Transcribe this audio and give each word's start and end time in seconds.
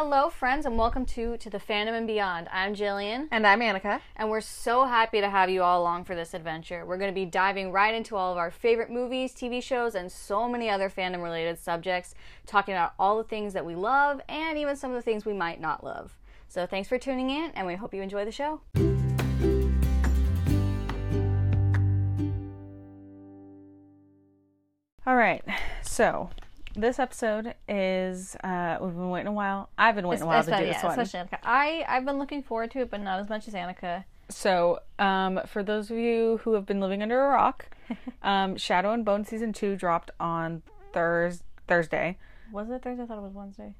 Hello, 0.00 0.30
friends, 0.30 0.64
and 0.64 0.78
welcome 0.78 1.04
to 1.06 1.36
To 1.38 1.50
the 1.50 1.58
Fandom 1.58 1.98
and 1.98 2.06
Beyond. 2.06 2.46
I'm 2.52 2.72
Jillian, 2.72 3.26
And 3.32 3.44
I'm 3.44 3.58
Annika. 3.58 4.00
and 4.14 4.30
we're 4.30 4.40
so 4.40 4.84
happy 4.84 5.20
to 5.20 5.28
have 5.28 5.50
you 5.50 5.64
all 5.64 5.82
along 5.82 6.04
for 6.04 6.14
this 6.14 6.34
adventure. 6.34 6.86
We're 6.86 6.98
going 6.98 7.10
to 7.10 7.20
be 7.20 7.26
diving 7.26 7.72
right 7.72 7.92
into 7.92 8.14
all 8.14 8.30
of 8.30 8.38
our 8.38 8.52
favorite 8.52 8.92
movies, 8.92 9.34
TV 9.34 9.60
shows, 9.60 9.96
and 9.96 10.12
so 10.12 10.48
many 10.48 10.70
other 10.70 10.88
fandom 10.88 11.20
related 11.20 11.58
subjects, 11.58 12.14
talking 12.46 12.74
about 12.74 12.92
all 12.96 13.16
the 13.16 13.24
things 13.24 13.54
that 13.54 13.66
we 13.66 13.74
love 13.74 14.20
and 14.28 14.56
even 14.56 14.76
some 14.76 14.92
of 14.92 14.94
the 14.94 15.02
things 15.02 15.26
we 15.26 15.32
might 15.32 15.60
not 15.60 15.82
love. 15.82 16.16
So, 16.46 16.64
thanks 16.64 16.88
for 16.88 16.96
tuning 16.96 17.30
in, 17.30 17.50
and 17.56 17.66
we 17.66 17.74
hope 17.74 17.92
you 17.92 18.00
enjoy 18.00 18.24
the 18.24 18.30
show. 18.30 18.60
All 25.04 25.16
right. 25.16 25.42
So 25.82 26.30
this 26.74 26.98
episode 26.98 27.54
is 27.68 28.36
uh 28.44 28.78
we've 28.80 28.94
been 28.94 29.10
waiting 29.10 29.26
a 29.28 29.32
while. 29.32 29.70
I've 29.78 29.94
been 29.94 30.06
waiting 30.06 30.24
a 30.24 30.26
while 30.26 30.42
to 30.42 30.46
do 30.50 30.52
Especially- 30.52 30.66
this 30.72 30.76
yeah, 30.82 30.88
one. 30.88 30.98
especially 31.00 31.28
Annika. 31.30 31.38
I, 31.42 31.84
I've 31.88 32.04
been 32.04 32.18
looking 32.18 32.42
forward 32.42 32.70
to 32.72 32.80
it, 32.80 32.90
but 32.90 33.00
not 33.00 33.20
as 33.20 33.28
much 33.28 33.48
as 33.48 33.54
Annika. 33.54 34.04
So, 34.28 34.80
um 34.98 35.40
for 35.46 35.62
those 35.62 35.90
of 35.90 35.96
you 35.96 36.40
who 36.44 36.52
have 36.54 36.66
been 36.66 36.80
living 36.80 37.02
under 37.02 37.20
a 37.24 37.28
rock, 37.28 37.66
um 38.22 38.56
Shadow 38.56 38.92
and 38.92 39.04
Bone 39.04 39.24
season 39.24 39.52
2 39.52 39.76
dropped 39.76 40.10
on 40.20 40.62
Thurs 40.92 41.42
Thursday. 41.66 42.18
Was 42.52 42.70
it 42.70 42.82
Thursday? 42.82 43.02
I 43.02 43.06
thought 43.06 43.18
it 43.18 43.22
was 43.22 43.34
Wednesday. 43.34 43.74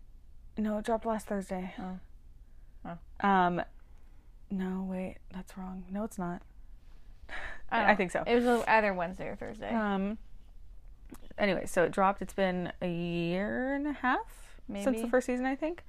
No, 0.57 0.79
it 0.79 0.85
dropped 0.85 1.07
last 1.07 1.27
Thursday. 1.27 1.75
Oh. 1.79 1.99
Oh. 3.23 3.29
Um 3.29 3.63
no, 4.51 4.87
wait, 4.89 5.17
that's 5.33 5.57
wrong. 5.59 5.85
No, 5.91 6.05
it's 6.05 6.19
not. 6.19 6.41
I, 7.71 7.85
I 7.93 7.95
think 7.95 8.11
so. 8.11 8.25
It 8.27 8.43
was 8.43 8.65
either 8.67 8.95
Wednesday 8.95 9.29
or 9.29 9.37
Thursday. 9.37 9.69
Um 9.69 10.17
anyway, 11.39 11.67
so 11.67 11.85
it 11.85 11.93
dropped. 11.93 12.23
It's 12.23 12.33
been 12.35 12.73
a 12.83 12.89
year 12.91 13.75
and 13.75 13.87
a 13.87 13.93
half 13.93 14.59
since 14.83 15.01
the 15.01 15.09
first 15.09 15.27
season, 15.27 15.47
I 15.47 15.55
think. 15.57 15.85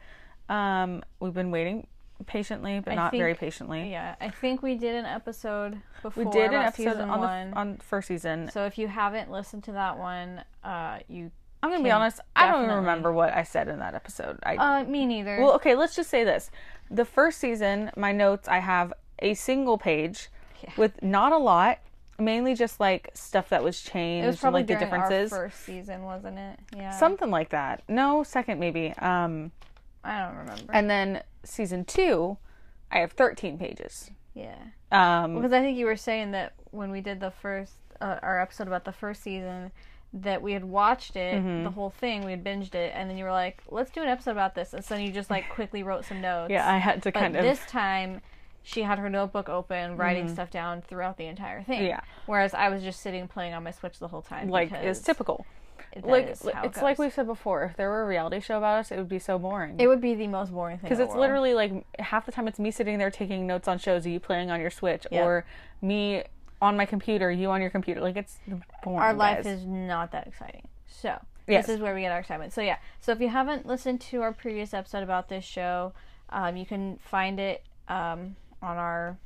Um 0.48 1.04
we've 1.20 1.34
been 1.34 1.52
waiting 1.52 1.88
patiently, 2.26 2.80
but 2.82 2.92
I 2.92 2.96
not 2.96 3.12
very 3.12 3.34
patiently. 3.36 3.92
yeah, 3.92 4.16
I 4.20 4.30
think 4.30 4.62
we 4.62 4.76
did 4.76 4.96
an 4.96 5.06
episode 5.06 5.80
before 6.02 6.26
We 6.26 6.30
did 6.32 6.52
an 6.52 6.62
episode 6.62 7.00
on 7.00 7.20
one. 7.20 7.52
the 7.52 7.58
on 7.58 7.78
first 7.78 8.08
season. 8.08 8.50
So 8.52 8.66
if 8.66 8.78
you 8.78 8.88
haven't 8.88 9.32
listened 9.32 9.64
to 9.66 9.72
that 9.74 9.98
one, 9.98 10.44
uh, 10.64 11.00
you 11.08 11.32
I'm 11.62 11.72
gonna 11.72 11.84
be 11.84 11.92
honest. 11.92 12.20
I 12.36 12.48
don't 12.50 12.64
even 12.64 12.76
remember 12.78 13.12
what 13.12 13.34
I 13.34 13.44
said 13.44 13.68
in 13.68 13.80
that 13.80 13.94
episode. 13.94 14.40
I 14.44 14.56
uh, 14.56 14.84
me 14.86 15.06
neither. 15.06 15.40
well, 15.42 15.54
okay. 15.56 15.76
Let's 15.76 15.96
just 15.96 16.10
say 16.10 16.24
this: 16.24 16.50
the 16.90 17.06
first 17.06 17.38
season, 17.40 17.92
my 17.98 18.12
notes, 18.12 18.48
I 18.48 18.60
have 18.60 18.94
a 19.20 19.34
single 19.34 19.78
page 19.78 20.30
Yeah. 20.64 20.72
with 20.78 21.02
not 21.04 21.32
a 21.34 21.38
lot, 21.38 21.80
mainly 22.20 22.54
just 22.56 22.80
like 22.80 23.10
stuff 23.14 23.50
that 23.50 23.64
was 23.64 23.82
changed, 23.82 24.24
it 24.24 24.28
was 24.28 24.40
probably 24.40 24.60
like 24.62 24.68
the 24.68 24.76
differences, 24.76 25.32
our 25.34 25.50
first 25.50 25.62
season, 25.66 26.04
wasn't 26.04 26.38
it? 26.38 26.60
Yeah. 26.76 26.92
something 26.92 27.30
like 27.32 27.50
that. 27.50 27.84
No, 27.88 28.24
second 28.24 28.60
maybe. 28.60 28.94
Um, 29.00 29.52
I 30.04 30.26
don't 30.26 30.38
remember. 30.38 30.72
and 30.74 30.90
then 30.90 31.24
season 31.44 31.86
two, 31.86 32.38
I 32.92 33.00
have 33.00 33.12
13 33.14 33.58
pages. 33.58 34.12
yeah, 34.34 34.56
Um, 34.92 35.36
because 35.36 35.54
I 35.54 35.62
think 35.62 35.78
you 35.78 35.86
were 35.86 35.96
saying 35.98 36.32
that 36.32 36.54
when 36.72 36.92
we 36.92 37.02
did 37.02 37.20
the 37.20 37.32
first 37.32 37.74
uh, 38.02 38.18
our 38.22 38.40
episode 38.42 38.68
about 38.68 38.86
the 38.86 38.94
first 38.94 39.22
season. 39.24 39.72
That 40.12 40.42
we 40.42 40.54
had 40.54 40.66
watched 40.66 41.16
it, 41.16 41.36
Mm-hmm. 41.36 41.66
the 41.66 41.70
whole 41.70 41.92
thing, 41.92 42.26
we 42.26 42.32
had 42.32 42.44
binged 42.44 42.74
it, 42.74 42.92
and 42.96 43.08
then 43.08 43.16
you 43.16 43.26
were 43.26 43.32
like, 43.32 43.62
"Let's 43.70 43.92
do 43.92 44.02
an 44.02 44.08
episode 44.08 44.32
about 44.32 44.56
this." 44.56 44.74
And 44.74 44.84
so 44.84 44.96
then 44.96 45.04
you 45.04 45.12
just 45.12 45.30
like 45.30 45.48
quickly 45.50 45.84
wrote 45.84 46.04
some 46.04 46.20
notes. 46.20 46.50
yeah, 46.50 46.68
I 46.68 46.78
had 46.80 47.04
to 47.04 47.12
But 47.12 47.20
kind 47.20 47.36
of. 47.36 47.44
this 47.44 47.60
time, 47.68 48.22
she 48.64 48.84
had 48.84 49.00
her 49.00 49.10
notebook 49.10 49.50
open, 49.50 49.98
writing 49.98 50.28
stuff 50.28 50.52
down 50.52 50.82
throughout 50.82 51.18
the 51.18 51.26
entire 51.26 51.64
thing. 51.64 51.80
Mm-hmm. 51.80 51.88
Yeah. 51.88 52.02
Whereas 52.26 52.54
I 52.54 52.70
was 52.70 52.84
just 52.84 53.00
sitting 53.02 53.28
playing 53.28 53.54
on 53.54 53.64
my 53.64 53.72
Switch 53.72 54.00
the 54.00 54.08
whole 54.08 54.22
time. 54.22 54.50
like 54.50 54.72
is 54.84 55.02
typical. 55.02 55.46
Like 56.04 56.30
is 56.30 56.46
it 56.46 56.54
it's 56.64 56.82
like 56.84 57.00
we've 57.00 57.14
said 57.14 57.26
before. 57.26 57.64
If 57.64 57.76
there 57.78 57.90
were 57.90 58.04
a 58.04 58.08
reality 58.08 58.40
show 58.42 58.58
about 58.60 58.80
us, 58.80 58.92
it 58.92 58.98
would 58.98 59.10
be 59.10 59.18
so 59.18 59.40
boring. 59.40 59.80
It 59.80 59.88
would 59.88 60.02
be 60.02 60.14
the 60.14 60.28
most 60.28 60.52
boring 60.52 60.78
thing. 60.78 60.84
because 60.88 61.00
it's 61.00 61.10
world. 61.10 61.22
literally 61.22 61.54
like 61.56 61.84
half 62.00 62.26
the 62.28 62.32
time 62.32 62.48
it's 62.48 62.60
me 62.60 62.70
sitting 62.70 63.00
there 63.00 63.10
taking 63.10 63.48
notes 63.48 63.68
on 63.68 63.80
shows, 63.80 64.06
you 64.06 64.20
playing 64.20 64.52
on 64.52 64.62
your 64.62 64.70
Switch, 64.70 65.08
Yep. 65.12 65.26
or 65.26 65.46
me 65.82 66.24
on 66.62 66.78
my 66.78 66.86
computer, 66.86 67.32
you 67.32 67.50
on 67.50 67.62
your 67.62 67.72
computer. 67.72 68.02
Like 68.02 68.18
it's 68.18 68.38
boring. 68.84 69.00
our 69.00 69.14
life 69.14 69.44
guys. 69.46 69.60
is 69.60 69.66
not 69.66 70.12
that 70.12 70.28
exciting. 70.28 70.68
So 70.86 71.18
Yes. 71.48 71.66
this 71.66 71.78
is 71.78 71.82
where 71.82 71.96
we 71.96 72.02
get 72.02 72.12
our 72.12 72.20
excitement. 72.20 72.54
So 72.54 72.62
yeah. 72.62 72.78
So 73.00 73.12
if 73.12 73.20
you 73.20 73.30
haven't 73.30 73.66
listened 73.66 74.00
to 74.02 74.22
our 74.22 74.32
previous 74.34 74.76
episode 74.76 75.02
about 75.02 75.30
this 75.30 75.44
show, 75.44 75.94
um, 76.30 76.56
you 76.56 76.66
can 76.68 76.98
find 77.02 77.40
it 77.40 77.64
um, 77.88 78.36
on 78.62 78.78
our 78.78 79.18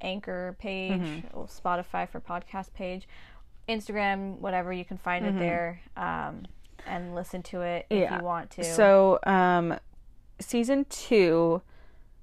Anchor 0.00 0.56
page, 0.58 1.00
Mm-hmm. 1.00 1.40
Spotify 1.42 2.08
for 2.08 2.20
podcast 2.20 2.72
page, 2.74 3.06
Instagram, 3.68 4.38
whatever. 4.38 4.72
You 4.72 4.84
can 4.84 4.98
find 4.98 5.24
it 5.24 5.38
there 5.38 5.80
um, 5.96 6.46
and 6.86 7.14
listen 7.14 7.42
to 7.44 7.60
it 7.62 7.86
if 7.88 7.96
Mm-hmm. 7.96 8.12
Yeah. 8.12 8.18
you 8.18 8.24
want 8.24 8.50
to. 8.52 8.64
So, 8.64 9.18
um, 9.24 9.78
season 10.40 10.84
two. 10.86 11.62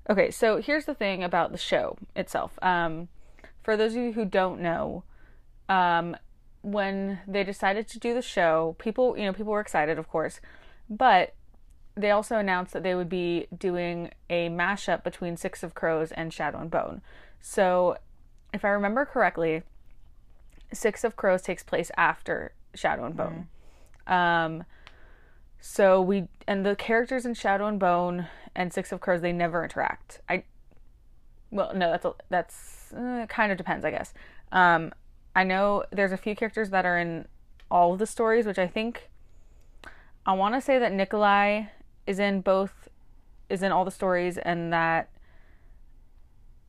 Okay, 0.10 0.32
so 0.32 0.58
here's 0.62 0.86
the 0.86 0.96
thing 0.96 1.24
about 1.24 1.52
the 1.52 1.58
show 1.58 1.98
itself. 2.16 2.58
Um, 2.62 3.08
for 3.64 3.78
those 3.78 3.94
of 3.96 4.02
you 4.02 4.14
who 4.14 4.26
don't 4.26 4.60
know, 4.60 5.04
um, 5.70 6.16
when 6.62 7.20
they 7.28 7.44
decided 7.44 7.88
to 7.90 8.00
do 8.00 8.14
the 8.14 8.22
show, 8.22 8.76
people, 8.80 9.18
you 9.18 9.24
know, 9.26 9.34
people 9.34 9.54
were 9.54 9.60
excited, 9.62 9.98
of 10.00 10.10
course, 10.10 10.42
but 10.90 11.36
they 11.96 12.12
also 12.12 12.38
announced 12.38 12.74
that 12.74 12.84
they 12.84 12.96
would 12.96 13.10
be 13.10 13.48
doing 13.56 14.12
a 14.30 14.50
mashup 14.50 15.04
between 15.04 15.38
Six 15.38 15.64
of 15.64 15.74
Crows 15.74 16.12
and 16.12 16.34
Shadow 16.34 16.60
and 16.60 16.72
Bone. 16.72 17.02
So, 17.42 17.98
if 18.54 18.64
I 18.64 18.70
remember 18.70 19.06
correctly, 19.06 19.64
Six 20.72 21.04
of 21.04 21.16
Crows 21.16 21.42
takes 21.42 21.64
place 21.64 21.92
after 21.98 22.54
Shadow 22.74 23.06
and 23.06 23.16
Bone. 23.16 23.48
Um, 24.08 24.64
so 25.60 26.02
we 26.02 26.28
and 26.48 26.66
the 26.66 26.76
characters 26.76 27.26
in 27.26 27.34
Shadow 27.34 27.68
and 27.68 27.80
Bone 27.80 28.28
and 28.56 28.74
Six 28.74 28.92
of 28.92 29.00
Crows 29.00 29.22
they 29.22 29.34
never 29.34 29.64
interact. 29.64 30.22
I 30.28 30.44
well 31.52 31.74
no 31.74 31.92
that's 31.92 32.06
a, 32.06 32.14
that's 32.30 32.94
uh, 32.94 33.26
kind 33.28 33.52
of 33.52 33.58
depends 33.58 33.86
I 33.86 33.92
guess. 33.92 34.14
Um, 34.52 34.92
I 35.36 35.44
know 35.44 35.84
there's 35.92 36.12
a 36.12 36.18
few 36.18 36.36
characters 36.36 36.70
that 36.72 36.86
are 36.86 36.98
in 36.98 37.28
all 37.70 37.94
of 37.94 38.00
the 38.00 38.08
stories, 38.08 38.46
which 38.46 38.58
I 38.58 38.68
think 38.68 39.10
I 40.26 40.34
want 40.34 40.56
to 40.56 40.62
say 40.62 40.80
that 40.80 40.92
Nikolai 40.92 41.66
is 42.10 42.18
in 42.18 42.42
both 42.42 42.90
is 43.50 43.62
in 43.62 43.72
all 43.72 43.86
the 43.86 43.92
stories 43.92 44.40
and 44.40 44.74
that 44.74 45.10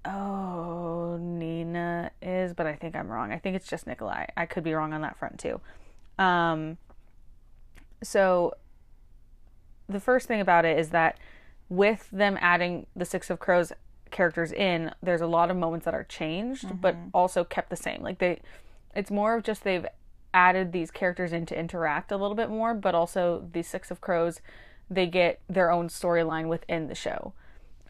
oh 0.05 1.17
Nina 1.19 2.11
is, 2.23 2.53
but 2.53 2.67
I 2.67 2.75
think 2.75 2.95
I'm 2.95 3.09
wrong. 3.09 3.33
I 3.33 3.39
think 3.39 3.57
it's 3.57 3.67
just 3.67 3.87
Nikolai. 3.87 4.27
I 4.37 4.47
could 4.47 4.63
be 4.63 4.75
wrong 4.75 4.93
on 4.93 5.01
that 5.01 5.19
front 5.19 5.39
too. 5.39 5.61
Um, 6.19 6.77
so 8.03 8.55
the 9.89 10.01
first 10.01 10.29
thing 10.29 10.41
about 10.41 10.65
it 10.65 10.79
is 10.79 10.91
that 10.91 11.19
with 11.69 12.09
them 12.11 12.37
adding 12.41 12.87
the 12.95 13.05
Six 13.05 13.31
of 13.31 13.39
Crows 13.39 13.73
characters 14.11 14.53
in, 14.53 14.93
there's 15.03 15.21
a 15.21 15.27
lot 15.27 15.51
of 15.51 15.57
moments 15.57 15.85
that 15.85 15.95
are 15.95 16.05
changed, 16.05 16.81
but 16.81 16.97
also 17.15 17.45
kept 17.45 17.71
the 17.71 17.77
same. 17.77 18.03
Like 18.03 18.19
they, 18.19 18.41
it's 18.95 19.11
more 19.11 19.37
of 19.37 19.43
just 19.43 19.65
they've 19.65 19.87
added 20.35 20.73
these 20.73 20.91
characters 20.91 21.33
in 21.33 21.47
to 21.47 21.59
interact 21.59 22.13
a 22.13 22.17
little 22.17 22.35
bit 22.37 22.51
more, 22.51 22.75
but 22.75 22.95
also 22.95 23.49
the 23.53 23.63
Six 23.63 23.91
of 23.91 24.01
Crows, 24.01 24.41
they 24.91 25.07
get 25.07 25.41
their 25.49 25.71
own 25.71 25.89
storyline 25.89 26.49
within 26.49 26.89
the 26.89 26.95
show. 26.95 27.33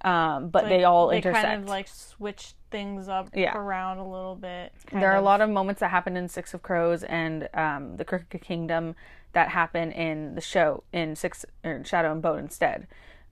Um, 0.03 0.49
but 0.49 0.69
they 0.69 0.85
all 0.85 1.09
they 1.09 1.17
intersect. 1.17 1.45
kind 1.47 1.63
of 1.63 1.69
like 1.69 1.87
switch 1.89 2.55
things 2.71 3.09
up 3.09 3.29
Yeah. 3.35 3.57
around 3.57 3.99
a 3.99 4.09
little 4.09 4.35
bit. 4.37 4.73
there 4.93 5.11
are 5.13 5.17
a 5.17 5.21
lot 5.23 5.41
of 5.43 5.51
moments 5.51 5.81
that 5.81 5.91
happen 5.91 6.17
in 6.17 6.29
Six 6.29 6.55
of 6.55 6.63
Crows 6.63 7.03
and 7.05 7.49
um, 7.53 7.97
the 7.97 8.05
Crooked 8.05 8.41
Kingdom 8.41 8.95
that 9.33 9.51
happen 9.51 9.93
in 9.93 10.35
the 10.35 10.41
show 10.41 10.85
in 10.93 11.17
Six 11.17 11.45
or 11.65 11.85
Shadow 11.85 12.13
and 12.13 12.23
Bone 12.23 12.39
instead. 12.39 12.87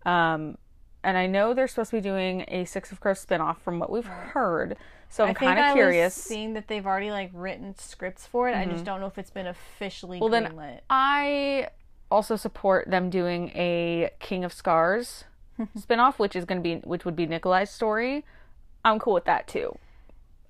Um, 0.05 0.59
and 1.03 1.17
I 1.17 1.27
know 1.27 1.55
they're 1.55 1.69
supposed 1.69 1.91
to 1.91 1.97
be 1.97 2.01
doing 2.03 2.45
a 2.49 2.65
Six 2.67 2.93
of 2.93 3.01
Crows 3.01 3.25
spinoff 3.25 3.59
from 3.61 3.79
what 3.79 3.91
we've 3.91 4.05
heard. 4.05 4.77
So 5.09 5.25
I'm 5.25 5.35
kind 5.35 5.59
of 5.59 5.75
curious. 5.75 6.17
was 6.17 6.23
seeing 6.25 6.53
that 6.53 6.69
they've 6.69 6.87
already 6.87 7.11
like 7.11 7.31
written 7.33 7.75
scripts 7.79 8.27
for 8.27 8.47
it. 8.51 8.55
I 8.55 8.67
just 8.67 8.85
don't 8.85 9.01
know 9.01 9.07
if 9.07 9.17
it's 9.17 9.31
been 9.31 9.47
officially 9.47 10.21
Well, 10.21 10.29
then 10.29 10.49
greenlit. 10.53 10.81
I 10.91 11.69
also 12.11 12.37
support 12.37 12.89
them 12.89 13.11
doing 13.11 13.51
a 13.55 14.11
King 14.21 14.45
of 14.45 14.53
Scars 14.53 15.25
spinoff, 15.79 16.19
which 16.19 16.37
is 16.37 16.45
going 16.45 16.63
to 16.63 16.63
be 16.63 16.77
which 16.77 17.05
would 17.05 17.17
be 17.17 17.27
Nikolai's 17.27 17.71
story. 17.71 18.25
I'm 18.85 18.99
cool 18.99 19.15
with 19.15 19.25
that 19.25 19.47
too. 19.47 19.77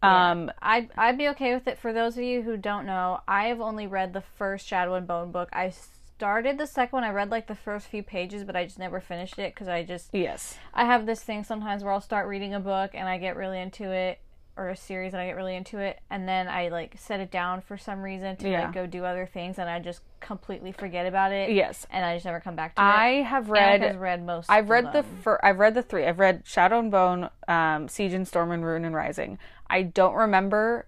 Um, 0.00 0.52
I'd 0.62 0.90
I'd 0.96 1.18
be 1.18 1.28
okay 1.28 1.54
with 1.54 1.66
it. 1.66 1.78
For 1.78 1.92
those 1.92 2.16
of 2.16 2.22
you 2.22 2.42
who 2.42 2.56
don't 2.56 2.86
know, 2.86 3.20
I 3.26 3.46
have 3.46 3.60
only 3.60 3.86
read 3.86 4.12
the 4.12 4.20
first 4.20 4.66
Shadow 4.66 4.94
and 4.94 5.06
Bone 5.06 5.32
book. 5.32 5.48
I 5.52 5.70
started 5.70 6.58
the 6.58 6.66
second 6.66 6.98
one. 6.98 7.04
I 7.04 7.10
read 7.10 7.30
like 7.30 7.48
the 7.48 7.54
first 7.54 7.88
few 7.88 8.02
pages, 8.02 8.44
but 8.44 8.54
I 8.54 8.64
just 8.64 8.78
never 8.78 9.00
finished 9.00 9.38
it 9.38 9.54
because 9.54 9.66
I 9.68 9.82
just 9.82 10.10
yes. 10.12 10.56
I 10.72 10.84
have 10.84 11.06
this 11.06 11.22
thing 11.22 11.42
sometimes 11.42 11.82
where 11.82 11.92
I'll 11.92 12.00
start 12.00 12.28
reading 12.28 12.54
a 12.54 12.60
book 12.60 12.92
and 12.94 13.08
I 13.08 13.18
get 13.18 13.36
really 13.36 13.60
into 13.60 13.90
it 13.90 14.20
or 14.58 14.68
a 14.68 14.76
series 14.76 15.12
and 15.14 15.20
I 15.22 15.26
get 15.26 15.36
really 15.36 15.54
into 15.54 15.78
it 15.78 16.00
and 16.10 16.28
then 16.28 16.48
I 16.48 16.68
like 16.68 16.96
set 16.98 17.20
it 17.20 17.30
down 17.30 17.60
for 17.60 17.78
some 17.78 18.02
reason 18.02 18.36
to 18.38 18.50
Yeah. 18.50 18.64
like 18.64 18.72
go 18.74 18.86
do 18.86 19.04
other 19.04 19.24
things 19.24 19.58
and 19.58 19.70
I 19.70 19.78
just 19.78 20.02
completely 20.20 20.72
forget 20.72 21.06
about 21.06 21.32
it. 21.32 21.50
Yes. 21.52 21.86
And 21.90 22.04
I 22.04 22.14
just 22.16 22.24
never 22.26 22.40
come 22.40 22.56
back 22.56 22.74
to 22.74 22.82
I 22.82 22.86
it. 22.86 23.20
I 23.20 23.22
have 23.22 23.48
Read, 23.50 23.80
read 23.80 23.82
has 23.82 23.96
read 23.96 24.26
most. 24.26 24.50
I've 24.50 24.64
of 24.64 24.70
read 24.70 24.92
the 24.92 25.02
fir- 25.04 25.40
I've 25.42 25.58
read 25.58 25.74
the 25.74 25.82
three. 25.82 26.04
I've 26.04 26.18
read 26.18 26.42
Shadow 26.44 26.80
and 26.80 26.90
Bone, 26.90 27.30
um, 27.46 27.88
Siege 27.88 28.12
and 28.14 28.26
Storm 28.26 28.50
and 28.50 28.64
Ruin 28.64 28.84
and 28.84 28.94
Rising. 28.94 29.38
I 29.70 29.82
don't 29.82 30.14
remember. 30.14 30.86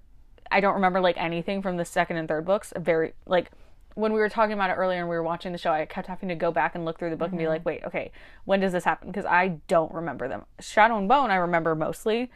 I 0.50 0.60
don't 0.60 0.74
remember 0.74 1.00
like 1.00 1.16
anything 1.16 1.62
from 1.62 1.76
the 1.76 1.84
second 1.84 2.16
and 2.16 2.26
third 2.26 2.44
books. 2.44 2.72
Very 2.76 3.12
like 3.26 3.50
when 3.94 4.12
we 4.12 4.20
were 4.20 4.28
talking 4.28 4.52
about 4.52 4.70
it 4.70 4.74
earlier 4.74 5.00
and 5.00 5.08
we 5.08 5.14
were 5.16 5.22
watching 5.22 5.52
the 5.52 5.58
show, 5.58 5.72
I 5.72 5.84
kept 5.84 6.06
having 6.06 6.28
to 6.28 6.34
go 6.34 6.50
back 6.52 6.74
and 6.74 6.84
look 6.84 6.98
through 6.98 7.10
the 7.10 7.16
book 7.16 7.30
and 7.30 7.38
be 7.38 7.48
like, 7.48 7.66
wait, 7.66 7.84
okay, 7.84 8.12
when 8.44 8.60
does 8.60 8.72
this 8.72 8.84
happen? 8.84 9.08
Because 9.08 9.26
I 9.26 9.58
don't 9.66 9.92
remember 9.92 10.28
them. 10.28 10.44
Shadow 10.60 10.96
and 10.96 11.08
Bone, 11.08 11.30
I 11.30 11.36
remember 11.36 11.74
mostly. 11.74 12.30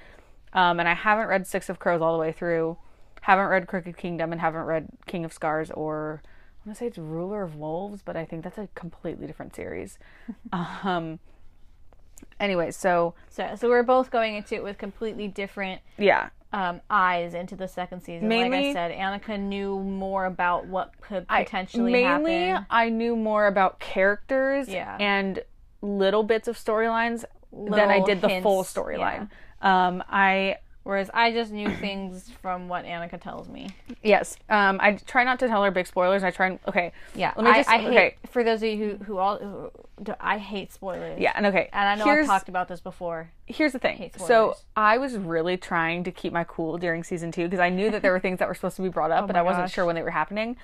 Um, 0.55 0.79
and 0.81 0.89
I 0.89 0.95
haven't 0.95 1.27
read 1.27 1.47
Six 1.47 1.69
of 1.69 1.79
Crows 1.79 2.01
all 2.01 2.13
the 2.13 2.19
way 2.21 2.33
through. 2.33 2.77
Haven't 3.23 3.47
read 3.47 3.67
Crooked 3.67 3.97
Kingdom 3.97 4.33
and 4.33 4.41
haven't 4.41 4.63
read 4.65 4.89
King 5.07 5.25
of 5.25 5.33
Scars 5.33 5.71
or 5.71 6.23
I 6.25 6.69
want 6.69 6.77
to 6.77 6.79
say 6.81 6.87
it's 6.87 6.99
Ruler 6.99 7.43
of 7.43 7.57
Wolves, 7.57 8.01
but 8.03 8.17
I 8.17 8.25
think 8.25 8.43
that's 8.45 8.57
a 8.59 8.69
completely 8.75 9.27
different 9.27 9.55
series. 9.55 9.99
um, 10.53 11.19
anyway, 12.41 12.71
so 12.71 13.15
So, 13.29 13.55
so 13.57 13.69
we're 13.69 13.83
both 13.83 14.11
going 14.11 14.37
into 14.37 14.55
it 14.55 14.63
with 14.65 14.79
completely 14.79 15.29
different 15.29 15.81
yeah, 15.99 16.31
um, 16.53 16.81
eyes 16.89 17.35
into 17.35 17.57
the 17.57 17.69
second 17.69 18.03
season. 18.03 18.29
like 18.29 18.45
I 18.47 18.49
Mainly- 18.49 18.73
said, 18.73 18.93
Annika 18.93 19.39
knew 19.39 19.79
more 19.81 20.25
about 20.27 20.67
what 20.67 20.93
could 21.01 21.27
potentially 21.29 22.05
I- 22.05 22.17
mainly 22.19 22.47
happen. 22.49 22.67
I 22.71 22.89
knew 22.89 23.17
more 23.17 23.47
about 23.47 23.81
characters 23.81 24.69
Yeah. 24.69 24.97
and 25.01 25.43
little 25.83 26.23
bits 26.23 26.49
of 26.49 26.57
storylines 26.57 27.25
than 27.71 27.91
I 27.91 28.01
did 28.01 28.21
the 28.21 28.41
full 28.43 28.63
hints, 28.63 28.73
storyline. 28.75 29.31
Um, 29.63 30.03
I 30.09 30.57
Whereas 30.83 31.09
I 31.15 31.33
just 31.33 31.51
knew 31.51 31.71
things 31.77 32.29
from 32.43 32.69
what 32.69 32.85
Annika 32.85 33.19
tells 33.19 33.49
me. 33.49 33.71
yes, 34.03 34.37
um, 34.51 34.79
I 34.83 34.93
try 34.93 35.25
not 35.25 35.39
to 35.39 35.49
tell 35.49 35.65
her 35.65 35.71
big 35.71 35.87
spoilers. 35.87 36.23
I 36.23 36.31
try 36.31 36.49
and 36.49 36.59
okay, 36.69 36.93
Yeah, 37.15 37.33
Let 37.37 37.45
me 37.47 37.51
I, 37.53 37.55
just- 37.57 37.71
I 37.71 37.79
hate 37.79 37.89
okay. 37.89 38.17
for 38.31 38.45
those 38.45 38.63
of 38.63 38.69
you 38.69 38.77
who 38.99 39.05
who 39.05 39.17
all 39.17 39.39
who, 39.39 39.71
I 40.21 40.37
hate 40.37 40.75
spoilers. 40.75 41.19
yeah, 41.19 41.33
and 41.37 41.47
okay. 41.47 41.71
and 41.73 41.89
I 41.89 41.95
know 41.95 42.05
here's, 42.05 42.29
I've 42.29 42.39
talked 42.41 42.51
about 42.51 42.69
this 42.69 42.81
before. 42.81 43.31
here's 43.47 43.73
the 43.73 43.79
thing. 43.79 43.97
hate 43.97 44.21
So. 44.21 44.57
I 44.77 44.99
was 44.99 45.17
really 45.17 45.57
trying 45.57 46.05
to 46.05 46.11
keep 46.11 46.35
my 46.35 46.45
cool 46.45 46.77
during 46.77 47.03
season 47.03 47.33
two 47.33 47.45
because 47.45 47.61
I 47.61 47.71
knew 47.71 47.91
that 47.91 48.03
there 48.03 48.13
were 48.13 48.21
things 48.21 48.39
that 48.41 48.49
were 48.49 48.55
supposed 48.55 48.77
to 48.77 48.83
be 48.83 48.91
brought 48.91 49.11
up, 49.11 49.27
but 49.27 49.37
Oh 49.37 49.39
my 49.39 49.41
I 49.41 49.43
wasn't 49.43 49.65
gosh. 49.65 49.73
sure 49.73 49.87
when 49.87 49.95
they 49.95 50.03
were 50.03 50.11
happening. 50.11 50.59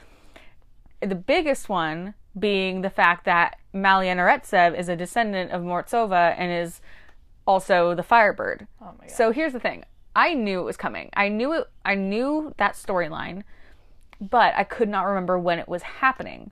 The 1.01 1.15
biggest 1.15 1.69
one 1.69 2.15
being 2.39 2.83
the 2.83 2.91
fact 2.91 3.25
that 3.25 3.59
Malyen 3.75 4.17
Oretsev 4.17 4.79
is 4.79 4.89
a 4.89 4.97
descendant 4.97 5.51
of 5.51 5.63
Morozova 5.63 6.35
and 6.37 6.53
is 6.53 6.81
also 7.47 7.95
the 7.95 8.03
Firebird. 8.03 8.67
Oh 8.81 8.93
my 8.99 9.07
god. 9.07 9.11
So 9.11 9.33
here's 9.33 9.53
the 9.53 9.61
thing. 9.61 9.85
I 10.15 10.35
knew 10.35 10.61
it 10.61 10.65
was 10.65 10.77
coming. 10.77 11.11
I 11.15 11.29
knew 11.29 11.53
it 11.53 11.71
I 11.85 11.95
knew 11.95 12.55
that 12.59 12.75
storyline, 12.75 13.43
but 14.21 14.55
I 14.57 14.65
could 14.65 14.89
not 14.89 15.03
remember 15.03 15.39
when 15.39 15.59
it 15.59 15.69
was 15.69 15.83
happening. 15.83 16.51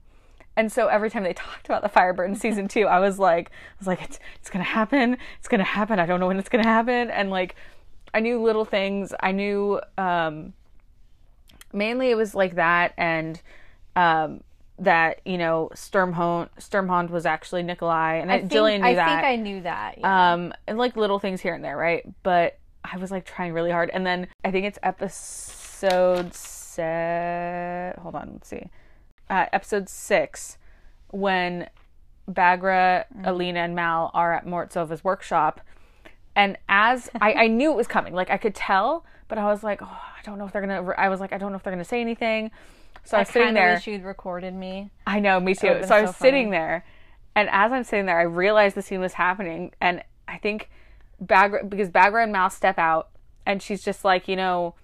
And 0.55 0.71
so 0.71 0.87
every 0.87 1.09
time 1.09 1.23
they 1.23 1.33
talked 1.33 1.65
about 1.67 1.81
the 1.81 1.89
Firebird 1.89 2.29
in 2.29 2.35
season 2.35 2.67
two, 2.67 2.87
I 2.87 2.99
was 2.99 3.19
like 3.19 3.49
I 3.51 3.75
was 3.79 3.87
like, 3.87 4.01
it's 4.01 4.19
it's 4.39 4.49
gonna 4.49 4.63
happen, 4.63 5.17
it's 5.37 5.47
gonna 5.47 5.63
happen, 5.63 5.99
I 5.99 6.05
don't 6.05 6.19
know 6.19 6.27
when 6.27 6.39
it's 6.39 6.49
gonna 6.49 6.63
happen. 6.63 7.09
And 7.11 7.29
like 7.29 7.55
I 8.13 8.19
knew 8.19 8.41
little 8.41 8.65
things. 8.65 9.13
I 9.19 9.31
knew 9.31 9.79
um 9.97 10.53
mainly 11.71 12.09
it 12.09 12.15
was 12.15 12.33
like 12.33 12.55
that 12.55 12.93
and 12.97 13.41
um 13.95 14.43
that, 14.81 15.19
you 15.25 15.37
know, 15.37 15.69
Sturmhond 15.75 16.49
Sturmhond 16.59 17.09
was 17.09 17.25
actually 17.25 17.63
Nikolai 17.63 18.15
and 18.15 18.31
I 18.31 18.39
think, 18.39 18.51
Jillian 18.51 18.79
knew 18.79 18.87
I 18.87 18.93
that 18.95 19.09
I 19.09 19.15
think 19.21 19.25
I 19.27 19.35
knew 19.35 19.61
that. 19.63 19.97
Yeah. 19.97 20.33
um 20.33 20.53
and 20.67 20.77
like 20.77 20.95
little 20.95 21.19
things 21.19 21.41
here 21.41 21.53
and 21.53 21.63
there 21.63 21.75
right 21.77 22.03
but 22.23 22.57
i 22.85 22.95
was 22.97 23.11
like 23.11 23.25
trying 23.25 23.51
really 23.51 23.71
hard 23.71 23.89
and 23.93 24.05
then 24.05 24.25
i 24.45 24.51
think 24.51 24.65
it's 24.65 24.79
episode 24.83 26.33
set. 26.33 27.99
hold 27.99 28.15
on 28.15 28.29
let's 28.33 28.47
see 28.47 28.69
uh, 29.29 29.45
episode 29.51 29.89
six 29.89 30.57
when 31.09 31.69
bagra 32.31 33.03
alina 33.25 33.59
and 33.59 33.75
mal 33.75 34.11
are 34.13 34.33
at 34.33 34.45
Morozova's 34.45 35.03
workshop 35.03 35.59
and 36.35 36.57
as 36.69 37.09
I, 37.21 37.33
I 37.33 37.47
knew 37.47 37.71
it 37.71 37.75
was 37.75 37.87
coming 37.87 38.13
like 38.13 38.29
i 38.29 38.37
could 38.37 38.55
tell 38.55 39.03
but 39.27 39.37
i 39.37 39.45
was 39.45 39.61
like 39.61 39.81
oh 39.81 39.85
i 39.87 40.21
don't 40.23 40.37
know 40.37 40.45
if 40.45 40.53
they're 40.53 40.61
gonna 40.65 40.93
i 40.97 41.09
was 41.09 41.19
like 41.19 41.33
i 41.33 41.37
don't 41.37 41.51
know 41.51 41.57
if 41.57 41.63
they're 41.63 41.73
gonna 41.73 41.83
say 41.83 41.99
anything 42.01 42.49
so 43.03 43.17
i 43.17 43.19
I 43.19 43.21
was 43.23 43.29
sitting 43.29 43.53
there 43.53 43.73
wish 43.73 43.87
you'd 43.87 44.03
recorded 44.03 44.53
me. 44.53 44.91
I 45.07 45.19
know, 45.19 45.39
me 45.39 45.55
too. 45.55 45.67
would've 45.67 45.85
So 45.87 45.95
I 45.95 46.01
was 46.01 46.15
so 46.15 46.23
sitting 46.23 46.49
there, 46.51 46.85
and 47.35 47.49
as 47.49 47.71
I'm 47.71 47.83
sitting 47.83 48.05
there, 48.05 48.19
I 48.19 48.23
realized 48.23 48.75
the 48.75 48.81
scene 48.81 48.99
was 49.01 49.13
happening, 49.13 49.73
and 49.81 50.03
I 50.27 50.37
think 50.37 50.69
Bagra 51.23 51.69
because 51.69 51.89
Bagra 51.89 52.23
and 52.23 52.31
Mal 52.31 52.49
step 52.49 52.77
out, 52.77 53.09
and 53.45 53.61
she's 53.61 53.83
just 53.83 54.05
like, 54.05 54.27
you 54.27 54.35
know, 54.35 54.75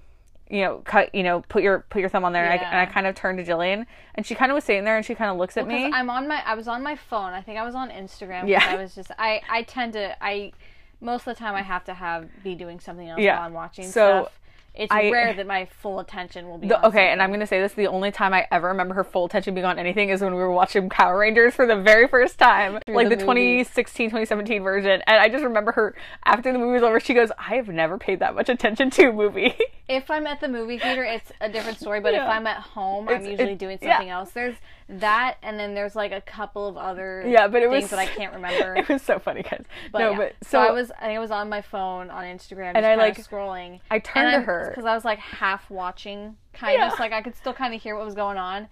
you 0.50 0.62
know, 0.62 0.82
cut, 0.86 1.14
you 1.16 1.24
know, 1.24 1.42
put 1.50 1.64
your 1.64 1.86
put 1.90 2.00
your 2.00 2.10
thumb 2.10 2.26
on 2.26 2.34
there, 2.34 2.46
and, 2.46 2.60
I, 2.60 2.64
and 2.64 2.80
I 2.80 2.86
kind 2.86 3.08
of 3.08 3.16
turned 3.16 3.44
to 3.44 3.52
Jillian, 3.52 3.86
and 4.16 4.26
she 4.26 4.36
kind 4.36 4.52
of 4.52 4.56
was 4.56 4.64
sitting 4.64 4.84
there, 4.84 4.98
and 4.98 5.06
she 5.06 5.16
kind 5.16 5.32
of 5.32 5.38
looks 5.38 5.58
at 5.58 5.68
me. 5.68 5.86
I'm 5.92 6.10
on 6.10 6.28
my 6.28 6.42
I 6.46 6.56
was 6.56 6.68
on 6.68 6.84
my 6.84 6.96
phone. 6.96 7.34
I 7.34 7.42
think 7.42 7.58
I 7.58 7.66
was 7.66 7.76
on 7.76 7.90
Instagram. 7.90 8.48
Yeah. 8.48 8.64
I 8.64 8.76
was 8.76 8.94
just 8.96 9.12
I 9.18 9.42
I 9.50 9.64
tend 9.64 9.94
to 9.94 10.16
I 10.24 10.52
most 11.02 11.22
of 11.22 11.36
the 11.36 11.36
time 11.36 11.56
I 11.56 11.62
have 11.62 11.84
to 11.86 11.94
have 11.94 12.30
be 12.44 12.56
doing 12.56 12.80
something 12.80 13.08
else 13.08 13.20
Yeah. 13.20 13.38
while 13.38 13.48
I'm 13.48 13.54
watching 13.54 13.86
So, 13.86 13.92
stuff. 14.24 14.40
It's 14.76 14.92
I- 14.92 15.10
rare 15.10 15.34
that 15.34 15.48
my 15.48 15.66
full 15.66 16.00
attention 16.00 16.48
will 16.50 16.58
be 16.58 16.68
The- 16.68 16.80
on 16.80 16.86
okay, 16.86 17.12
and 17.12 17.22
I'm 17.22 17.32
gonna 17.32 17.48
say 17.48 17.62
this: 17.62 17.74
the 17.74 17.88
only 17.88 18.12
time 18.12 18.34
I 18.34 18.48
ever 18.52 18.68
remember 18.68 18.94
her 18.96 19.04
full 19.04 19.26
attention 19.26 19.54
being 19.54 19.66
on 19.66 19.80
anything 19.80 20.10
is 20.10 20.22
when 20.22 20.34
we 20.34 20.40
were 20.40 20.52
watching 20.52 20.90
Power 20.90 21.18
Rangers 21.20 21.56
for 21.56 21.66
the 21.66 21.78
very 21.78 22.08
first 22.08 22.38
time, 22.38 22.80
like 22.88 23.10
the 23.10 23.16
the, 23.16 23.22
2016, 23.22 24.10
2017 24.10 24.64
version. 24.64 25.02
And 25.08 25.18
I 25.18 25.30
just 25.30 25.44
remember 25.44 25.72
her 25.74 25.96
after 26.26 26.52
the 26.52 26.60
movie 26.60 26.74
was 26.74 26.84
over, 26.84 27.00
she 27.00 27.14
goes, 27.14 27.32
"I 27.38 27.56
have 27.56 27.70
never 27.70 27.98
paid 27.98 28.20
that 28.20 28.36
much 28.36 28.50
attention 28.50 28.90
to 28.92 29.10
a 29.10 29.14
movie." 29.14 29.54
If 29.88 30.10
I'm 30.10 30.26
at 30.26 30.42
the 30.42 30.48
movie 30.48 30.80
theater, 30.80 31.04
it's 31.04 31.32
a 31.40 31.48
different 31.48 31.80
story. 31.80 32.00
But 32.00 32.16
if 32.16 32.22
I'm 32.22 32.48
at 32.48 32.58
home, 32.58 33.08
I'm 33.08 33.24
usually 33.24 33.54
doing 33.54 33.78
yeah. 33.82 33.94
something 33.94 34.10
else. 34.10 34.32
There's 34.32 34.56
that, 34.88 35.38
and 35.42 35.60
then 35.60 35.74
there's 35.74 35.96
like 35.96 36.12
a 36.12 36.22
couple 36.22 36.68
of 36.68 36.78
other 36.78 37.24
yeah, 37.28 37.48
but 37.48 37.64
it 37.64 37.70
things 37.70 37.84
was 37.84 37.92
that 37.92 38.00
I 38.00 38.06
can't 38.06 38.34
remember. 38.34 38.76
It 38.78 38.88
was 38.88 39.02
so 39.02 39.18
funny, 39.20 39.42
guys. 39.42 39.64
But 39.92 40.00
no, 40.00 40.12
yeah. 40.12 40.18
but 40.18 40.34
so, 40.44 40.50
so, 40.52 40.60
I 40.60 40.72
was, 40.72 40.92
I 40.92 41.06
think 41.08 41.18
I 41.18 41.20
was 41.20 41.32
on 41.32 41.50
my 41.50 41.62
phone 41.62 42.10
on 42.10 42.24
Instagram, 42.24 42.74
And 42.76 42.86
I, 42.86 42.96
like- 42.96 43.18
scrolling. 43.18 43.80
I 43.90 44.00
turned 44.00 44.32
to 44.34 44.42
her. 44.42 44.70
because 44.70 44.86
I 44.86 44.94
was 44.94 45.04
like 45.06 45.20
half 45.20 45.70
watching, 45.70 46.38
kind 46.54 46.78
Yeah. 46.78 46.88
of, 46.88 46.94
so 46.94 47.04
like 47.04 47.14
I 47.14 47.22
could 47.22 47.36
still 47.36 47.54
kind 47.54 47.74
of 47.74 47.82
hear 47.82 47.96
what 47.96 48.06
was 48.06 48.16
going 48.16 48.38
on. 48.38 48.68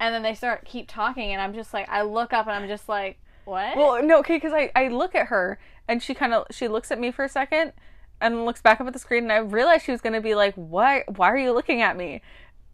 And 0.00 0.14
then 0.14 0.22
they 0.22 0.34
start 0.34 0.64
keep 0.64 0.88
talking, 0.88 1.32
and 1.32 1.40
I'm 1.40 1.54
just 1.54 1.72
like, 1.72 1.88
I 1.88 2.02
look 2.02 2.32
up, 2.32 2.46
and 2.46 2.54
I'm 2.56 2.68
just 2.68 2.88
like, 2.88 3.18
what? 3.44 3.76
Well, 3.76 4.02
no, 4.02 4.18
okay, 4.20 4.36
because 4.36 4.52
I, 4.52 4.70
I 4.74 4.88
look 4.88 5.14
at 5.14 5.26
her 5.26 5.58
and 5.86 6.02
she 6.02 6.14
kind 6.14 6.32
of 6.32 6.46
she 6.50 6.66
looks 6.66 6.90
at 6.90 6.98
me 6.98 7.10
for 7.10 7.24
a 7.24 7.28
second 7.28 7.72
and 8.20 8.46
looks 8.46 8.62
back 8.62 8.80
up 8.80 8.86
at 8.86 8.92
the 8.94 8.98
screen 8.98 9.24
and 9.24 9.32
I 9.32 9.36
realized 9.36 9.84
she 9.84 9.92
was 9.92 10.00
gonna 10.00 10.22
be 10.22 10.34
like, 10.34 10.54
why 10.54 11.04
why 11.16 11.28
are 11.30 11.36
you 11.36 11.52
looking 11.52 11.82
at 11.82 11.94
me? 11.94 12.22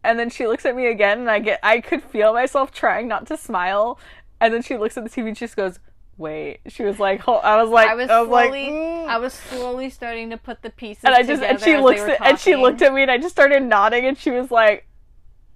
And 0.03 0.17
then 0.17 0.29
she 0.29 0.47
looks 0.47 0.65
at 0.65 0.75
me 0.75 0.87
again 0.87 1.19
and 1.19 1.29
I 1.29 1.39
get 1.39 1.59
I 1.63 1.79
could 1.79 2.03
feel 2.03 2.33
myself 2.33 2.71
trying 2.71 3.07
not 3.07 3.27
to 3.27 3.37
smile. 3.37 3.99
And 4.39 4.53
then 4.53 4.61
she 4.61 4.77
looks 4.77 4.97
at 4.97 5.03
the 5.03 5.09
TV 5.09 5.27
and 5.27 5.37
she 5.37 5.45
just 5.45 5.55
goes, 5.55 5.79
wait. 6.17 6.59
She 6.67 6.83
was 6.83 6.99
like, 6.99 7.27
I 7.27 7.61
was 7.61 7.69
like, 7.69 7.87
I 7.89 7.95
was 7.95 8.09
like, 8.09 8.27
slowly, 8.27 8.69
"Mm." 8.69 9.07
I 9.07 9.17
was 9.17 9.33
slowly 9.33 9.89
starting 9.89 10.29
to 10.31 10.37
put 10.37 10.61
the 10.61 10.69
pieces 10.69 11.03
and 11.03 11.13
I 11.13 11.23
just 11.23 11.43
and 11.43 11.59
she 11.59 11.77
looks 11.77 12.01
at, 12.01 12.25
and 12.25 12.39
she 12.39 12.55
looked 12.55 12.81
at 12.81 12.93
me 12.93 13.01
and 13.03 13.11
I 13.11 13.17
just 13.17 13.35
started 13.35 13.61
nodding 13.63 14.05
and 14.05 14.17
she 14.17 14.31
was 14.31 14.49
like, 14.51 14.87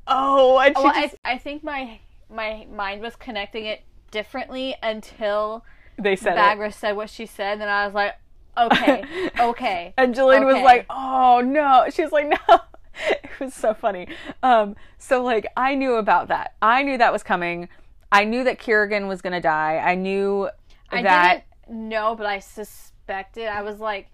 oh, 0.08 0.60
and 0.60 0.76
she 0.78 0.84
Well, 0.84 0.94
just, 0.94 1.16
I, 1.26 1.34
I 1.34 1.38
think 1.38 1.64
my 1.64 2.00
my 2.30 2.68
mind 2.72 3.02
was 3.02 3.16
connecting 3.16 3.66
it 3.66 3.82
differently 4.12 4.76
until 4.84 5.64
they 5.98 6.16
said 6.16 6.38
it. 6.38 6.40
Bagra 6.40 6.74
said 6.74 6.96
what 6.96 7.10
she 7.10 7.26
said, 7.26 7.62
and 7.62 7.70
I 7.70 7.86
was 7.86 7.94
like, 7.96 8.16
okay, 8.58 9.04
okay. 9.40 9.94
And 9.98 10.14
Jillian 10.16 10.46
was 10.46 10.62
like, 10.64 10.86
"Oh 10.90 11.42
no!" 11.42 11.86
She 11.92 12.04
was 12.04 12.12
like, 12.12 12.28
"No." 12.50 12.60
It 13.36 13.40
was 13.40 13.54
so 13.54 13.74
funny. 13.74 14.08
Um, 14.44 14.78
so 14.98 15.22
like 15.22 15.46
I 15.58 15.76
knew 15.76 15.96
about 15.96 16.30
that. 16.30 16.56
I 16.62 16.84
knew 16.84 16.98
that 16.98 17.12
was 17.12 17.22
coming. 17.22 17.68
I 18.12 18.24
knew 18.24 18.46
that 18.46 18.60
Kirigan 18.60 19.10
was 19.10 19.22
gonna 19.22 19.42
die. 19.42 19.78
I 19.78 19.96
knew 19.96 20.50
I 20.90 21.02
that. 21.02 21.44
didn't 21.68 21.90
know, 21.90 22.16
but 22.16 22.26
I 22.28 22.40
suspected. 22.40 23.48
I 23.48 23.62
was 23.62 23.80
like 23.82 24.10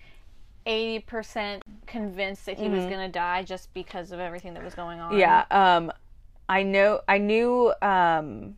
eighty 0.66 1.00
percent 1.00 1.62
convinced 1.86 2.48
that 2.48 2.58
he 2.58 2.68
was 2.68 2.84
gonna 2.86 3.10
die 3.10 3.44
just 3.44 3.72
because 3.76 4.12
of 4.12 4.20
everything 4.20 4.56
that 4.56 4.64
was 4.64 4.74
going 4.74 5.00
on. 5.00 5.16
Yeah. 5.18 5.46
Um, 5.52 5.92
I 6.50 6.64
know. 6.64 7.02
I 7.08 7.20
knew. 7.20 7.72
Um, 7.82 8.56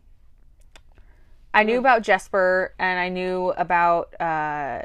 I 1.54 1.64
knew 1.64 1.78
about 1.78 2.04
Jesper, 2.04 2.74
and 2.80 3.00
I 3.00 3.10
knew 3.10 3.50
about 3.58 4.14
uh, 4.20 4.84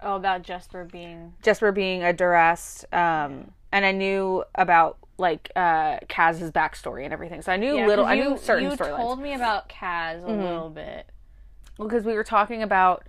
Oh, 0.00 0.16
about 0.16 0.42
Jesper 0.42 0.84
being. 0.84 1.34
Jesper 1.42 1.72
being 1.72 2.02
a 2.02 2.12
Durast. 2.12 2.84
Um, 2.92 3.52
and 3.72 3.84
I 3.84 3.92
knew 3.92 4.44
about 4.54 4.98
like 5.18 5.50
uh 5.56 5.98
Kaz's 6.08 6.50
backstory 6.52 7.04
and 7.04 7.12
everything. 7.12 7.42
So 7.42 7.52
I 7.52 7.56
knew 7.56 7.76
Yeah, 7.76 7.86
little. 7.86 8.04
'cause 8.04 8.12
I 8.12 8.16
knew 8.16 8.36
certain 8.38 8.64
You 8.70 8.76
storylines. 8.76 8.96
told 8.96 9.18
me 9.20 9.34
about 9.34 9.68
Kaz 9.68 10.22
a 10.22 10.26
Mm-hmm. 10.26 10.42
little 10.42 10.70
bit. 10.70 11.06
because 11.78 12.04
we 12.04 12.14
were 12.14 12.24
talking 12.24 12.62
about 12.62 13.06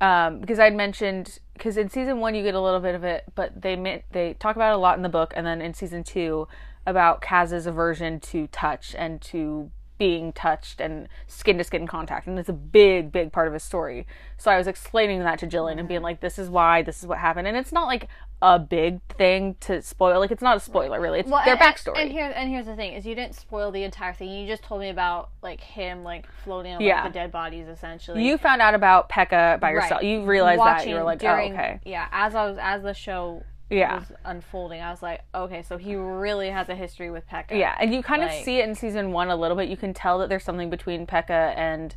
um, 0.00 0.38
because 0.40 0.60
I'd 0.60 0.74
mentioned 0.76 1.40
because 1.54 1.76
in 1.76 1.88
season 1.88 2.20
one 2.20 2.34
you 2.36 2.42
get 2.44 2.54
a 2.54 2.60
little 2.60 2.78
bit 2.80 2.94
of 2.94 3.02
it, 3.02 3.24
but 3.34 3.60
they 3.62 3.74
meant 3.74 4.04
they 4.12 4.34
talk 4.34 4.54
about 4.54 4.72
it 4.72 4.76
a 4.76 4.78
lot 4.78 4.96
in 4.96 5.02
the 5.02 5.08
book, 5.08 5.32
and 5.36 5.44
then 5.44 5.60
in 5.60 5.74
season 5.74 6.04
two 6.04 6.46
about 6.86 7.20
Kaz's 7.20 7.66
aversion 7.66 8.20
to 8.20 8.46
touch 8.46 8.94
and 8.96 9.20
to 9.22 9.70
being 9.98 10.32
touched 10.32 10.80
and 10.80 11.08
skin 11.26 11.58
to 11.58 11.64
skin 11.64 11.84
contact, 11.88 12.28
and 12.28 12.38
it's 12.38 12.48
a 12.48 12.52
big, 12.52 13.10
big 13.10 13.32
part 13.32 13.48
of 13.48 13.52
his 13.52 13.64
story. 13.64 14.06
So 14.36 14.48
I 14.52 14.56
was 14.56 14.68
explaining 14.68 15.18
that 15.24 15.40
to 15.40 15.46
Jillian 15.48 15.80
and 15.80 15.88
being 15.88 16.02
like, 16.02 16.20
"This 16.20 16.38
is 16.38 16.48
why, 16.48 16.82
this 16.82 17.00
is 17.00 17.06
what 17.08 17.18
happened," 17.18 17.48
and 17.48 17.56
it's 17.56 17.72
not 17.72 17.88
like 17.88 18.06
a 18.40 18.58
big 18.58 19.00
thing 19.16 19.56
to 19.60 19.82
spoil. 19.82 20.20
Like 20.20 20.30
it's 20.30 20.42
not 20.42 20.56
a 20.56 20.60
spoiler 20.60 21.00
really. 21.00 21.20
It's 21.20 21.28
their 21.30 21.40
and- 21.54 21.58
backstory. 21.60 21.98
And, 21.98 22.10
here, 22.10 22.32
and 22.34 22.48
here's 22.48 22.66
the 22.66 22.76
thing: 22.76 22.92
is 22.92 23.04
you 23.04 23.14
didn't 23.14 23.34
spoil 23.34 23.72
the 23.72 23.82
entire 23.82 24.14
thing. 24.14 24.28
You 24.30 24.46
just 24.46 24.62
told 24.62 24.80
me 24.80 24.90
about 24.90 25.30
like 25.42 25.60
him, 25.60 26.04
like 26.04 26.26
floating 26.44 26.74
on 26.74 26.80
Yeah. 26.80 27.02
like, 27.02 27.12
the 27.12 27.18
dead 27.18 27.32
bodies, 27.32 27.66
essentially. 27.68 28.24
you 28.24 28.38
found 28.38 28.62
out 28.62 28.74
about 28.74 29.08
Pekka 29.08 29.58
by 29.60 29.72
yourself. 29.72 30.02
Right. 30.02 30.04
You 30.10 30.24
realized 30.24 30.60
that 30.60 30.86
you 30.86 30.94
were 30.94 31.02
like, 31.02 31.18
oh, 31.24 31.28
during, 31.28 31.52
"Oh, 31.52 31.56
okay." 31.56 31.80
Yeah, 31.84 32.06
as 32.12 32.34
I 32.34 32.46
was 32.46 32.58
as 32.60 32.82
the 32.82 32.94
show 32.94 33.42
Yeah. 33.70 33.98
was 33.98 34.12
unfolding, 34.24 34.80
I 34.80 34.90
was 34.90 35.02
like, 35.02 35.22
okay, 35.34 35.62
so 35.62 35.76
he 35.76 35.96
really 35.96 36.48
has 36.50 36.68
a 36.68 36.74
history 36.76 37.10
with 37.10 37.26
Pekka. 37.28 37.58
Yeah, 37.58 37.74
and 37.80 37.92
you 37.92 38.02
kind 38.04 38.22
of 38.22 38.30
see 38.30 38.60
it 38.60 38.68
in 38.68 38.74
season 38.76 39.10
one 39.12 39.30
a 39.30 39.36
little 39.36 39.56
bit. 39.56 39.68
You 39.68 39.76
can 39.76 39.92
tell 39.92 40.18
that 40.20 40.28
there's 40.28 40.44
something 40.44 40.70
between 40.70 41.06
Pekka 41.06 41.54
and 41.56 41.94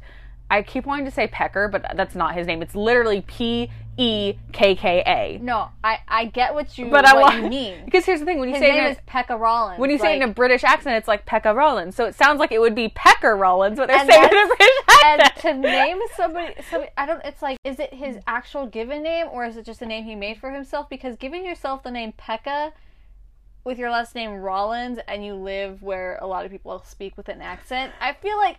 I 0.50 0.64
keep 0.64 0.86
wanting 0.86 1.06
to 1.06 1.12
say 1.12 1.28
Pecker, 1.28 1.70
but 1.70 1.86
that's 1.96 2.14
not 2.14 2.34
his 2.36 2.46
name. 2.46 2.62
It's 2.62 2.76
literally 2.76 3.22
P 3.22 3.72
E 3.98 4.34
K 4.54 4.74
K 4.76 5.04
A. 5.06 5.38
No, 5.44 5.70
I 5.84 6.00
I 6.08 6.26
get 6.26 6.54
what 6.54 6.78
you 6.78 6.90
But 6.90 7.06
I 7.06 7.14
what 7.14 7.22
want 7.34 7.44
you 7.44 7.50
mean. 7.50 7.82
because 7.86 8.06
here's 8.06 8.20
the 8.20 8.26
thing: 8.26 8.40
when 8.40 8.50
you 8.50 8.56
His 8.56 8.64
say 8.64 8.72
name 8.72 8.86
is 8.92 8.98
Pekka 9.08 9.40
Rollins. 9.40 9.80
when 9.80 9.90
you 9.90 9.98
say 9.98 10.14
it 10.14 10.22
in 10.24 10.30
a 10.30 10.34
British 10.34 10.64
accent, 10.64 10.96
it's 10.96 11.08
like 11.08 11.26
Pekka 11.26 11.56
Rollins. 11.56 11.96
So 11.96 12.06
it 12.06 12.16
sounds 12.16 12.40
like 12.40 12.52
it 12.52 12.60
would 12.60 12.74
be 12.76 12.90
Pecker 12.90 13.36
Rollins, 13.36 13.78
but 13.78 13.88
they're 13.88 14.00
saying 14.06 14.24
it 14.24 14.32
in 14.32 14.44
a 14.44 14.48
British 14.48 14.78
and 15.06 15.22
accent. 15.22 15.64
to 15.64 15.70
name 15.70 16.00
somebody, 16.16 16.54
somebody, 16.70 16.92
I 16.98 17.06
don't. 17.06 17.22
It's 17.26 17.42
like, 17.42 17.58
is 17.64 17.80
it 17.80 17.94
his 17.94 18.18
actual 18.28 18.66
given 18.66 19.04
name 19.04 19.28
or 19.32 19.46
is 19.46 19.58
it 19.58 19.66
just 19.66 19.82
a 19.82 19.86
name 19.86 20.06
he 20.06 20.16
made 20.16 20.38
for 20.40 20.52
himself? 20.52 20.90
Because 20.90 21.16
giving 21.18 21.46
yourself 21.46 21.84
the 21.84 21.92
name 21.92 22.14
Pekka 22.18 22.72
with 23.64 23.78
your 23.78 23.92
last 23.92 24.16
name 24.16 24.32
Rollins 24.36 25.00
and 25.08 25.24
you 25.24 25.36
live 25.36 25.84
where 25.84 26.18
a 26.22 26.28
lot 26.28 26.46
of 26.46 26.52
people 26.52 26.82
speak 26.86 27.16
with 27.18 27.30
an 27.30 27.42
accent, 27.42 27.94
I 28.00 28.14
feel 28.14 28.38
like 28.38 28.58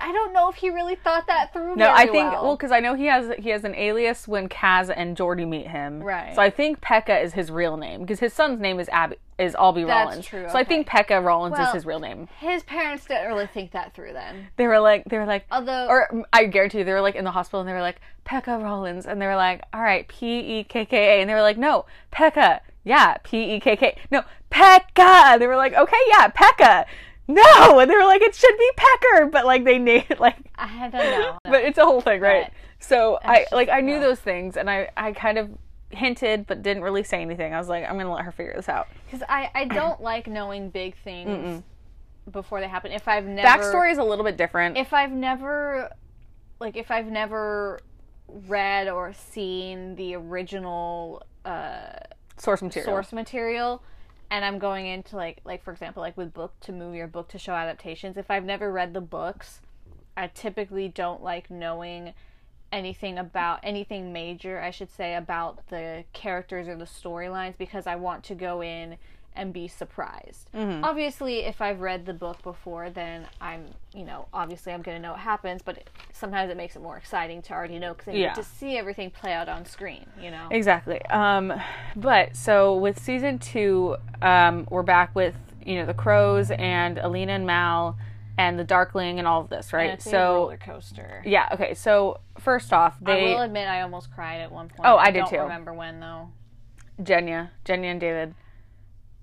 I 0.00 0.12
don't 0.12 0.32
know 0.32 0.48
if 0.48 0.56
he 0.56 0.70
really 0.70 0.94
thought 0.94 1.26
that 1.26 1.52
through. 1.52 1.74
No, 1.76 1.90
I 1.90 2.04
think 2.06 2.32
well. 2.32 2.44
well 2.44 2.56
because 2.56 2.70
I 2.70 2.78
know 2.80 2.94
he 2.94 3.06
has 3.06 3.32
he 3.38 3.48
has 3.50 3.64
an 3.64 3.74
alias 3.74 4.28
when 4.28 4.48
Kaz 4.48 4.92
and 4.94 5.16
Jordy 5.16 5.44
meet 5.44 5.66
him. 5.66 6.00
Right. 6.02 6.34
So 6.34 6.42
I 6.42 6.50
think 6.50 6.80
Pekka 6.80 7.22
is 7.22 7.32
his 7.32 7.50
real 7.50 7.76
name 7.76 8.02
because 8.02 8.20
his 8.20 8.32
son's 8.32 8.60
name 8.60 8.78
is 8.78 8.88
Ab 8.90 9.14
is 9.38 9.54
Albie 9.54 9.86
That's 9.86 10.06
Rollins. 10.08 10.26
true, 10.26 10.46
So 10.50 10.58
I 10.58 10.64
think 10.64 10.86
Pekka 10.86 11.24
Rollins 11.24 11.52
Well- 11.52 11.66
is 11.68 11.72
his 11.72 11.86
real 11.86 11.98
name. 11.98 12.28
his 12.38 12.62
parents 12.62 13.06
didn't 13.06 13.26
really 13.26 13.46
think 13.48 13.72
that 13.72 13.94
through 13.94 14.12
then. 14.12 14.48
They 14.56 14.66
were 14.68 14.78
like 14.80 15.04
they 15.06 15.18
were 15.18 15.26
like 15.26 15.46
Although, 15.50 15.86
or 15.88 16.24
I 16.32 16.44
guarantee 16.44 16.78
you, 16.78 16.84
they 16.84 16.92
were 16.92 17.00
like 17.00 17.16
in 17.16 17.24
the 17.24 17.30
hospital 17.32 17.60
and 17.60 17.68
they 17.68 17.72
were 17.72 17.80
like 17.80 18.00
Pekka 18.26 18.62
Rollins 18.62 19.06
and 19.06 19.20
they 19.20 19.26
were 19.26 19.34
like, 19.36 19.62
all 19.72 19.80
right, 19.82 20.06
P 20.06 20.60
E 20.60 20.64
K 20.64 20.84
K 20.84 20.96
A, 21.18 21.20
and 21.20 21.28
they 21.28 21.34
were 21.34 21.42
like, 21.42 21.58
no, 21.58 21.86
Pekka, 22.12 22.60
yeah, 22.84 23.16
P 23.24 23.54
E 23.56 23.60
K 23.60 23.76
K, 23.76 23.96
no, 24.10 24.22
Pekka. 24.52 25.38
They 25.38 25.46
were 25.48 25.56
like, 25.56 25.74
okay, 25.74 25.96
yeah, 26.08 26.28
Pekka. 26.28 26.84
No, 27.34 27.78
and 27.78 27.90
they 27.90 27.94
were 27.94 28.04
like, 28.04 28.22
it 28.22 28.34
should 28.34 28.56
be 28.58 28.70
Pecker, 28.76 29.26
but 29.26 29.46
like 29.46 29.64
they 29.64 29.78
named 29.78 30.06
it 30.10 30.20
like, 30.20 30.36
I 30.56 30.88
don't 30.88 30.92
know. 30.92 31.38
but 31.44 31.62
it's 31.62 31.78
a 31.78 31.84
whole 31.84 32.00
thing, 32.00 32.20
right? 32.20 32.42
Right. 32.42 32.52
So 32.80 33.18
I 33.22 33.46
like 33.52 33.68
I 33.68 33.80
knew 33.80 34.00
those 34.00 34.18
things 34.18 34.56
and 34.56 34.70
I 34.70 34.88
I 34.96 35.12
kind 35.12 35.38
of 35.38 35.50
hinted 35.90 36.46
but 36.46 36.62
didn't 36.62 36.82
really 36.82 37.04
say 37.04 37.20
anything. 37.20 37.52
I 37.54 37.58
was 37.58 37.68
like, 37.68 37.84
I'm 37.84 37.98
gonna 37.98 38.12
let 38.12 38.24
her 38.24 38.32
figure 38.32 38.54
this 38.56 38.68
out. 38.68 38.88
Because 39.06 39.22
I, 39.28 39.50
I 39.54 39.64
don't 39.66 40.00
like 40.10 40.26
knowing 40.26 40.70
big 40.70 40.96
things 41.02 41.62
before 42.30 42.60
they 42.60 42.68
happen. 42.68 42.92
If 42.92 43.06
I've 43.06 43.26
never 43.26 43.46
Backstory 43.46 43.92
is 43.92 43.98
a 43.98 44.04
little 44.04 44.24
bit 44.24 44.36
different. 44.36 44.76
if 44.76 44.92
I've 44.92 45.12
never 45.12 45.90
like 46.58 46.76
if 46.76 46.90
I've 46.90 47.06
never 47.06 47.80
read 48.48 48.88
or 48.88 49.12
seen 49.12 49.96
the 49.96 50.14
original 50.14 51.22
uh, 51.44 51.90
source 52.36 52.62
material. 52.62 52.90
source 52.90 53.12
material 53.12 53.82
and 54.30 54.44
I'm 54.44 54.58
going 54.58 54.86
into 54.86 55.16
like 55.16 55.40
like 55.44 55.62
for 55.62 55.72
example 55.72 56.02
like 56.02 56.16
with 56.16 56.32
book 56.32 56.54
to 56.60 56.72
movie 56.72 57.00
or 57.00 57.08
book 57.08 57.28
to 57.28 57.38
show 57.38 57.52
adaptations 57.52 58.16
if 58.16 58.30
I've 58.30 58.44
never 58.44 58.70
read 58.70 58.94
the 58.94 59.00
books 59.00 59.60
I 60.16 60.28
typically 60.28 60.88
don't 60.88 61.22
like 61.22 61.50
knowing 61.50 62.14
anything 62.72 63.18
about 63.18 63.60
anything 63.62 64.12
major 64.12 64.60
I 64.60 64.70
should 64.70 64.90
say 64.90 65.14
about 65.14 65.66
the 65.68 66.04
characters 66.12 66.68
or 66.68 66.76
the 66.76 66.84
storylines 66.84 67.58
because 67.58 67.86
I 67.86 67.96
want 67.96 68.24
to 68.24 68.34
go 68.34 68.62
in 68.62 68.96
and 69.36 69.52
be 69.52 69.68
surprised. 69.68 70.50
Obviously, 70.54 71.40
if 71.40 71.60
I've 71.60 71.80
read 71.80 72.04
the 72.04 72.12
book 72.12 72.42
before, 72.42 72.90
then 72.90 73.26
I'm, 73.40 73.66
you 73.94 74.04
know, 74.04 74.26
obviously 74.34 74.72
I'm 74.72 74.82
going 74.82 74.96
to 74.96 75.02
know 75.02 75.12
what 75.12 75.20
happens, 75.20 75.62
but 75.62 75.76
it, 75.78 75.90
sometimes 76.12 76.50
it 76.50 76.56
makes 76.56 76.74
it 76.76 76.82
more 76.82 76.96
exciting 76.96 77.40
to 77.42 77.52
already 77.52 77.78
know 77.78 77.94
because 77.94 78.08
I 78.08 78.12
Yeah. 78.12 78.26
get 78.28 78.36
to 78.36 78.44
see 78.44 78.76
everything 78.76 79.10
play 79.10 79.32
out 79.32 79.48
on 79.48 79.64
screen, 79.66 80.04
you 80.20 80.30
know? 80.30 80.48
Exactly. 80.50 81.00
Um, 81.06 81.52
but 81.96 82.34
so 82.36 82.76
with 82.76 82.98
season 82.98 83.38
two, 83.38 83.96
um, 84.20 84.66
we're 84.70 84.82
back 84.82 85.14
with 85.14 85.34
you 85.64 85.76
know 85.76 85.84
the 85.86 85.94
crows 85.94 86.50
and 86.50 86.98
Alina 86.98 87.32
and 87.32 87.46
Mal 87.46 87.96
and 88.38 88.58
the 88.58 88.64
Darkling 88.64 89.18
and 89.18 89.28
all 89.28 89.42
of 89.42 89.50
this, 89.50 89.72
right? 89.72 89.90
And 89.90 89.94
it's 89.94 90.06
a 90.06 90.10
so 90.10 90.34
roller 90.34 90.56
coaster. 90.56 91.22
yeah, 91.26 91.48
okay. 91.52 91.74
So 91.74 92.18
first 92.38 92.72
off, 92.72 92.96
I 93.04 93.14
they 93.14 93.24
will 93.34 93.42
admit 93.42 93.68
I 93.68 93.82
almost 93.82 94.10
cried 94.12 94.40
at 94.40 94.50
one 94.50 94.68
point. 94.68 94.80
Oh, 94.84 94.96
I 94.96 95.10
did 95.10 95.20
don't 95.20 95.30
too. 95.30 95.38
remember 95.40 95.72
when 95.74 96.00
though. 96.00 96.30
Genya, 97.02 97.50
Genya 97.64 97.84
and 97.92 98.00
David. 98.00 98.34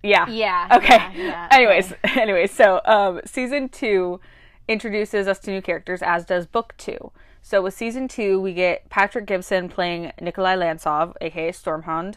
Yeah. 0.04 0.27
Yeah. 0.27 0.68
Okay. 0.77 0.96
yeah, 0.96 1.12
yeah, 1.16 1.48
anyways, 1.51 1.94
okay. 2.06 2.22
anyways, 2.22 2.51
so 2.51 2.82
um, 2.86 3.22
season 3.25 3.70
two 3.70 4.20
introduces 4.68 5.27
us 5.27 5.39
to 5.39 5.51
new 5.51 5.62
characters, 5.62 6.01
as 6.01 6.25
does 6.25 6.46
book 6.46 6.74
two. 6.77 7.12
So 7.42 7.62
with 7.62 7.74
season 7.74 8.08
two, 8.08 8.42
we 8.42 8.54
get 8.54 8.89
Patrick 8.89 9.25
Gibson 9.25 9.70
playing 9.70 10.12
Nikolai 10.20 10.56
Lantsov, 10.56 11.13
aka 11.22 11.51
Sturmhond, 11.51 12.16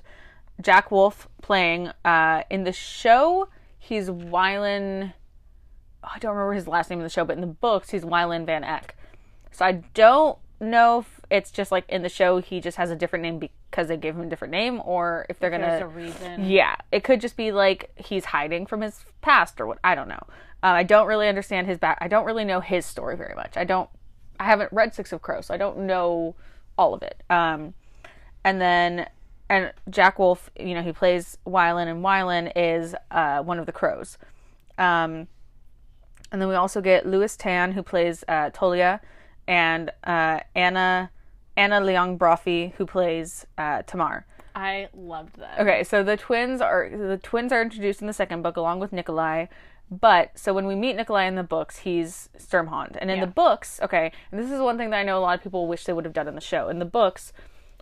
Jack 0.61 0.91
Wolfe 0.91 1.29
playing 1.41 1.91
uh, 2.05 2.43
in 2.51 2.65
the 2.65 2.73
show. 2.73 3.49
He's 3.79 4.09
Wylan. 4.11 5.13
I 6.03 6.19
don't 6.19 6.35
remember 6.35 6.55
his 6.55 6.67
last 6.67 6.91
name 6.91 6.99
in 6.99 7.05
the 7.05 7.11
show, 7.11 7.25
but 7.25 7.37
in 7.37 7.41
the 7.41 7.47
books, 7.47 7.91
he's 7.91 8.05
Wylan 8.05 8.45
Van 8.45 8.65
Eck. 8.65 8.97
So 9.53 9.65
I 9.65 9.73
don't 9.95 10.39
know 10.61 11.01
if 11.01 11.20
it's 11.31 11.51
just 11.51 11.71
like 11.71 11.85
in 11.89 12.03
the 12.03 12.09
show 12.09 12.41
he 12.41 12.61
just 12.61 12.77
has 12.77 12.91
a 12.91 12.97
different 12.97 13.23
name 13.23 13.39
because 13.39 13.89
they 13.89 13.97
gave 13.97 14.17
him 14.17 14.23
a 14.23 14.29
different 14.29 14.53
name, 14.53 14.81
or 14.85 15.27
if 15.29 15.39
they're 15.39 15.51
gonna 15.51 15.67
There's 15.67 15.83
a 15.83 15.87
reason. 15.87 16.49
yeah, 16.49 16.77
it 16.91 17.05
could 17.05 17.21
just 17.21 17.37
be 17.37 17.53
like 17.53 17.91
he's 17.97 18.27
hiding 18.27 18.67
from 18.67 18.81
his 18.81 19.05
past 19.21 19.61
or 19.61 19.67
what. 19.67 19.79
I 19.85 19.95
don't 19.95 20.09
know. 20.09 20.23
Uh, 20.63 20.67
I 20.67 20.83
don't 20.83 21.07
really 21.07 21.29
understand 21.29 21.67
his 21.67 21.79
back. 21.79 21.99
I 22.01 22.09
don't 22.09 22.27
really 22.27 22.45
know 22.45 22.61
his 22.61 22.85
story 22.85 23.17
very 23.17 23.35
much. 23.35 23.57
I 23.57 23.65
don't. 23.65 23.89
I 24.39 24.45
haven't 24.45 24.73
read 24.73 24.95
Six 24.95 25.13
of 25.13 25.23
Crows, 25.23 25.47
so 25.47 25.55
I 25.55 25.57
don't 25.57 25.79
know 25.81 26.35
all 26.77 26.95
of 26.95 27.03
it. 27.03 27.23
Um, 27.31 27.75
and 28.45 28.61
then 28.61 29.07
and 29.51 29.73
Jack 29.91 30.19
Wolfe, 30.19 30.49
you 30.59 30.75
know, 30.75 30.83
he 30.83 30.93
plays 30.93 31.37
Wylan, 31.47 31.89
and 31.89 32.05
Wylan 32.05 32.53
is 32.55 32.95
uh, 33.11 33.43
one 33.43 33.59
of 33.59 33.67
the 33.67 33.73
crows. 33.73 34.17
Um, 34.79 35.27
and 36.33 36.41
then 36.41 36.49
we 36.49 36.55
also 36.55 36.81
get 36.81 37.05
Lewis 37.05 37.37
Tan, 37.37 37.73
who 37.73 37.83
plays 37.83 38.23
uh, 38.29 38.51
Tolya, 38.51 39.01
and 39.49 39.91
uh, 40.05 40.41
Anna 40.55 41.11
Anna 41.61 41.81
Leong 41.81 42.17
Brophy, 42.17 42.73
who 42.79 42.87
plays 42.87 43.47
uh, 43.59 43.83
Tamar. 43.83 44.25
I 44.55 44.88
loved 44.95 45.37
that. 45.38 45.61
Okay, 45.61 45.85
so 45.85 46.02
the 46.02 46.17
twins 46.17 46.61
are 46.61 46.88
the 46.90 47.19
twins 47.19 47.52
are 47.52 47.61
introduced 47.62 48.00
in 48.00 48.07
the 48.07 48.12
second 48.12 48.43
book 48.43 48.57
along 48.57 48.81
with 48.81 48.93
Nikolai. 48.93 49.47
But 49.90 50.38
so 50.38 50.55
when 50.55 50.67
we 50.67 50.75
meet 50.75 50.97
Nikolai 50.97 51.25
in 51.25 51.35
the 51.35 51.43
books, 51.43 51.79
he's 51.79 52.29
Sturmhond, 52.38 52.97
and 53.00 53.11
in 53.11 53.19
Yeah. 53.19 53.25
the 53.25 53.31
books, 53.31 53.81
okay, 53.83 54.12
and 54.31 54.40
this 54.40 54.50
is 54.50 54.61
one 54.61 54.79
thing 54.79 54.90
that 54.90 54.99
I 55.00 55.02
know 55.02 55.19
a 55.19 55.21
lot 55.21 55.37
of 55.37 55.43
people 55.43 55.67
wish 55.67 55.85
they 55.85 55.93
would 55.93 56.05
have 56.05 56.14
done 56.14 56.29
in 56.29 56.35
the 56.37 56.40
show. 56.40 56.69
In 56.69 56.79
the 56.79 56.85
books, 56.85 57.33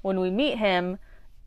when 0.03 0.19
we 0.19 0.31
meet 0.31 0.57
him, 0.59 0.99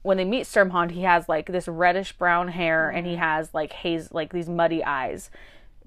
when 0.04 0.18
they 0.18 0.26
meet 0.26 0.46
Sturmhond, 0.46 0.92
he 0.92 1.02
has 1.02 1.28
like 1.28 1.48
this 1.48 1.68
reddish 1.68 2.14
brown 2.14 2.50
hair 2.50 2.90
and 2.90 3.06
he 3.08 3.16
has 3.16 3.54
like 3.54 3.74
haze, 3.74 4.12
like 4.12 4.32
these 4.32 4.48
muddy 4.50 4.84
eyes, 4.84 5.30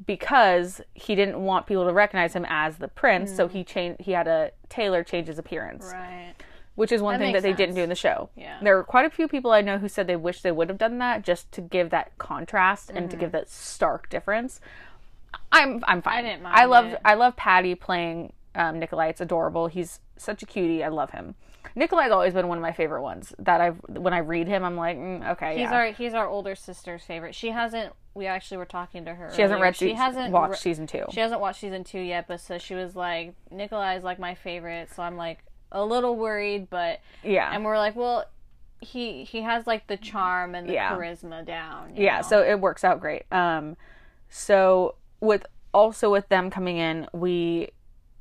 because 0.07 0.81
he 0.95 1.15
didn't 1.15 1.39
want 1.43 1.67
people 1.67 1.87
to 1.87 1.93
recognize 1.93 2.35
him 2.35 2.47
as 2.49 2.79
the 2.79 2.89
prince. 2.89 3.35
So 3.35 3.49
he 3.49 3.65
changed. 3.65 4.01
He 4.03 4.13
had 4.13 4.27
a 4.27 4.51
tailor 4.69 5.05
change 5.05 5.29
his 5.29 5.39
appearance 5.39 5.85
Right. 5.93 6.35
which 6.75 6.91
is 6.91 7.01
one 7.01 7.15
That 7.15 7.25
thing 7.27 7.33
that 7.35 7.43
they 7.43 7.53
didn't 7.53 7.77
do 7.77 7.83
in 7.83 7.89
the 7.89 7.95
show. 7.95 8.29
Yeah. 8.37 8.59
There 8.61 8.77
were 8.77 8.83
quite 8.85 9.07
a 9.07 9.11
few 9.11 9.29
people 9.29 9.53
I 9.53 9.61
know 9.61 9.79
who 9.79 9.89
said 9.89 10.07
they 10.09 10.17
wish 10.17 10.43
they 10.43 10.51
would 10.51 10.69
have 10.69 10.79
done 10.79 10.99
that 10.99 11.23
just 11.23 11.53
to 11.53 11.61
give 11.61 11.91
that 11.91 12.17
contrast 12.19 12.91
and 12.91 12.99
Mm-hmm. 13.01 13.09
to 13.09 13.17
give 13.17 13.33
that 13.33 13.49
stark 13.49 14.09
difference. 14.11 14.61
I'm 15.53 15.83
I'm 15.87 16.03
fine. 16.03 16.19
I 16.19 16.23
didn't 16.23 16.47
I 16.47 16.51
mind 16.67 16.71
love 16.71 16.85
it. 16.87 17.01
I 17.05 17.15
love 17.15 17.37
Patty 17.37 17.75
playing 17.75 18.33
um, 18.55 18.79
Nikolai. 18.79 19.09
It's 19.09 19.21
adorable. 19.21 19.67
He's 19.69 20.01
such 20.17 20.43
a 20.43 20.47
cutie. 20.47 20.83
I 20.85 20.89
love 20.89 21.11
him. 21.11 21.35
Nikolai's 21.77 22.13
always 22.13 22.35
been 22.35 22.47
one 22.47 22.59
of 22.59 22.63
my 22.63 22.73
favorite 22.73 23.03
ones. 23.03 23.35
That 23.39 23.61
I've 23.61 23.79
when 23.89 24.13
I 24.15 24.19
read 24.19 24.47
him, 24.49 24.65
I'm 24.65 24.77
like, 24.77 24.97
mm, 24.97 25.29
okay, 25.33 25.53
He's 25.55 25.63
yeah. 25.63 25.75
our 25.75 25.87
he's 25.93 26.15
our 26.15 26.27
older 26.29 26.55
sister's 26.55 27.03
favorite. 27.05 27.35
She 27.35 27.51
hasn't. 27.51 27.93
We 28.15 28.27
actually 28.27 28.59
were 28.59 28.65
talking 28.67 29.05
to 29.07 29.15
her. 29.15 29.31
she 29.35 29.43
hasn't 29.43 29.61
read. 29.61 29.77
She 29.77 29.93
hasn't 29.95 30.31
watched 30.33 30.53
re- 30.53 30.57
season 30.59 30.87
two. 30.87 31.05
She 31.11 31.21
hasn't 31.21 31.41
watched 31.41 31.61
season 31.61 31.83
two 31.85 32.01
yet, 32.01 32.27
but 32.29 32.41
so 32.41 32.59
she 32.59 32.75
was 32.75 32.95
like, 32.95 33.35
Nikolai 33.51 33.97
is 33.97 34.05
like 34.05 34.19
my 34.19 34.35
favorite. 34.35 34.89
So 34.95 35.03
I'm 35.03 35.17
like 35.17 35.41
a 35.73 35.85
little 35.85 36.15
worried, 36.17 36.71
but 36.71 37.01
yeah, 37.25 37.51
and 37.53 37.65
we're 37.65 37.77
like, 37.79 37.97
well, 37.97 38.25
he 38.81 39.25
he 39.25 39.43
has 39.43 39.67
like 39.67 39.87
the 39.89 39.97
charm 39.97 40.55
and 40.55 40.69
the 40.69 40.75
Yeah. 40.75 40.93
charisma 40.95 41.45
down. 41.45 41.95
yeah 41.97 42.17
know? 42.17 42.23
so 42.23 42.43
it 42.43 42.61
works 42.61 42.85
out 42.85 43.01
great 43.01 43.23
um 43.33 43.79
so 44.29 44.97
with 45.21 45.47
also 45.73 46.11
with 46.11 46.29
them 46.29 46.51
coming 46.51 46.77
in 46.77 47.07
we 47.15 47.71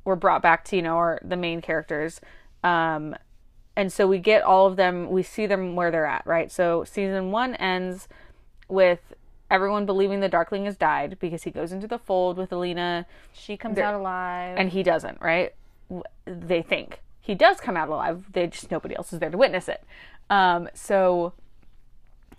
were 0.06 0.16
brought 0.16 0.40
back 0.40 0.64
to 0.64 0.76
you 0.76 0.80
know 0.82 0.96
our 0.96 1.20
the 1.22 1.36
main 1.36 1.60
characters 1.60 2.18
um 2.62 3.14
and 3.76 3.92
so 3.92 4.06
we 4.06 4.18
get 4.18 4.42
all 4.42 4.66
of 4.66 4.76
them 4.76 5.10
we 5.10 5.22
see 5.22 5.44
them 5.44 5.76
where 5.76 5.90
they're 5.90 6.06
at 6.06 6.26
right 6.26 6.50
so 6.50 6.82
season 6.84 7.30
one 7.30 7.54
ends 7.56 8.08
with 8.66 9.12
everyone 9.50 9.86
believing 9.86 10.20
the 10.20 10.28
darkling 10.28 10.64
has 10.64 10.76
died 10.76 11.18
because 11.20 11.42
he 11.44 11.50
goes 11.50 11.72
into 11.72 11.86
the 11.86 11.98
fold 11.98 12.36
with 12.38 12.52
alina. 12.52 13.06
She 13.32 13.56
comes 13.56 13.78
out 13.78 13.94
alive. 13.94 14.56
and 14.58 14.70
he 14.70 14.82
doesn't 14.82 15.20
right? 15.20 15.54
They 16.26 16.62
think 16.62 17.00
he 17.20 17.34
does 17.34 17.60
come 17.60 17.76
out 17.76 17.88
alive. 17.88 18.24
They 18.32 18.46
just 18.46 18.70
nobody 18.70 18.96
else 18.96 19.12
is 19.12 19.18
there 19.20 19.30
to 19.30 19.38
witness 19.38 19.68
it. 19.68 19.82
Um, 20.30 20.68
so 20.74 21.32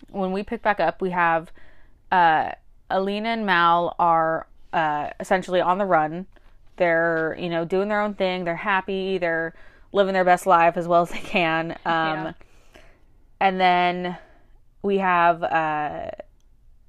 when 0.09 0.31
we 0.31 0.43
pick 0.43 0.61
back 0.61 0.79
up 0.79 1.01
we 1.01 1.11
have 1.11 1.51
uh, 2.11 2.51
alina 2.89 3.29
and 3.29 3.45
mal 3.45 3.95
are 3.99 4.47
uh, 4.73 5.09
essentially 5.19 5.61
on 5.61 5.77
the 5.77 5.85
run. 5.85 6.25
They're 6.77 7.37
you 7.39 7.49
know 7.49 7.63
doing 7.65 7.87
their 7.87 8.01
own 8.01 8.15
thing. 8.15 8.43
They're 8.43 8.55
happy. 8.55 9.17
They're 9.17 9.53
living 9.93 10.13
their 10.13 10.25
best 10.25 10.45
life 10.45 10.75
as 10.75 10.87
well 10.87 11.03
as 11.03 11.09
they 11.11 11.19
can. 11.19 11.71
Um, 11.71 11.77
Yeah. 11.85 12.31
and 13.39 13.59
then 13.61 14.17
we 14.81 14.97
have 14.97 15.41
uh, 15.43 16.11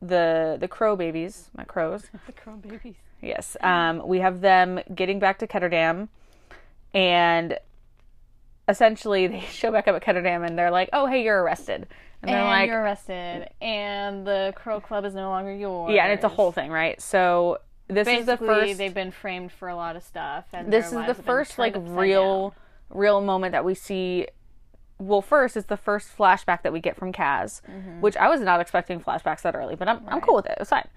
the 0.02 0.56
the 0.60 0.68
crow 0.68 0.96
babies, 0.96 1.50
my 1.56 1.64
crows. 1.64 2.04
The 2.26 2.32
crow 2.32 2.56
babies. 2.56 2.96
Yes. 3.22 3.56
Um, 3.60 4.02
we 4.06 4.20
have 4.20 4.40
them 4.40 4.80
getting 4.94 5.18
back 5.18 5.38
to 5.38 5.46
Ketterdam, 5.46 6.08
and 6.94 7.58
essentially 8.68 9.26
they 9.26 9.40
show 9.50 9.70
back 9.72 9.88
up 9.88 9.94
at 9.96 10.02
Ketterdam, 10.02 10.46
and 10.46 10.58
they're 10.58 10.70
like, 10.70 10.90
"Oh, 10.92 11.06
hey, 11.06 11.22
you're 11.24 11.42
arrested," 11.42 11.86
and 12.22 12.30
they're 12.30 12.38
And 12.40 12.48
like, 12.48 12.68
you're 12.68 12.82
arrested, 12.82 13.48
and 13.60 14.26
the 14.26 14.52
crow 14.56 14.80
club 14.80 15.04
is 15.04 15.14
no 15.14 15.28
longer 15.30 15.54
yours. 15.54 15.92
"Yeah," 15.94 16.04
and 16.04 16.12
it's 16.12 16.24
a 16.24 16.28
whole 16.28 16.52
thing, 16.52 16.70
right? 16.70 17.00
So 17.00 17.58
this 17.88 18.08
is 18.08 18.26
the 18.26 18.36
first. 18.36 18.78
they've 18.78 18.92
been 18.94 19.10
framed 19.12 19.52
for 19.52 19.68
a 19.68 19.76
lot 19.76 19.96
of 19.96 20.02
stuff, 20.02 20.46
and 20.52 20.72
this 20.72 20.86
is 20.92 21.06
the 21.06 21.14
first 21.14 21.58
like 21.58 21.74
real, 21.76 22.50
down. 22.50 22.98
real 22.98 23.20
moment 23.20 23.52
that 23.52 23.64
we 23.64 23.74
see. 23.74 24.26
Well, 24.98 25.20
first 25.22 25.56
it's 25.56 25.66
the 25.66 25.76
first 25.76 26.16
flashback 26.16 26.62
that 26.62 26.72
we 26.72 26.80
get 26.80 26.96
from 26.96 27.12
Kaz, 27.12 27.60
Mm-hmm. 27.70 28.00
which 28.00 28.16
I 28.16 28.28
was 28.28 28.40
not 28.40 28.60
expecting 28.60 29.00
flashbacks 29.00 29.42
that 29.42 29.54
early, 29.54 29.74
but 29.76 29.88
I'm 29.88 30.00
I'm 30.08 30.20
cool 30.20 30.36
with 30.36 30.46
it. 30.46 30.56
It's 30.60 30.70
fine. 30.70 30.88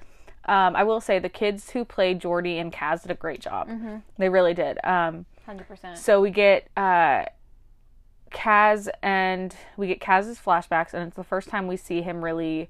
Um, 0.45 0.75
I 0.75 0.83
will 0.83 1.01
say 1.01 1.19
the 1.19 1.29
kids 1.29 1.71
who 1.71 1.83
played 1.85 2.19
Jordy 2.19 2.57
and 2.57 2.71
Kaz 2.71 3.01
did 3.03 3.11
a 3.11 3.15
great 3.15 3.41
job. 3.41 3.67
Mm-hmm. 3.67 3.97
They 4.17 4.29
really 4.29 4.53
did. 4.53 4.77
Um, 4.83 5.25
hundred 5.45 5.67
percent. 5.67 5.97
So 5.97 6.21
we 6.21 6.29
get 6.31 6.69
uh, 6.77 7.25
Kaz 8.31 8.87
and 9.01 9.55
we 9.75 9.87
get 9.87 9.99
Kaz's 9.99 10.39
flashbacks, 10.39 10.93
and 10.93 11.05
it's 11.07 11.15
the 11.15 11.23
first 11.23 11.49
time 11.49 11.67
we 11.67 11.77
see 11.77 12.01
him 12.01 12.23
really 12.23 12.69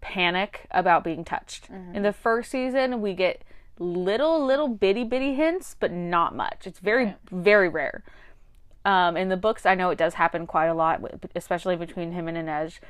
panic 0.00 0.66
about 0.70 1.04
being 1.04 1.24
touched. 1.24 1.68
In 1.94 2.02
the 2.02 2.12
first 2.12 2.50
season, 2.50 3.00
we 3.00 3.14
get 3.14 3.42
little, 3.78 4.44
little 4.44 4.68
bitty, 4.68 5.04
bitty 5.04 5.34
hints, 5.34 5.76
but 5.78 5.90
not 5.92 6.34
much. 6.34 6.66
It's 6.66 6.78
very, 6.80 7.14
very 7.30 7.68
rare. 7.68 8.02
Um, 8.84 9.16
in 9.16 9.28
the 9.28 9.36
books, 9.36 9.64
I 9.64 9.74
know 9.74 9.90
it 9.90 9.98
does 9.98 10.14
happen 10.14 10.46
quite 10.46 10.66
a 10.66 10.74
lot, 10.74 11.00
especially 11.36 11.76
between 11.76 12.12
him 12.12 12.28
and 12.28 12.36
Inej. 12.36 12.80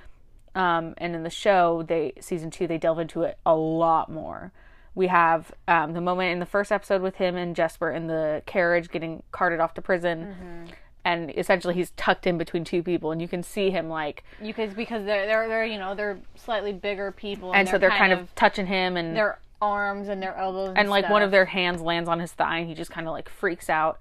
Um, 0.55 0.95
and 0.99 1.15
in 1.15 1.23
the 1.23 1.31
show, 1.31 1.83
they 1.87 2.13
season 2.21 2.51
two, 2.51 2.67
they 2.67 2.79
delve 2.79 2.99
into 2.99 3.23
it 3.23 3.39
a 3.45 3.55
lot 3.55 4.11
more. 4.11 4.53
We 4.95 5.07
have 5.07 5.53
um, 5.67 5.95
the 5.95 6.01
moment 6.03 6.33
in 6.33 6.39
the 6.39 6.47
first 6.47 6.71
episode 6.71 7.01
with 7.01 7.17
him 7.17 7.37
and 7.37 7.57
Jesper 7.57 7.91
in 7.91 8.07
the 8.07 8.43
carriage 8.45 8.91
getting 8.91 9.23
carted 9.33 9.61
off 9.61 9.73
to 9.75 9.83
prison, 9.83 10.69
and 11.05 11.33
essentially 11.37 11.75
he's 11.75 11.93
tucked 11.93 12.27
in 12.27 12.37
between 12.37 12.65
two 12.65 12.83
people, 12.83 13.11
and 13.11 13.21
you 13.23 13.29
can 13.29 13.43
see 13.43 13.71
him 13.71 13.89
like, 13.89 14.23
You 14.41 14.49
because 14.49 14.75
because 14.75 15.07
they're 15.07 15.27
they're 15.27 15.49
they're 15.49 15.65
you 15.65 15.79
know 15.79 15.95
they're 15.95 16.19
slightly 16.35 16.75
bigger 16.75 17.11
people, 17.11 17.55
and 17.55 17.67
so 17.67 17.79
they're 17.79 17.89
kind 17.89 18.13
of 18.13 18.35
touching 18.35 18.67
him, 18.67 18.99
and 18.99 19.17
their 19.17 19.39
arms 19.63 20.09
and 20.09 20.23
their 20.23 20.37
elbows, 20.37 20.71
and, 20.71 20.79
and 20.79 20.91
like 20.91 21.09
one 21.09 21.23
of 21.23 21.31
their 21.31 21.47
hands 21.47 21.81
lands 21.81 22.09
on 22.09 22.19
his 22.19 22.33
thigh 22.33 22.59
and 22.59 22.69
he 22.69 22.75
just 22.75 22.91
kind 22.91 23.07
of 23.07 23.13
like 23.13 23.29
freaks 23.29 23.71
out 23.71 23.99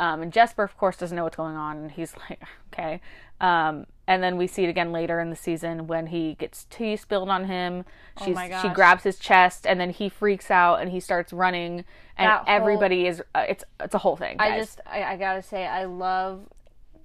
um, 0.00 0.22
and 0.22 0.32
jesper 0.32 0.64
of 0.64 0.76
course 0.76 0.96
doesn't 0.96 1.14
know 1.16 1.22
what's 1.24 1.36
going 1.36 1.54
on 1.56 1.76
and 1.76 1.90
he's 1.92 2.14
like 2.30 2.42
okay. 2.74 3.00
Um, 3.40 3.86
and 4.06 4.22
then 4.22 4.36
we 4.36 4.46
see 4.46 4.64
it 4.64 4.68
again 4.68 4.92
later 4.92 5.18
in 5.20 5.30
the 5.30 5.36
season 5.36 5.86
when 5.86 6.08
he 6.08 6.34
gets 6.34 6.66
tea 6.68 6.94
spilled 6.96 7.30
on 7.30 7.44
him. 7.46 7.84
She's, 8.18 8.28
Oh 8.28 8.32
my 8.32 8.60
she 8.60 8.68
grabs 8.68 9.02
his 9.04 9.18
chest 9.18 9.66
and 9.66 9.80
then 9.80 9.88
he 9.90 10.08
freaks 10.10 10.50
out 10.50 10.76
and 10.82 10.90
he 10.90 11.00
starts 11.00 11.32
running 11.32 11.84
and 12.18 12.28
That 12.28 12.38
whole- 12.44 12.54
everybody 12.56 13.06
is 13.06 13.22
uh, 13.34 13.44
it's 13.48 13.64
it's 13.78 13.94
a 13.94 13.98
whole 13.98 14.16
thing 14.16 14.36
I 14.38 14.58
just 14.58 14.80
I, 14.86 15.04
I 15.04 15.16
gotta 15.16 15.42
say 15.42 15.66
I 15.66 15.84
love 15.84 16.42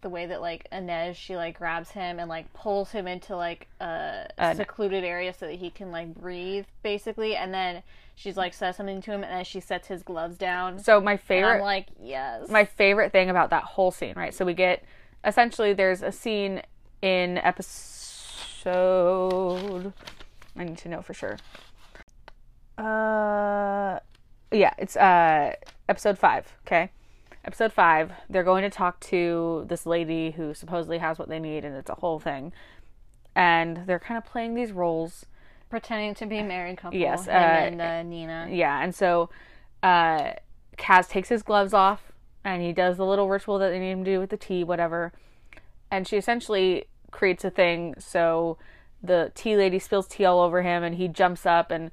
the 0.01 0.09
way 0.09 0.25
that 0.25 0.41
like 0.41 0.67
Inej 0.71 1.15
she 1.15 1.35
like 1.35 1.57
grabs 1.57 1.91
him 1.91 2.19
and 2.19 2.29
like 2.29 2.51
pulls 2.53 2.91
him 2.91 3.07
into 3.07 3.35
like 3.35 3.67
a 3.79 4.27
secluded 4.55 5.03
area 5.03 5.33
so 5.33 5.47
that 5.47 5.55
he 5.55 5.69
can 5.69 5.91
like 5.91 6.13
breathe 6.13 6.65
basically, 6.83 7.35
and 7.35 7.53
then 7.53 7.83
she's 8.15 8.37
like 8.37 8.53
says 8.53 8.75
something 8.77 9.01
to 9.01 9.11
him 9.11 9.23
and 9.23 9.31
then 9.31 9.43
she 9.43 9.59
sets 9.59 9.87
his 9.87 10.01
gloves 10.03 10.37
down. 10.37 10.79
so 10.79 11.01
my 11.01 11.17
favorite 11.17 11.55
I'm 11.55 11.61
like 11.61 11.87
yes, 12.01 12.49
my 12.49 12.65
favorite 12.65 13.11
thing 13.11 13.29
about 13.29 13.49
that 13.49 13.63
whole 13.63 13.91
scene, 13.91 14.13
right? 14.15 14.33
So 14.33 14.45
we 14.45 14.53
get 14.53 14.83
essentially 15.23 15.73
there's 15.73 16.01
a 16.01 16.11
scene 16.11 16.61
in 17.01 17.37
episode 17.39 18.73
I 20.57 20.63
need 20.63 20.77
to 20.79 20.89
know 20.89 21.01
for 21.01 21.13
sure. 21.13 21.37
Uh 22.77 23.99
yeah, 24.51 24.73
it's 24.77 24.95
uh 24.95 25.55
episode 25.89 26.17
5, 26.17 26.57
okay? 26.65 26.91
Episode 27.45 27.71
5, 27.71 28.11
they're 28.27 28.43
going 28.43 28.63
to 28.63 28.71
talk 28.71 28.99
to 29.01 29.65
this 29.67 29.85
lady 29.85 30.31
who 30.31 30.55
supposedly 30.55 30.97
has 30.97 31.19
what 31.19 31.29
they 31.29 31.37
need 31.37 31.63
and 31.63 31.75
it's 31.75 31.91
a 31.91 31.95
whole 31.95 32.19
thing. 32.19 32.51
And 33.35 33.85
they're 33.85 33.99
kind 33.99 34.17
of 34.17 34.25
playing 34.25 34.55
these 34.55 34.71
roles 34.71 35.27
pretending 35.69 36.15
to 36.15 36.25
be 36.25 36.39
a 36.39 36.43
married 36.43 36.77
couple. 36.77 36.97
Yes, 36.97 37.27
uh, 37.27 37.31
and 37.31 37.79
uh, 37.79 38.01
Nina. 38.01 38.47
yeah, 38.49 38.81
and 38.81 38.95
so 38.95 39.29
uh, 39.83 40.31
Kaz 40.77 41.07
takes 41.07 41.29
his 41.29 41.43
gloves 41.43 41.71
off 41.73 42.11
and 42.43 42.63
he 42.63 42.73
does 42.73 42.97
the 42.97 43.05
little 43.05 43.29
ritual 43.29 43.59
that 43.59 43.69
they 43.69 43.77
need 43.77 43.91
him 43.91 44.03
to 44.05 44.11
do 44.11 44.19
with 44.19 44.31
the 44.31 44.37
tea, 44.37 44.63
whatever. 44.63 45.13
And 45.91 46.07
she 46.07 46.17
essentially 46.17 46.85
creates 47.11 47.45
a 47.45 47.51
thing 47.51 47.93
so 47.99 48.57
the 49.03 49.31
tea 49.35 49.55
lady 49.55 49.77
spills 49.77 50.07
tea 50.07 50.25
all 50.25 50.39
over 50.39 50.63
him 50.63 50.83
and 50.83 50.95
he 50.95 51.07
jumps 51.07 51.45
up 51.45 51.69
and 51.69 51.91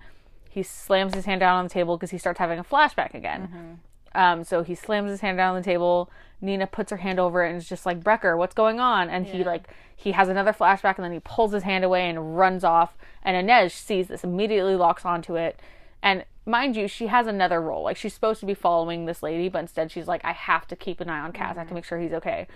he 0.49 0.63
slams 0.63 1.15
his 1.15 1.27
hand 1.27 1.41
down 1.41 1.59
on 1.59 1.65
the 1.65 1.71
table 1.71 1.99
because 1.99 2.11
he 2.11 2.19
starts 2.19 2.39
having 2.39 2.59
a 2.59 2.65
flashback 2.65 3.13
again. 3.13 3.81
Um, 4.15 4.45
so 4.45 4.63
he 4.63 4.75
slams 4.75 5.11
his 5.11 5.21
hand 5.21 5.39
down 5.39 5.55
on 5.55 5.61
the 5.61 5.65
table. 5.65 6.11
Nina 6.41 6.67
puts 6.67 6.91
her 6.91 6.99
hand 6.99 7.21
over 7.21 7.45
it 7.45 7.51
and 7.51 7.59
is 7.59 7.69
just 7.69 7.87
like, 7.87 8.01
Brekker, 8.01 8.37
what's 8.37 8.55
going 8.55 8.81
on? 8.81 9.09
And 9.09 9.27
he 9.27 9.45
like 9.45 9.69
he 9.95 10.13
has 10.13 10.29
another 10.29 10.53
flashback 10.53 10.97
and 10.97 11.05
then 11.05 11.13
he 11.13 11.21
pulls 11.21 11.53
his 11.53 11.63
hand 11.63 11.85
away 11.85 12.09
and 12.09 12.37
runs 12.37 12.65
off. 12.65 12.97
And 13.23 13.49
Inej 13.49 13.71
sees 13.71 14.09
this, 14.09 14.25
immediately 14.25 14.75
locks 14.75 15.05
onto 15.05 15.37
it. 15.37 15.61
And 16.03 16.25
mind 16.45 16.77
you, 16.77 16.89
she 16.89 17.07
has 17.07 17.27
another 17.27 17.61
role. 17.61 17.85
Like 17.85 17.97
she's 17.97 18.15
supposed 18.15 18.41
to 18.41 18.47
be 18.47 18.55
following 18.55 19.07
this 19.07 19.23
lady, 19.23 19.49
but 19.49 19.61
instead 19.61 19.93
she's 19.93 20.09
like, 20.09 20.25
I 20.25 20.33
have 20.33 20.67
to 20.69 20.77
keep 20.77 21.01
an 21.01 21.09
eye 21.09 21.21
on 21.21 21.33
Kaz. 21.33 21.57
I 21.57 21.61
have 21.61 21.69
to 21.69 21.75
make 21.75 21.85
sure 21.85 22.01
he's 22.01 22.13
okay. 22.13 22.49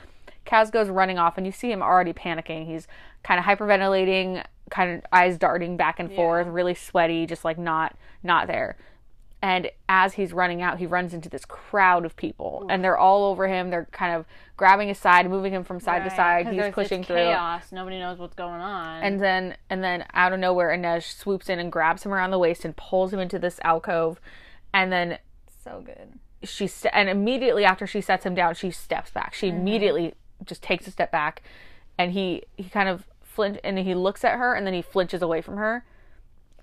Kaz 0.45 0.71
goes 0.71 0.89
running 0.89 1.19
off, 1.19 1.37
and 1.37 1.45
you 1.45 1.53
see 1.53 1.71
him 1.73 1.83
already 1.83 2.13
panicking. 2.13 2.67
He's 2.67 2.87
kind 3.25 3.39
of 3.39 3.45
hyperventilating, 3.45 4.45
kind 4.71 4.93
of 4.93 5.07
eyes 5.13 5.37
darting 5.39 5.77
back 5.77 5.99
and 5.99 6.13
forth, 6.13 6.47
really 6.47 6.75
sweaty, 6.75 7.27
just 7.27 7.45
like 7.45 7.59
not 7.59 7.97
not 8.23 8.47
there. 8.47 8.77
And 9.43 9.71
as 9.89 10.15
he's 10.15 10.33
running 10.33 10.63
out, 10.63 10.79
he 10.79 10.87
runs 10.87 11.13
into 11.13 11.29
this 11.29 11.45
crowd 11.45 12.05
of 12.05 12.17
people, 12.17 12.67
and 12.71 12.83
they're 12.83 12.97
all 12.97 13.25
over 13.27 13.47
him. 13.47 13.71
They're 13.71 13.87
kind 13.93 14.15
of 14.15 14.25
grabbing 14.57 14.89
his 14.89 14.99
side, 14.99 15.29
moving 15.29 15.53
him 15.53 15.63
from 15.63 15.79
side 15.79 16.05
to 16.05 16.11
side 16.11 16.49
He's 16.49 16.73
pushing 16.73 17.05
through. 17.05 17.17
chaos. 17.17 17.71
Nobody 17.71 17.99
knows 17.99 18.19
what's 18.19 18.35
going 18.35 18.61
on. 18.61 19.03
And 19.03 19.21
then 19.21 19.57
and 19.69 19.85
then 19.85 20.05
out 20.15 20.33
of 20.33 20.41
nowhere, 20.41 20.77
Inej 20.77 21.17
swoops 21.17 21.49
in 21.49 21.59
and 21.59 21.71
grabs 21.71 22.05
him 22.05 22.15
around 22.15 22.31
the 22.31 22.39
waist 22.39 22.65
and 22.65 22.75
pulls 22.77 23.13
him 23.13 23.21
into 23.21 23.39
this 23.39 23.61
alcove. 23.63 24.21
And 24.73 24.91
then 24.91 25.19
so 25.63 25.83
good. 25.85 26.19
she 26.43 26.67
st- 26.67 26.95
and 26.95 27.09
immediately 27.09 27.65
after 27.65 27.87
she 27.87 28.01
sets 28.01 28.25
him 28.25 28.35
down, 28.35 28.55
she 28.55 28.71
steps 28.71 29.11
back. 29.11 29.35
She 29.35 29.49
mm-hmm. 29.49 29.59
immediately 29.59 30.15
just 30.45 30.63
takes 30.63 30.87
a 30.87 30.91
step 30.91 31.13
back, 31.13 31.43
and 31.99 32.13
he 32.13 32.45
he 32.57 32.65
kind 32.65 32.89
of 32.89 33.07
flinch 33.23 33.59
and 33.63 33.79
he 33.79 33.95
looks 33.95 34.25
at 34.25 34.39
her 34.39 34.55
and 34.55 34.67
then 34.67 34.75
he 34.75 34.83
flinches 34.83 35.23
away 35.23 35.43
from 35.43 35.59
her, 35.59 35.85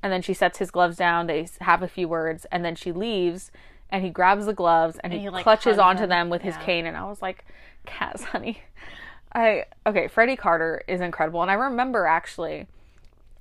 and 0.03 0.11
then 0.11 0.21
she 0.21 0.33
sets 0.33 0.59
his 0.59 0.69
gloves 0.69 0.97
down. 0.97 1.27
They 1.27 1.47
have 1.61 1.81
a 1.81 1.87
few 1.87 2.07
words, 2.07 2.45
and 2.51 2.63
then 2.63 2.75
she 2.75 2.91
leaves. 2.91 3.51
And 3.89 4.03
he 4.03 4.09
grabs 4.09 4.47
the 4.47 4.53
gloves 4.53 4.99
and, 5.03 5.13
he, 5.13 5.19
he, 5.19 5.29
like, 5.29 5.43
clutches 5.43 5.77
onto 5.77 6.03
him. 6.03 6.09
them 6.09 6.29
with 6.31 6.41
his 6.41 6.57
cane. 6.57 6.87
And 6.87 6.97
I 6.97 7.05
was 7.05 7.21
like, 7.21 7.45
Kaz, 7.87 8.23
honey. 8.23 8.63
I 9.35 9.65
okay, 9.85 10.07
Freddie 10.07 10.35
Carter 10.35 10.83
is 10.87 10.99
incredible. 10.99 11.41
And 11.43 11.51
I 11.51 11.55
remember 11.55 12.05
actually 12.05 12.67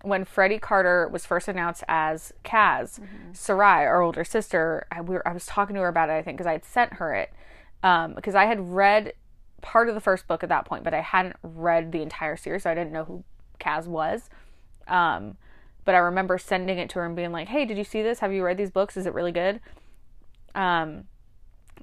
when 0.02 0.24
Freddie 0.24 0.58
Carter 0.58 1.08
was 1.08 1.24
first 1.24 1.48
announced 1.48 1.84
as 1.88 2.32
Kaz, 2.44 3.00
Sarai, 3.32 3.86
our 3.86 4.02
older 4.02 4.24
sister, 4.24 4.86
I, 4.90 5.00
we 5.00 5.14
were, 5.14 5.26
I 5.26 5.32
was 5.32 5.46
talking 5.46 5.74
to 5.74 5.80
her 5.80 5.88
about 5.88 6.10
it, 6.10 6.14
I 6.14 6.22
think, 6.22 6.36
because 6.36 6.48
I 6.48 6.52
had 6.52 6.64
sent 6.64 6.94
her 6.94 7.14
it. 7.14 7.32
Um, 7.82 8.14
because 8.14 8.34
I 8.34 8.44
had 8.44 8.74
read 8.74 9.14
part 9.60 9.88
of 9.88 9.94
the 9.94 10.00
first 10.00 10.26
book 10.26 10.42
at 10.42 10.48
that 10.48 10.64
point, 10.66 10.84
but 10.84 10.92
I 10.92 11.00
hadn't 11.00 11.36
read 11.42 11.92
the 11.92 12.02
entire 12.02 12.36
series, 12.36 12.64
so 12.64 12.70
I 12.70 12.74
didn't 12.74 12.92
know 12.92 13.04
who 13.04 13.24
Kaz 13.60 13.86
was. 13.86 14.28
Um, 14.86 15.36
but 15.84 15.94
I 15.94 15.98
remember 15.98 16.38
sending 16.38 16.78
it 16.78 16.88
to 16.90 17.00
her 17.00 17.06
and 17.06 17.16
being 17.16 17.32
like, 17.32 17.48
hey, 17.48 17.64
did 17.64 17.78
you 17.78 17.84
see 17.84 18.02
this? 18.02 18.20
Have 18.20 18.32
you 18.32 18.44
read 18.44 18.56
these 18.58 18.70
books? 18.70 18.96
Is 18.96 19.06
it 19.06 19.14
really 19.14 19.32
good? 19.32 19.60
Um, 20.54 21.04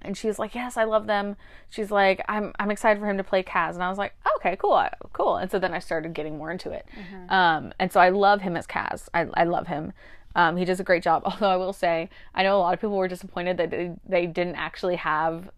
and 0.02 0.18
she 0.18 0.28
was 0.28 0.40
like, 0.40 0.56
"Yes, 0.56 0.78
I 0.78 0.86
love 0.86 1.08
them." 1.08 1.36
She's 1.70 1.92
like, 1.92 2.24
"I'm 2.30 2.54
I'm 2.60 2.72
excited 2.72 3.00
for 3.00 3.10
him 3.10 3.18
to 3.18 3.24
play 3.24 3.44
Kaz," 3.44 3.74
and 3.74 3.84
I 3.84 3.90
was 3.90 3.98
like, 3.98 4.14
"Okay, 4.38 4.56
cool, 4.56 4.82
cool." 5.14 5.36
And 5.38 5.52
so 5.52 5.60
then 5.60 5.74
I 5.74 5.80
started 5.80 6.14
getting 6.14 6.38
more 6.38 6.52
into 6.52 6.72
it. 6.72 6.86
Um, 7.30 7.74
and 7.80 7.92
so 7.92 8.00
I 8.00 8.10
love 8.10 8.42
him 8.42 8.56
as 8.56 8.66
Kaz. 8.66 9.10
I 9.14 9.28
I 9.34 9.44
love 9.44 9.68
him. 9.68 9.94
Um, 10.36 10.58
he 10.58 10.66
does 10.66 10.80
a 10.80 10.84
great 10.84 11.04
job. 11.04 11.24
Although 11.26 11.50
I 11.50 11.58
will 11.58 11.74
say, 11.74 12.10
I 12.34 12.44
know 12.44 12.58
a 12.58 12.60
lot 12.60 12.74
of 12.74 12.80
people 12.80 12.96
were 12.96 13.08
disappointed 13.08 13.58
that 13.58 13.72
they, 13.72 13.92
they 14.08 14.26
didn't 14.28 14.56
actually 14.56 14.96
have 14.98 15.50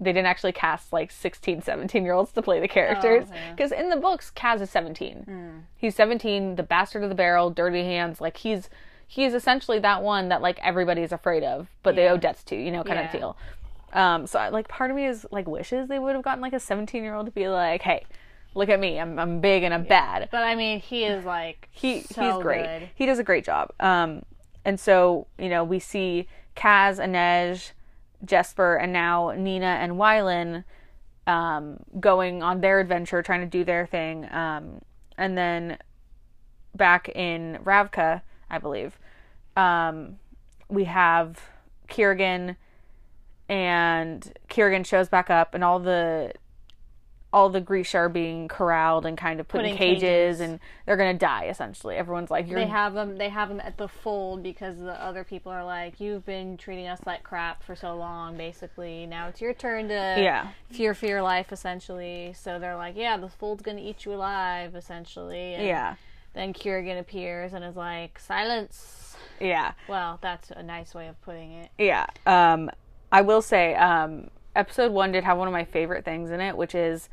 they 0.00 0.12
didn't 0.12 0.26
actually 0.26 0.52
cast 0.52 0.92
like 0.92 1.10
16 1.10 1.62
17 1.62 2.04
year 2.04 2.12
olds 2.12 2.32
to 2.32 2.42
play 2.42 2.60
the 2.60 2.68
characters 2.68 3.28
yeah. 3.32 3.50
because 3.52 3.72
in 3.72 3.88
the 3.90 3.96
books 3.96 4.30
kaz 4.34 4.60
is 4.60 4.68
17 4.70 5.64
he's 5.76 5.94
17 5.94 6.56
the 6.56 6.62
bastard 6.62 7.02
of 7.02 7.08
the 7.08 7.14
barrel 7.14 7.50
dirty 7.50 7.82
hands 7.84 8.20
like 8.20 8.36
he's 8.38 8.68
he's 9.06 9.32
essentially 9.34 9.78
that 9.78 10.02
one 10.02 10.28
that 10.28 10.42
like 10.42 10.58
everybody's 10.62 11.12
afraid 11.12 11.42
of 11.42 11.68
but 11.82 11.94
they 11.96 12.08
owe 12.08 12.16
debts 12.16 12.42
to 12.44 12.56
you 12.56 12.70
know 12.70 12.82
kind 12.84 12.98
Yeah. 12.98 13.06
of 13.06 13.12
deal 13.12 13.36
um 13.92 14.26
so 14.26 14.38
I, 14.38 14.48
like 14.50 14.68
part 14.68 14.90
of 14.90 14.96
me 14.96 15.06
is 15.06 15.24
like 15.30 15.46
wishes 15.46 15.88
they 15.88 15.98
would 15.98 16.14
have 16.14 16.24
gotten 16.24 16.42
like 16.42 16.52
a 16.52 16.60
17 16.60 17.02
year 17.02 17.14
old 17.14 17.26
to 17.26 17.32
be 17.32 17.48
like 17.48 17.82
hey 17.82 18.04
look 18.54 18.68
at 18.68 18.80
me 18.80 18.98
i'm, 19.00 19.18
I'm 19.18 19.40
big 19.40 19.62
and 19.62 19.72
i'm 19.72 19.84
bad 19.84 20.28
But 20.30 20.42
I 20.42 20.54
mean, 20.56 20.80
he 20.80 21.04
is 21.04 21.24
like 21.24 21.68
he 21.70 22.02
so 22.02 22.22
he's 22.34 22.42
great. 22.42 22.64
good. 22.64 22.90
He 22.94 23.06
does 23.06 23.18
a 23.18 23.24
great 23.24 23.44
job. 23.44 23.72
Um, 23.80 24.22
and 24.64 24.78
so 24.80 25.26
you 25.38 25.48
know 25.48 25.62
we 25.62 25.78
see 25.78 26.26
Kaz, 26.56 26.98
Inej, 26.98 27.72
Jesper, 28.24 28.76
and 28.76 28.92
now 28.92 29.32
Nina 29.36 29.66
and 29.66 29.92
Wylan 29.92 30.64
um, 31.26 31.78
going 31.98 32.42
on 32.42 32.60
their 32.60 32.80
adventure, 32.80 33.22
trying 33.22 33.40
to 33.40 33.46
do 33.46 33.64
their 33.64 33.86
thing. 33.86 34.30
Um, 34.32 34.80
and 35.18 35.36
then 35.36 35.78
back 36.74 37.08
in 37.08 37.58
Ravka, 37.64 38.22
I 38.50 38.58
believe, 38.58 38.98
um, 39.56 40.18
we 40.68 40.84
have 40.84 41.40
Kirigan, 41.88 42.56
and 43.48 44.32
Kirigan 44.48 44.84
shows 44.84 45.08
back 45.08 45.30
up, 45.30 45.54
and 45.54 45.64
all 45.64 45.78
the 45.78 46.32
all 47.36 47.50
the 47.50 47.60
Grisha 47.60 47.98
are 47.98 48.08
being 48.08 48.48
corralled 48.48 49.04
and 49.04 49.18
kind 49.18 49.40
of 49.40 49.46
put 49.46 49.62
in 49.62 49.76
cages, 49.76 50.00
cages. 50.00 50.40
and 50.40 50.58
they're 50.86 50.96
gonna 50.96 51.12
die 51.12 51.48
essentially. 51.48 51.94
Everyone's 51.94 52.30
like, 52.30 52.48
"You're 52.48 52.58
They 52.58 52.66
have 52.66 52.94
them. 52.94 53.18
They 53.18 53.28
have 53.28 53.50
them 53.50 53.60
at 53.60 53.76
the 53.76 53.88
fold 53.88 54.42
because 54.42 54.78
the 54.78 54.94
other 55.04 55.22
people 55.22 55.52
are 55.52 55.62
like, 55.62 56.00
"You've 56.00 56.24
been 56.24 56.56
treating 56.56 56.86
us 56.86 56.98
like 57.04 57.22
crap 57.22 57.62
for 57.62 57.76
so 57.76 57.94
long. 57.94 58.38
Basically, 58.38 59.04
now 59.04 59.28
it's 59.28 59.42
your 59.42 59.52
turn 59.52 59.88
to 59.88 59.94
yeah, 59.94 60.48
fear 60.70 60.94
for 60.94 61.04
your 61.04 61.20
life." 61.20 61.52
Essentially, 61.52 62.32
so 62.32 62.58
they're 62.58 62.74
like, 62.74 62.96
"Yeah, 62.96 63.18
the 63.18 63.28
fold's 63.28 63.62
gonna 63.62 63.82
eat 63.82 64.06
you 64.06 64.14
alive." 64.14 64.74
Essentially, 64.74 65.56
and 65.56 65.66
yeah, 65.66 65.96
Then 66.32 66.54
Kirigan 66.54 66.98
appears 66.98 67.52
and 67.52 67.62
is 67.62 67.76
like, 67.76 68.18
"Silence." 68.18 69.14
yeah." 69.40 69.72
Well, 69.88 70.18
that's 70.22 70.50
a 70.52 70.62
nice 70.62 70.94
way 70.94 71.06
of 71.08 71.20
putting 71.20 71.52
it. 71.52 71.70
Yeah. 71.76 72.06
Um, 72.24 72.70
I 73.12 73.20
will 73.20 73.42
say, 73.42 73.74
um, 73.74 74.30
episode 74.54 74.90
one 74.90 75.12
did 75.12 75.22
have 75.22 75.36
one 75.36 75.46
of 75.46 75.52
my 75.52 75.64
favorite 75.64 76.06
things 76.06 76.30
in 76.30 76.40
it, 76.40 76.56
which 76.56 76.74
is 76.74 77.10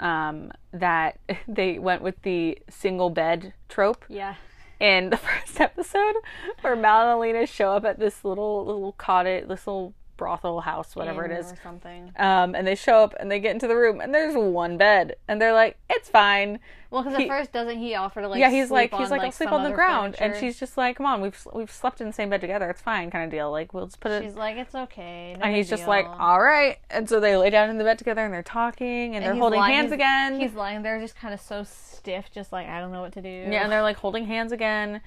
um, 0.00 0.52
that 0.72 1.18
they 1.48 1.78
went 1.78 2.02
with 2.02 2.20
the 2.22 2.58
single 2.68 3.10
bed 3.10 3.54
trope. 3.68 4.04
Yeah. 4.08 4.34
In 4.80 5.10
the 5.10 5.16
first 5.18 5.60
episode, 5.60 6.14
where 6.60 6.76
Mal 6.76 7.02
and 7.02 7.18
Alina 7.18 7.46
show 7.46 7.72
up 7.72 7.84
at 7.84 7.98
this 7.98 8.24
little 8.24 8.64
little 8.64 8.92
cottage, 8.92 9.48
this 9.48 9.66
little 9.66 9.94
brothel 10.18 10.60
house, 10.60 10.94
whatever 10.94 11.24
it 11.24 11.30
is. 11.32 11.52
or 11.52 11.58
something. 11.62 12.12
Um, 12.16 12.54
and 12.54 12.66
they 12.66 12.74
show 12.74 13.02
up 13.04 13.14
and 13.18 13.30
they 13.30 13.40
get 13.40 13.52
into 13.52 13.66
the 13.66 13.76
room 13.76 14.00
and 14.02 14.12
there's 14.14 14.34
one 14.36 14.76
bed 14.76 15.16
and 15.26 15.40
they're 15.40 15.54
like, 15.54 15.78
it's 15.88 16.10
fine. 16.10 16.58
Well, 16.90 17.02
because 17.02 17.20
at 17.20 17.28
first 17.28 17.52
doesn't 17.52 17.78
he 17.78 17.94
offer 17.94 18.20
to 18.22 18.28
like? 18.28 18.40
yeah, 18.40 18.50
he's 18.50 18.68
sleep 18.68 18.92
like, 18.92 18.94
he's 18.94 19.10
on, 19.10 19.18
like, 19.18 19.26
I'll 19.26 19.32
sleep 19.32 19.52
on 19.52 19.62
the 19.62 19.70
ground, 19.72 20.16
and 20.18 20.34
she's 20.34 20.58
just 20.58 20.78
like, 20.78 20.96
come 20.96 21.04
on, 21.04 21.20
we've 21.20 21.46
we've 21.52 21.70
slept 21.70 22.00
in 22.00 22.06
the 22.06 22.12
same 22.14 22.30
bed 22.30 22.40
together, 22.40 22.70
it's 22.70 22.80
fine, 22.80 23.10
kind 23.10 23.24
of 23.24 23.30
deal. 23.30 23.50
Like, 23.50 23.74
we'll 23.74 23.84
just 23.86 24.00
put 24.00 24.10
it. 24.10 24.22
She's 24.22 24.36
like, 24.36 24.56
it's 24.56 24.74
okay. 24.74 25.36
no 25.38 25.44
and 25.44 25.54
he's 25.54 25.68
big 25.68 25.78
just 25.78 25.88
like, 25.88 26.06
all 26.06 26.40
right. 26.40 26.78
And 26.88 27.06
so 27.06 27.20
they 27.20 27.36
lay 27.36 27.50
down 27.50 27.68
in 27.68 27.76
the 27.76 27.84
bed 27.84 27.98
together 27.98 28.24
and 28.24 28.32
they're 28.32 28.42
talking 28.42 29.14
and, 29.14 29.16
And 29.16 29.24
they're 29.26 29.34
holding 29.34 29.60
lying- 29.60 29.74
hands 29.74 29.88
he's- 29.88 29.94
again. 29.96 30.40
He's 30.40 30.54
lying 30.54 30.80
there, 30.82 30.98
just 30.98 31.14
kind 31.16 31.34
of 31.34 31.40
so 31.42 31.62
stiff, 31.62 32.30
just 32.32 32.52
like 32.52 32.66
I 32.68 32.80
don't 32.80 32.90
know 32.90 33.02
what 33.02 33.12
to 33.12 33.22
do. 33.22 33.28
yeah, 33.28 33.62
and 33.62 33.70
they're 33.70 33.82
like 33.82 33.98
holding 33.98 34.24
hands 34.24 34.52
again. 34.52 35.02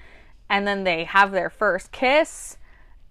And 0.48 0.64
then 0.68 0.84
they 0.84 1.02
have 1.04 1.32
their 1.32 1.50
first 1.50 1.90
kiss. 1.90 2.58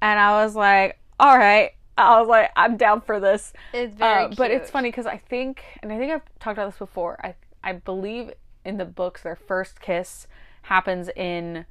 And 0.02 0.18
I 0.18 0.44
was 0.46 0.56
like, 0.56 0.98
all 1.20 1.38
right. 1.38 1.72
I 2.02 2.20
was 2.20 2.28
like, 2.28 2.52
I'm 2.56 2.78
down 2.78 3.02
for 3.02 3.20
this. 3.20 3.54
it's 3.74 3.96
very. 3.96 4.26
Uh, 4.26 4.28
but 4.36 4.52
it's 4.52 4.70
funny 4.70 4.90
because 4.90 5.06
I 5.06 5.18
think, 5.18 5.64
and 5.82 5.92
I 5.92 5.98
think 5.98 6.12
I've 6.12 6.22
talked 6.40 6.58
about 6.58 6.70
this 6.72 6.80
before. 6.80 7.20
I 7.24 7.36
I 7.64 7.74
believe 7.74 8.32
in 8.66 8.78
the 8.78 8.86
books 8.86 9.24
their 9.24 9.36
first 9.36 9.80
kiss 9.82 10.28
happens 10.64 11.10
in 11.16 11.66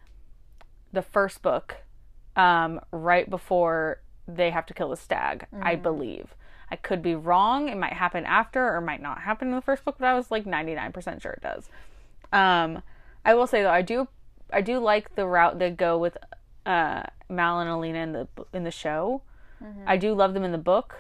the 0.93 1.03
first 1.03 1.43
book, 1.43 1.77
um, 2.37 2.81
right 2.93 3.29
before 3.31 4.01
they 4.27 4.51
have 4.51 4.67
to 4.67 4.75
kill 4.75 4.89
the 4.91 4.97
stag. 4.97 5.47
I 5.53 5.75
Mm-hmm. 5.75 5.83
believe. 5.83 6.35
I 6.73 6.77
could 6.77 7.03
be 7.03 7.17
wrong. 7.17 7.69
It 7.69 7.77
might 7.77 7.95
happen 7.95 8.25
after, 8.25 8.75
or 8.77 8.81
might 8.81 9.03
not 9.03 9.23
happen 9.23 9.49
in 9.49 9.55
the 9.57 9.61
first 9.61 9.85
book. 9.85 9.97
But 9.99 10.07
I 10.07 10.15
was 10.15 10.31
like 10.31 10.45
99% 10.45 11.21
sure 11.21 11.33
it 11.33 11.43
does. 11.43 11.69
Um, 12.33 12.83
I 13.25 13.35
will 13.35 13.49
say 13.49 13.63
though, 13.63 13.71
I 13.71 13.83
do 13.83 14.07
I 14.53 14.61
do 14.61 14.79
like 14.79 15.15
the 15.17 15.27
route 15.27 15.59
they 15.59 15.71
go 15.71 15.99
with 15.99 16.17
uh, 16.67 17.03
Mal 17.29 17.61
and 17.61 17.69
Alina 17.71 17.99
in 17.99 18.13
the 18.13 18.29
in 18.53 18.63
the 18.65 18.71
show. 18.71 19.23
Mm-hmm. 19.63 19.85
I 19.87 19.97
do 19.97 20.15
love 20.15 20.35
them 20.35 20.45
in 20.45 20.53
the 20.53 20.59
book, 20.59 20.97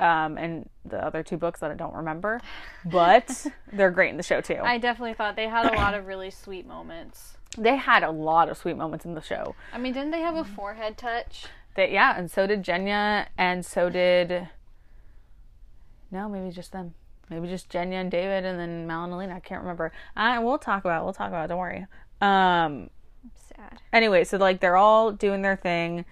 um, 0.00 0.38
and 0.38 0.68
the 0.84 1.04
other 1.04 1.22
two 1.22 1.36
books 1.36 1.60
that 1.60 1.70
I 1.70 1.74
don't 1.74 1.94
remember, 1.94 2.40
but 2.84 3.46
they're 3.72 3.90
great 3.90 4.10
in 4.10 4.16
the 4.16 4.22
show 4.22 4.40
too. 4.40 4.58
I 4.62 4.78
definitely 4.78 5.14
thought 5.14 5.36
they 5.36 5.48
had 5.48 5.72
a 5.72 5.76
lot 5.76 5.94
of 5.94 6.06
really 6.06 6.30
sweet 6.30 6.66
moments. 6.66 7.36
they 7.58 7.76
had 7.76 8.02
a 8.02 8.10
lot 8.10 8.48
of 8.48 8.56
sweet 8.56 8.76
moments 8.76 9.04
in 9.04 9.14
the 9.14 9.20
show. 9.22 9.54
I 9.72 9.78
mean, 9.78 9.92
didn't 9.92 10.10
they 10.10 10.20
have 10.20 10.36
a 10.36 10.44
forehead 10.44 10.96
touch? 10.96 11.46
They, 11.74 11.92
yeah, 11.92 12.14
and 12.18 12.30
so 12.30 12.46
did 12.46 12.62
Genya, 12.62 13.26
and 13.38 13.64
so 13.64 13.88
did 13.88 14.48
no, 16.10 16.28
maybe 16.28 16.50
just 16.50 16.72
them. 16.72 16.94
Maybe 17.30 17.48
just 17.48 17.70
Genya 17.70 17.94
and 17.94 18.10
David, 18.10 18.44
and 18.44 18.58
then 18.60 18.86
Mal 18.86 19.04
and 19.04 19.12
Alina. 19.14 19.36
I 19.36 19.40
can't 19.40 19.62
remember. 19.62 19.90
I 20.14 20.38
we'll 20.38 20.58
talk 20.58 20.84
about. 20.84 21.00
It. 21.00 21.04
We'll 21.04 21.14
talk 21.14 21.28
about. 21.28 21.46
It. 21.46 21.48
Don't 21.48 21.58
worry. 21.58 21.86
Um, 22.20 22.90
Sad. 23.34 23.80
anyway, 23.92 24.24
so 24.24 24.36
like 24.36 24.60
they're 24.60 24.76
all 24.76 25.12
doing 25.12 25.40
their 25.40 25.56
thing. 25.56 26.04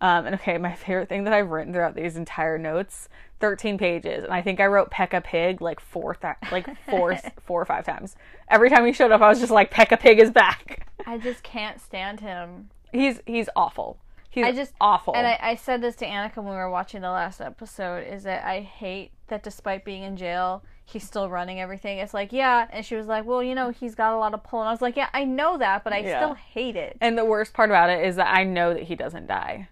Um, 0.00 0.26
and 0.26 0.34
okay, 0.36 0.58
my 0.58 0.74
favorite 0.76 1.08
thing 1.08 1.24
that 1.24 1.32
I've 1.32 1.50
written 1.50 1.72
throughout 1.72 1.94
these 1.94 2.16
entire 2.16 2.58
notes, 2.58 3.08
thirteen 3.40 3.78
pages, 3.78 4.24
and 4.24 4.32
I 4.32 4.42
think 4.42 4.60
I 4.60 4.66
wrote 4.66 4.90
Pekka 4.90 5.24
Pig 5.24 5.60
like 5.60 5.80
four, 5.80 6.14
th- 6.14 6.34
like 6.52 6.68
four, 6.88 7.16
four 7.44 7.60
or 7.62 7.64
five 7.64 7.84
times. 7.84 8.16
Every 8.48 8.70
time 8.70 8.86
he 8.86 8.92
showed 8.92 9.10
up, 9.10 9.20
I 9.20 9.28
was 9.28 9.40
just 9.40 9.52
like, 9.52 9.72
Pekka 9.72 9.98
Pig 9.98 10.18
is 10.20 10.30
back. 10.30 10.86
I 11.06 11.18
just 11.18 11.42
can't 11.42 11.80
stand 11.80 12.20
him. 12.20 12.70
He's 12.92 13.20
he's 13.26 13.48
awful. 13.56 13.98
He's 14.30 14.44
I 14.44 14.52
just 14.52 14.74
awful. 14.80 15.16
And 15.16 15.26
I, 15.26 15.38
I 15.40 15.54
said 15.56 15.80
this 15.80 15.96
to 15.96 16.06
Annika 16.06 16.36
when 16.36 16.46
we 16.48 16.52
were 16.54 16.70
watching 16.70 17.00
the 17.00 17.10
last 17.10 17.40
episode: 17.40 18.06
is 18.06 18.22
that 18.24 18.44
I 18.44 18.60
hate 18.60 19.10
that 19.28 19.42
despite 19.42 19.84
being 19.84 20.02
in 20.04 20.16
jail, 20.16 20.62
he's 20.84 21.02
still 21.04 21.28
running 21.28 21.60
everything. 21.60 21.98
It's 21.98 22.14
like, 22.14 22.32
yeah, 22.32 22.66
and 22.70 22.84
she 22.84 22.94
was 22.94 23.06
like, 23.06 23.24
well, 23.26 23.42
you 23.42 23.54
know, 23.54 23.70
he's 23.70 23.94
got 23.94 24.14
a 24.14 24.18
lot 24.18 24.32
of 24.34 24.44
pull, 24.44 24.60
and 24.60 24.68
I 24.68 24.72
was 24.72 24.80
like, 24.82 24.96
yeah, 24.96 25.08
I 25.12 25.24
know 25.24 25.58
that, 25.58 25.82
but 25.82 25.92
I 25.92 25.98
Yeah. 25.98 26.18
still 26.20 26.34
hate 26.34 26.76
it. 26.76 26.96
and 27.00 27.16
the 27.18 27.24
worst 27.24 27.52
part 27.52 27.68
about 27.70 27.90
it 27.90 28.04
is 28.06 28.16
that 28.16 28.32
I 28.32 28.44
know 28.44 28.72
that 28.74 28.84
he 28.84 28.94
doesn't 28.94 29.26
die. 29.26 29.68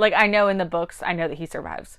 Like 0.00 0.14
I 0.14 0.26
know 0.26 0.48
in 0.48 0.58
the 0.58 0.64
books, 0.64 1.02
I 1.04 1.12
know 1.12 1.28
that 1.28 1.38
he 1.38 1.46
survives. 1.46 1.98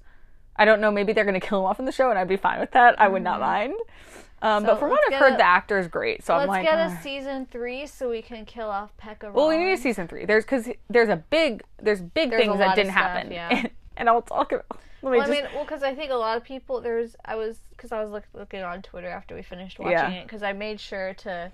I 0.55 0.65
don't 0.65 0.81
know. 0.81 0.91
Maybe 0.91 1.13
they're 1.13 1.25
gonna 1.25 1.39
kill 1.39 1.59
him 1.59 1.65
off 1.65 1.79
in 1.79 1.85
the 1.85 1.91
show, 1.91 2.09
and 2.09 2.19
I'd 2.19 2.27
be 2.27 2.35
fine 2.37 2.59
with 2.59 2.71
that. 2.71 2.99
I 2.99 3.07
would 3.07 3.23
not 3.23 3.39
mind. 3.39 3.73
Um, 3.73 4.63
Mm-hmm. 4.63 4.65
So 4.65 4.71
but 4.73 4.79
from 4.79 4.89
what 4.89 4.99
I've 5.13 5.19
heard, 5.19 5.33
a- 5.33 5.37
the 5.37 5.45
actor 5.45 5.77
is 5.77 5.87
great. 5.87 6.23
So 6.23 6.33
I'm 6.33 6.39
Let's 6.49 6.49
like, 6.49 6.65
get 6.65 6.79
a 6.79 6.99
season 7.03 7.45
three 7.45 7.85
so 7.85 8.09
we 8.09 8.23
can 8.23 8.43
kill 8.43 8.69
off 8.69 8.89
Pekka. 8.97 9.31
Well, 9.31 9.47
we 9.47 9.55
need 9.57 9.71
a 9.73 9.77
season 9.77 10.07
three. 10.07 10.25
There's 10.25 10.43
because 10.43 10.67
there's 10.89 11.09
a 11.09 11.17
big 11.17 11.63
there's 11.79 12.01
big 12.01 12.31
There's 12.31 12.41
things 12.41 12.57
that 12.57 12.75
didn't 12.75 12.91
stuff, 12.91 13.03
happen, 13.03 13.31
yeah. 13.31 13.67
and, 13.97 14.09
I'll 14.09 14.23
talk 14.23 14.51
about. 14.51 14.65
Let 15.03 15.11
me 15.11 15.17
Well, 15.19 15.27
I 15.27 15.31
mean, 15.31 15.43
well, 15.53 15.63
because 15.63 15.83
I 15.83 15.93
think 15.93 16.09
a 16.11 16.15
lot 16.15 16.37
of 16.37 16.43
people 16.43 16.81
there's 16.81 17.15
I 17.23 17.35
was 17.35 17.59
because 17.69 17.91
I 17.91 18.01
was 18.01 18.09
look, 18.09 18.23
looking 18.33 18.63
on 18.63 18.81
Twitter 18.81 19.09
after 19.09 19.35
we 19.35 19.43
finished 19.43 19.77
watching 19.77 19.91
Yeah. 19.93 20.09
it 20.09 20.23
because 20.23 20.41
I 20.41 20.53
made 20.53 20.79
sure 20.79 21.13
to 21.19 21.51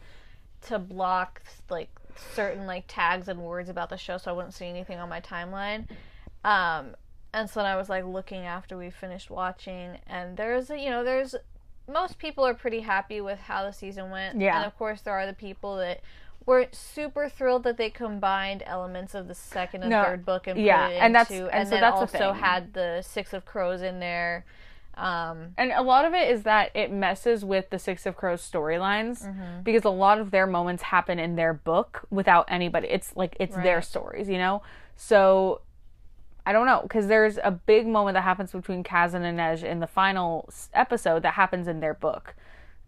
to 0.68 0.80
block 0.80 1.42
like 1.70 1.90
certain 2.34 2.66
like 2.66 2.86
tags 2.88 3.28
and 3.28 3.40
words 3.42 3.68
about 3.68 3.90
the 3.90 3.98
show 3.98 4.18
so 4.18 4.32
I 4.32 4.34
wouldn't 4.34 4.54
see 4.54 4.66
anything 4.66 4.98
on 4.98 5.10
my 5.10 5.20
timeline. 5.20 5.88
Um, 6.44 6.96
and 7.34 7.50
so 7.50 7.60
then 7.62 7.66
I 7.70 7.76
was 7.76 7.90
like 7.90 8.06
looking 8.06 8.42
after 8.46 8.78
we 8.78 8.90
finished 8.90 9.30
watching, 9.30 9.98
and 10.08 10.38
there's 10.38 10.70
a, 10.70 10.78
you 10.80 10.90
know 10.90 11.04
there's 11.04 11.36
most 11.90 12.18
people 12.20 12.46
are 12.46 12.54
pretty 12.54 12.82
happy 12.82 13.22
with 13.22 13.40
how 13.40 13.64
the 13.64 13.72
season 13.72 14.10
went. 14.12 14.40
Yeah. 14.40 14.58
And 14.58 14.66
of 14.66 14.78
course 14.78 15.02
there 15.02 15.14
are 15.14 15.26
the 15.26 15.34
people 15.34 15.78
that 15.78 16.02
were 16.46 16.68
super 16.72 17.28
thrilled 17.30 17.64
that 17.64 17.78
they 17.78 17.90
combined 17.90 18.64
elements 18.66 19.14
of 19.14 19.28
the 19.28 19.36
second 19.36 19.82
and 19.84 19.90
No, 19.92 20.04
third 20.04 20.26
book 20.26 20.48
and 20.48 20.60
yeah, 20.60 20.88
put 20.88 20.94
it 20.96 20.98
and 21.00 21.16
that's- 21.16 21.40
and 21.40 21.50
and 21.52 21.68
so 21.68 21.72
then 21.76 21.82
the 21.82 21.92
also 21.94 22.32
thing. 22.34 22.36
had 22.42 22.74
the 22.74 23.02
Six 23.02 23.34
of 23.34 23.46
Crows 23.46 23.82
in 23.82 24.00
there. 24.00 24.46
Um, 24.96 25.50
and 25.60 25.72
a 25.74 25.84
lot 25.84 26.06
of 26.06 26.14
it 26.16 26.28
is 26.30 26.42
that 26.44 26.72
it 26.74 26.92
messes 26.92 27.46
with 27.46 27.70
the 27.70 27.78
Six 27.78 28.06
of 28.06 28.16
Crows 28.18 28.42
storylines 28.42 29.24
Mm-hmm. 29.26 29.62
because 29.64 29.84
a 29.86 29.90
lot 29.90 30.20
of 30.20 30.32
their 30.32 30.48
moments 30.48 30.84
happen 30.84 31.20
in 31.20 31.36
their 31.36 31.54
book 31.54 32.06
without 32.10 32.46
anybody. 32.48 32.88
It's 32.88 33.16
like 33.16 33.36
it's 33.40 33.56
their 33.58 33.82
stories, 33.82 34.28
you 34.28 34.38
know. 34.40 34.64
So 34.96 35.62
I 36.48 36.54
don't 36.54 36.66
know 36.66 36.80
because 36.82 37.08
there's 37.08 37.38
a 37.44 37.52
big 37.52 37.86
moment 37.86 38.16
that 38.16 38.22
happens 38.22 38.54
between 38.54 38.82
Kaz 38.84 39.14
and 39.14 39.26
Inej 39.26 39.64
in 39.64 39.82
the 39.82 39.88
final 39.88 40.50
episode 40.74 41.24
that 41.24 41.34
happens 41.34 41.68
in 41.68 41.82
their 41.82 41.94
book, 41.94 42.36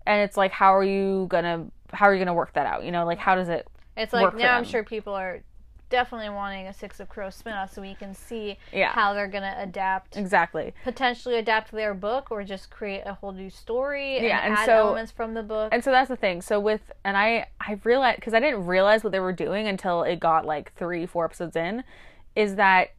and 0.06 0.22
it's 0.22 0.38
like, 0.38 0.52
how 0.54 0.74
are 0.74 0.84
you 0.84 1.28
gonna 1.30 1.67
how 1.91 2.06
are 2.06 2.13
you 2.13 2.19
gonna 2.19 2.34
work 2.34 2.54
that 2.54 2.65
out? 2.65 2.86
You 2.86 2.91
know, 2.91 3.06
like 3.06 3.17
how 3.19 3.36
does 3.36 3.50
it? 3.50 3.67
it's 3.98 4.13
like 4.13 4.34
now 4.36 4.56
I'm 4.56 4.63
sure 4.63 4.82
people 4.84 5.13
are 5.13 5.41
definitely 5.89 6.30
wanting 6.30 6.67
a 6.67 6.74
Six 6.74 7.00
of 7.02 7.10
Crows 7.10 7.41
spinoff 7.43 7.74
so 7.74 7.82
we 7.82 7.95
can 7.95 8.13
see 8.13 8.58
Yeah. 8.72 8.91
how 8.93 9.13
they're 9.13 9.28
gonna 9.28 9.56
adapt, 9.58 10.15
Exactly. 10.15 10.74
potentially 10.86 11.36
adapt 11.36 11.72
their 11.74 11.93
book 11.95 12.28
or 12.32 12.43
just 12.45 12.69
create 12.69 13.02
a 13.08 13.15
whole 13.15 13.32
new 13.34 13.50
story 13.50 14.17
and, 14.17 14.26
Yeah, 14.26 14.39
and 14.45 14.54
add 14.54 14.65
so- 14.67 14.78
elements 14.88 15.12
from 15.12 15.34
the 15.34 15.41
book. 15.43 15.69
And 15.74 15.84
so 15.84 15.89
that's 15.91 16.08
the 16.08 16.15
thing. 16.15 16.41
So 16.41 16.60
with 16.62 16.91
and 17.04 17.17
I 17.17 17.48
I 17.60 17.78
realized 17.84 18.17
because 18.17 18.34
I 18.34 18.39
didn't 18.39 18.67
realize 18.67 19.04
what 19.04 19.12
they 19.12 19.19
were 19.19 19.34
doing 19.34 19.67
until 19.67 20.04
it 20.04 20.19
got 20.22 20.45
like 20.45 20.72
three 20.76 21.06
four 21.06 21.26
episodes 21.26 21.58
in, 21.58 21.84
is 22.38 22.56
that 22.56 22.91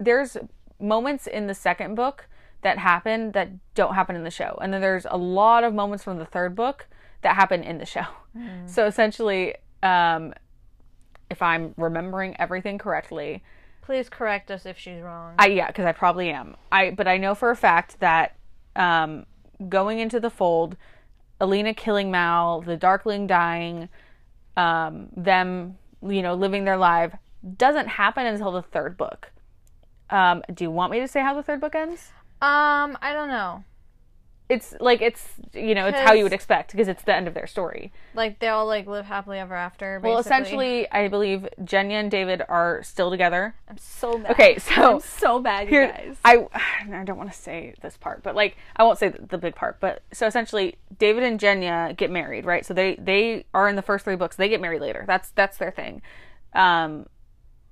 there's 0.00 0.36
moments 0.80 1.28
in 1.28 1.46
the 1.46 1.54
second 1.54 1.94
book 1.94 2.26
that 2.62 2.78
happen 2.78 3.30
that 3.32 3.50
don't 3.74 3.94
happen 3.94 4.16
in 4.16 4.24
the 4.24 4.30
show, 4.30 4.58
and 4.60 4.72
then 4.72 4.80
there's 4.80 5.06
a 5.08 5.16
lot 5.16 5.62
of 5.62 5.72
moments 5.72 6.02
from 6.02 6.18
the 6.18 6.26
third 6.26 6.56
book 6.56 6.86
that 7.22 7.36
happen 7.36 7.62
in 7.62 7.78
the 7.78 7.86
show. 7.86 8.06
So 8.66 8.86
essentially, 8.86 9.54
um, 9.82 10.34
if 11.30 11.42
I'm 11.42 11.74
remembering 11.76 12.36
everything 12.38 12.78
correctly, 12.78 13.42
Please 13.90 14.08
correct 14.08 14.52
us 14.52 14.66
if 14.66 14.78
she's 14.78 15.00
wrong. 15.00 15.34
I 15.36 15.48
yeah, 15.48 15.66
because 15.66 15.84
I 15.84 15.90
probably 15.90 16.30
am. 16.30 16.56
I 16.70 16.90
but 16.90 17.08
I 17.08 17.16
know 17.16 17.34
for 17.34 17.50
a 17.50 17.56
fact 17.56 17.98
that 17.98 18.36
um, 18.76 19.26
going 19.68 19.98
into 19.98 20.20
the 20.20 20.30
fold, 20.30 20.76
Alina 21.40 21.74
killing 21.74 22.08
Mal, 22.08 22.60
the 22.60 22.76
Darkling 22.76 23.26
dying, 23.26 23.88
um, 24.56 25.08
them 25.16 25.76
you 26.06 26.22
know 26.22 26.34
living 26.34 26.64
their 26.64 26.76
life 26.76 27.14
doesn't 27.56 27.88
happen 27.88 28.26
until 28.26 28.52
the 28.52 28.62
third 28.62 28.96
book. 28.96 29.32
Um, 30.10 30.42
do 30.52 30.64
you 30.64 30.70
want 30.70 30.92
me 30.92 31.00
to 31.00 31.08
say 31.08 31.20
how 31.20 31.34
the 31.34 31.42
third 31.42 31.60
book 31.60 31.74
ends? 31.74 32.10
um, 32.42 32.96
I 33.02 33.12
don't 33.12 33.28
know. 33.28 33.64
it's 34.48 34.74
like 34.80 35.00
it's 35.00 35.24
you 35.54 35.74
know 35.76 35.86
it's 35.86 35.98
how 35.98 36.12
you 36.12 36.24
would 36.24 36.32
expect 36.32 36.72
because 36.72 36.88
it's 36.88 37.02
the 37.04 37.14
end 37.14 37.28
of 37.28 37.34
their 37.34 37.46
story. 37.46 37.92
Like 38.14 38.40
they 38.40 38.48
all 38.48 38.66
like 38.66 38.86
live 38.88 39.04
happily 39.06 39.38
ever 39.38 39.54
after. 39.54 40.00
Basically. 40.00 40.10
Well, 40.10 40.18
essentially, 40.18 40.90
I 40.90 41.06
believe 41.06 41.46
Genya 41.62 42.00
and 42.00 42.10
David 42.10 42.42
are 42.48 42.82
still 42.82 43.10
together. 43.10 43.54
I'm 43.68 43.78
so 43.78 44.18
mad. 44.18 44.32
Okay, 44.32 44.58
so 44.58 44.94
I'm 44.94 45.00
so 45.00 45.38
bad, 45.38 45.68
you 45.68 45.74
here 45.74 45.92
guys. 45.92 46.16
I 46.24 46.48
I 46.92 47.04
don't 47.04 47.18
want 47.18 47.30
to 47.30 47.38
say 47.38 47.74
this 47.82 47.96
part, 47.96 48.24
but 48.24 48.34
like 48.34 48.56
I 48.74 48.82
won't 48.82 48.98
say 48.98 49.10
the, 49.10 49.24
the 49.24 49.38
big 49.38 49.54
part. 49.54 49.78
But 49.78 50.02
so 50.12 50.26
essentially, 50.26 50.76
David 50.98 51.22
and 51.22 51.38
Genya 51.38 51.96
get 51.96 52.10
married, 52.10 52.44
right? 52.46 52.66
So 52.66 52.74
they 52.74 52.96
they 52.96 53.44
are 53.54 53.68
in 53.68 53.76
the 53.76 53.82
first 53.82 54.04
three 54.04 54.16
books. 54.16 54.34
They 54.34 54.48
get 54.48 54.60
married 54.60 54.80
later. 54.80 55.04
That's 55.06 55.30
that's 55.30 55.58
their 55.58 55.70
thing. 55.70 56.02
Um, 56.54 57.06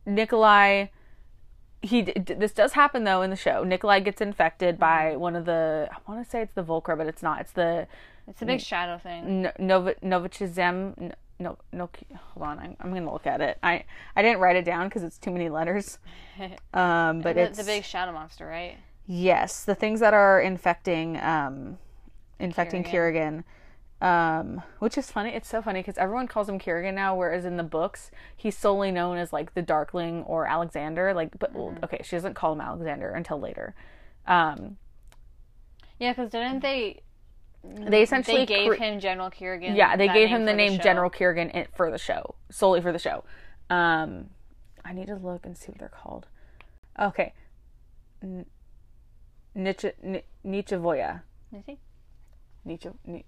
Nikolai. 0.07 0.89
He 1.81 2.03
this 2.03 2.53
does 2.53 2.73
happen 2.73 3.05
though 3.05 3.23
in 3.23 3.31
the 3.31 3.37
show. 3.37 3.63
Nikolai 3.63 4.01
gets 4.01 4.21
infected 4.21 4.79
by 4.79 5.17
one 5.17 5.37
of 5.37 5.45
the 5.45 5.89
I 5.91 5.97
want 6.11 6.25
to 6.25 6.29
say 6.29 6.43
it's 6.43 6.55
the 6.55 6.65
Volcra, 6.65 6.97
but 6.97 7.07
it's 7.07 7.23
not. 7.23 7.41
It's 7.41 7.53
the 7.53 7.87
It's 8.27 8.43
a 8.43 8.47
big 8.47 8.61
shadow 8.61 8.99
thing. 8.99 9.43
no, 9.43 9.53
Nova, 9.59 9.95
Novichizem. 10.03 11.13
No, 11.41 11.57
no, 11.73 11.89
hold 12.35 12.49
on. 12.49 12.59
I'm, 12.59 12.77
I'm 12.81 12.93
gonna 12.93 13.13
look 13.13 13.27
at 13.29 13.41
it. 13.41 13.59
I 13.63 13.85
I 14.17 14.23
didn't 14.23 14.41
write 14.41 14.57
it 14.57 14.65
down 14.65 14.89
because 14.89 15.05
it's 15.05 15.19
too 15.19 15.31
many 15.31 15.49
letters. 15.49 15.99
Um, 16.73 17.21
but 17.21 17.35
the, 17.35 17.43
it's 17.43 17.59
the 17.59 17.65
big 17.65 17.83
shadow 17.85 18.13
monster, 18.13 18.47
right? 18.47 18.77
yes, 19.07 19.65
the 19.65 19.75
things 19.75 19.99
that 19.99 20.15
are 20.15 20.41
infecting 20.41 21.17
um, 21.21 21.79
infecting 22.39 22.85
Kirigan. 22.85 23.43
Um, 24.01 24.63
which 24.79 24.97
is 24.97 25.11
funny. 25.11 25.31
It's 25.35 25.49
so 25.49 25.61
funny 25.61 25.81
because 25.81 25.99
everyone 25.99 26.29
calls 26.29 26.49
him 26.49 26.59
Kirigan 26.61 26.95
now, 26.95 27.17
whereas 27.17 27.45
in 27.45 27.57
the 27.57 27.65
books 27.65 28.11
he's 28.37 28.57
solely 28.57 28.93
known 28.93 29.19
as 29.19 29.33
like 29.33 29.55
the 29.55 29.63
Darkling 29.63 30.23
or 30.23 30.47
Alexander. 30.47 31.13
Like, 31.13 31.37
but 31.39 31.53
well, 31.53 31.75
okay, 31.83 32.01
she 32.05 32.15
doesn't 32.15 32.35
call 32.35 32.53
him 32.53 32.61
Alexander 32.61 33.11
until 33.11 33.41
later. 33.41 33.75
Um, 34.27 34.77
Yeah, 35.99 36.13
because 36.13 36.31
didn't 36.31 36.61
they? 36.61 37.01
they 37.65 38.03
essentially 38.03 38.39
They 38.39 38.47
gave 38.47 38.69
cre- 38.71 38.77
him 38.85 39.01
General 39.01 39.31
Kirigan. 39.31 39.77
Yeah, 39.77 39.97
they 39.97 40.07
gave 40.07 40.29
him 40.29 40.45
the 40.45 40.55
name 40.55 40.77
show. 40.77 40.83
General 40.83 41.11
Kirigan 41.11 41.51
in, 41.53 41.67
for 41.75 41.91
the 41.91 41.99
show, 41.99 42.37
solely 42.51 42.81
for 42.81 42.93
the 42.93 43.01
show. 43.01 43.25
Um, 43.69 44.31
I 44.85 44.93
need 44.93 45.09
to 45.09 45.17
look 45.17 45.45
and 45.45 45.59
see 45.59 45.73
what 45.73 45.79
they're 45.81 45.89
called. 45.89 46.29
Okay, 47.01 47.35
N- 48.23 48.47
Nietzsche, 49.57 49.91
N- 50.05 50.23
Nietzschevoya, 50.47 51.23
Is 51.53 51.65
he? 51.67 51.79
Nietzsche, 52.65 52.91
Ni- 53.07 53.25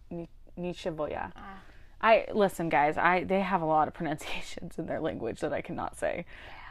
Ni- 0.56 0.72
Nietzschevoya. 0.72 1.32
Ah. 1.36 1.60
I 2.02 2.26
listen, 2.32 2.68
guys. 2.68 2.96
I 2.96 3.24
they 3.24 3.40
have 3.40 3.62
a 3.62 3.66
lot 3.66 3.88
of 3.88 3.94
pronunciations 3.98 4.78
in 4.78 4.86
their 4.86 5.00
language 5.00 5.40
that 5.40 5.52
I 5.52 5.60
cannot 5.60 5.96
say. 5.96 6.24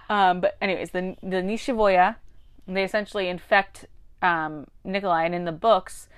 Um, 0.10 0.42
but 0.42 0.58
anyways, 0.62 0.92
the 0.92 1.15
the 1.22 1.38
Nishivoya, 1.38 2.15
they 2.68 2.84
essentially 2.84 3.28
infect 3.28 3.86
um, 4.22 4.68
Nikolai, 4.84 5.26
and 5.26 5.36
in 5.36 5.46
the 5.46 5.52
books, 5.52 6.10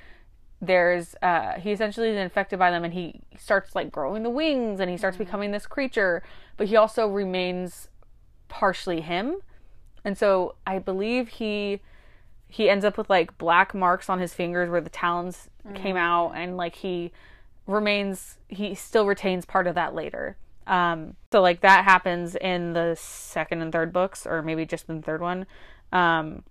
there's 0.61 1.15
uh, 1.21 1.59
he 1.59 1.71
essentially 1.71 2.09
is 2.09 2.17
infected 2.17 2.57
by 2.57 2.71
them, 2.71 2.83
and 2.83 2.93
he 2.93 3.21
starts 3.37 3.75
like 3.75 3.91
growing 3.91 4.23
the 4.23 4.29
wings, 4.29 4.79
and 4.79 4.89
he 4.89 4.97
starts 4.97 5.17
becoming 5.17 5.51
this 5.51 5.67
creature. 5.67 6.23
But 6.55 6.67
he 6.67 6.75
also 6.75 7.07
remains 7.07 7.89
partially 8.47 9.01
him, 9.01 9.37
and 10.05 10.17
so 10.17 10.55
I 10.65 10.79
believe 10.79 11.27
he 11.27 11.81
he 12.47 12.69
ends 12.69 12.85
up 12.85 12.97
with 12.97 13.09
like 13.09 13.37
black 13.37 13.73
marks 13.73 14.09
on 14.09 14.19
his 14.19 14.33
fingers 14.33 14.69
where 14.69 14.81
the 14.81 14.89
talons 14.89 15.49
came 15.75 15.97
out, 15.97 16.31
and 16.35 16.55
like 16.55 16.75
he 16.75 17.11
remains 17.67 18.37
he 18.47 18.75
still 18.75 19.05
retains 19.05 19.45
part 19.45 19.67
of 19.67 19.75
that 19.75 19.95
later. 19.95 20.37
Um, 20.67 21.15
so 21.31 21.41
like 21.41 21.61
that 21.61 21.83
happens 21.83 22.35
in 22.35 22.73
the 22.73 22.95
second 22.99 23.61
and 23.61 23.71
third 23.71 23.91
books, 23.91 24.25
or 24.25 24.41
maybe 24.41 24.65
just 24.65 24.89
in 24.89 24.97
the 24.97 25.01
third 25.01 25.21
one. 25.21 25.45
Um, 25.91 26.43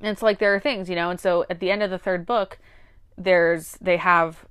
and 0.00 0.10
it's 0.10 0.22
like 0.22 0.38
there 0.38 0.54
are 0.54 0.60
things, 0.60 0.88
you 0.88 0.96
know. 0.96 1.10
And 1.10 1.20
so 1.20 1.44
at 1.50 1.60
the 1.60 1.70
end 1.70 1.82
of 1.82 1.90
the 1.90 1.98
third 1.98 2.24
book, 2.24 2.58
there's 3.16 3.76
they 3.80 3.96
have 3.96 4.46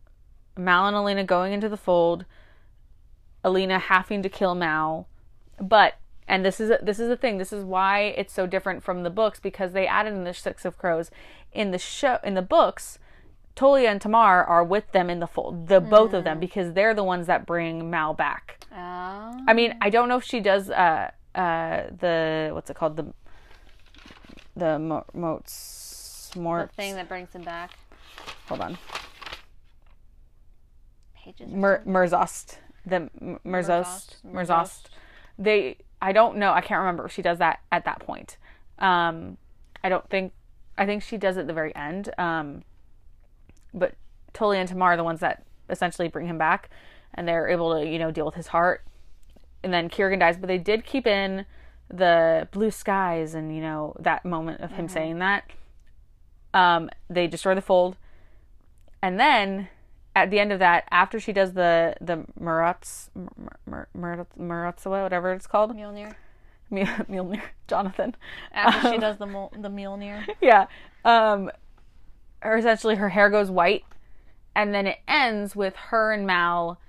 Mal 0.57 0.87
and 0.87 0.95
Alina 0.95 1.23
going 1.23 1.53
into 1.53 1.69
the 1.69 1.77
fold, 1.77 2.25
Alina 3.43 3.79
having 3.79 4.21
to 4.23 4.29
kill 4.29 4.55
Mal, 4.55 5.07
but 5.59 5.95
and 6.27 6.43
this 6.43 6.59
is 6.59 6.71
this 6.81 6.99
is 6.99 7.07
the 7.07 7.17
thing. 7.17 7.37
This 7.37 7.53
is 7.53 7.63
why 7.63 8.01
it's 8.01 8.33
so 8.33 8.45
different 8.45 8.83
from 8.83 9.03
the 9.03 9.09
books 9.09 9.39
because 9.39 9.71
they 9.71 9.87
added 9.87 10.13
in 10.13 10.25
the 10.25 10.33
Six 10.33 10.65
of 10.65 10.77
Crows 10.77 11.09
in 11.53 11.71
the 11.71 11.77
show 11.77 12.19
in 12.23 12.33
the 12.33 12.41
books. 12.41 12.99
Tolya 13.57 13.89
and 13.89 13.99
Tamar 13.99 14.43
are 14.43 14.63
with 14.63 14.91
them 14.91 15.09
in 15.09 15.19
the 15.19 15.25
fold, 15.27 15.67
the 15.67 15.81
both 15.81 16.13
of 16.13 16.23
them, 16.23 16.39
because 16.39 16.73
they're 16.73 16.93
the 16.93 17.03
ones 17.03 17.25
that 17.25 17.45
bring 17.47 17.89
Mal 17.89 18.13
back. 18.13 18.63
Oh. 18.71 19.43
I 19.47 19.53
mean, 19.53 19.75
I 19.81 19.89
don't 19.89 20.07
know 20.07 20.17
if 20.17 20.23
she 20.23 20.39
does 20.39 20.69
uh 20.69 21.09
uh 21.33 21.83
the 21.99 22.51
what's 22.53 22.69
it 22.69 22.75
called 22.75 22.95
the 22.97 23.13
the 24.55 24.77
mo- 24.79 25.05
the 25.13 26.39
more 26.39 26.69
thing 26.75 26.95
that 26.95 27.09
brings 27.09 27.31
him 27.33 27.41
back. 27.43 27.71
hold 28.47 28.61
on 28.61 28.77
Pages. 31.15 31.51
Mer- 31.51 31.83
Merzost 31.85 32.57
the 32.85 33.09
Merzost 33.21 33.41
Merzost. 33.43 34.25
Merzost 34.25 34.81
they 35.37 35.77
I 36.01 36.11
don't 36.11 36.37
know 36.37 36.53
I 36.53 36.61
can't 36.61 36.79
remember 36.79 37.05
if 37.05 37.11
she 37.11 37.21
does 37.21 37.39
that 37.39 37.59
at 37.71 37.85
that 37.85 37.99
point 37.99 38.37
um 38.79 39.37
I 39.83 39.89
don't 39.89 40.07
think 40.09 40.33
I 40.77 40.85
think 40.85 41.03
she 41.03 41.17
does 41.17 41.37
it 41.37 41.41
at 41.41 41.47
the 41.47 41.53
very 41.53 41.75
end 41.75 42.09
um 42.17 42.63
but 43.73 43.95
Tolya 44.33 44.59
and 44.59 44.69
Tamar 44.69 44.93
are 44.93 44.97
the 44.97 45.03
ones 45.03 45.19
that 45.21 45.43
essentially 45.69 46.07
bring 46.07 46.27
him 46.27 46.37
back 46.37 46.69
and 47.13 47.27
they're 47.27 47.47
able 47.47 47.79
to 47.79 47.87
you 47.87 47.99
know 47.99 48.11
deal 48.11 48.25
with 48.25 48.35
his 48.35 48.47
heart. 48.47 48.83
And 49.63 49.73
then 49.73 49.89
Kirigan 49.89 50.19
dies 50.19 50.37
but 50.37 50.47
they 50.47 50.57
did 50.57 50.85
keep 50.85 51.05
in 51.07 51.45
the 51.89 52.47
blue 52.51 52.71
skies 52.71 53.33
and 53.33 53.53
you 53.55 53.61
know 53.61 53.95
that 53.99 54.25
moment 54.25 54.61
of 54.61 54.71
him 54.71 54.87
saying 54.87 55.19
that. 55.19 55.49
Um 56.53 56.89
they 57.09 57.27
destroy 57.27 57.55
the 57.55 57.61
fold. 57.61 57.97
And 59.01 59.19
then 59.19 59.69
at 60.15 60.31
the 60.31 60.39
end 60.39 60.51
of 60.51 60.59
that 60.59 60.85
after 60.91 61.19
she 61.19 61.31
does 61.33 61.53
the 61.53 61.95
the 62.01 62.25
Murats 62.39 63.09
Mur- 63.65 63.87
Mur- 63.93 64.73
whatever 64.83 65.33
it's 65.33 65.47
called. 65.47 65.75
Mjolnir. 65.75 66.15
Mjol- 66.71 67.07
Mjolnir 67.09 67.41
Jonathan. 67.67 68.15
After 68.51 68.89
she 68.89 68.95
Um, 68.95 68.99
does 69.01 69.17
the 69.17 69.25
mol- 69.27 69.53
the 69.57 69.69
Mjolnir. 69.69 70.25
yeah. 70.41 70.67
Um 71.05 71.51
her 72.47 72.57
essentially 72.57 72.95
her 72.95 73.09
hair 73.09 73.29
goes 73.29 73.51
white 73.51 73.83
and 74.55 74.73
then 74.73 74.87
it 74.87 74.99
ends 75.07 75.55
with 75.55 75.75
her 75.75 76.11
and 76.11 76.25
mal 76.25 76.79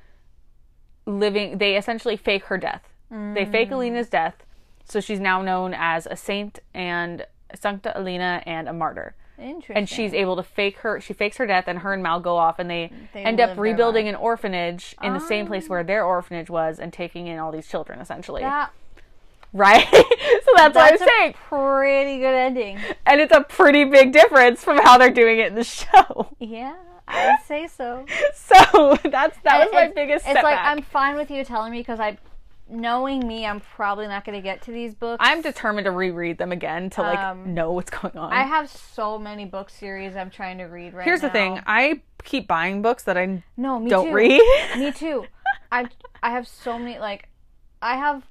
living 1.05 1.59
they 1.59 1.77
essentially 1.77 2.17
fake 2.17 2.45
her 2.45 2.59
death. 2.59 2.83
They 3.11 3.47
fake 3.47 3.71
mm. 3.71 3.73
alina's 3.73 4.09
death 4.09 4.45
so 4.85 5.01
she's 5.01 5.21
now 5.21 5.43
known 5.43 5.75
as 5.77 6.07
a 6.07 6.17
saint 6.17 6.61
and 6.75 7.27
sancta 7.55 7.99
alina 7.99 8.43
and 8.47 8.69
a 8.69 8.73
martyr. 8.73 9.15
Interesting. 9.39 9.77
and 9.77 9.89
she's 9.89 10.13
able 10.15 10.35
to 10.37 10.43
fake 10.43 10.79
her 10.79 11.01
she 11.01 11.13
fakes 11.13 11.37
her 11.37 11.47
death 11.47 11.65
and 11.69 11.79
her 11.81 11.93
and 11.93 12.03
mal 12.03 12.19
go 12.19 12.37
off 12.37 12.59
and 12.59 12.69
they, 12.69 12.91
They 13.15 13.23
end 13.23 13.41
up 13.41 13.57
rebuilding 13.57 14.09
an 14.09 14.17
orphanage 14.17 14.97
in 15.03 15.13
the 15.13 15.21
same 15.21 15.47
place 15.47 15.67
ah. 15.67 15.71
where 15.71 15.85
their 15.85 16.05
orphanage 16.05 16.51
was 16.51 16.79
and 16.79 16.93
taking 16.93 17.29
in 17.29 17.39
all 17.39 17.53
these 17.53 17.69
children 17.69 18.01
essentially. 18.01 18.43
That, 18.43 18.73
right 19.53 19.87
so 19.93 20.53
that's, 20.57 20.75
what 20.75 20.77
i'm 20.77 20.95
a 20.95 20.99
saying 20.99 21.35
pretty 21.49 22.19
good 22.19 22.35
ending. 22.35 22.79
and 23.07 23.21
it's 23.21 23.35
a 23.35 23.41
pretty 23.43 23.85
big 23.85 24.13
difference 24.13 24.63
from 24.63 24.79
how 24.79 24.99
they're 24.99 25.11
doing 25.11 25.39
it 25.39 25.47
in 25.49 25.55
the 25.55 25.65
show 25.65 26.29
Yeah, 26.39 26.75
I'd 27.07 27.39
say 27.47 27.67
so. 27.69 28.05
So 28.35 28.99
that's 29.05 29.39
that 29.45 29.59
was 29.61 29.69
my 29.73 29.85
It's- 29.85 29.93
biggest 29.95 30.27
It's 30.27 30.35
setback. 30.35 30.45
like 30.45 30.59
I'm 30.59 30.83
fine 30.83 31.17
with 31.17 31.31
you 31.31 31.43
telling 31.45 31.73
me 31.73 31.79
because 31.79 31.99
I, 32.01 32.19
knowing 32.69 33.27
me, 33.27 33.47
I'm 33.47 33.61
probably 33.61 34.07
not 34.07 34.25
going 34.27 34.37
to 34.37 34.43
get 34.43 34.61
to 34.63 34.71
these 34.73 34.95
books. 34.95 35.17
I'm 35.25 35.41
determined 35.41 35.87
to 35.87 35.91
reread 35.91 36.37
them 36.37 36.53
again 36.53 36.91
to 36.91 37.03
like 37.03 37.19
Um, 37.19 37.55
know 37.55 37.73
what's 37.73 37.91
going 37.91 38.17
on. 38.19 38.33
I 38.33 38.43
have 38.43 38.69
so 38.71 39.19
many 39.19 39.47
book 39.47 39.71
series 39.71 40.17
I'm 40.17 40.29
trying 40.31 40.59
to 40.59 40.65
read 40.65 40.93
right 40.93 41.05
Here's 41.05 41.23
now. 41.23 41.29
the 41.29 41.33
thing: 41.33 41.61
I 41.67 42.03
keep 42.25 42.47
buying 42.47 42.83
books 42.83 43.05
that 43.05 43.17
I 43.17 43.43
No, 43.57 43.79
me 43.81 43.89
don't 43.89 44.09
too. 44.09 44.13
read. 44.15 44.43
me 44.79 44.93
too. 44.93 45.25
I 45.73 45.87
I 46.23 46.31
have 46.33 46.47
so 46.47 46.79
many 46.79 46.99
like 46.99 47.29
I 47.81 47.97
have 47.97 48.23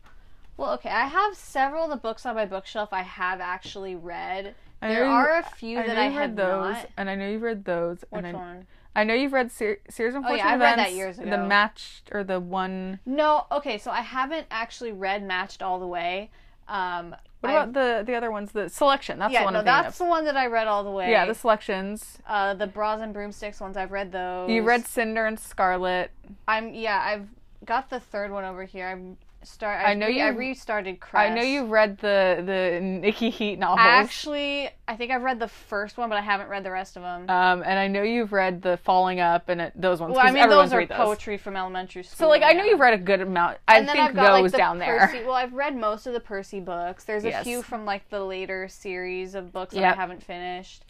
well 0.57 0.73
okay 0.73 0.89
I 0.89 1.05
have 1.05 1.35
several 1.35 1.85
of 1.85 1.89
the 1.91 1.95
books 1.97 2.25
on 2.25 2.35
my 2.35 2.45
bookshelf 2.45 2.89
I 2.91 3.03
have 3.03 3.39
actually 3.39 3.95
read. 3.95 4.55
I 4.81 4.89
There 4.89 5.05
are 5.05 5.37
a 5.39 5.43
few 5.43 5.79
I 5.79 5.87
that 5.87 5.97
I 5.97 6.15
read 6.15 6.35
those, 6.35 6.73
not. 6.75 6.89
and 6.97 7.09
I 7.09 7.15
know 7.15 7.27
you've 7.27 7.41
read 7.41 7.65
those, 7.65 7.99
Which 8.09 8.25
and 8.25 8.27
I, 8.27 8.33
one? 8.33 8.67
I 8.95 9.03
know 9.03 9.13
you've 9.13 9.33
read 9.33 9.51
Series 9.51 10.15
of 10.15 10.23
Oh, 10.25 10.33
yeah, 10.33 10.47
I 10.47 10.55
read 10.55 10.77
that 10.79 10.93
years 10.93 11.17
The 11.17 11.25
matched 11.25 12.09
or 12.11 12.23
the 12.23 12.39
one. 12.39 12.99
No, 13.05 13.45
okay, 13.51 13.77
so 13.77 13.89
I 13.91 14.01
haven't 14.01 14.47
actually 14.51 14.91
read 14.91 15.23
Matched 15.23 15.61
all 15.63 15.79
the 15.79 15.87
way. 15.87 16.29
Um 16.67 17.15
What 17.41 17.49
I've- 17.51 17.57
about 17.69 17.73
the 17.73 18.03
the 18.05 18.15
other 18.15 18.29
ones? 18.31 18.51
The 18.51 18.69
selection. 18.69 19.19
That's 19.19 19.31
yeah, 19.33 19.39
the 19.41 19.45
one 19.45 19.53
no, 19.53 19.61
that's 19.63 19.95
of. 19.99 20.05
the 20.05 20.09
one 20.09 20.25
that 20.25 20.35
I 20.37 20.47
read 20.47 20.67
all 20.67 20.83
the 20.83 20.91
way. 20.91 21.09
Yeah, 21.11 21.25
the 21.25 21.35
selections. 21.35 22.17
uh, 22.27 22.53
the 22.55 22.67
bras 22.67 22.99
and 23.01 23.13
broomsticks 23.13 23.59
ones. 23.61 23.77
I've 23.77 23.91
read 23.91 24.11
those. 24.11 24.49
You 24.49 24.63
read 24.63 24.85
Cinder 24.85 25.25
and 25.27 25.39
Scarlet. 25.39 26.09
I'm 26.47 26.73
yeah. 26.73 26.99
I've 26.99 27.27
got 27.65 27.89
the 27.89 27.99
third 27.99 28.31
one 28.31 28.43
over 28.43 28.63
here. 28.65 28.87
I'm 28.87 29.17
start. 29.47 29.79
I 29.85 29.93
know 29.93 30.07
re- 30.07 30.21
I 30.21 30.29
you- 30.31 30.37
restarted. 30.37 30.99
Cress. 30.99 31.29
I 31.31 31.33
know 31.33 31.41
you've 31.41 31.69
read 31.69 31.97
the 31.99 32.43
the 32.45 32.79
Nikki 32.81 33.29
Heat 33.29 33.57
novels. 33.59 33.79
Actually, 33.81 34.69
I 34.87 34.95
think 34.95 35.11
I've 35.11 35.21
read 35.23 35.39
the 35.39 35.47
first 35.47 35.97
one, 35.97 36.09
but 36.09 36.17
I 36.17 36.21
haven't 36.21 36.49
read 36.49 36.63
the 36.63 36.71
rest 36.71 36.95
of 36.97 37.03
them. 37.03 37.29
Um, 37.29 37.63
and 37.65 37.79
I 37.79 37.87
know 37.87 38.03
you've 38.03 38.31
read 38.31 38.61
the 38.61 38.77
Falling 38.77 39.19
Up 39.19 39.49
and 39.49 39.61
it, 39.61 39.73
those 39.75 39.99
ones. 39.99 40.15
well, 40.15 40.25
I 40.25 40.31
mean, 40.31 40.47
those 40.49 40.73
are 40.73 40.85
those. 40.85 40.95
poetry 40.97 41.37
from 41.37 41.55
elementary 41.55 42.03
school. 42.03 42.17
So 42.25 42.29
like 42.29 42.43
I 42.43 42.53
know 42.53 42.63
yeah. 42.63 42.71
you've 42.71 42.79
read 42.79 42.93
a 42.93 42.97
good 42.97 43.21
amount. 43.21 43.57
I 43.67 43.77
And 43.79 43.87
then 43.87 43.95
think 43.95 44.09
I've 44.09 44.15
got, 44.15 44.31
like, 44.33 44.43
those 44.43 44.51
the 44.51 44.57
down 44.57 44.77
there. 44.79 44.99
Percy- 45.07 45.23
well, 45.23 45.33
I've 45.33 45.53
read 45.53 45.75
most 45.75 46.07
of 46.07 46.13
the 46.13 46.19
Percy 46.19 46.59
books. 46.59 47.03
There's 47.03 47.23
a 47.25 47.29
Yes. 47.29 47.43
few 47.43 47.61
from 47.61 47.85
like 47.85 48.09
the 48.09 48.21
later 48.23 48.67
series 48.67 49.35
of 49.35 49.51
books 49.51 49.73
that 49.73 49.81
Yep. 49.81 49.93
I 49.93 49.95
haven't 49.99 50.23
finished. 50.23 50.83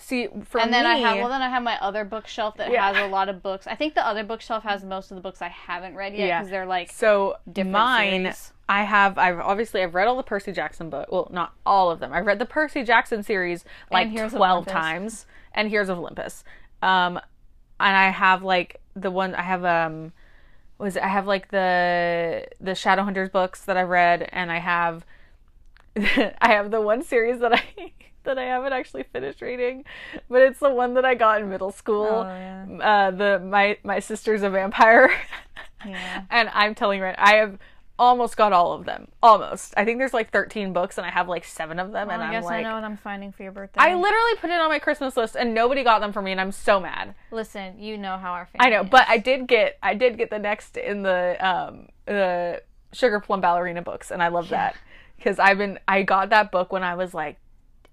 See, 0.00 0.28
for 0.44 0.60
and 0.60 0.72
then 0.72 0.86
I 0.86 0.96
have 0.96 1.16
well, 1.18 1.28
then 1.28 1.42
I 1.42 1.48
have 1.48 1.62
my 1.62 1.76
other 1.80 2.04
bookshelf 2.04 2.56
that 2.58 2.70
Yeah. 2.70 2.92
has 2.92 3.04
a 3.04 3.08
lot 3.10 3.28
of 3.28 3.42
books. 3.42 3.66
I 3.66 3.74
think 3.74 3.94
the 3.94 4.06
other 4.06 4.22
bookshelf 4.22 4.62
has 4.62 4.84
most 4.84 5.10
of 5.10 5.16
the 5.16 5.20
books 5.20 5.42
I 5.42 5.48
haven't 5.48 5.96
read 5.96 6.14
yet 6.14 6.26
Yeah. 6.28 6.38
because 6.38 6.50
they're 6.50 6.66
like 6.66 6.92
So 6.92 7.36
different 7.52 7.72
mine, 7.72 8.10
series. 8.22 8.52
I 8.68 8.84
have. 8.84 9.18
I've 9.18 9.40
obviously 9.40 9.82
I've 9.82 9.94
read 9.94 10.06
all 10.06 10.16
the 10.16 10.22
Percy 10.22 10.52
Jackson 10.52 10.88
book. 10.88 11.10
Well, 11.10 11.28
not 11.32 11.52
all 11.66 11.90
of 11.90 11.98
them. 11.98 12.12
I've 12.12 12.26
read 12.26 12.38
the 12.38 12.46
Percy 12.46 12.84
Jackson 12.84 13.22
series 13.24 13.64
like 13.90 14.12
twelve 14.14 14.34
Olympus. 14.68 14.72
times, 14.72 15.26
and 15.52 15.68
Heroes 15.68 15.88
of 15.88 15.98
Olympus. 15.98 16.44
Um, 16.80 17.16
and 17.80 17.96
I 17.96 18.10
have 18.10 18.42
like 18.44 18.80
the 18.94 19.10
one 19.10 19.34
I 19.34 19.42
have. 19.42 19.64
Um, 19.64 20.12
was 20.78 20.94
it, 20.94 21.02
I 21.02 21.08
have 21.08 21.26
like 21.26 21.50
the 21.50 22.46
the 22.60 22.70
Shadowhunters 22.72 23.32
books 23.32 23.64
that 23.64 23.76
I 23.76 23.82
read, 23.82 24.28
and 24.32 24.52
I 24.52 24.58
have 24.58 25.04
I 25.96 26.52
have 26.52 26.70
the 26.70 26.80
one 26.80 27.02
series 27.02 27.40
that 27.40 27.52
I 27.52 27.62
that 28.28 28.38
I 28.38 28.44
haven't 28.44 28.72
actually 28.72 29.02
finished 29.02 29.40
reading, 29.40 29.84
but 30.28 30.42
it's 30.42 30.60
the 30.60 30.70
one 30.70 30.94
that 30.94 31.04
I 31.04 31.14
got 31.14 31.40
in 31.40 31.48
middle 31.48 31.72
school. 31.72 32.06
Oh, 32.06 32.28
yeah. 32.28 32.66
Uh, 32.80 33.10
the 33.10 33.40
my 33.40 33.78
my 33.82 33.98
sister's 33.98 34.42
a 34.42 34.50
vampire. 34.50 35.10
Yeah. 35.86 36.22
And 36.30 36.48
I'm 36.52 36.74
telling 36.74 36.98
you, 36.98 37.04
right, 37.04 37.14
I 37.18 37.34
have 37.34 37.58
almost 37.98 38.36
got 38.36 38.52
all 38.52 38.72
of 38.72 38.84
them. 38.84 39.08
Almost. 39.22 39.74
I 39.76 39.84
think 39.84 39.98
there's 39.98 40.12
like 40.12 40.30
13 40.30 40.72
books, 40.72 40.98
and 40.98 41.06
I 41.06 41.10
have 41.10 41.28
like 41.28 41.44
seven 41.44 41.78
of 41.78 41.92
them. 41.92 42.08
Well, 42.08 42.14
and 42.14 42.22
I 42.22 42.26
I'm 42.26 42.32
guess 42.32 42.44
like, 42.44 42.64
I 42.66 42.68
know 42.68 42.74
what 42.74 42.84
I'm 42.84 42.96
finding 42.96 43.32
for 43.32 43.42
your 43.42 43.52
birthday. 43.52 43.80
I 43.80 43.94
literally 43.94 44.34
put 44.40 44.50
it 44.50 44.60
on 44.60 44.68
my 44.68 44.78
Christmas 44.78 45.16
list, 45.16 45.36
and 45.36 45.54
nobody 45.54 45.82
got 45.84 46.00
them 46.00 46.12
for 46.12 46.22
me, 46.22 46.32
and 46.32 46.40
I'm 46.40 46.52
so 46.52 46.80
mad. 46.80 47.14
Listen, 47.30 47.78
you 47.78 47.96
know 47.96 48.16
how 48.16 48.32
our 48.32 48.46
family. 48.46 48.66
I 48.66 48.70
know, 48.70 48.82
is. 48.82 48.90
but 48.90 49.06
I 49.08 49.18
did 49.18 49.46
get 49.46 49.78
I 49.82 49.94
did 49.94 50.18
get 50.18 50.30
the 50.30 50.38
next 50.38 50.76
in 50.76 51.02
the 51.02 51.36
um 51.40 51.88
the 52.06 52.62
Sugar 52.92 53.20
Plum 53.20 53.40
Ballerina 53.40 53.82
books, 53.82 54.10
and 54.10 54.22
I 54.22 54.28
love 54.28 54.48
that 54.50 54.76
because 55.16 55.38
I've 55.38 55.58
been 55.58 55.78
I 55.86 56.02
got 56.02 56.30
that 56.30 56.50
book 56.50 56.72
when 56.72 56.82
I 56.82 56.94
was 56.94 57.14
like 57.14 57.38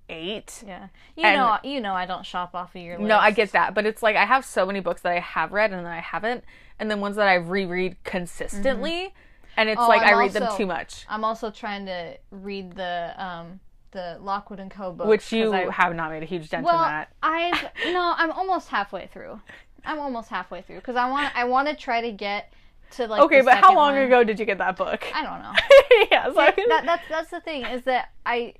eight. 0.09 0.63
yeah, 0.65 0.87
you 1.15 1.23
and- 1.25 1.35
know, 1.37 1.57
you 1.63 1.81
know, 1.81 1.93
I 1.93 2.05
don't 2.05 2.25
shop 2.25 2.53
off 2.53 2.75
of 2.75 2.81
your 2.81 2.97
list. 2.97 3.07
No, 3.07 3.17
I 3.17 3.31
get 3.31 3.51
that, 3.51 3.73
but 3.73 3.85
it's 3.85 4.03
like 4.03 4.15
I 4.15 4.25
have 4.25 4.45
so 4.45 4.65
many 4.65 4.79
books 4.79 5.01
that 5.01 5.11
I 5.11 5.19
have 5.19 5.51
read 5.51 5.71
and 5.71 5.87
I 5.87 5.99
haven't, 5.99 6.43
and 6.79 6.89
then 6.89 6.99
ones 6.99 7.15
that 7.15 7.27
I 7.27 7.35
reread 7.35 7.97
consistently, 8.03 9.13
and 9.57 9.69
it's 9.69 9.79
Oh, 9.79 9.87
like 9.87 10.01
I'm 10.01 10.15
I 10.15 10.19
read 10.19 10.31
them 10.33 10.47
too 10.57 10.65
much, 10.65 11.05
I'm 11.09 11.23
also 11.23 11.51
trying 11.51 11.85
to 11.87 12.17
read 12.31 12.75
the 12.75 13.13
um 13.17 13.59
the 13.91 14.17
Lockwood 14.21 14.59
and 14.59 14.69
Co. 14.69 14.91
book, 14.91 15.07
which 15.07 15.31
you 15.31 15.53
I, 15.53 15.71
have 15.71 15.95
not 15.95 16.11
made 16.11 16.21
a 16.21 16.25
huge 16.25 16.49
dent 16.49 16.65
well, 16.65 16.75
in 16.75 16.81
that. 16.81 17.09
I've 17.23 17.63
no, 17.93 18.13
I'm 18.17 18.31
almost 18.31 18.67
halfway 18.69 19.07
through. 19.07 19.39
I'm 19.85 19.99
almost 19.99 20.29
halfway 20.29 20.61
through 20.61 20.77
because 20.77 20.95
I 20.95 21.09
want 21.09 21.35
I 21.35 21.45
want 21.45 21.67
to 21.69 21.75
try 21.75 22.01
to 22.01 22.11
get 22.11 22.51
to 22.91 23.07
like. 23.07 23.21
Okay, 23.21 23.41
but 23.41 23.55
how 23.57 23.73
long 23.73 23.93
one. 23.93 24.03
ago 24.03 24.23
did 24.23 24.39
you 24.39 24.45
get 24.45 24.57
that 24.59 24.75
book? 24.75 25.05
I 25.13 25.23
don't 25.23 25.41
know. 25.41 26.07
yeah, 26.11 26.25
so 26.27 26.33
that, 26.69 26.81
that's 26.85 27.03
that's 27.09 27.29
the 27.31 27.39
thing 27.39 27.65
is 27.65 27.83
that 27.83 28.09
I 28.25 28.53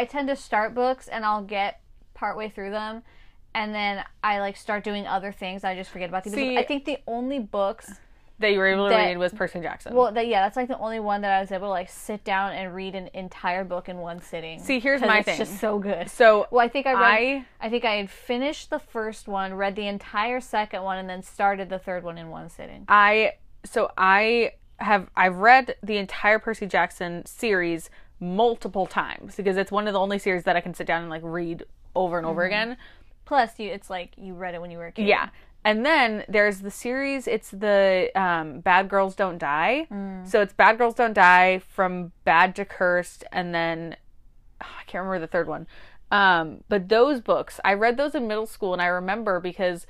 I 0.00 0.06
tend 0.06 0.28
to 0.28 0.36
start 0.36 0.74
books 0.74 1.08
and 1.08 1.26
I'll 1.26 1.42
get 1.42 1.82
partway 2.14 2.48
through 2.48 2.70
them, 2.70 3.02
and 3.54 3.74
then 3.74 4.02
I 4.24 4.40
like 4.40 4.56
start 4.56 4.82
doing 4.82 5.06
other 5.06 5.30
things. 5.30 5.62
I 5.62 5.74
just 5.74 5.90
forget 5.90 6.08
about 6.08 6.24
the. 6.24 6.30
See- 6.30 6.56
I 6.56 6.64
think 6.64 6.86
the 6.86 6.96
only 7.06 7.38
books, 7.38 7.92
that 8.38 8.50
you 8.50 8.58
were 8.58 8.66
able 8.66 8.86
to 8.86 8.94
that- 8.94 9.08
read 9.08 9.18
was 9.18 9.34
Percy 9.34 9.60
Jackson. 9.60 9.94
well, 9.94 10.10
that 10.10 10.26
yeah, 10.26 10.40
that's 10.40 10.56
like 10.56 10.68
the 10.68 10.78
only 10.78 11.00
one 11.00 11.20
that 11.20 11.32
I 11.36 11.40
was 11.40 11.52
able 11.52 11.66
to 11.66 11.72
like 11.72 11.90
sit 11.90 12.24
down 12.24 12.52
and 12.52 12.74
read 12.74 12.94
an 12.94 13.10
entire 13.12 13.62
book 13.62 13.90
in 13.90 13.98
one 13.98 14.22
sitting. 14.22 14.58
See, 14.58 14.80
here's 14.80 15.02
my 15.02 15.18
it's 15.18 15.26
thing. 15.26 15.38
It's 15.38 15.50
just 15.50 15.60
so 15.60 15.78
good. 15.78 16.08
so 16.08 16.46
Well, 16.50 16.64
I 16.64 16.68
think 16.70 16.86
I 16.86 16.92
read. 16.94 17.02
I 17.02 17.46
I 17.60 17.68
think 17.68 17.84
I 17.84 17.96
had 17.96 18.08
finished 18.08 18.70
the 18.70 18.78
first 18.78 19.28
one, 19.28 19.52
read 19.52 19.76
the 19.76 19.86
entire 19.86 20.40
second 20.40 20.82
one, 20.82 20.96
and 20.96 21.10
then 21.10 21.22
started 21.22 21.68
the 21.68 21.78
third 21.78 22.04
one 22.04 22.16
in 22.16 22.30
one 22.30 22.48
sitting. 22.48 22.86
I 22.88 23.34
so 23.66 23.90
I 23.98 24.52
have 24.78 25.10
I've 25.14 25.36
read 25.36 25.74
the 25.82 25.98
entire 25.98 26.38
Percy 26.38 26.64
Jackson 26.64 27.26
series 27.26 27.90
multiple 28.20 28.86
times 28.86 29.34
because 29.34 29.56
it's 29.56 29.72
one 29.72 29.86
of 29.86 29.94
the 29.94 29.98
only 29.98 30.18
series 30.18 30.44
that 30.44 30.56
I 30.56 30.60
can 30.60 30.74
sit 30.74 30.86
down 30.86 31.02
and 31.02 31.10
like 31.10 31.22
read 31.24 31.64
over 31.96 32.18
and 32.18 32.26
over 32.26 32.42
again. 32.42 32.76
Plus, 33.24 33.58
you 33.58 33.70
it's 33.70 33.90
like 33.90 34.12
you 34.16 34.34
read 34.34 34.54
it 34.54 34.60
when 34.60 34.70
you 34.70 34.78
were 34.78 34.86
a 34.86 34.92
kid. 34.92 35.06
Yeah. 35.06 35.30
And 35.64 35.84
then 35.84 36.24
there's 36.26 36.60
the 36.60 36.70
series, 36.70 37.28
it's 37.28 37.50
the 37.50 38.10
um, 38.14 38.60
Bad 38.60 38.88
Girls 38.88 39.14
Don't 39.14 39.38
Die. 39.38 39.86
So 40.24 40.40
it's 40.40 40.54
Bad 40.54 40.78
Girls 40.78 40.94
Don't 40.94 41.12
Die 41.12 41.58
from 41.58 42.12
Bad 42.24 42.56
to 42.56 42.64
Cursed, 42.64 43.24
and 43.30 43.54
then 43.54 43.96
oh, 44.62 44.66
I 44.80 44.84
can't 44.84 45.04
remember 45.04 45.18
the 45.18 45.30
third 45.30 45.48
one. 45.48 45.66
Um, 46.10 46.64
but 46.68 46.88
those 46.88 47.20
books, 47.20 47.60
I 47.64 47.74
read 47.74 47.96
those 47.96 48.14
in 48.14 48.26
middle 48.26 48.46
school, 48.46 48.72
and 48.72 48.80
I 48.82 48.86
remember 48.86 49.38
because 49.38 49.86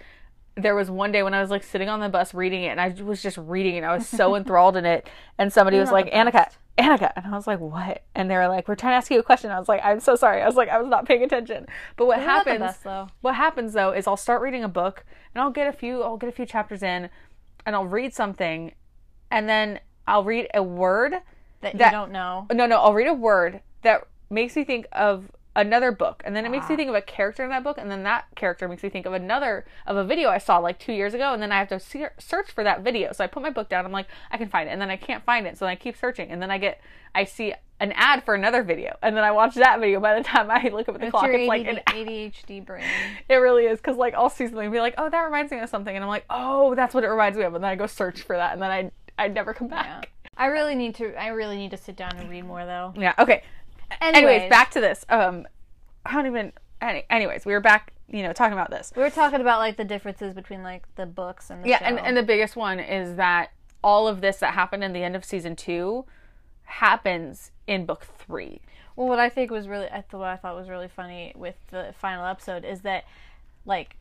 there 0.57 0.75
was 0.75 0.91
one 0.91 1.13
day 1.13 1.23
when 1.23 1.35
I 1.35 1.41
was 1.41 1.51
like 1.51 1.63
sitting 1.63 1.89
on 1.89 2.01
the 2.01 2.09
bus 2.09 2.35
reading 2.35 2.65
it, 2.65 2.69
and 2.69 2.81
I 2.81 2.89
was 3.03 3.23
just 3.23 3.39
reading 3.39 3.77
it. 3.77 3.79
And 3.79 3.87
I 3.87 3.95
was 3.95 4.09
so 4.09 4.35
enthralled 4.37 4.77
in 4.77 4.85
it, 4.85 5.09
and 5.39 5.53
somebody 5.53 5.79
was 5.79 5.93
like, 5.93 6.11
"Annika. 6.13 6.51
Annika," 6.81 7.13
and 7.17 7.27
I 7.27 7.31
was 7.31 7.47
like, 7.47 7.61
"What?" 7.61 8.03
And 8.15 8.31
they 8.31 8.37
were 8.37 8.49
like, 8.49 8.67
"We're 8.69 8.75
trying 8.75 8.93
to 8.93 8.97
ask 8.97 9.11
you 9.11 9.19
a 9.21 9.23
question." 9.23 9.51
I 9.51 9.59
was 9.59 9.69
like, 9.69 9.81
"I'm 9.85 10.01
so 10.01 10.15
sorry." 10.17 10.43
I 10.43 10.47
was 10.47 10.57
like, 10.57 10.69
"I 10.69 10.79
was 10.79 10.89
not 10.89 11.07
paying 11.07 11.23
attention." 11.23 11.67
But 11.97 12.07
what 12.07 12.17
They're 12.19 12.27
happens? 12.29 12.59
best, 12.61 12.85
though. 12.85 13.09
What 13.21 13.35
happens 13.35 13.73
though 13.73 13.93
is 13.93 14.07
I'll 14.07 14.17
start 14.17 14.43
reading 14.43 14.65
a 14.65 14.69
book, 14.69 15.05
and 15.35 15.43
I'll 15.43 15.51
get 15.51 15.67
a 15.67 15.73
few. 15.73 16.03
I'll 16.03 16.17
get 16.17 16.29
a 16.29 16.33
few 16.33 16.47
chapters 16.47 16.83
in, 16.83 17.11
and 17.67 17.77
I'll 17.77 17.87
read 17.87 18.15
something, 18.15 18.73
and 19.31 19.49
then 19.49 19.81
I'll 20.07 20.25
read 20.25 20.49
a 20.55 20.63
word. 20.63 21.15
that, 21.63 21.77
that- 21.79 21.93
you 21.93 21.99
don't 21.99 22.11
know. 22.13 22.47
No, 22.53 22.67
no, 22.67 22.79
I'll 22.81 22.95
read 22.95 23.07
a 23.09 23.15
word 23.15 23.61
that 23.83 24.07
makes 24.31 24.57
me 24.57 24.65
think 24.65 24.87
of 24.93 25.31
another 25.57 25.91
book 25.91 26.23
and 26.25 26.37
then 26.37 26.47
it 26.47 26.49
makes 26.49 26.67
Ah. 26.67 26.71
me 26.71 26.77
think 26.77 26.89
of 26.89 26.95
a 26.95 27.03
character 27.03 27.43
in 27.43 27.51
that 27.51 27.65
book 27.65 27.77
and 27.77 27.91
then 27.91 28.05
that 28.05 28.25
character 28.37 28.69
makes 28.69 28.83
me 28.85 28.89
think 28.89 29.05
of 29.05 29.13
another 29.13 29.65
of 29.87 29.97
a 29.97 30.05
video 30.05 30.29
I 30.31 30.39
saw 30.39 30.59
like 30.59 30.79
2 30.79 30.93
years 30.93 31.13
ago 31.13 31.33
and 31.33 31.43
then 31.43 31.51
I 31.51 31.59
have 31.59 31.69
to 31.71 31.81
se- 31.81 32.11
search 32.19 32.51
for 32.53 32.63
that 32.63 32.83
video. 32.83 33.13
So 33.13 33.25
I 33.25 33.27
put 33.27 33.43
my 33.43 33.51
book 33.51 33.69
down 33.69 33.85
I'm 33.85 33.91
like 33.93 34.07
I 34.31 34.37
can 34.39 34.49
find 34.49 34.69
it 34.69 34.73
and 34.73 34.81
then 34.81 34.91
I 34.91 34.97
can't 34.97 35.25
find 35.25 35.47
it 35.47 35.59
so 35.59 35.65
then 35.65 35.73
I 35.73 35.77
keep 35.77 35.97
searching 35.97 36.31
and 36.31 36.41
then 36.41 36.51
I 36.53 36.59
get 36.59 36.81
I 37.15 37.25
see 37.25 37.53
an 37.81 37.93
ad 37.97 38.23
for 38.25 38.35
another 38.35 38.63
video 38.63 38.97
and 39.03 39.17
then 39.17 39.25
I 39.25 39.33
watch 39.33 39.55
that 39.57 39.81
video 39.81 39.99
by 39.99 40.15
the 40.15 40.23
time 40.23 40.51
I 40.51 40.69
look 40.73 40.89
up 40.89 40.95
at 40.95 41.01
the 41.01 41.07
It's 41.09 41.11
clock 41.11 41.29
it's 41.31 41.49
like 41.49 41.67
an 41.67 41.81
ADHD 41.89 42.61
brain. 42.65 42.85
it 43.29 43.35
really 43.37 43.65
is 43.65 43.79
because 43.81 43.97
like 43.97 44.15
I'll 44.15 44.31
see 44.31 44.47
something 44.47 44.65
and 44.67 44.73
be 44.73 44.79
like 44.81 44.95
oh 44.99 45.11
that 45.11 45.23
reminds 45.23 45.51
me 45.51 45.59
of 45.59 45.69
something 45.69 45.95
and 45.95 46.05
I'm 46.05 46.09
like 46.11 46.27
oh 46.31 46.75
that's 46.77 46.95
what 46.95 47.03
it 47.03 47.09
reminds 47.09 47.37
me 47.37 47.45
of 47.45 47.55
and 47.55 47.65
then 47.65 47.71
I 47.71 47.75
go 47.75 47.87
search 47.87 48.23
for 48.23 48.37
that 48.37 48.53
and 48.53 48.63
then 48.63 48.71
I 48.71 48.91
I 49.19 49.27
never 49.29 49.53
come 49.53 49.69
Yeah. 49.69 49.83
back. 49.83 50.11
I 50.37 50.47
really 50.47 50.75
need 50.75 50.95
to. 50.95 51.15
I 51.21 51.27
really 51.29 51.57
need 51.59 51.73
to 51.73 51.77
sit 51.77 51.97
down 51.97 52.17
and 52.17 52.31
read 52.31 52.47
more 52.47 52.65
though. 52.65 52.95
Yeah. 52.97 53.13
Okay. 53.19 53.43
Anyways, 54.01 54.17
Anyways, 54.33 54.51
back 54.51 54.71
to 54.73 54.81
this. 54.81 55.05
Um, 55.09 55.47
I 56.07 56.13
don't 56.15 56.27
even. 56.27 56.53
Any, 56.81 57.05
anyways, 57.11 57.45
we 57.45 57.53
were 57.53 57.61
back. 57.61 57.93
You 58.09 58.23
know, 58.25 58.33
talking 58.33 58.55
about 58.55 58.71
this. 58.71 58.93
we 58.97 59.03
were 59.03 59.11
talking 59.11 59.41
about 59.41 59.61
like 59.61 59.77
the 59.77 59.85
differences 59.85 60.35
between 60.35 60.63
like 60.65 60.83
the 60.97 61.07
books 61.07 61.49
and 61.51 61.63
the 61.63 61.69
Yeah, 61.69 61.79
show. 61.79 61.85
and 61.85 61.99
and 62.01 62.17
the 62.17 62.23
biggest 62.25 62.57
one 62.57 62.81
is 62.81 63.17
that 63.17 63.51
all 63.85 64.09
of 64.09 64.21
this 64.21 64.39
that 64.39 64.55
happened 64.55 64.83
in 64.83 64.93
the 64.93 65.03
end 65.05 65.15
of 65.15 65.25
season 65.25 65.55
two 65.55 66.05
happens 66.65 67.51
in 67.67 67.87
book 67.87 68.07
three. 68.19 68.61
Well, 68.97 69.09
what 69.09 69.19
I 69.19 69.29
think 69.29 69.51
was 69.51 69.69
really, 69.69 69.87
I 69.87 70.03
thought 70.03 70.19
what 70.19 70.29
I 70.29 70.37
thought 70.37 70.57
was 70.57 70.69
really 70.69 70.89
funny 70.89 71.33
with 71.37 71.55
the 71.71 71.95
final 71.99 72.27
episode 72.27 72.65
is 72.65 72.81
that, 72.83 73.05
like, 73.65 73.97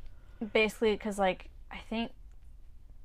basically, 0.54 0.94
because 0.94 1.18
like 1.20 1.50
I 1.72 1.78
think 1.90 2.12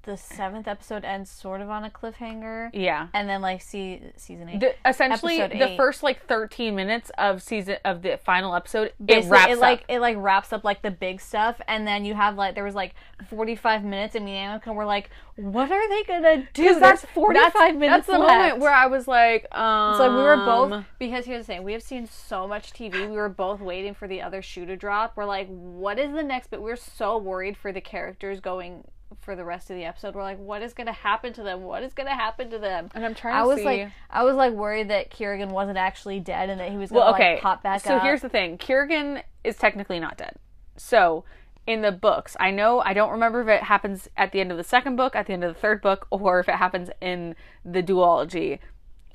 the 0.04 0.16
seventh 0.16 0.68
episode 0.68 1.04
ends 1.04 1.30
sort 1.30 1.60
of 1.60 1.70
on 1.70 1.84
a 1.84 1.90
cliffhanger, 1.90 2.70
Yeah. 2.72 3.08
and 3.14 3.28
then 3.28 3.40
like 3.42 3.62
see 3.62 4.00
season 4.16 4.48
eight. 4.48 4.60
The, 4.60 4.74
essentially, 4.88 5.40
Episode 5.40 5.70
the 5.70 5.76
first 5.76 6.02
like 6.02 6.26
thirteen 6.26 6.74
minutes 6.74 7.10
of 7.18 7.42
season 7.42 7.76
of 7.84 8.02
the 8.02 8.18
final 8.24 8.54
episode, 8.54 8.92
it 9.08 9.24
wraps 9.26 9.52
it 9.52 9.58
like 9.58 9.80
up. 9.80 9.84
it 9.88 10.00
like 10.00 10.16
wraps 10.18 10.52
up 10.52 10.64
like 10.64 10.82
the 10.82 10.90
big 10.90 11.20
stuff, 11.20 11.60
and 11.68 11.86
then 11.86 12.04
you 12.04 12.14
have 12.14 12.36
like 12.36 12.54
there 12.54 12.64
was 12.64 12.74
like 12.74 12.94
forty 13.28 13.56
five 13.56 13.84
minutes, 13.84 14.14
and 14.14 14.24
me 14.24 14.32
and 14.32 14.62
Annika 14.62 14.74
were 14.74 14.84
like, 14.86 15.10
"What 15.36 15.70
are 15.70 15.88
they 15.88 16.02
gonna 16.04 16.48
do?" 16.52 16.78
That's 16.78 17.04
forty 17.06 17.40
five 17.50 17.76
minutes 17.76 18.06
That's 18.06 18.18
the 18.18 18.24
left. 18.24 18.38
moment 18.42 18.58
where 18.60 18.72
I 18.74 18.86
was 18.86 19.08
like, 19.08 19.46
um, 19.56 19.96
So 19.96 20.16
we 20.16 20.22
were 20.22 20.36
both 20.36 20.84
because 20.98 21.24
here's 21.24 21.46
the 21.46 21.52
thing: 21.54 21.62
we 21.62 21.72
have 21.72 21.82
seen 21.82 22.06
so 22.06 22.46
much 22.46 22.72
TV. 22.72 23.08
We 23.08 23.16
were 23.16 23.28
both 23.28 23.60
waiting 23.60 23.94
for 23.94 24.06
the 24.08 24.22
other 24.22 24.42
shoe 24.42 24.66
to 24.66 24.76
drop. 24.76 25.16
We're 25.16 25.24
like, 25.24 25.48
what 25.48 25.98
is 25.98 26.12
the 26.12 26.22
next? 26.22 26.50
But 26.50 26.62
we're 26.62 26.76
so 26.76 27.16
worried 27.18 27.56
for 27.56 27.72
the 27.72 27.80
characters 27.80 28.40
going 28.40 28.84
for 29.20 29.36
the 29.36 29.44
rest 29.44 29.70
of 29.70 29.76
the 29.76 29.84
episode. 29.84 30.14
We're 30.14 30.22
like, 30.22 30.38
what 30.38 30.62
is 30.62 30.72
going 30.72 30.86
to 30.86 30.92
happen 30.92 31.32
to 31.34 31.42
them? 31.42 31.62
What 31.62 31.82
is 31.82 31.92
going 31.92 32.08
to 32.08 32.14
happen 32.14 32.50
to 32.50 32.58
them? 32.58 32.90
and 32.94 33.04
I'm 33.04 33.14
trying 33.14 33.34
to 33.34 33.40
I 33.40 33.42
was 33.44 33.58
see. 33.58 33.64
like, 33.64 33.90
I 34.10 34.24
was 34.24 34.36
like 34.36 34.52
worried 34.52 34.88
that 34.88 35.10
Kirigan 35.10 35.50
wasn't 35.50 35.78
actually 35.78 36.20
dead 36.20 36.50
and 36.50 36.60
that 36.60 36.70
he 36.70 36.76
was 36.76 36.90
going 36.90 37.00
to 37.00 37.04
well, 37.06 37.14
okay. 37.14 37.34
like 37.34 37.42
pop 37.42 37.62
back 37.62 37.80
so 37.82 37.96
up. 37.96 38.02
here's 38.02 38.22
the 38.22 38.28
thing: 38.28 38.58
Kirigan 38.58 39.22
is 39.42 39.56
technically 39.56 40.00
not 40.00 40.16
dead. 40.16 40.36
So 40.76 41.24
in 41.66 41.82
the 41.82 41.92
books, 41.92 42.36
I 42.38 42.50
know 42.50 42.80
I 42.80 42.92
don't 42.92 43.10
remember 43.10 43.40
if 43.42 43.48
it 43.48 43.62
happens 43.64 44.08
at 44.16 44.32
the 44.32 44.40
end 44.40 44.50
of 44.50 44.58
the 44.58 44.64
second 44.64 44.96
book, 44.96 45.16
at 45.16 45.26
the 45.26 45.32
end 45.32 45.44
of 45.44 45.54
the 45.54 45.60
third 45.60 45.80
book, 45.80 46.06
or 46.10 46.40
if 46.40 46.48
it 46.48 46.56
happens 46.56 46.90
in 47.00 47.34
the 47.64 47.82
duology. 47.82 48.58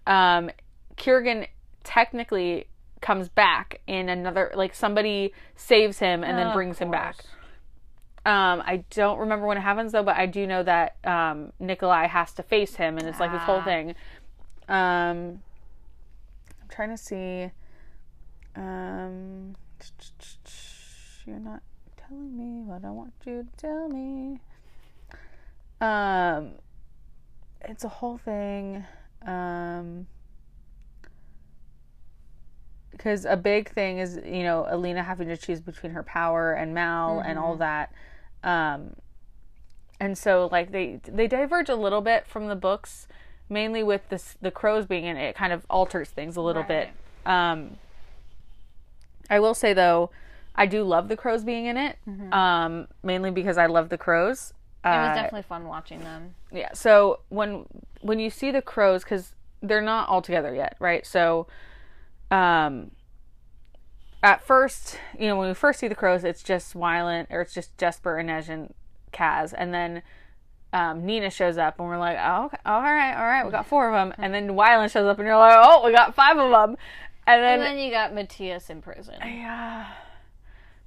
Um, 0.07 0.49
Kirigan 0.95 1.47
technically 1.83 2.67
comes 3.01 3.29
back 3.29 3.81
in 3.87 4.09
another, 4.09 4.51
like 4.55 4.73
somebody 4.73 5.33
saves 5.55 5.99
him 5.99 6.23
and 6.23 6.37
Of 6.37 6.45
then 6.45 6.53
brings 6.53 6.79
him 6.79 6.91
back. 6.91 7.23
Um, 8.25 8.61
I 8.65 8.83
don't 8.89 9.17
remember 9.19 9.47
when 9.47 9.57
it 9.57 9.61
happens 9.61 9.91
though, 9.93 10.03
but 10.03 10.17
I 10.17 10.25
do 10.25 10.45
know 10.45 10.61
that 10.63 10.97
um, 11.05 11.53
Nikolai 11.59 12.07
has 12.07 12.33
to 12.33 12.43
face 12.43 12.75
him, 12.75 12.97
and 12.97 13.07
it's 13.07 13.19
like 13.19 13.31
this 13.31 13.41
whole 13.43 13.59
Ah. 13.59 13.63
thing. 13.63 13.95
Um, 14.67 15.41
I'm 16.61 16.67
trying 16.69 16.89
to 16.89 16.97
see. 16.97 17.51
Um, 18.55 19.55
you're 21.25 21.39
not 21.39 21.61
telling 21.95 22.35
me 22.37 22.61
what 22.63 22.83
I 22.83 22.89
want 22.91 23.13
you 23.25 23.43
to 23.43 23.57
tell 23.57 23.87
me. 23.87 24.39
Um, 25.81 26.55
it's 27.61 27.83
a 27.83 27.89
whole 27.89 28.17
thing. 28.17 28.83
Um, 29.25 30.07
because 32.99 33.23
a 33.25 33.37
big 33.37 33.69
thing 33.71 33.97
is 33.97 34.19
you 34.25 34.43
know 34.43 34.67
Alina 34.69 35.03
having 35.03 35.27
to 35.29 35.37
choose 35.37 35.61
between 35.61 35.93
her 35.93 36.03
power 36.03 36.51
and 36.53 36.73
Mal 36.73 37.19
and 37.21 37.39
all 37.39 37.55
that, 37.55 37.91
um, 38.43 38.95
and 39.99 40.17
so 40.17 40.49
like 40.51 40.71
they 40.71 40.99
they 41.07 41.27
diverge 41.27 41.69
a 41.69 41.75
little 41.75 42.01
bit 42.01 42.27
from 42.27 42.47
the 42.47 42.55
books, 42.55 43.07
mainly 43.49 43.81
with 43.83 44.07
this 44.09 44.35
the 44.41 44.51
crows 44.51 44.85
being 44.85 45.05
in 45.05 45.17
it. 45.17 45.29
It 45.29 45.35
kind 45.35 45.53
of 45.53 45.65
alters 45.69 46.09
things 46.09 46.35
a 46.35 46.41
little 46.41 46.63
bit. 46.63 46.89
Um, 47.25 47.77
I 49.29 49.39
will 49.39 49.53
say 49.53 49.73
though, 49.73 50.09
I 50.55 50.65
do 50.65 50.83
love 50.83 51.07
the 51.07 51.17
crows 51.17 51.43
being 51.43 51.65
in 51.67 51.77
it, 51.77 51.97
um, 52.33 52.87
mainly 53.03 53.31
because 53.31 53.57
I 53.57 53.65
love 53.67 53.89
the 53.89 53.97
crows. 53.97 54.53
It 54.83 54.87
was 54.87 55.09
Uh, 55.09 55.13
definitely 55.15 55.41
fun 55.43 55.67
watching 55.67 55.99
them. 55.99 56.35
yeah. 56.51 56.69
So 56.73 57.19
when 57.29 57.65
when 58.01 58.19
you 58.19 58.29
see 58.29 58.51
the 58.51 58.61
crows, 58.61 59.03
because 59.03 59.33
they're 59.61 59.81
not 59.81 60.07
all 60.07 60.21
together 60.21 60.55
yet, 60.55 60.77
right? 60.79 61.05
So, 61.05 61.47
um, 62.31 62.91
at 64.21 64.41
first, 64.45 64.97
you 65.17 65.27
know, 65.27 65.37
when 65.37 65.47
we 65.47 65.53
first 65.53 65.79
see 65.79 65.87
the 65.87 65.95
crows, 65.95 66.23
it's 66.23 66.43
just 66.43 66.73
Wylan 66.73 67.27
or 67.29 67.41
it's 67.41 67.53
just 67.53 67.77
Jesper, 67.77 68.15
Inej, 68.21 68.49
and 68.49 68.73
Kaz, 69.13 69.53
and 69.57 69.73
then 69.73 70.01
um, 70.73 71.05
Nina 71.05 71.29
shows 71.29 71.57
up, 71.57 71.79
and 71.79 71.87
we're 71.87 71.97
like, 71.97 72.17
oh, 72.19 72.45
okay, 72.45 72.57
all 72.65 72.81
right, 72.81 73.15
all 73.15 73.25
right, 73.25 73.45
we 73.45 73.51
got 73.51 73.65
four 73.65 73.87
of 73.89 73.93
them, 73.93 74.13
and 74.23 74.33
then 74.33 74.49
Wylan 74.49 74.91
shows 74.91 75.07
up, 75.07 75.17
and 75.17 75.25
you're 75.25 75.37
like, 75.37 75.57
oh, 75.57 75.83
we 75.85 75.91
got 75.91 76.13
five 76.15 76.37
of 76.37 76.51
them, 76.51 76.77
and 77.25 77.43
then 77.43 77.59
And 77.59 77.61
then 77.61 77.77
you 77.79 77.91
got 77.91 78.13
Matthias 78.13 78.69
in 78.69 78.81
prison. 78.81 79.15
yeah. 79.23 79.87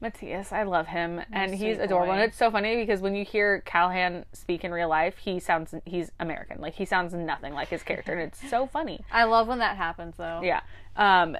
Matthias, 0.02 0.52
I 0.52 0.64
love 0.64 0.88
him, 0.88 1.22
and 1.32 1.54
he's 1.54 1.78
adorable. 1.78 2.08
boy. 2.08 2.12
And 2.14 2.22
it's 2.22 2.36
so 2.36 2.50
funny 2.50 2.76
because 2.76 3.00
when 3.00 3.14
you 3.14 3.24
hear 3.24 3.62
Calahan 3.64 4.24
speak 4.32 4.64
in 4.64 4.72
real 4.72 4.88
life, 4.88 5.16
he 5.16 5.38
sounds 5.38 5.74
he's 5.86 6.10
American. 6.18 6.60
Like 6.60 6.74
he 6.74 6.84
sounds 6.84 7.14
nothing 7.14 7.54
like 7.54 7.68
his 7.68 7.82
character, 7.84 8.12
and 8.12 8.22
it's 8.22 8.50
so 8.50 8.66
funny. 8.66 9.04
I 9.12 9.24
love 9.24 9.46
when 9.46 9.60
that 9.60 9.76
happens 9.76 10.16
though. 10.16 10.40
Yeah. 10.42 10.60
Um. 10.96 11.36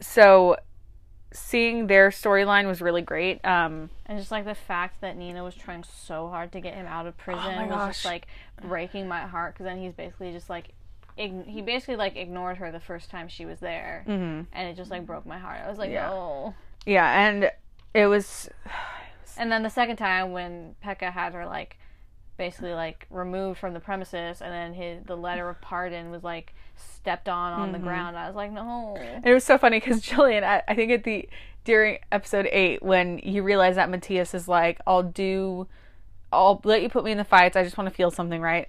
So, 0.00 0.56
seeing 1.32 1.88
their 1.88 2.10
storyline 2.10 2.66
was 2.66 2.82
really 2.82 3.02
great. 3.02 3.42
Um. 3.44 3.88
And 4.06 4.18
just 4.18 4.30
like 4.30 4.44
the 4.44 4.54
fact 4.54 5.00
that 5.00 5.16
Nina 5.16 5.42
was 5.42 5.54
trying 5.54 5.84
so 5.84 6.28
hard 6.28 6.52
to 6.52 6.60
get 6.60 6.74
him 6.74 6.86
out 6.86 7.06
of 7.06 7.16
prison 7.16 7.54
Oh 7.58 7.66
was 7.66 7.96
just 7.96 8.04
like 8.04 8.26
breaking 8.62 9.08
my 9.08 9.22
heart 9.22 9.54
because 9.54 9.64
then 9.64 9.78
he's 9.78 9.94
basically 9.94 10.32
just 10.32 10.50
like 10.50 10.74
he 11.16 11.62
basically 11.62 11.96
like 11.96 12.16
ignored 12.16 12.58
her 12.58 12.70
the 12.70 12.78
first 12.78 13.10
time 13.10 13.26
she 13.26 13.44
was 13.44 13.58
there, 13.58 14.04
mhm. 14.06 14.46
and 14.52 14.68
it 14.68 14.76
just 14.76 14.90
like 14.90 15.06
broke 15.06 15.26
my 15.26 15.38
heart. 15.38 15.60
I 15.64 15.68
was 15.68 15.78
like, 15.78 15.90
Yeah. 15.90 16.12
oh. 16.12 16.54
Yeah, 16.88 17.26
and 17.28 17.50
it 17.94 18.06
was 18.06 18.48
And 19.36 19.52
then 19.52 19.62
the 19.62 19.70
second 19.70 19.96
time 19.96 20.32
when 20.32 20.74
Pekka 20.84 21.12
had 21.12 21.34
her 21.34 21.46
like 21.46 21.76
basically 22.36 22.72
like 22.72 23.06
removed 23.10 23.58
from 23.58 23.74
the 23.74 23.80
premises, 23.80 24.40
and 24.40 24.52
then 24.52 24.74
his 24.74 25.04
the 25.04 25.16
letter 25.16 25.48
of 25.48 25.60
pardon 25.60 26.10
was 26.10 26.22
like 26.24 26.54
stepped 26.76 27.28
on 27.28 27.52
on 27.52 27.60
Mm-hmm. 27.68 27.72
the 27.72 27.78
ground. 27.80 28.16
I 28.16 28.26
was 28.26 28.36
like, 28.36 28.52
no. 28.52 28.96
it 29.24 29.32
was 29.34 29.44
so 29.44 29.58
funny 29.58 29.80
because 29.80 30.00
Jillian, 30.08 30.42
I, 30.44 30.62
I 30.68 30.74
think 30.74 30.90
at 30.92 31.04
the 31.04 31.28
during 31.64 31.98
episode 32.12 32.48
eight 32.50 32.82
when 32.82 33.18
you 33.18 33.42
realize 33.42 33.74
that 33.76 33.90
Matthias 33.90 34.32
is 34.34 34.48
like, 34.48 34.80
I'll 34.86 35.02
do, 35.02 35.66
I'll 36.32 36.60
let 36.64 36.82
you 36.82 36.88
put 36.88 37.04
me 37.04 37.10
in 37.12 37.18
the 37.18 37.24
fights. 37.24 37.56
I 37.56 37.64
just 37.64 37.76
want 37.76 37.90
to 37.90 37.94
feel 37.94 38.10
something, 38.10 38.40
right? 38.40 38.68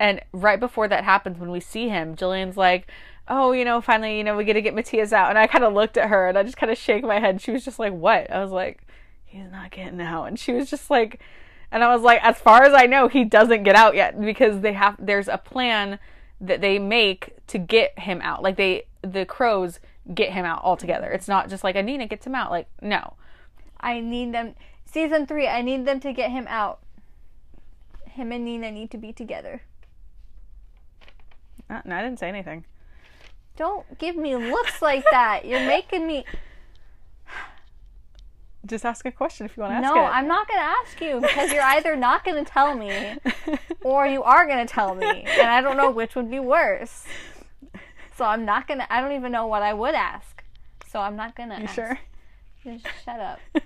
And 0.00 0.20
right 0.32 0.60
before 0.60 0.86
that 0.88 1.02
happens, 1.04 1.38
when 1.38 1.50
we 1.50 1.60
see 1.60 1.88
him, 1.88 2.14
Jillian's 2.16 2.56
like, 2.56 2.86
oh, 3.28 3.52
you 3.52 3.64
know, 3.64 3.80
finally, 3.80 4.16
you 4.18 4.24
know, 4.24 4.36
we 4.36 4.44
get 4.44 4.54
to 4.54 4.62
get 4.62 4.74
Matthias 4.74 5.12
out. 5.12 5.30
And 5.30 5.38
I 5.38 5.46
kind 5.46 5.64
of 5.64 5.72
looked 5.72 5.96
at 5.96 6.08
her 6.08 6.28
and 6.28 6.36
I 6.38 6.42
just 6.42 6.56
kind 6.56 6.72
of 6.72 6.78
shake 6.78 7.04
my 7.04 7.20
head. 7.20 7.40
She 7.40 7.50
was 7.50 7.64
just 7.64 7.78
like, 7.78 7.92
what? 7.92 8.30
I 8.30 8.42
was 8.42 8.50
like, 8.50 8.82
he's 9.24 9.50
not 9.50 9.70
getting 9.70 10.00
out. 10.00 10.24
And 10.24 10.38
she 10.38 10.52
was 10.52 10.70
just 10.70 10.90
like, 10.90 11.20
and 11.70 11.84
I 11.84 11.94
was 11.94 12.02
like, 12.02 12.22
as 12.24 12.38
far 12.38 12.62
as 12.64 12.72
I 12.72 12.86
know, 12.86 13.08
he 13.08 13.24
doesn't 13.24 13.62
get 13.62 13.76
out 13.76 13.94
yet 13.94 14.20
because 14.20 14.60
they 14.60 14.72
have, 14.72 14.96
there's 14.98 15.28
a 15.28 15.38
plan 15.38 15.98
that 16.40 16.60
they 16.60 16.78
make 16.78 17.34
to 17.48 17.58
get 17.58 17.98
him 17.98 18.20
out. 18.22 18.42
Like 18.42 18.56
they, 18.56 18.84
the 19.02 19.24
crows 19.24 19.80
get 20.14 20.32
him 20.32 20.44
out 20.44 20.62
altogether. 20.64 21.10
It's 21.10 21.28
not 21.28 21.50
just 21.50 21.64
like 21.64 21.76
a 21.76 21.82
Nina 21.82 22.06
gets 22.06 22.26
him 22.26 22.34
out. 22.34 22.50
Like, 22.50 22.68
no. 22.80 23.14
I 23.80 24.00
need 24.00 24.32
them. 24.32 24.54
Season 24.84 25.26
three, 25.26 25.46
I 25.46 25.62
need 25.62 25.84
them 25.84 26.00
to 26.00 26.12
get 26.12 26.30
him 26.30 26.46
out. 26.48 26.80
Him 28.06 28.32
and 28.32 28.44
Nina 28.44 28.70
need 28.70 28.90
to 28.92 28.98
be 28.98 29.12
together. 29.12 29.62
Uh, 31.68 31.82
No, 31.84 31.96
I 31.96 32.02
didn't 32.02 32.18
say 32.18 32.28
anything. 32.28 32.64
Don't 33.58 33.98
give 33.98 34.14
me 34.14 34.36
looks 34.36 34.80
like 34.80 35.04
that. 35.10 35.44
You're 35.44 35.66
making 35.66 36.06
me. 36.06 36.24
Just 38.64 38.84
ask 38.84 39.04
a 39.04 39.10
question 39.10 39.46
if 39.46 39.56
you 39.56 39.64
want 39.64 39.72
to 39.72 39.76
ask 39.78 39.94
No, 39.94 40.00
it. 40.00 40.08
I'm 40.08 40.28
not 40.28 40.46
going 40.46 40.60
to 40.60 40.64
ask 40.64 41.00
you 41.00 41.20
because 41.20 41.52
you're 41.52 41.62
either 41.62 41.96
not 41.96 42.24
going 42.24 42.42
to 42.44 42.48
tell 42.48 42.76
me 42.76 43.16
or 43.82 44.06
you 44.06 44.22
are 44.22 44.46
going 44.46 44.64
to 44.64 44.72
tell 44.72 44.94
me. 44.94 45.24
And 45.26 45.50
I 45.50 45.60
don't 45.60 45.76
know 45.76 45.90
which 45.90 46.14
would 46.14 46.30
be 46.30 46.38
worse. 46.38 47.04
So 48.16 48.24
I'm 48.24 48.44
not 48.44 48.68
going 48.68 48.78
to. 48.78 48.92
I 48.92 49.00
don't 49.00 49.12
even 49.12 49.32
know 49.32 49.48
what 49.48 49.62
I 49.62 49.74
would 49.74 49.94
ask. 49.94 50.44
So 50.86 51.00
I'm 51.00 51.16
not 51.16 51.34
going 51.36 51.48
to. 51.48 51.60
You 51.60 51.66
sure? 51.66 51.98
Just 52.62 52.86
shut 53.04 53.18
up. 53.18 53.40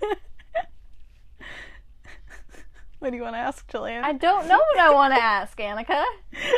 what 3.02 3.10
do 3.10 3.16
you 3.16 3.22
want 3.22 3.34
to 3.34 3.40
ask, 3.40 3.68
Jillian? 3.70 4.04
I 4.04 4.12
don't 4.12 4.46
know 4.46 4.56
what 4.58 4.78
I 4.78 4.90
want 4.90 5.12
to 5.12 5.20
ask, 5.22 5.58
Annika. 5.58 6.04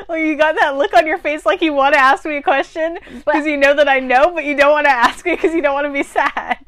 well, 0.08 0.18
you 0.18 0.36
got 0.36 0.56
that 0.60 0.76
look 0.76 0.92
on 0.92 1.06
your 1.06 1.18
face 1.18 1.46
like 1.46 1.62
you 1.62 1.72
want 1.72 1.94
to 1.94 2.00
ask 2.00 2.24
me 2.26 2.36
a 2.36 2.42
question 2.42 2.98
because 3.10 3.46
you 3.46 3.56
know 3.56 3.74
that 3.74 3.88
I 3.88 3.98
know, 4.00 4.32
but 4.34 4.44
you 4.44 4.54
don't 4.54 4.72
want 4.72 4.86
to 4.86 4.92
ask 4.92 5.24
me 5.24 5.34
because 5.34 5.54
you 5.54 5.62
don't 5.62 5.72
want 5.72 5.86
to 5.86 5.92
be 5.92 6.02
sad. 6.02 6.58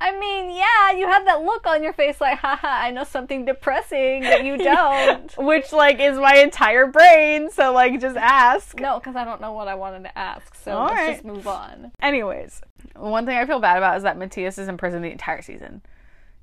I 0.00 0.18
mean, 0.18 0.56
yeah, 0.56 0.92
you 0.96 1.06
have 1.08 1.24
that 1.26 1.42
look 1.42 1.66
on 1.66 1.82
your 1.82 1.92
face 1.92 2.20
like, 2.20 2.38
haha, 2.38 2.66
I 2.68 2.90
know 2.90 3.04
something 3.04 3.44
depressing 3.44 4.22
that 4.22 4.44
you 4.44 4.56
don't. 4.56 5.32
Which, 5.38 5.72
like, 5.72 5.98
is 5.98 6.16
my 6.18 6.36
entire 6.36 6.86
brain, 6.86 7.50
so, 7.50 7.72
like, 7.72 8.00
just 8.00 8.16
ask. 8.16 8.78
no, 8.78 8.98
because 8.98 9.16
I 9.16 9.24
don't 9.24 9.40
know 9.40 9.52
what 9.52 9.66
I 9.68 9.74
wanted 9.74 10.04
to 10.04 10.16
ask. 10.16 10.54
So 10.54 10.72
All 10.72 10.84
let's 10.86 10.94
right. 10.94 11.12
just 11.14 11.24
move 11.24 11.46
on. 11.48 11.90
Anyways, 12.00 12.62
one 12.94 13.26
thing 13.26 13.36
I 13.36 13.44
feel 13.44 13.58
bad 13.60 13.76
about 13.76 13.96
is 13.96 14.04
that 14.04 14.16
Matthias 14.16 14.56
is 14.56 14.68
in 14.68 14.76
prison 14.76 15.02
the 15.02 15.10
entire 15.10 15.42
season. 15.42 15.82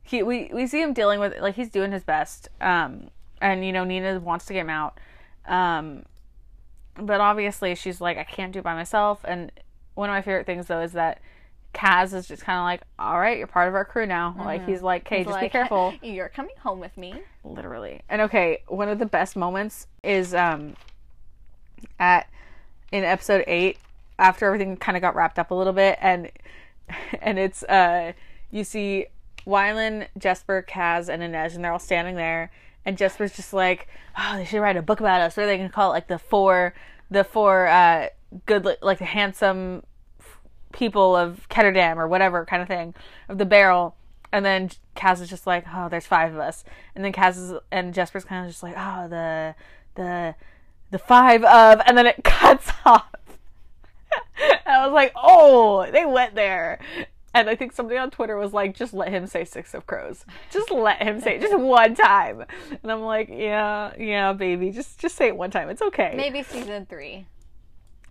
He 0.06 0.24
we, 0.24 0.50
we 0.54 0.68
see 0.68 0.82
him 0.82 0.94
dealing 0.94 1.20
with 1.20 1.34
like 1.42 1.56
he's 1.56 1.70
doing 1.70 1.92
his 1.92 2.04
best. 2.04 2.48
Um 2.62 3.10
and 3.42 3.66
you 3.66 3.74
know 3.74 3.84
Nina 3.84 4.20
wants 4.20 4.46
to 4.46 4.54
get 4.54 4.62
him 4.62 4.70
out. 4.70 5.00
Um 5.46 6.04
but 6.96 7.20
obviously 7.20 7.76
she's 7.76 8.00
like 8.00 8.18
I 8.18 8.24
can't 8.24 8.54
do 8.54 8.60
it 8.60 8.64
by 8.64 8.74
myself 8.74 9.20
and 9.26 9.52
one 9.96 10.10
of 10.10 10.14
my 10.14 10.22
favorite 10.22 10.46
things 10.46 10.68
though 10.68 10.82
is 10.82 10.94
that 10.94 11.20
Kaz 11.74 12.14
is 12.14 12.26
just 12.26 12.42
kind 12.44 12.58
of 12.58 12.64
like, 12.64 12.82
all 12.98 13.20
right, 13.20 13.38
you're 13.38 13.48
part 13.48 13.68
of 13.68 13.76
our 13.76 13.84
crew 13.84 14.06
now. 14.06 14.34
Like 14.40 14.66
he's 14.66 14.82
like, 14.82 15.06
okay, 15.06 15.18
He's 15.18 15.28
just 15.28 15.42
be 15.42 15.50
careful. 15.50 15.94
You're 16.02 16.30
coming 16.30 16.56
home 16.64 16.80
with 16.80 16.96
me. 16.98 17.16
literally. 17.44 18.00
And 18.08 18.22
okay, 18.22 18.64
one 18.68 18.88
of 18.88 18.98
the 18.98 19.06
best 19.06 19.36
moments 19.36 19.88
is 20.02 20.34
um 20.34 20.76
at 22.00 22.30
in 22.94 23.04
episode 23.04 23.44
8 23.46 23.78
after 24.18 24.46
everything 24.46 24.78
kind 24.78 24.96
of 24.96 25.02
got 25.02 25.16
wrapped 25.16 25.38
up 25.38 25.52
a 25.52 25.54
little 25.54 25.74
bit 25.74 25.98
and 26.02 26.32
and 27.22 27.38
it's 27.38 27.64
uh 27.64 28.14
you 28.52 28.64
see 28.64 29.08
Wylan, 29.48 30.08
Jesper, 30.18 30.66
Kaz, 30.68 31.10
and 31.10 31.22
Inej, 31.22 31.56
and 31.56 31.64
they're 31.64 31.72
all 31.72 31.80
standing 31.80 32.16
there. 32.16 32.52
And 32.86 32.98
Jesper's 32.98 33.36
just 33.36 33.54
like, 33.54 33.88
oh, 34.18 34.38
they 34.38 34.46
should 34.46 34.62
write 34.62 34.78
a 34.78 34.82
book 34.82 35.00
about 35.00 35.22
us. 35.22 35.38
Or 35.38 35.46
they 35.46 35.58
can 35.58 35.70
call 35.70 35.92
it 35.92 35.94
like 35.94 36.08
the 36.08 36.20
four, 36.20 36.74
the 37.10 37.24
four 37.24 37.68
uh, 37.68 38.10
good, 38.46 38.68
like 38.82 39.00
the 39.00 39.06
handsome 39.06 39.84
people 40.72 41.16
of 41.16 41.48
Ketterdam 41.50 41.98
or 41.98 42.08
whatever 42.08 42.46
kind 42.46 42.62
of 42.62 42.68
thing 42.68 42.94
of 43.30 43.38
the 43.38 43.46
barrel. 43.46 43.96
And 44.32 44.46
then 44.46 44.70
Kaz 44.96 45.22
is 45.22 45.30
just 45.30 45.48
like, 45.48 45.66
oh, 45.74 45.90
there's 45.90 46.06
five 46.06 46.34
of 46.34 46.40
us. 46.40 46.64
And 46.94 47.04
then 47.04 47.14
Kaz 47.14 47.38
is, 47.38 47.54
and 47.72 47.94
Jesper's 47.94 48.26
kind 48.26 48.46
of 48.46 48.52
just 48.52 48.64
like, 48.64 48.76
oh, 48.78 49.08
the, 49.08 49.56
the, 49.96 50.36
the 50.92 51.00
five 51.00 51.44
of, 51.44 51.82
and 51.86 51.98
then 51.98 52.06
it 52.06 52.18
cuts 52.24 52.70
off. 52.86 53.08
I 54.66 54.86
was 54.86 54.94
like, 54.94 55.14
oh, 55.16 55.90
they 55.92 56.06
went 56.06 56.36
there. 56.36 56.80
And 57.36 57.50
I 57.50 57.56
think 57.56 57.74
somebody 57.74 57.98
on 57.98 58.12
Twitter 58.12 58.38
was 58.38 58.54
like, 58.54 58.74
just 58.74 58.94
let 58.94 59.10
him 59.10 59.28
say 59.28 59.44
Six 59.44 59.74
of 59.74 59.86
Crows. 59.86 60.24
Just 60.50 60.72
let 60.72 61.04
him 61.04 61.20
say 61.20 61.36
it 61.36 61.42
just 61.42 61.60
one 61.60 61.94
time. 61.94 62.46
And 62.82 62.90
I'm 62.90 63.02
like, 63.02 63.28
yeah, 63.30 63.92
yeah, 64.00 64.32
baby. 64.32 64.72
Just 64.72 65.00
just 65.00 65.18
say 65.18 65.28
it 65.28 65.36
one 65.36 65.52
time. 65.52 65.70
It's 65.70 65.82
okay. 65.82 66.14
Maybe 66.16 66.44
season 66.44 66.86
three. 66.86 67.26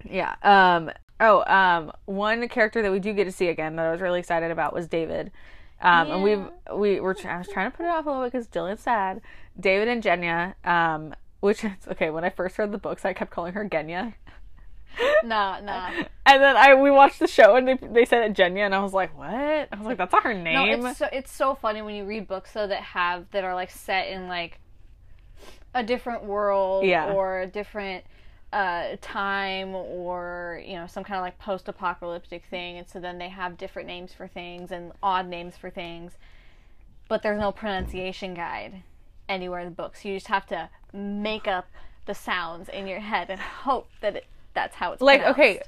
Yeah. 0.04 0.34
Um 0.42 0.90
oh, 1.20 1.42
um 1.46 1.90
one 2.04 2.46
character 2.48 2.82
that 2.82 2.92
we 2.92 2.98
do 3.00 3.14
get 3.14 3.24
to 3.24 3.32
see 3.32 3.48
again 3.48 3.76
that 3.76 3.86
I 3.86 3.92
was 3.92 4.02
really 4.02 4.20
excited 4.20 4.50
about 4.50 4.74
was 4.74 4.88
David. 4.88 5.32
Um 5.80 6.10
and 6.10 6.22
we've 6.22 6.44
we 6.76 7.00
were 7.00 7.16
I 7.24 7.38
was 7.38 7.48
trying 7.48 7.70
to 7.70 7.76
put 7.76 7.86
it 7.86 7.88
off 7.88 8.04
a 8.04 8.10
little 8.10 8.24
bit 8.24 8.32
cuz 8.32 8.46
Dylan's 8.46 8.82
sad. 8.82 9.22
David 9.58 9.88
and 9.88 10.02
Jenya 10.02 10.54
um 10.66 11.14
which 11.40 11.64
okay, 11.88 12.10
when 12.10 12.24
I 12.24 12.28
first 12.28 12.58
read 12.58 12.72
the 12.72 12.78
books 12.78 13.06
I 13.06 13.14
kept 13.14 13.30
calling 13.30 13.54
her 13.54 13.66
Genya. 13.66 14.12
Nah, 15.24 15.60
nah. 15.60 15.90
And 16.26 16.42
then 16.42 16.56
I 16.56 16.74
we 16.74 16.90
watched 16.90 17.18
the 17.18 17.26
show 17.26 17.56
and 17.56 17.66
they 17.66 17.74
they 17.76 18.04
said 18.04 18.22
it 18.30 18.34
Jenya 18.34 18.66
and 18.66 18.74
I 18.74 18.80
was 18.80 18.92
like, 18.92 19.16
"What?" 19.16 19.28
I 19.32 19.68
was 19.76 19.86
like, 19.86 19.96
"That's 19.98 20.12
not 20.12 20.22
her 20.22 20.34
name. 20.34 20.54
No, 20.54 20.64
name." 20.64 20.86
it's 20.86 20.98
so 20.98 21.08
it's 21.12 21.32
so 21.32 21.54
funny 21.54 21.82
when 21.82 21.94
you 21.94 22.04
read 22.04 22.28
books 22.28 22.52
though 22.52 22.66
that 22.66 22.82
have 22.82 23.30
that 23.30 23.44
are 23.44 23.54
like 23.54 23.70
set 23.70 24.08
in 24.08 24.28
like 24.28 24.58
a 25.74 25.82
different 25.82 26.24
world 26.24 26.84
Yeah. 26.84 27.12
or 27.12 27.40
a 27.40 27.46
different 27.46 28.04
uh, 28.52 28.96
time 29.00 29.74
or 29.74 30.62
you 30.64 30.74
know 30.74 30.86
some 30.86 31.02
kind 31.02 31.18
of 31.18 31.22
like 31.22 31.38
post-apocalyptic 31.38 32.44
thing, 32.46 32.78
and 32.78 32.88
so 32.88 33.00
then 33.00 33.18
they 33.18 33.28
have 33.28 33.58
different 33.58 33.88
names 33.88 34.12
for 34.14 34.28
things 34.28 34.70
and 34.70 34.92
odd 35.02 35.26
names 35.26 35.56
for 35.56 35.70
things, 35.70 36.12
but 37.08 37.22
there's 37.22 37.40
no 37.40 37.50
pronunciation 37.50 38.32
guide 38.34 38.82
anywhere 39.28 39.60
in 39.60 39.66
the 39.66 39.74
books. 39.74 40.04
You 40.04 40.14
just 40.14 40.28
have 40.28 40.46
to 40.46 40.68
make 40.92 41.48
up 41.48 41.66
the 42.06 42.14
sounds 42.14 42.68
in 42.68 42.86
your 42.86 43.00
head 43.00 43.28
and 43.30 43.40
hope 43.40 43.88
that 44.00 44.16
it, 44.16 44.26
that's 44.54 44.74
how 44.76 44.92
it's 44.92 45.02
like 45.02 45.20
pronounced. 45.20 45.38
okay 45.40 45.60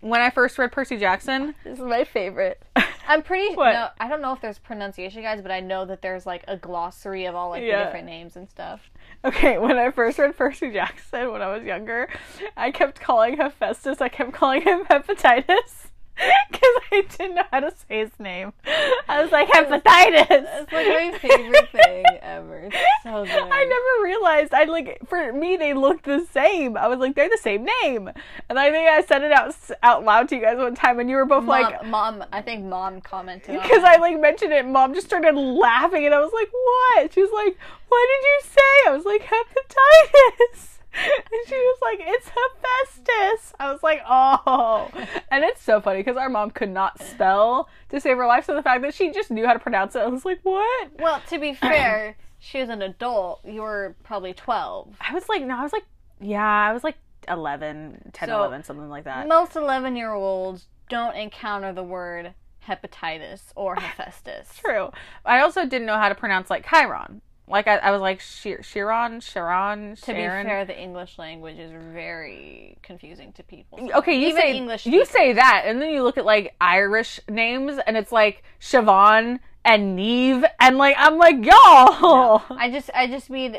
when 0.00 0.20
I 0.20 0.30
first 0.30 0.56
read 0.58 0.70
Percy 0.70 0.96
Jackson, 0.96 1.56
This 1.64 1.80
is 1.80 1.84
my 1.84 2.04
favorite. 2.04 2.62
I'm 3.08 3.20
pretty 3.20 3.52
What? 3.56 3.72
no, 3.72 3.88
I 3.98 4.08
don't 4.08 4.22
know 4.22 4.32
if 4.32 4.40
there's 4.40 4.58
pronunciation 4.58 5.22
guides, 5.22 5.42
but 5.42 5.50
I 5.50 5.58
know 5.58 5.84
that 5.86 6.02
there's 6.02 6.24
like 6.24 6.44
a 6.46 6.56
glossary 6.56 7.24
of 7.24 7.34
all 7.34 7.48
like 7.50 7.64
Yeah. 7.64 7.78
the 7.80 7.84
different 7.86 8.06
names 8.06 8.36
and 8.36 8.48
stuff. 8.48 8.90
okay, 9.24 9.58
when 9.58 9.76
I 9.76 9.90
first 9.90 10.18
read 10.20 10.36
Percy 10.36 10.70
Jackson 10.70 11.32
when 11.32 11.42
I 11.42 11.48
was 11.52 11.64
younger, 11.64 12.08
I 12.56 12.70
kept 12.70 13.00
calling 13.00 13.38
Hephaestus, 13.38 14.00
I 14.00 14.08
kept 14.08 14.32
calling 14.34 14.62
him 14.62 14.84
hepatitis. 14.90 15.87
Because 16.50 16.82
I 16.90 17.02
didn't 17.16 17.34
know 17.36 17.42
how 17.52 17.60
to 17.60 17.70
say 17.70 18.00
his 18.00 18.10
name. 18.18 18.52
I 19.08 19.22
was 19.22 19.30
like, 19.30 19.48
hepatitis! 19.48 20.26
It's 20.30 20.72
like 20.72 20.86
my 20.88 21.18
favorite 21.18 21.68
thing 21.70 22.04
ever. 22.22 22.58
It's 22.64 22.76
so 23.04 23.24
good. 23.24 23.48
I 23.52 23.64
never 23.64 24.04
realized. 24.04 24.54
I 24.54 24.64
like 24.64 24.98
for 25.06 25.32
me 25.32 25.56
they 25.56 25.74
looked 25.74 26.04
the 26.04 26.26
same. 26.32 26.76
I 26.76 26.88
was 26.88 26.98
like 26.98 27.14
they're 27.14 27.28
the 27.28 27.38
same 27.38 27.66
name, 27.82 28.10
and 28.48 28.58
I 28.58 28.70
think 28.70 28.88
I 28.88 29.02
said 29.02 29.22
it 29.22 29.32
out 29.32 29.54
out 29.82 30.04
loud 30.04 30.28
to 30.30 30.36
you 30.36 30.42
guys 30.42 30.56
one 30.56 30.74
time, 30.74 30.98
and 30.98 31.08
you 31.08 31.16
were 31.16 31.26
both 31.26 31.44
mom, 31.44 31.62
like, 31.62 31.86
mom, 31.86 32.24
I 32.32 32.42
think 32.42 32.64
mom 32.64 33.00
commented 33.00 33.60
because. 33.62 33.84
I 33.84 33.96
like 33.96 34.20
mentioned 34.20 34.52
it. 34.52 34.66
Mom 34.66 34.94
just 34.94 35.06
started 35.06 35.34
laughing, 35.36 36.04
and 36.04 36.14
I 36.14 36.20
was 36.20 36.32
like, 36.32 36.50
what? 36.52 37.12
She 37.12 37.22
was 37.22 37.30
like, 37.32 37.56
what 37.88 38.08
did 38.08 38.24
you 38.24 38.40
say? 38.44 38.90
I 38.90 38.96
was 38.96 39.04
like 39.04 39.22
hepatitis. 39.22 40.77
And 41.32 41.48
she 41.48 41.54
was 41.54 41.78
like, 41.82 41.98
"It's 42.02 42.28
Hephaestus." 42.28 43.52
I 43.60 43.70
was 43.72 43.82
like, 43.82 44.00
"Oh," 44.08 44.90
and 45.30 45.44
it's 45.44 45.62
so 45.62 45.80
funny 45.80 46.00
because 46.00 46.16
our 46.16 46.28
mom 46.28 46.50
could 46.50 46.70
not 46.70 47.00
spell 47.02 47.68
to 47.90 48.00
save 48.00 48.16
her 48.16 48.26
life. 48.26 48.44
So 48.46 48.54
the 48.54 48.62
fact 48.62 48.82
that 48.82 48.94
she 48.94 49.10
just 49.12 49.30
knew 49.30 49.46
how 49.46 49.52
to 49.52 49.58
pronounce 49.58 49.94
it, 49.96 50.00
I 50.00 50.06
was 50.08 50.24
like, 50.24 50.40
"What?" 50.42 50.90
Well, 50.98 51.20
to 51.28 51.38
be 51.38 51.54
fair, 51.54 52.16
she 52.38 52.60
was 52.60 52.68
an 52.68 52.82
adult. 52.82 53.40
You 53.44 53.62
were 53.62 53.96
probably 54.02 54.32
12. 54.32 54.96
I 55.00 55.14
was 55.14 55.28
like, 55.28 55.42
no, 55.42 55.58
I 55.58 55.62
was 55.62 55.72
like, 55.72 55.84
yeah, 56.20 56.68
I 56.68 56.72
was 56.72 56.84
like 56.84 56.96
11, 57.28 58.10
10, 58.12 58.28
So, 58.28 58.38
11, 58.38 58.64
something 58.64 58.88
like 58.88 59.04
that. 59.04 59.28
Most 59.28 59.56
11 59.56 59.96
year 59.96 60.12
olds 60.12 60.66
don't 60.88 61.16
encounter 61.16 61.72
the 61.72 61.82
word 61.82 62.34
hepatitis 62.66 63.42
or 63.56 63.74
Hephaestus. 63.78 64.56
True. 64.56 64.90
I 65.24 65.40
also 65.40 65.64
didn't 65.66 65.86
know 65.86 65.96
how 65.96 66.08
to 66.08 66.14
pronounce 66.14 66.50
like 66.50 66.66
Chiron. 66.68 67.22
Like 67.50 67.66
I, 67.66 67.76
I 67.76 67.90
was 67.90 68.00
like 68.00 68.20
Shir- 68.20 68.62
Chiron, 68.62 69.20
Sharon, 69.20 69.96
To 69.96 70.06
be 70.06 70.12
fair, 70.12 70.64
the 70.64 70.78
English 70.78 71.18
language 71.18 71.58
is 71.58 71.70
very 71.92 72.78
confusing 72.82 73.32
to 73.34 73.42
people. 73.42 73.78
so 73.78 73.98
Okay, 73.98 74.14
you 74.18 74.32
say 74.34 74.54
English. 74.56 74.86
you 74.86 75.04
speakers- 75.04 75.08
say 75.10 75.32
that, 75.34 75.62
and 75.66 75.80
then 75.80 75.90
you 75.90 76.02
look 76.02 76.18
at 76.18 76.24
like 76.24 76.54
Irish 76.60 77.20
names, 77.28 77.78
and 77.86 77.96
it's 77.96 78.12
like 78.12 78.42
Siobhan 78.60 79.40
and 79.64 79.96
Neve, 79.96 80.44
and 80.60 80.78
like 80.78 80.96
I'm 80.98 81.16
like 81.18 81.44
y'all. 81.44 82.42
I 82.50 82.70
just, 82.72 82.90
I 82.94 83.06
just 83.06 83.30
mean, 83.30 83.56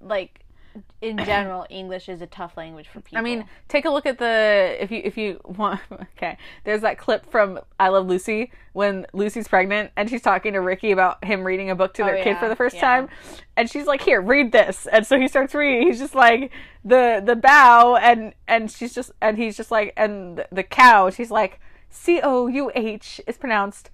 like, 0.00 0.40
in 1.00 1.18
general, 1.18 1.66
English 1.70 2.08
is 2.08 2.20
a 2.20 2.26
tough 2.26 2.56
language 2.56 2.88
for 2.88 3.00
people. 3.00 3.18
I 3.18 3.22
mean, 3.22 3.44
take 3.68 3.84
a 3.84 3.90
look 3.90 4.06
at 4.06 4.18
the 4.18 4.76
if 4.80 4.90
you 4.90 5.00
if 5.04 5.16
you 5.16 5.40
want. 5.44 5.80
Okay, 6.16 6.36
there's 6.64 6.80
that 6.80 6.98
clip 6.98 7.30
from 7.30 7.60
I 7.78 7.88
Love 7.88 8.06
Lucy 8.08 8.50
when 8.72 9.06
Lucy's 9.12 9.46
pregnant 9.46 9.92
and 9.96 10.10
she's 10.10 10.22
talking 10.22 10.52
to 10.54 10.60
Ricky 10.60 10.90
about 10.90 11.24
him 11.24 11.44
reading 11.44 11.70
a 11.70 11.76
book 11.76 11.94
to 11.94 12.02
Oh, 12.02 12.06
their 12.06 12.16
kid 12.16 12.30
yeah, 12.30 12.40
for 12.40 12.48
the 12.48 12.56
first 12.56 12.74
yeah. 12.76 12.80
time, 12.80 13.08
and 13.56 13.70
she's 13.70 13.86
like, 13.86 14.02
"Here, 14.02 14.20
read 14.20 14.50
this." 14.52 14.86
And 14.90 15.06
so 15.06 15.18
he 15.18 15.28
starts 15.28 15.54
reading. 15.54 15.86
He's 15.86 15.98
just 16.00 16.14
like 16.14 16.50
the 16.84 17.22
the 17.24 17.36
bow, 17.36 17.96
and 17.96 18.34
and 18.48 18.70
she's 18.70 18.94
just 18.94 19.12
and 19.20 19.36
he's 19.36 19.56
just 19.56 19.70
like 19.70 19.92
and 19.96 20.44
the 20.50 20.64
cow. 20.64 21.10
She's 21.10 21.30
like 21.30 21.60
C 21.90 22.20
O 22.20 22.46
U 22.48 22.70
H 22.74 23.20
is 23.26 23.36
pronounced, 23.36 23.90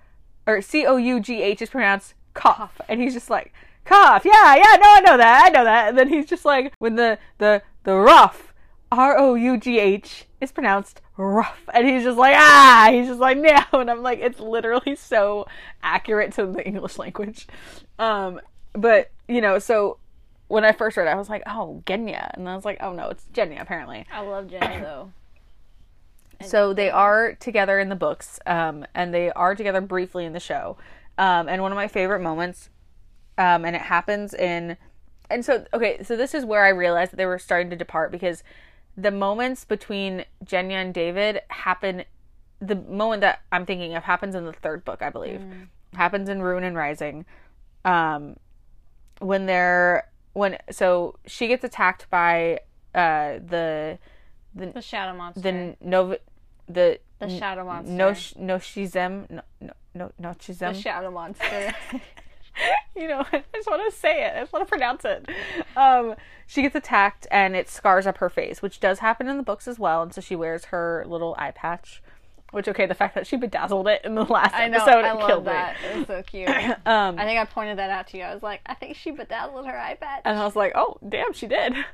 or 0.47 0.62
C 0.62 0.87
O 0.87 0.97
U 0.97 1.20
G 1.20 1.43
H 1.43 1.61
is 1.62 1.70
pronounced 1.70 2.14
cough, 2.32 2.80
and 2.89 3.01
he's 3.01 3.14
just 3.14 3.30
like 3.30 3.53
cough. 3.85 4.24
Yeah, 4.24 4.55
yeah, 4.55 4.76
no, 4.76 4.95
I 4.95 5.03
know 5.05 5.16
that, 5.16 5.45
I 5.47 5.49
know 5.51 5.64
that. 5.64 5.89
And 5.89 5.99
then 5.99 6.09
he's 6.09 6.26
just 6.26 6.45
like 6.45 6.72
when 6.78 6.97
the 6.97 7.18
the 7.39 7.62
the 7.85 7.95
rough 7.95 8.55
R 8.91 9.18
O 9.18 9.35
U 9.35 9.57
G 9.57 9.78
H 9.78 10.26
is 10.41 10.53
pronounced 10.53 11.01
rough. 11.16 11.62
And 11.72 11.87
he's 11.89 12.05
just 12.05 12.18
like, 12.18 12.35
ah, 12.37 12.89
he's 12.91 13.09
just 13.09 13.20
like, 13.20 13.39
no. 13.72 13.80
And 13.80 13.91
I'm 13.91 14.03
like, 14.03 14.20
it's 14.20 14.41
literally 14.41 14.97
so 14.97 15.47
accurate 15.82 16.32
to 16.35 16.47
the 16.47 16.66
English 16.66 16.99
language. 16.99 17.47
Um, 17.99 18.41
but, 18.72 19.11
you 19.28 19.41
know, 19.41 19.59
so 19.59 19.99
when 20.49 20.64
I 20.64 20.72
first 20.72 20.97
read 20.97 21.07
it, 21.07 21.11
I 21.11 21.16
was 21.16 21.28
like, 21.28 21.43
oh, 21.47 21.82
Genya. 21.87 22.30
And 22.35 22.49
I 22.49 22.55
was 22.55 22.64
like, 22.64 22.78
oh 22.80 22.93
no, 22.93 23.09
it's 23.09 23.24
Genya, 23.32 23.61
apparently. 23.61 24.07
I 24.12 24.20
love 24.20 24.49
Jenny 24.49 24.80
though. 24.80 25.12
So 26.43 26.74
they 26.74 26.91
are 26.91 27.35
together 27.35 27.78
in 27.78 27.89
the 27.89 27.97
books, 27.97 28.39
um, 28.45 28.85
and 28.95 29.14
they 29.14 29.30
are 29.30 29.55
together 29.55 29.80
briefly 29.80 30.24
in 30.24 30.32
the 30.32 30.41
show. 30.41 30.76
Um, 31.16 31.49
and 31.49 31.62
one 31.62 31.72
of 31.72 31.76
my 31.76 31.89
favorite 31.89 32.20
moments, 32.20 32.70
um, 33.39 33.64
and 33.64 33.74
it 33.76 33.82
happens 33.82 34.35
in, 34.35 34.76
and 35.30 35.45
so 35.45 35.64
okay, 35.72 36.03
so 36.03 36.16
this 36.16 36.35
is 36.35 36.45
where 36.45 36.64
I 36.64 36.68
realized 36.68 37.12
that 37.12 37.16
they 37.16 37.26
were 37.26 37.39
starting 37.39 37.70
to 37.70 37.76
depart 37.76 38.11
because 38.12 38.43
the 38.97 39.11
moments 39.11 39.64
between 39.64 40.24
Jenya 40.45 40.72
and 40.82 40.95
David 40.95 41.41
happen. 41.49 42.05
The 42.61 42.76
moment 42.76 43.20
that 43.22 43.41
I'm 43.53 43.66
thinking 43.66 43.95
of 43.95 44.05
happens 44.05 44.35
in 44.35 44.45
the 44.45 44.53
third 44.53 44.85
book, 44.85 45.03
I 45.03 45.11
believe, 45.11 45.43
happens 45.95 46.28
in 46.28 46.41
Ruin 46.41 46.64
and 46.64 46.76
Rising. 46.76 47.26
Um, 47.85 48.37
when 49.18 49.47
they're 49.47 50.09
when 50.32 50.59
so 50.70 51.18
she 51.26 51.47
gets 51.49 51.64
attacked 51.64 52.09
by 52.11 52.61
uh 52.95 53.39
the 53.45 53.99
The 54.55 54.80
shadow 54.80 55.16
monster. 55.16 55.41
the 55.43 55.76
Nova 55.80 56.18
the 56.68 57.01
the 57.18 57.28
shadow 57.28 57.64
monster. 57.64 57.93
no 57.93 58.09
no 58.39 58.57
shizem 58.59 59.28
no 59.30 59.43
no 59.61 59.72
no 59.95 60.11
no 60.18 60.32
the 60.32 60.72
shadow 60.72 61.11
monster. 61.11 61.74
you 62.96 63.09
know 63.09 63.24
I 63.32 63.42
just 63.55 63.68
want 63.68 63.82
to 63.92 63.98
say 63.98 64.24
it 64.24 64.34
I 64.36 64.40
just 64.40 64.52
want 64.52 64.64
to 64.66 64.68
pronounce 64.68 65.05
it 65.05 65.28
um 65.76 66.14
she 66.46 66.62
gets 66.62 66.74
attacked 66.74 67.26
and 67.30 67.57
it 67.57 67.68
scars 67.68 68.07
up 68.07 68.18
her 68.18 68.28
face 68.30 68.62
which 68.62 68.80
does 68.80 68.98
happen 69.00 69.28
in 69.28 69.36
the 69.36 69.42
books 69.42 69.66
as 69.68 69.78
well 69.78 70.02
and 70.02 70.14
so 70.14 70.20
she 70.20 70.36
wears 70.36 70.66
her 70.66 71.05
little 71.07 71.34
eye 71.38 71.50
patch 71.50 72.02
which 72.52 72.68
okay 72.68 72.86
the 72.86 72.94
fact 72.94 73.16
that 73.16 73.26
she 73.26 73.36
bedazzled 73.36 73.88
it 73.88 74.00
in 74.05 74.14
the 74.14 74.22
last 74.22 74.55
I 74.55 74.68
know. 74.68 74.76
episode 74.76 75.05
I 75.05 75.11
it 75.11 75.14
love 75.18 75.26
killed 75.28 75.44
that. 75.46 75.76
It 75.90 75.96
was 75.96 76.07
so 76.07 76.22
cute. 76.22 76.48
um 76.86 77.18
I 77.18 77.24
think 77.24 77.40
I 77.40 77.44
pointed 77.46 77.78
that 77.78 77.90
out 77.90 78.07
to 78.09 78.16
you. 78.18 78.22
I 78.22 78.32
was 78.32 78.44
like, 78.44 78.61
I 78.66 78.74
think 78.74 78.96
she 78.96 79.11
bedazzled 79.11 79.66
her 79.66 79.72
iPad. 79.72 80.20
and 80.24 80.38
I 80.38 80.44
was 80.44 80.55
like, 80.55 80.70
"Oh, 80.76 80.96
damn, 81.09 81.32
she 81.32 81.46
did." 81.46 81.74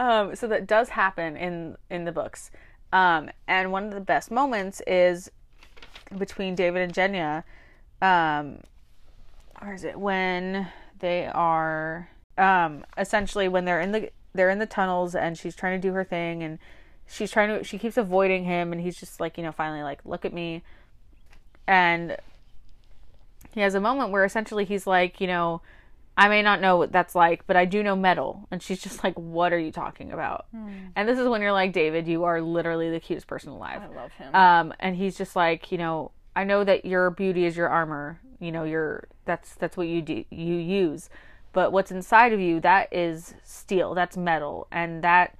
Um, 0.00 0.34
so 0.34 0.48
that 0.48 0.66
does 0.66 0.88
happen 0.88 1.36
in 1.36 1.76
in 1.90 2.04
the 2.06 2.10
books, 2.12 2.50
um, 2.92 3.30
and 3.46 3.70
one 3.70 3.84
of 3.84 3.92
the 3.92 4.00
best 4.00 4.30
moments 4.30 4.80
is 4.86 5.30
between 6.18 6.54
David 6.56 6.82
and 6.82 6.92
Jenya. 6.92 7.44
Where 9.60 9.74
is 9.74 9.84
it 9.84 9.98
when 9.98 10.68
they 10.98 11.26
are 11.26 12.08
um, 12.38 12.84
essentially 12.96 13.48
when 13.48 13.64
they're 13.64 13.80
in 13.80 13.92
the 13.92 14.10
they're 14.34 14.50
in 14.50 14.58
the 14.58 14.66
tunnels 14.66 15.14
and 15.14 15.36
she's 15.36 15.56
trying 15.56 15.80
to 15.80 15.88
do 15.88 15.92
her 15.94 16.04
thing 16.04 16.42
and 16.42 16.58
she's 17.06 17.30
trying 17.30 17.48
to 17.48 17.64
she 17.64 17.78
keeps 17.78 17.96
avoiding 17.96 18.44
him 18.44 18.72
and 18.72 18.80
he's 18.80 18.96
just 18.96 19.20
like 19.20 19.36
you 19.36 19.42
know 19.42 19.52
finally 19.52 19.82
like 19.82 20.00
look 20.04 20.24
at 20.24 20.32
me 20.32 20.62
and 21.66 22.16
he 23.52 23.60
has 23.60 23.74
a 23.74 23.80
moment 23.80 24.10
where 24.10 24.24
essentially 24.24 24.64
he's 24.64 24.86
like 24.86 25.20
you 25.20 25.26
know 25.26 25.60
I 26.16 26.28
may 26.28 26.42
not 26.42 26.60
know 26.60 26.76
what 26.76 26.92
that's 26.92 27.14
like, 27.14 27.46
but 27.46 27.56
I 27.56 27.64
do 27.64 27.82
know 27.82 27.96
metal. 27.96 28.46
And 28.50 28.62
she's 28.62 28.82
just 28.82 29.02
like, 29.02 29.14
What 29.14 29.54
are 29.54 29.58
you 29.58 29.72
talking 29.72 30.12
about? 30.12 30.44
And 30.94 31.08
this 31.08 31.18
is 31.18 31.26
when 31.26 31.40
you're 31.40 31.52
like, 31.52 31.72
David, 31.72 32.06
you 32.06 32.24
are 32.24 32.42
literally 32.42 32.90
the 32.90 33.00
cutest 33.00 33.26
person 33.26 33.50
alive. 33.52 33.80
I 33.82 33.96
love 33.96 34.12
him. 34.12 34.34
Um, 34.34 34.74
and 34.80 34.96
he's 34.96 35.16
just 35.16 35.34
like, 35.34 35.72
you 35.72 35.78
know, 35.78 36.10
I 36.36 36.44
know 36.44 36.62
that 36.62 36.84
your 36.84 37.08
beauty 37.08 37.46
is 37.46 37.56
your 37.56 37.70
armor. 37.70 38.20
You 38.40 38.50
know, 38.52 38.64
your 38.64 39.04
that's 39.26 39.54
that's 39.54 39.76
what 39.76 39.86
you 39.86 40.02
do 40.02 40.24
you 40.30 40.54
use. 40.56 41.08
But 41.52 41.72
what's 41.72 41.90
inside 41.90 42.32
of 42.32 42.40
you, 42.40 42.60
that 42.60 42.92
is 42.92 43.34
steel, 43.44 43.94
that's 43.94 44.16
metal, 44.16 44.66
and 44.72 45.02
that 45.04 45.36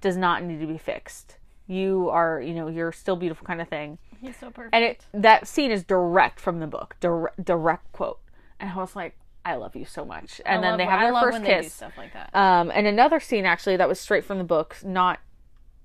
does 0.00 0.16
not 0.16 0.42
need 0.42 0.60
to 0.60 0.66
be 0.66 0.76
fixed. 0.78 1.36
You 1.68 2.08
are, 2.10 2.40
you 2.40 2.52
know, 2.52 2.66
you're 2.68 2.90
still 2.92 3.14
beautiful 3.16 3.46
kind 3.46 3.60
of 3.60 3.68
thing. 3.68 3.98
He's 4.20 4.36
so 4.36 4.50
perfect. 4.50 4.74
And 4.74 4.84
it 4.84 5.06
that 5.14 5.46
scene 5.48 5.70
is 5.70 5.84
direct 5.84 6.38
from 6.40 6.60
the 6.60 6.66
book, 6.66 6.96
direct, 7.00 7.44
direct 7.44 7.90
quote. 7.92 8.18
And 8.60 8.70
I 8.70 8.76
was 8.76 8.94
like, 8.94 9.16
I 9.44 9.54
love 9.54 9.74
you 9.74 9.84
so 9.84 10.04
much. 10.04 10.40
And 10.44 10.58
I 10.58 10.60
then 10.60 10.70
love- 10.72 10.78
they 10.78 10.84
have 10.84 11.00
I 11.00 11.10
their 11.10 11.20
first 11.20 11.32
when 11.32 11.42
They 11.42 11.54
do 11.56 11.62
kiss. 11.62 11.72
stuff 11.72 11.92
like 11.96 12.12
that. 12.12 12.30
Um, 12.34 12.70
and 12.74 12.86
another 12.86 13.18
scene 13.20 13.46
actually 13.46 13.76
that 13.76 13.88
was 13.88 13.98
straight 14.00 14.24
from 14.24 14.38
the 14.38 14.44
books, 14.44 14.84
not 14.84 15.20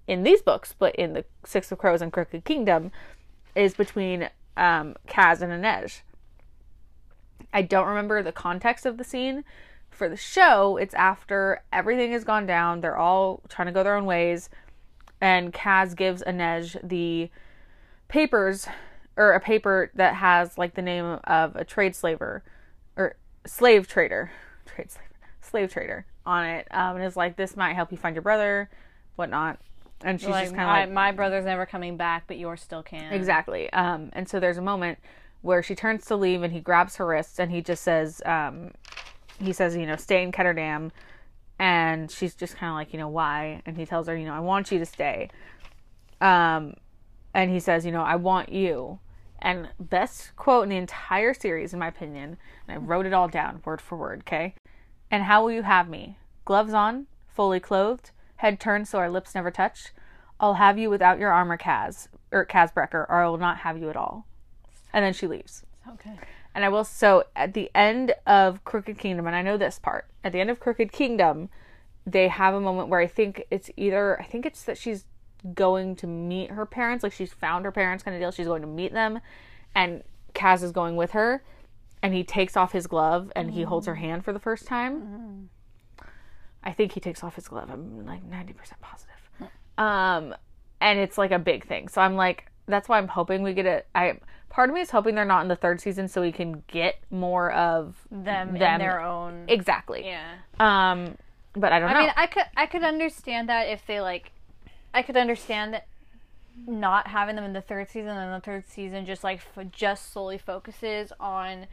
in 0.08 0.24
these 0.24 0.42
books, 0.42 0.74
but 0.78 0.96
in 0.96 1.14
the 1.14 1.26
Six 1.46 1.72
of 1.72 1.78
Crows 1.78 2.02
and 2.02 2.12
Crooked 2.12 2.44
Kingdom, 2.44 2.92
is 3.56 3.74
between 3.74 4.30
um, 4.56 4.96
Kaz 5.08 5.42
and 5.42 5.52
Inej. 5.52 6.02
I 7.54 7.62
don't 7.62 7.88
remember 7.88 8.22
the 8.22 8.32
context 8.32 8.86
of 8.86 8.98
the 8.98 9.04
scene. 9.04 9.44
For 9.90 10.10
the 10.10 10.18
show, 10.18 10.78
it's 10.78 10.94
after 10.94 11.64
everything 11.74 12.12
has 12.12 12.24
gone 12.24 12.46
down. 12.46 12.82
They're 12.82 12.98
all 12.98 13.42
trying 13.50 13.68
to 13.68 13.72
go 13.72 13.84
their 13.84 13.96
own 13.96 14.06
ways, 14.06 14.50
and 15.22 15.52
Kaz 15.52 15.96
gives 15.96 16.22
Inej 16.24 16.78
the 16.88 17.32
papers, 18.08 18.68
or 19.16 19.32
a 19.32 19.40
paper 19.40 19.90
that 19.96 20.16
has 20.16 20.58
like 20.58 20.76
the 20.76 20.82
name 20.82 21.20
of 21.24 21.56
a 21.56 21.64
trade 21.64 21.96
slaver, 21.96 22.44
or 22.96 23.16
slave 23.46 23.88
trader, 23.88 24.32
trade 24.66 24.92
slave, 24.92 25.08
slave 25.42 25.74
trader 25.74 26.06
on 26.26 26.46
it, 26.46 26.68
um, 26.72 26.98
and 26.98 27.06
is 27.06 27.18
like, 27.18 27.36
"This 27.36 27.56
might 27.56 27.74
help 27.74 27.92
you 27.92 27.98
find 27.98 28.16
your 28.16 28.22
brother, 28.22 28.70
whatnot." 29.16 29.58
And 30.02 30.20
she's 30.20 30.30
like, 30.30 30.46
just 30.46 30.56
kind 30.56 30.70
of 30.70 30.90
like, 30.90 30.94
my 30.94 31.12
brother's 31.12 31.46
never 31.46 31.66
coming 31.66 31.98
back, 31.98 32.26
but 32.28 32.38
yours 32.38 32.62
still 32.62 32.84
can. 32.84 33.12
Exactly. 33.14 33.72
Um, 33.74 34.12
and 34.14 34.30
so 34.30 34.40
there's 34.40 34.60
a 34.60 34.62
moment 34.62 35.00
where 35.42 35.64
she 35.64 35.76
turns 35.76 36.06
to 36.06 36.16
leave 36.16 36.44
and 36.44 36.54
he 36.54 36.60
grabs 36.60 36.98
her 36.98 37.06
wrists 37.06 37.40
and 37.40 37.52
he 37.52 37.62
just 37.62 37.84
says, 37.84 38.22
um, 38.26 38.72
he 39.40 39.54
says, 39.54 39.76
you 39.76 39.86
know, 39.86 39.96
stay 39.96 40.24
in 40.24 40.32
Ketterdam. 40.32 40.92
And 41.60 42.12
she's 42.12 42.36
just 42.36 42.56
kind 42.56 42.70
of 42.70 42.76
like, 42.76 42.94
you 42.94 43.00
know, 43.00 43.08
why? 43.08 43.62
And 43.66 43.78
he 43.78 43.86
tells 43.86 44.08
her, 44.08 44.16
you 44.16 44.26
know, 44.26 44.34
I 44.34 44.40
want 44.40 44.72
you 44.72 44.78
to 44.80 44.86
stay. 44.86 45.30
Um, 46.22 46.76
and 47.34 47.50
he 47.50 47.60
says, 47.60 47.86
you 47.86 47.92
know, 47.92 48.04
I 48.04 48.16
want 48.16 48.52
you. 48.52 49.00
And 49.40 49.70
best 49.80 50.36
quote 50.36 50.64
in 50.64 50.70
the 50.70 50.78
entire 50.78 51.34
series, 51.34 51.74
in 51.74 51.80
my 51.80 51.88
opinion, 51.88 52.38
and 52.68 52.76
I 52.76 52.84
wrote 52.84 53.06
it 53.06 53.14
all 53.14 53.28
down 53.28 53.62
word 53.66 53.82
for 53.82 53.98
word, 53.98 54.22
okay? 54.22 54.56
And 55.12 55.24
how 55.24 55.44
will 55.44 55.52
you 55.52 55.64
have 55.64 55.88
me? 55.88 56.18
Gloves 56.46 56.74
on, 56.74 57.08
fully 57.28 57.60
clothed, 57.60 58.12
head 58.38 58.60
turned 58.60 58.88
so 58.88 58.98
our 58.98 59.10
lips 59.10 59.36
never 59.36 59.52
touch. 59.52 59.94
I'll 60.40 60.56
have 60.56 60.78
you 60.78 60.90
without 60.90 61.20
your 61.20 61.32
armor, 61.32 61.58
Kaz, 61.58 62.08
or 62.32 62.46
Kaz 62.46 62.74
Brekker, 62.74 63.06
or 63.10 63.24
I 63.24 63.28
will 63.28 63.38
not 63.38 63.60
have 63.60 63.78
you 63.78 63.90
at 63.90 63.96
all. 63.96 64.26
And 64.94 65.04
then 65.04 65.14
she 65.14 65.28
leaves. 65.28 65.64
Okay. 65.94 66.18
And 66.56 66.66
I 66.66 66.70
will 66.70 66.84
so 66.84 67.26
at 67.36 67.54
the 67.54 67.70
end 67.76 68.14
of 68.26 68.64
Crooked 68.64 68.98
Kingdom, 68.98 69.28
and 69.28 69.36
I 69.36 69.42
know 69.42 69.58
this 69.58 69.80
part, 69.80 70.08
at 70.24 70.32
the 70.32 70.40
end 70.40 70.50
of 70.50 70.60
Crooked 70.60 70.92
Kingdom, 70.92 71.50
they 72.06 72.30
have 72.30 72.54
a 72.54 72.62
moment 72.62 72.90
where 72.90 73.00
I 73.00 73.08
think 73.08 73.44
it's 73.52 73.70
either 73.78 74.20
I 74.20 74.24
think 74.24 74.46
it's 74.46 74.64
that 74.64 74.78
she's 74.78 75.06
going 75.54 75.96
to 75.98 76.08
meet 76.08 76.52
her 76.52 76.66
parents, 76.66 77.04
like 77.04 77.14
she's 77.14 77.32
found 77.32 77.66
her 77.66 77.72
parents 77.72 78.04
kind 78.04 78.16
of 78.16 78.22
deal. 78.22 78.32
She's 78.32 78.48
going 78.48 78.64
to 78.64 78.68
meet 78.68 78.92
them, 78.92 79.20
and 79.76 80.04
Kaz 80.34 80.64
is 80.64 80.72
going 80.72 80.96
with 80.96 81.12
her, 81.12 81.44
and 82.02 82.14
he 82.14 82.24
takes 82.24 82.58
off 82.58 82.72
his 82.72 82.88
glove 82.88 83.32
and 83.36 83.52
he 83.52 83.64
holds 83.64 83.86
her 83.86 83.96
hand 83.96 84.26
for 84.26 84.34
the 84.34 84.40
first 84.40 84.66
time. 84.66 85.50
I 86.64 86.72
think 86.74 86.94
he 86.94 87.00
takes 87.00 87.24
off 87.24 87.36
his 87.36 87.48
glove. 87.48 87.70
I'm 87.72 88.06
like 88.06 88.24
ninety 88.24 88.54
percent 88.54 88.82
positive. 88.82 89.14
Um, 89.78 90.36
and 90.82 90.98
it's 91.00 91.18
like 91.18 91.32
a 91.32 91.40
big 91.40 91.68
thing. 91.68 91.88
So 91.88 92.02
I'm 92.02 92.16
like, 92.16 92.52
that's 92.68 92.90
why 92.90 92.98
I'm 92.98 93.08
hoping 93.08 93.44
we 93.44 93.54
get 93.54 93.66
it. 93.66 93.88
I 93.94 94.20
part 94.50 94.70
of 94.70 94.76
me 94.76 94.82
is 94.82 94.92
hoping 94.92 95.16
they're 95.16 95.26
not 95.26 95.42
in 95.42 95.48
the 95.48 95.56
third 95.56 95.80
season 95.82 96.08
so 96.08 96.22
we 96.22 96.32
can 96.32 96.64
get 96.68 96.96
more 97.12 97.52
of 97.52 97.96
Them, 98.12 98.50
in 98.50 98.60
Them. 98.60 98.80
their 98.80 99.00
own. 99.02 99.46
exactly. 99.48 100.06
yeah. 100.06 100.36
Um, 100.60 101.18
but 101.54 101.74
I 101.74 101.80
don't 101.80 101.90
know. 101.92 101.96
I 101.98 102.02
mean, 102.02 102.12
I 102.16 102.28
could 102.28 102.44
I 102.56 102.66
could 102.68 102.84
understand 102.84 103.50
that 103.50 103.68
if 103.68 103.86
they 103.88 104.00
like, 104.02 104.32
I 104.94 105.02
could 105.02 105.18
understand 105.18 105.74
that 105.74 105.88
not 106.66 107.08
having 107.08 107.36
them 107.36 107.46
in 107.46 107.54
the 107.54 107.62
third 107.62 107.88
season 107.90 108.10
and 108.10 108.34
the 108.34 108.44
third 108.46 108.68
season 108.68 109.06
just 109.06 109.24
like 109.24 109.40
f- 109.56 109.66
just 109.72 110.12
solely 110.12 110.38
focuses 110.38 111.12
on 111.20 111.68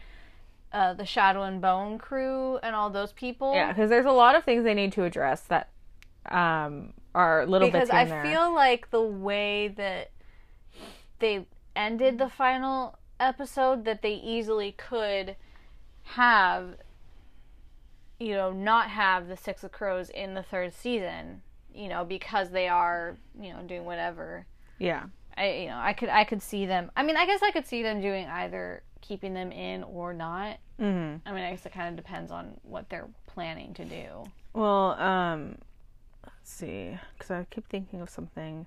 uh, 0.72 0.93
the 0.95 1.07
Shadow 1.07 1.43
and 1.43 1.61
Bone 1.61 1.99
crew 1.99 2.59
and 2.59 2.75
all 2.75 2.91
those 2.91 3.12
people. 3.12 3.55
yeah, 3.55 3.68
because 3.72 3.89
there's 3.91 4.07
a 4.07 4.11
lot 4.11 4.35
of 4.37 4.45
things 4.45 4.64
they 4.64 4.75
need 4.75 4.93
to 4.93 5.05
address 5.05 5.41
that 5.43 5.68
um 6.31 6.93
are 7.14 7.47
little 7.47 7.68
because 7.68 7.89
bits 7.89 7.93
I 7.95 8.05
there. 8.07 8.22
feel 8.25 8.53
like 8.55 8.91
the 8.91 9.03
way 9.03 9.68
that 9.77 10.11
they 11.18 11.45
ended 11.77 12.18
the 12.18 12.29
final 12.29 12.99
episode 13.20 13.85
that 13.85 14.03
they 14.03 14.14
easily 14.14 14.72
could 14.72 15.37
have 16.03 16.77
you 18.18 18.35
know 18.35 18.53
not 18.53 18.91
have 18.91 19.29
the 19.29 19.37
six 19.37 19.64
of 19.64 19.72
crows 19.72 20.11
in 20.11 20.35
the 20.35 20.43
third 20.43 20.72
season 20.75 21.41
you 21.75 21.89
know 21.89 22.05
because 22.05 22.51
they 22.51 22.68
are 22.68 23.16
you 23.41 23.53
know 23.53 23.62
doing 23.62 23.85
whatever 23.85 24.47
yeah. 24.79 25.05
I 25.37 25.51
you 25.53 25.68
know 25.68 25.79
I 25.79 25.93
could 25.93 26.09
I 26.09 26.25
could 26.25 26.43
see 26.43 26.66
them 26.66 26.91
I 26.97 27.03
mean 27.03 27.16
I 27.16 27.27
guess 27.27 27.43
I 27.43 27.51
could 27.51 27.66
see 27.66 27.83
them 27.83 28.01
doing 28.01 28.27
either 28.27 28.83
keeping 29.01 29.35
them 29.35 29.53
in 29.53 29.83
or 29.85 30.12
not 30.12 30.59
hmm 30.79 31.16
I 31.25 31.33
mean 31.33 31.45
I 31.45 31.51
guess 31.51 31.64
it 31.66 31.72
kind 31.72 31.89
of 31.89 31.97
depends 31.97 32.31
on 32.31 32.55
what 32.62 32.89
they're 32.91 33.09
planning 33.27 33.75
to 33.75 33.85
do 33.85 34.25
Well, 34.53 34.93
um, 35.01 35.59
let's 36.25 36.51
see, 36.51 36.97
because 37.16 37.31
I 37.31 37.45
keep 37.51 37.68
thinking 37.68 38.01
of 38.01 38.09
something. 38.09 38.66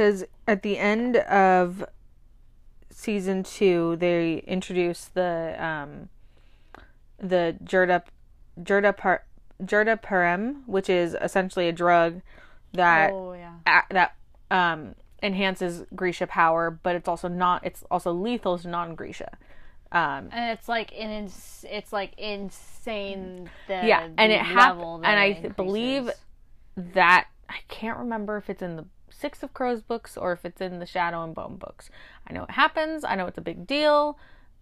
Because 0.00 0.24
at 0.48 0.62
the 0.62 0.78
end 0.78 1.16
of 1.18 1.84
season 2.88 3.42
two, 3.42 3.96
they 3.96 4.38
introduce 4.46 5.04
the 5.04 5.54
um, 5.62 6.08
the 7.18 7.54
Jurda 7.62 8.04
Jurda 8.62 8.96
par, 8.96 9.24
Jurda 9.62 10.00
Parem, 10.00 10.62
which 10.66 10.88
is 10.88 11.14
essentially 11.20 11.68
a 11.68 11.72
drug 11.72 12.22
that 12.72 13.10
oh 13.12 13.34
yeah 13.34 13.56
a- 13.66 13.92
that 13.92 14.14
um, 14.50 14.94
enhances 15.22 15.84
Grisha 15.94 16.26
power, 16.26 16.70
but 16.70 16.96
it's 16.96 17.06
also 17.06 17.28
not. 17.28 17.62
It's 17.66 17.84
also 17.90 18.10
lethal 18.10 18.58
to 18.58 18.68
non-Grisha. 18.68 19.36
Um, 19.92 20.30
and 20.32 20.56
it's 20.58 20.66
like 20.66 20.92
in 20.92 21.10
ins- 21.10 21.66
it's 21.68 21.92
like 21.92 22.18
insane 22.18 23.50
the 23.68 23.82
Yeah, 23.84 24.08
and 24.16 24.32
it 24.32 24.40
hap- 24.40 24.76
level 24.78 24.94
and 25.04 25.20
I 25.20 25.32
th- 25.34 25.56
believe- 25.56 26.10
that 26.94 27.26
I 27.50 27.56
can't 27.68 27.98
remember 27.98 28.38
if 28.38 28.48
it's 28.48 28.62
in 28.62 28.76
the 28.76 28.86
Six 29.10 29.42
of 29.42 29.52
Crows 29.54 29.80
books 29.82 30.16
or 30.16 30.32
if 30.32 30.44
it's 30.44 30.60
in 30.60 30.78
the 30.78 30.86
Shadow 30.86 31.22
and 31.24 31.34
Bone 31.34 31.56
books. 31.56 31.90
I 32.28 32.32
know 32.32 32.44
it 32.44 32.52
happens. 32.52 33.04
I 33.04 33.14
know 33.16 33.26
it's 33.26 33.38
a 33.38 33.42
big 33.42 33.66
deal. 33.66 34.18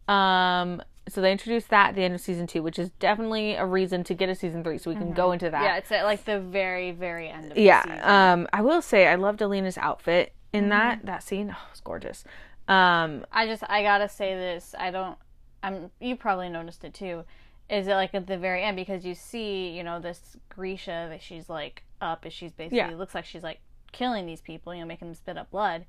Um, 0.06 0.82
so 1.08 1.20
they 1.20 1.32
introduced 1.32 1.70
that 1.70 1.90
at 1.90 1.94
the 1.94 2.02
end 2.02 2.14
of 2.14 2.20
season 2.20 2.46
two, 2.46 2.62
which 2.62 2.78
is 2.78 2.90
definitely 2.98 3.54
a 3.54 3.64
reason 3.64 4.04
to 4.04 4.14
get 4.14 4.28
a 4.28 4.34
season 4.34 4.62
three, 4.62 4.78
so 4.78 4.90
we 4.90 4.96
can 4.96 5.12
go 5.12 5.32
into 5.32 5.50
that. 5.50 5.62
yeah 5.62 5.76
it's 5.76 5.90
at 5.92 6.04
like 6.04 6.24
the 6.24 6.38
very 6.40 6.90
very 6.92 7.28
end 7.28 7.46
of 7.46 7.54
the 7.54 7.62
yeah. 7.62 8.32
Um, 8.32 8.46
I 8.52 8.60
will 8.62 8.82
say 8.82 9.06
I 9.06 9.14
loved 9.14 9.40
Alina's 9.40 9.78
outfit 9.78 10.32
in 10.52 10.68
that 10.70 11.04
that 11.06 11.22
scene. 11.22 11.54
Oh, 11.56 11.66
it's 11.70 11.80
gorgeous. 11.80 12.24
Um, 12.68 13.24
I 13.32 13.46
just 13.46 13.62
I 13.68 13.82
gotta 13.82 14.08
say 14.08 14.34
this 14.34 14.74
I 14.78 14.90
don't 14.90 15.16
I'm 15.62 15.90
you 16.00 16.16
probably 16.16 16.48
noticed 16.50 16.84
it 16.84 16.92
too 16.94 17.24
is 17.70 17.86
it 17.86 17.94
like 17.94 18.14
at 18.14 18.26
the 18.26 18.36
very 18.38 18.62
end 18.62 18.76
because 18.76 19.04
you 19.04 19.14
see 19.14 19.70
you 19.70 19.82
know 19.82 19.98
this 20.00 20.36
Grisha 20.50 21.06
that 21.10 21.22
she's 21.22 21.48
like 21.48 21.84
up 22.02 22.24
as 22.26 22.32
she's 22.34 22.52
basically 22.52 22.78
Yeah. 22.78 22.90
looks 22.94 23.14
like 23.14 23.24
she's 23.24 23.42
like 23.42 23.60
killing 23.92 24.26
these 24.26 24.40
people 24.40 24.74
you 24.74 24.80
know 24.80 24.86
making 24.86 25.08
them 25.08 25.14
spit 25.14 25.36
up 25.38 25.50
blood 25.50 25.84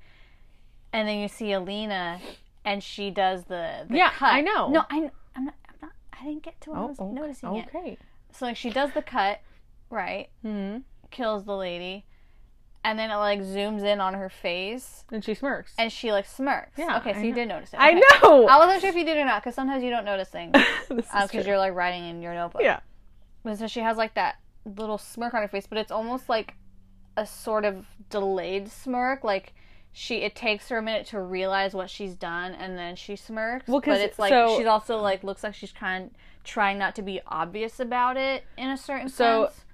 and 0.92 1.06
then 1.08 1.18
you 1.18 1.28
see 1.28 1.52
Alina 1.52 2.18
and 2.64 2.82
she 2.82 3.10
does 3.10 3.44
the, 3.44 3.86
the 3.88 3.96
Yeah, 3.96 4.10
cut. 4.10 4.32
I 4.32 4.40
know. 4.40 4.68
no 4.68 4.84
I 4.90 5.10
I'm 5.36 5.44
not, 5.44 5.54
I'm 5.68 5.74
not 5.82 5.90
I 6.20 6.24
didn't 6.24 6.42
get 6.42 6.60
to 6.62 6.70
what 6.70 6.78
I 6.78 6.82
oh, 6.82 6.86
was 6.86 6.98
okay. 7.00 7.12
noticing 7.12 7.54
yet 7.54 7.68
okay. 7.74 7.98
so 8.32 8.46
like 8.46 8.56
she 8.56 8.70
does 8.70 8.90
the 8.92 9.02
cut 9.02 9.40
right 9.90 10.28
hmm 10.42 10.78
kills 11.10 11.44
the 11.44 11.56
lady 11.56 12.04
and 12.82 12.98
then 12.98 13.10
it 13.10 13.16
like 13.16 13.40
zooms 13.40 13.82
in 13.82 14.00
on 14.00 14.14
her 14.14 14.30
face 14.30 15.04
And 15.12 15.22
she 15.24 15.34
smirks. 15.34 15.74
and 15.78 15.92
she 15.92 16.12
like 16.12 16.24
smirks 16.26 16.78
Yeah, 16.78 16.96
okay 16.98 17.12
so 17.12 17.18
I 17.18 17.22
you 17.22 17.28
know. 17.30 17.34
did 17.36 17.48
notice 17.48 17.74
it 17.74 17.76
I 17.78 17.92
know. 17.92 18.46
I 18.46 18.56
wasn't 18.58 18.80
sure 18.80 18.90
if 18.90 18.96
you 18.96 19.04
did 19.04 19.18
or 19.18 19.24
not 19.26 19.42
because 19.42 19.54
sometimes 19.54 19.82
you 19.84 19.90
don't 19.90 20.04
notice 20.06 20.28
things 20.28 20.56
because 20.88 21.30
true. 21.30 21.42
you're 21.42 21.58
like 21.58 21.74
writing 21.74 22.08
in 22.08 22.22
your 22.22 22.32
notebook. 22.34 22.62
yeah. 22.62 22.80
But 23.42 23.58
so 23.58 23.66
she 23.66 23.80
has 23.80 23.96
like 23.96 24.14
that 24.14 24.36
little 24.64 24.98
smirk 24.98 25.34
on 25.34 25.42
her 25.42 25.48
face, 25.48 25.66
but 25.66 25.78
it's 25.78 25.90
almost 25.90 26.28
like 26.28 26.54
a 27.16 27.26
sort 27.26 27.64
of 27.64 27.86
delayed 28.08 28.70
smirk. 28.70 29.24
Like 29.24 29.52
she, 29.92 30.18
it 30.18 30.34
takes 30.34 30.68
her 30.68 30.78
a 30.78 30.82
minute 30.82 31.06
to 31.08 31.20
realize 31.20 31.74
what 31.74 31.90
she's 31.90 32.14
done, 32.14 32.52
and 32.52 32.78
then 32.78 32.96
she 32.96 33.16
smirks. 33.16 33.66
Well, 33.68 33.80
but 33.80 34.00
it's 34.00 34.18
like 34.18 34.30
so- 34.30 34.56
she's 34.56 34.66
also 34.66 34.98
like 34.98 35.24
looks 35.24 35.42
like 35.42 35.54
she's 35.54 35.72
trying 35.72 36.10
trying 36.44 36.78
not 36.78 36.94
to 36.94 37.02
be 37.02 37.20
obvious 37.26 37.80
about 37.80 38.16
it 38.16 38.44
in 38.56 38.68
a 38.70 38.76
certain 38.76 39.08
So, 39.08 39.46
sense. 39.46 39.64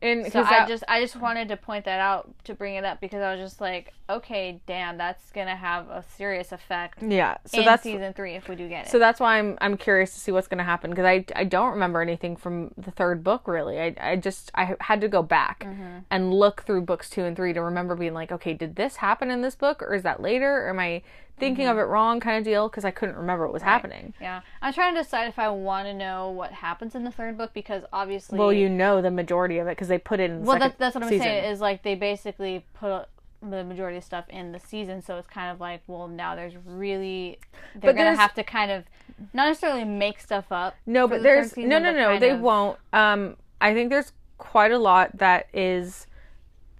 And 0.00 0.32
So 0.32 0.40
I 0.42 0.44
that- 0.50 0.68
just 0.68 0.84
I 0.86 1.00
just 1.00 1.16
wanted 1.16 1.48
to 1.48 1.56
point 1.56 1.84
that 1.86 2.00
out 2.00 2.32
to 2.44 2.54
bring 2.54 2.74
it 2.76 2.84
up 2.84 3.00
because 3.00 3.20
I 3.22 3.32
was 3.34 3.40
just 3.40 3.60
like, 3.60 3.92
okay, 4.08 4.60
damn, 4.66 4.96
that's 4.96 5.30
gonna 5.32 5.56
have 5.56 5.88
a 5.88 6.02
serious 6.16 6.52
effect 6.52 7.02
yeah. 7.02 7.36
So 7.46 7.60
in 7.60 7.64
that's 7.64 7.82
season 7.82 8.12
three 8.14 8.34
if 8.34 8.48
we 8.48 8.56
do 8.56 8.68
get 8.68 8.86
it. 8.86 8.90
So 8.90 8.98
that's 8.98 9.20
why 9.20 9.38
I'm 9.38 9.58
I'm 9.60 9.76
curious 9.76 10.12
to 10.14 10.20
see 10.20 10.32
what's 10.32 10.48
going 10.48 10.58
to 10.58 10.64
happen 10.64 10.90
because 10.90 11.04
I 11.04 11.24
I 11.36 11.44
don't 11.44 11.70
remember 11.72 12.00
anything 12.00 12.36
from 12.36 12.70
the 12.76 12.90
third 12.90 13.22
book 13.22 13.46
really. 13.46 13.78
I 13.80 13.94
I 14.00 14.16
just 14.16 14.50
I 14.54 14.76
had 14.80 15.00
to 15.02 15.08
go 15.08 15.22
back 15.22 15.64
Mm-hmm. 15.64 15.98
and 16.10 16.32
look 16.32 16.62
through 16.62 16.82
books 16.82 17.10
2 17.10 17.24
and 17.24 17.36
3 17.36 17.52
to 17.52 17.62
remember 17.62 17.94
being 17.94 18.14
like, 18.14 18.30
okay, 18.32 18.54
did 18.54 18.76
this 18.76 18.96
happen 18.96 19.30
in 19.30 19.42
this 19.42 19.54
book 19.54 19.82
or 19.82 19.94
is 19.94 20.02
that 20.04 20.20
later? 20.22 20.66
Or 20.66 20.70
am 20.70 20.78
I 20.78 21.02
thinking 21.38 21.66
Mm-hmm. 21.66 21.72
of 21.72 21.78
it 21.78 21.82
wrong 21.82 22.18
kind 22.20 22.36
of 22.38 22.44
deal 22.44 22.68
because 22.68 22.84
I 22.84 22.90
couldn't 22.90 23.16
remember 23.16 23.44
what 23.44 23.52
was 23.52 23.62
happening. 23.62 24.12
Yeah, 24.20 24.40
I'm 24.62 24.72
trying 24.72 24.94
to 24.94 25.02
decide 25.02 25.28
if 25.28 25.38
I 25.38 25.48
want 25.50 25.86
to 25.86 25.94
know 25.94 26.30
what 26.30 26.50
happens 26.52 26.94
in 26.96 27.04
the 27.04 27.10
third 27.12 27.36
book 27.38 27.52
because 27.54 27.84
obviously, 27.92 28.38
Well, 28.38 28.52
you 28.52 28.68
know 28.68 29.00
the 29.02 29.10
majority 29.10 29.58
of 29.58 29.66
it 29.68 29.70
because 29.72 29.88
they 29.88 29.98
put 29.98 30.18
it 30.20 30.30
in 30.30 30.40
the 30.40 30.46
well, 30.46 30.58
that, 30.58 30.78
that's 30.78 30.94
what 30.94 31.04
I'm 31.04 31.10
season. 31.10 31.24
saying 31.26 31.44
is 31.52 31.60
like 31.60 31.82
they 31.84 31.94
basically 31.94 32.64
put 32.74 33.06
the 33.42 33.62
majority 33.64 33.96
of 33.98 34.04
stuff 34.04 34.24
in 34.28 34.52
the 34.52 34.58
season, 34.60 35.00
so 35.02 35.16
it's 35.18 35.28
kind 35.28 35.50
of 35.52 35.60
like, 35.60 35.82
well, 35.86 36.08
now 36.08 36.34
there's 36.34 36.54
really 36.64 37.38
they're 37.76 37.92
gonna 37.92 38.16
have 38.16 38.34
to 38.34 38.42
kind 38.42 38.70
of 38.70 38.84
not 39.32 39.46
necessarily 39.46 39.84
make 39.84 40.18
stuff 40.20 40.46
up. 40.50 40.74
No, 40.86 41.06
but 41.06 41.18
the 41.18 41.22
there's 41.22 41.52
season, 41.52 41.68
no, 41.70 41.78
no, 41.78 41.92
no. 41.92 42.18
They 42.18 42.30
of- 42.30 42.40
won't. 42.40 42.78
Um, 42.92 43.36
I 43.60 43.74
think 43.74 43.90
there's 43.90 44.12
quite 44.38 44.72
a 44.72 44.78
lot 44.78 45.18
that 45.18 45.46
is 45.52 46.06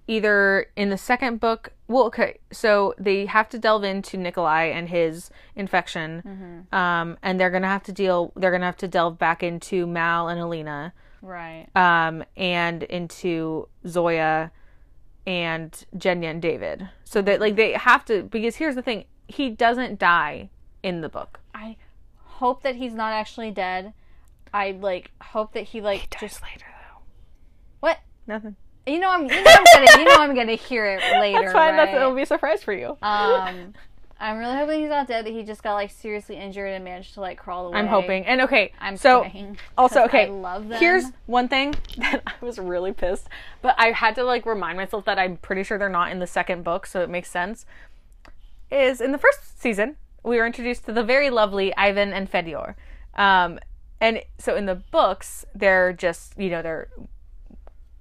either 0.07 0.67
in 0.75 0.89
the 0.89 0.97
second 0.97 1.39
book. 1.39 1.71
Well, 1.87 2.03
okay, 2.05 2.37
so 2.51 2.93
they 2.97 3.25
have 3.25 3.49
to 3.49 3.59
delve 3.59 3.83
into 3.83 4.17
Nikolai 4.17 4.65
and 4.65 4.89
his 4.89 5.29
infection, 5.55 6.21
Mm-hmm. 6.25 6.75
um, 6.75 7.17
and 7.23 7.39
they're 7.39 7.49
gonna 7.49 7.67
have 7.67 7.83
to 7.83 7.91
deal. 7.91 8.31
They're 8.35 8.51
gonna 8.51 8.65
have 8.65 8.77
to 8.77 8.87
delve 8.87 9.17
back 9.17 9.43
into 9.43 9.85
Mal 9.87 10.27
and 10.27 10.39
Alina, 10.39 10.93
Right. 11.21 11.67
um, 11.75 12.23
and 12.37 12.83
into 12.83 13.67
Zoya 13.87 14.51
and 15.29 15.85
Jenya 15.95 16.31
and 16.31 16.41
David. 16.41 16.89
So 17.03 17.21
that 17.21 17.39
like 17.39 17.55
they 17.55 17.73
have 17.73 18.03
to 18.05 18.23
because 18.23 18.55
here's 18.55 18.73
the 18.73 18.81
thing: 18.81 19.05
he 19.27 19.51
doesn't 19.51 19.99
die 19.99 20.49
in 20.81 21.01
the 21.01 21.09
book. 21.09 21.39
I 21.53 21.77
hope 22.17 22.63
that 22.63 22.75
he's 22.75 22.93
not 22.95 23.13
actually 23.13 23.51
dead. 23.51 23.93
I 24.51 24.71
like 24.71 25.11
hope 25.21 25.53
that 25.53 25.65
he 25.65 25.81
like 25.81 26.19
just 26.19 26.41
later 26.41 26.65
though. 26.65 27.01
what 27.81 27.99
Nothing. 28.25 28.55
you 28.87 28.97
know 28.99 29.11
I'm 29.11 29.23
you 29.29 29.43
know 29.43 29.51
I'm 29.55 29.65
gonna 29.85 29.99
you 29.99 30.05
know 30.05 30.15
I'm 30.17 30.33
gonna 30.35 30.55
hear 30.55 30.87
it 30.87 31.01
later. 31.21 31.41
That's 31.41 31.53
fine. 31.53 31.75
That's 31.75 31.93
it'll 31.95 32.15
be 32.15 32.23
a 32.23 32.25
surprise 32.25 32.63
for 32.63 32.73
you. 32.73 32.97
Um, 33.03 33.75
I'm 34.21 34.37
really 34.37 34.55
hoping 34.55 34.81
he's 34.81 34.89
not 34.89 35.07
dead. 35.07 35.25
That 35.25 35.31
he 35.31 35.43
just 35.43 35.63
got 35.63 35.75
like 35.75 35.91
seriously 35.91 36.35
injured 36.35 36.73
and 36.73 36.83
managed 36.83 37.13
to 37.13 37.21
like 37.21 37.37
crawl 37.37 37.67
away. 37.67 37.77
I'm 37.77 37.87
hoping. 37.87 38.25
And 38.25 38.41
okay, 38.41 38.73
I'm 38.79 38.97
so 38.97 39.21
praying, 39.21 39.57
also 39.77 40.03
okay. 40.03 40.25
I 40.25 40.29
love 40.29 40.67
them. 40.67 40.79
Here's 40.79 41.05
one 41.25 41.47
thing 41.47 41.75
that 41.97 42.21
I 42.27 42.33
was 42.41 42.59
really 42.59 42.91
pissed, 42.91 43.29
but 43.61 43.75
I 43.77 43.91
had 43.91 44.15
to 44.15 44.23
like 44.23 44.45
remind 44.45 44.77
myself 44.77 45.05
that 45.05 45.17
I'm 45.17 45.37
pretty 45.37 45.63
sure 45.63 45.77
they're 45.77 45.87
not 45.87 46.11
in 46.11 46.19
the 46.19 46.27
second 46.27 46.63
book, 46.63 46.85
so 46.85 47.01
it 47.01 47.09
makes 47.09 47.31
sense. 47.31 47.65
Is 48.69 48.99
in 48.99 49.13
the 49.13 49.17
first 49.17 49.59
season 49.59 49.95
we 50.21 50.37
were 50.37 50.45
introduced 50.45 50.85
to 50.85 50.91
the 50.91 51.03
very 51.03 51.29
lovely 51.29 51.75
Ivan 51.77 52.11
and 52.11 52.29
Fedor, 52.29 52.75
um, 53.15 53.57
and 54.01 54.21
so 54.37 54.55
in 54.55 54.65
the 54.65 54.75
books 54.75 55.45
they're 55.55 55.93
just 55.93 56.37
you 56.37 56.49
know 56.49 56.61
they're 56.61 56.89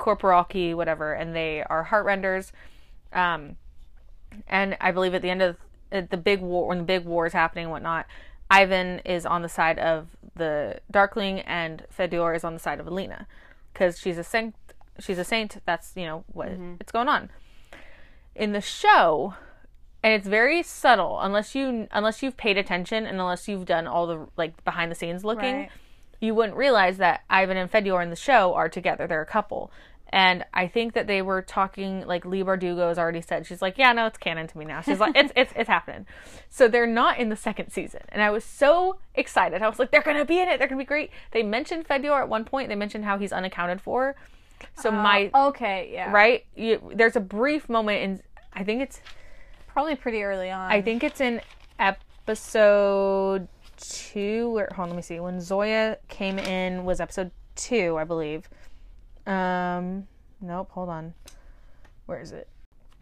corporalki 0.01 0.75
whatever, 0.75 1.13
and 1.13 1.35
they 1.37 1.63
are 1.63 1.85
heart 1.85 2.05
renders. 2.05 2.53
Um, 3.13 3.57
and 4.47 4.77
I 4.81 4.91
believe 4.91 5.15
at 5.15 5.23
the 5.23 5.31
end 5.31 5.43
of 5.43 5.57
Uh, 5.91 6.03
the 6.09 6.17
big 6.17 6.41
war, 6.41 6.69
when 6.69 6.79
the 6.79 6.85
big 6.85 7.05
war 7.05 7.27
is 7.27 7.33
happening 7.33 7.65
and 7.65 7.73
whatnot, 7.73 8.07
Ivan 8.51 9.01
is 9.01 9.27
on 9.27 9.43
the 9.43 9.49
side 9.49 9.79
of 9.79 10.09
the 10.35 10.81
Darkling, 10.91 11.41
and 11.41 11.85
Fedor 11.91 12.35
is 12.35 12.45
on 12.45 12.55
the 12.55 12.61
side 12.61 12.81
of 12.81 12.87
Alina, 12.87 13.27
because 13.73 13.99
she's 13.99 14.19
a 14.19 14.25
saint. 14.25 14.55
She's 14.99 15.19
a 15.19 15.25
saint. 15.25 15.59
That's 15.65 15.93
you 15.97 16.05
know 16.05 16.25
what 16.33 16.49
mm-hmm. 16.49 16.75
it's 16.81 16.93
going 16.93 17.09
on. 17.09 17.31
In 18.35 18.53
the 18.53 18.61
show, 18.61 19.35
and 20.03 20.13
it's 20.13 20.27
very 20.27 20.63
subtle 20.63 21.19
unless 21.21 21.55
you 21.55 21.89
unless 21.91 22.23
you've 22.23 22.37
paid 22.37 22.57
attention 22.57 23.07
and 23.07 23.21
unless 23.21 23.49
you've 23.49 23.67
done 23.67 23.87
all 23.87 24.07
the 24.07 24.27
like 24.37 24.63
behind 24.65 24.91
the 24.91 24.95
scenes 24.95 25.25
looking 25.25 25.57
Right. 25.57 25.71
you 26.21 26.35
wouldn't 26.35 26.57
realize 26.57 26.99
that 26.99 27.23
Ivan 27.29 27.57
and 27.57 27.71
Fedor 27.71 28.01
in 28.01 28.11
the 28.11 28.17
show 28.17 28.55
are 28.55 28.69
together 28.69 29.07
they're 29.07 29.23
a 29.23 29.27
couple 29.27 29.71
and 30.11 30.45
I 30.55 30.67
think 30.69 30.95
that 30.95 31.07
they 31.07 31.23
were 31.23 31.43
talking 31.43 32.07
like 32.07 32.25
Leigh 32.25 32.43
Bardugo 32.43 32.89
has 32.89 32.99
already 32.99 33.21
said 33.21 33.47
she's 33.47 33.63
like 33.63 33.79
yeah 33.79 33.93
no 33.93 34.07
it's 34.07 34.19
canon 34.19 34.47
to 34.47 34.59
me 34.59 34.65
now 34.65 34.81
she's 34.81 35.01
like 35.01 35.17
it's 35.17 35.33
it's 35.37 35.53
it's 35.57 35.69
happening 35.69 36.07
so 36.49 36.69
they're 36.69 36.87
not 36.87 37.19
in 37.19 37.29
the 37.29 37.37
second 37.37 37.71
season 37.71 38.01
and 38.11 38.23
I 38.23 38.31
was 38.31 38.45
so 38.45 38.99
excited 39.15 39.63
I 39.63 39.69
was 39.69 39.79
like 39.79 39.91
they're 39.91 40.03
gonna 40.03 40.25
be 40.25 40.41
in 40.41 40.49
it 40.49 40.59
they're 40.59 40.69
gonna 40.69 40.81
be 40.81 40.87
great 40.87 41.11
they 41.33 41.43
mentioned 41.43 41.87
Fedor 41.87 42.13
at 42.13 42.29
one 42.29 42.45
point 42.45 42.69
they 42.69 42.77
mentioned 42.77 43.05
how 43.05 43.19
he's 43.19 43.33
unaccounted 43.33 43.81
for 43.81 44.17
so 44.81 44.89
oh, 44.89 44.93
my 44.93 45.31
Okay, 45.35 45.91
yeah. 45.93 46.11
right 46.11 46.45
you, 46.57 46.93
there's 46.95 47.17
a 47.17 47.21
brief 47.21 47.69
moment 47.69 48.03
in 48.03 48.23
I 48.53 48.65
think 48.65 48.83
it's 48.83 49.01
Probably 49.79 49.95
pretty 49.95 50.25
early 50.25 50.51
on. 50.51 50.73
I 50.73 50.83
think 50.83 51.05
it's 51.05 51.21
in 51.21 51.41
episode 51.79 53.47
two. 53.77 54.51
Where 54.51 54.69
hold 54.75 54.87
on, 54.87 54.89
let 54.89 54.97
me 54.97 55.03
see. 55.03 55.21
When 55.21 55.41
Zoya 55.41 55.99
came 56.09 56.37
in 56.37 56.85
was 56.85 57.01
episode 57.01 57.31
two, 57.55 57.97
I 57.97 58.03
believe. 58.03 58.49
Um, 59.29 60.09
nope. 60.41 60.71
Hold 60.73 60.89
on. 60.89 61.15
Where 62.07 62.21
is 62.21 62.33
it? 62.33 62.49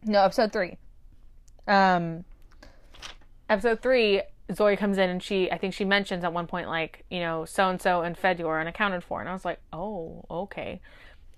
No, 0.02 0.22
episode 0.22 0.52
three. 0.52 0.76
Um, 1.66 2.24
episode 3.48 3.80
three. 3.80 4.22
Zoya 4.52 4.76
comes 4.76 4.98
in 4.98 5.10
and 5.10 5.22
she, 5.22 5.50
I 5.50 5.58
think 5.58 5.74
she 5.74 5.84
mentions 5.84 6.22
at 6.22 6.32
one 6.32 6.46
point, 6.46 6.68
like, 6.68 7.04
you 7.10 7.18
know, 7.18 7.44
so 7.44 7.68
and 7.68 7.80
so 7.80 8.02
and 8.02 8.16
Fedor 8.16 8.46
are 8.46 8.60
unaccounted 8.60 9.02
for. 9.02 9.20
And 9.20 9.28
I 9.28 9.32
was 9.32 9.44
like, 9.44 9.58
oh, 9.72 10.24
okay. 10.30 10.80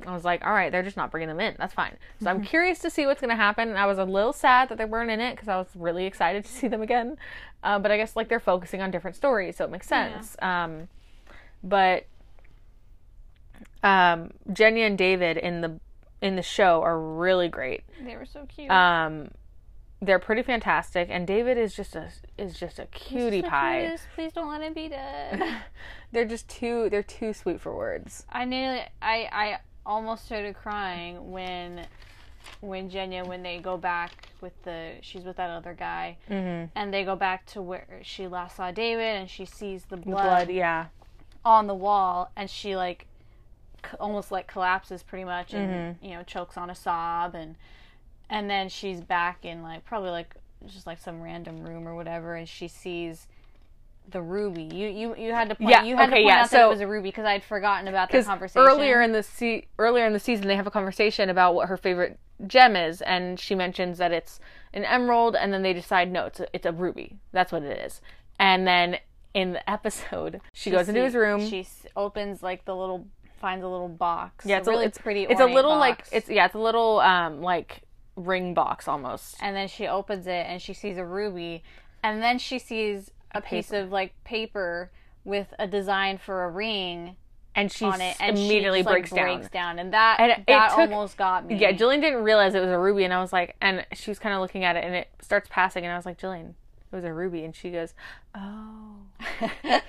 I 0.06 0.14
was 0.14 0.24
like, 0.24 0.44
all 0.44 0.52
right, 0.52 0.70
they're 0.70 0.82
just 0.82 0.96
not 0.96 1.10
bringing 1.10 1.28
them 1.28 1.40
in. 1.40 1.56
That's 1.58 1.74
fine. 1.74 1.96
So 2.22 2.30
I'm 2.30 2.42
curious 2.42 2.78
to 2.80 2.90
see 2.90 3.06
what's 3.06 3.20
going 3.20 3.30
to 3.30 3.36
happen. 3.36 3.68
And 3.68 3.78
I 3.78 3.86
was 3.86 3.98
a 3.98 4.04
little 4.04 4.32
sad 4.32 4.68
that 4.68 4.78
they 4.78 4.84
weren't 4.84 5.10
in 5.10 5.20
it 5.20 5.32
because 5.32 5.48
I 5.48 5.56
was 5.56 5.66
really 5.74 6.06
excited 6.06 6.44
to 6.44 6.52
see 6.58 6.68
them 6.68 6.82
again. 6.82 7.16
Uh, 7.62 7.78
but 7.78 7.90
I 7.90 7.96
guess 7.96 8.14
like 8.14 8.28
they're 8.28 8.40
focusing 8.40 8.80
on 8.80 8.90
different 8.90 9.16
stories, 9.16 9.56
so 9.56 9.64
it 9.64 9.70
makes 9.70 9.88
sense. 9.88 10.36
Um, 10.40 10.88
but 11.64 12.06
um, 13.82 14.30
Jenny 14.52 14.82
and 14.82 14.96
David 14.98 15.36
in 15.36 15.60
the 15.60 15.78
in 16.20 16.34
the 16.36 16.42
show 16.42 16.82
are 16.82 16.98
really 17.00 17.48
great. 17.48 17.84
they 18.04 18.16
were 18.16 18.26
so 18.26 18.44
cute. 18.46 18.70
Um, 18.70 19.30
they're 20.00 20.18
pretty 20.18 20.42
fantastic, 20.42 21.08
and 21.10 21.26
David 21.26 21.58
is 21.58 21.74
just 21.74 21.94
a 21.96 22.08
is 22.36 22.58
just 22.58 22.78
a 22.78 22.86
cutie 22.86 23.40
The 23.40 23.48
pie. 23.48 23.82
cutest. 23.84 24.04
Please 24.14 24.32
don't 24.32 24.48
let 24.48 24.62
him 24.62 24.72
be 24.72 24.88
dead. 24.88 25.42
They're 26.12 26.24
just 26.24 26.48
too 26.48 26.88
they're 26.90 27.02
too 27.02 27.32
sweet 27.34 27.60
for 27.60 27.76
words. 27.76 28.24
I 28.30 28.44
nearly, 28.46 28.80
I, 29.02 29.28
I 29.30 29.58
almost 29.84 30.24
started 30.24 30.54
crying 30.54 31.30
when, 31.32 31.84
when 32.60 32.88
Jenya, 32.90 33.26
when 33.26 33.42
they 33.42 33.58
go 33.58 33.76
back 33.76 34.28
with 34.40 34.54
the, 34.62 34.92
she's 35.02 35.24
with 35.24 35.36
that 35.36 35.50
other 35.50 35.74
guy, 35.74 36.16
Mm-hmm. 36.30 36.70
and 36.74 36.94
they 36.94 37.04
go 37.04 37.14
back 37.16 37.44
to 37.46 37.60
where 37.60 38.00
she 38.02 38.26
last 38.26 38.56
saw 38.56 38.70
David, 38.70 39.16
and 39.16 39.28
she 39.28 39.44
sees 39.44 39.84
the 39.84 39.96
blood, 39.98 40.46
Blood, 40.46 40.50
yeah. 40.50 40.86
on 41.44 41.66
the 41.66 41.74
wall, 41.74 42.30
and 42.36 42.48
she 42.48 42.74
like, 42.76 43.04
almost 44.00 44.30
like 44.32 44.46
collapses 44.46 45.02
pretty 45.02 45.24
much, 45.24 45.52
and 45.54 45.96
Mm-hmm. 45.96 46.04
you 46.04 46.14
know 46.14 46.22
chokes 46.22 46.56
on 46.56 46.70
a 46.70 46.74
sob, 46.74 47.34
and, 47.34 47.56
and 48.30 48.48
then 48.50 48.68
she's 48.68 49.00
back 49.00 49.44
in 49.44 49.62
like 49.62 49.84
probably 49.84 50.10
like 50.10 50.34
just 50.66 50.86
like 50.86 50.98
some 50.98 51.22
random 51.22 51.62
room 51.64 51.86
or 51.86 51.94
whatever, 51.94 52.34
and 52.34 52.48
she 52.48 52.68
sees. 52.68 53.26
The 54.10 54.22
ruby. 54.22 54.62
You 54.62 54.88
you 54.88 55.14
you 55.16 55.32
had 55.34 55.50
to 55.50 55.54
point. 55.54 55.68
Yeah, 55.70 55.82
you 55.82 55.94
had 55.94 56.08
okay, 56.08 56.22
to 56.22 56.24
point 56.24 56.26
yeah, 56.28 56.42
out 56.44 56.50
that 56.52 56.64
it 56.64 56.68
was 56.70 56.80
a 56.80 56.86
ruby 56.86 57.10
because 57.10 57.26
I'd 57.26 57.44
forgotten 57.44 57.88
about 57.88 58.08
the 58.08 58.12
Because 58.12 58.24
conversation. 58.24 58.66
earlier 58.66 59.02
in 59.02 59.12
the 59.12 59.22
se- 59.22 59.66
earlier 59.78 60.06
in 60.06 60.14
the 60.14 60.18
season, 60.18 60.48
they 60.48 60.56
have 60.56 60.66
a 60.66 60.70
conversation 60.70 61.28
about 61.28 61.54
what 61.54 61.68
her 61.68 61.76
favorite 61.76 62.18
gem 62.46 62.74
is, 62.74 63.02
and 63.02 63.38
she 63.38 63.54
mentions 63.54 63.98
that 63.98 64.10
it's 64.10 64.40
an 64.72 64.86
emerald, 64.86 65.36
and 65.36 65.52
then 65.52 65.60
they 65.62 65.74
decide 65.74 66.10
no, 66.10 66.24
it's 66.24 66.40
a, 66.40 66.46
it's 66.54 66.64
a 66.64 66.72
ruby. 66.72 67.18
That's 67.32 67.52
what 67.52 67.62
it 67.62 67.78
is. 67.84 68.00
And 68.40 68.66
then 68.66 68.96
in 69.34 69.52
the 69.52 69.70
episode, 69.70 70.40
she, 70.54 70.70
goes 70.70 70.88
into 70.88 71.02
his 71.04 71.14
room. 71.14 71.46
She 71.46 71.66
opens 71.94 72.42
like 72.42 72.64
the 72.64 72.74
little, 72.74 73.06
finds 73.38 73.64
a 73.64 73.68
little 73.68 73.88
box. 73.88 74.44
yeah, 74.46 74.56
a 74.56 74.58
it's 74.58 74.68
really 74.68 74.84
a, 74.84 74.88
it's 74.88 74.98
pretty. 74.98 75.22
It's 75.24 75.40
a 75.40 75.46
little 75.46 75.72
box. 75.78 76.10
like 76.10 76.18
it's 76.22 76.28
yeah, 76.28 76.46
it's 76.46 76.54
a 76.54 76.58
little 76.58 77.00
um 77.00 77.40
like 77.40 77.82
ring 78.16 78.54
box 78.54 78.88
almost. 78.88 79.36
And 79.40 79.54
then 79.54 79.68
she 79.68 79.86
opens 79.86 80.26
it 80.26 80.46
and 80.46 80.60
she 80.60 80.74
sees 80.74 80.96
a 80.98 81.04
ruby, 81.04 81.62
and 82.02 82.22
then 82.22 82.38
she 82.38 82.58
sees 82.58 83.10
a, 83.32 83.40
piece 83.40 83.72
of 83.72 83.92
like 83.92 84.12
paper 84.24 84.90
with 85.24 85.52
a 85.58 85.66
design 85.66 86.18
for 86.18 86.44
a 86.44 86.50
ring 86.50 87.16
And 87.54 87.70
she 87.70 87.84
on 87.84 88.00
it, 88.00 88.16
and 88.20 88.36
immediately 88.38 88.80
she 88.80 88.84
just, 88.84 88.92
breaks 88.92 89.12
like, 89.12 89.18
down. 89.20 89.36
breaks 89.36 89.50
down, 89.50 89.78
and 89.78 89.92
that 89.92 90.20
And 90.20 90.44
that 90.48 90.70
took- 90.70 90.78
almost 90.78 91.16
got 91.16 91.46
me. 91.46 91.56
Yeah, 91.56 91.72
Jillian 91.72 92.00
didn't 92.00 92.22
realize 92.24 92.54
it 92.54 92.60
was 92.60 92.70
a 92.70 92.78
ruby, 92.78 93.04
and 93.04 93.12
I 93.12 93.20
was 93.20 93.32
like, 93.32 93.54
and 93.60 93.84
she 93.92 94.10
was 94.10 94.18
kind 94.18 94.34
of 94.34 94.40
looking 94.40 94.64
at 94.64 94.76
it, 94.76 94.84
and 94.84 94.94
it 94.94 95.08
starts 95.20 95.48
passing, 95.50 95.84
and 95.84 95.92
I 95.92 95.96
was 95.96 96.06
like, 96.06 96.18
Jillian, 96.18 96.54
it 96.90 96.96
was 96.96 97.04
a 97.04 97.12
ruby, 97.12 97.44
and 97.44 97.54
she 97.54 97.70
goes, 97.70 97.94
oh. 98.34 98.94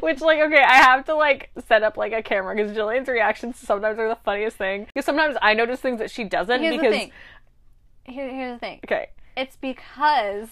Which, 0.00 0.20
like, 0.20 0.40
okay, 0.40 0.62
I 0.62 0.76
have 0.76 1.04
to 1.06 1.14
like 1.14 1.50
set 1.66 1.82
up 1.82 1.96
like 1.96 2.12
a 2.12 2.22
camera 2.22 2.54
because 2.56 2.74
Jillian's 2.76 3.08
reactions 3.08 3.58
sometimes 3.58 3.98
are 3.98 4.08
the 4.08 4.16
funniest 4.24 4.56
thing. 4.56 4.86
Because 4.86 5.04
sometimes 5.04 5.36
I 5.42 5.54
notice 5.54 5.80
things 5.80 5.98
that 5.98 6.10
she 6.10 6.24
doesn't 6.24 6.60
Here's 6.62 6.76
because 6.76 6.92
the 6.92 6.98
thing. 6.98 7.12
Here, 8.04 8.30
here's 8.30 8.54
the 8.54 8.58
thing. 8.58 8.80
okay, 8.84 9.10
It's 9.36 9.56
because 9.56 10.48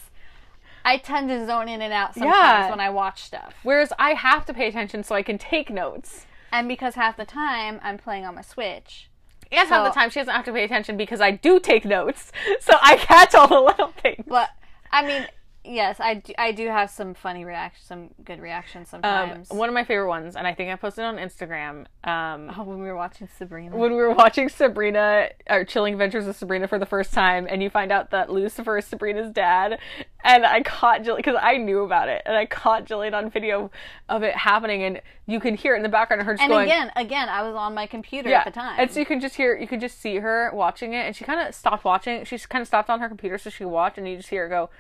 I 0.85 0.99
tend 0.99 1.29
to 1.31 1.47
zone 1.47 1.69
in 1.69 1.81
and 1.81 1.93
out 1.93 2.15
sometimes 2.15 2.35
Yeah. 2.35 2.71
when 2.71 2.81
I 2.81 2.91
watch 2.91 3.23
stuff. 3.23 3.55
whereas 3.63 3.93
I 3.99 4.11
have 4.13 4.45
to 4.47 4.55
pay 4.55 4.69
attention 4.69 5.03
so 5.03 5.15
I 5.15 5.23
can 5.23 5.39
take 5.39 5.71
notes. 5.71 6.27
And 6.53 6.69
because 6.69 6.95
half 6.95 7.17
the 7.17 7.25
time 7.25 7.81
I'm 7.83 7.97
playing 7.99 8.25
on 8.27 8.35
my 8.35 8.43
Switch. 8.43 9.09
And 9.53 9.69
half 9.69 9.95
the 9.95 9.99
time 9.99 10.11
she 10.11 10.21
doesn't 10.21 10.35
have 10.35 10.45
to 10.47 10.53
pay 10.53 10.65
attention 10.65 10.97
because 10.97 11.21
I 11.21 11.31
do 11.31 11.61
take 11.61 11.85
notes, 11.85 12.33
so 12.61 12.75
I 12.83 12.97
catch 12.97 13.35
all 13.35 13.49
the 13.49 13.61
little 13.61 13.89
things. 13.89 14.25
But 14.27 14.51
I 14.91 15.07
mean, 15.07 15.27
yes, 15.67 16.01
I 16.01 16.15
do, 16.15 16.33
I 16.39 16.53
do 16.53 16.69
have 16.69 16.91
some 16.91 17.15
funny 17.15 17.45
reactions, 17.45 17.87
some 17.87 18.11
good 18.25 18.41
reactions 18.41 18.93
Um, 18.93 19.03
sometimes. 19.03 19.49
one 19.51 19.69
of 19.69 19.75
my 19.75 19.85
favorite 19.85 20.09
ones, 20.09 20.37
and 20.37 20.47
I 20.47 20.55
think 20.55 20.71
I 20.73 20.77
posted 20.77 21.05
on 21.05 21.17
Instagram. 21.17 21.87
Um, 22.05 22.53
oh, 22.57 22.63
when 22.65 22.79
we 22.79 22.87
were 22.87 22.97
watching 22.97 23.29
Sabrina. 23.37 23.77
when 23.77 23.91
we 23.91 23.97
were 23.99 24.15
watching 24.15 24.49
Sabrina 24.49 25.29
or 25.51 25.65
Chilling 25.65 25.95
Adventures 25.95 26.27
of 26.27 26.37
Sabrina 26.37 26.69
for 26.69 26.79
the 26.79 26.87
first 26.87 27.13
time, 27.13 27.47
and 27.51 27.63
you 27.63 27.71
find 27.71 27.91
out 27.93 28.11
that 28.11 28.31
Lucifer 28.31 28.79
is 28.79 28.87
Sabrina's 28.87 29.33
dad, 29.33 29.79
and 30.25 30.47
I 30.47 30.63
caught 30.63 31.03
Jillian 31.03 31.17
because 31.17 31.37
I 31.41 31.57
knew 31.57 31.81
about 31.81 32.09
it, 32.09 32.23
and 32.27 32.37
I 32.37 32.47
caught 32.47 32.85
Jillian 32.85 33.15
on 33.15 33.31
video 33.31 33.71
of 34.09 34.23
it 34.23 34.35
happening, 34.37 34.83
and 34.83 35.01
you 35.27 35.41
can 35.41 35.57
hear 35.57 35.75
it 35.75 35.79
in 35.79 35.83
the 35.83 35.89
background 35.89 36.21
of 36.21 36.27
her 36.27 36.35
just 36.35 36.43
and 36.43 36.51
going. 36.51 36.69
again, 36.69 36.93
again, 36.97 37.29
I 37.29 37.43
was 37.43 37.55
on 37.55 37.75
my 37.75 37.87
computer 37.87 38.29
yeah, 38.29 38.39
at 38.41 38.45
the 38.45 38.51
time. 38.53 38.77
and 38.79 38.91
so 38.91 39.01
you 39.01 39.07
can 39.07 39.21
just 39.21 39.35
hear, 39.35 39.57
you 39.57 39.67
can 39.67 39.81
just 39.81 40.01
see 40.01 40.17
her 40.17 40.51
watching 40.55 40.93
it, 40.95 41.07
and 41.07 41.17
she 41.17 41.25
kind 41.25 41.47
of 41.47 41.55
stopped 41.55 41.85
watching. 41.85 42.25
She 42.25 42.39
kind 42.39 42.63
of 42.63 42.69
stopped 42.69 42.89
on 42.91 43.01
her 43.01 43.09
computer 43.09 43.39
so 43.39 43.51
she 43.51 43.65
could 43.65 43.71
watch, 43.71 43.99
and 43.99 44.09
you 44.09 44.17
just 44.17 44.29
hear 44.29 44.45
her 44.45 44.49
go, 44.49 44.71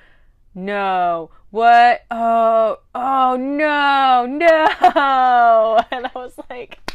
"No, 0.57 1.31
what? 1.51 2.05
Oh, 2.11 2.79
oh 2.95 3.37
no, 3.37 4.27
no!" 4.27 5.79
And 5.93 6.07
I 6.07 6.11
was 6.15 6.35
like, 6.51 6.79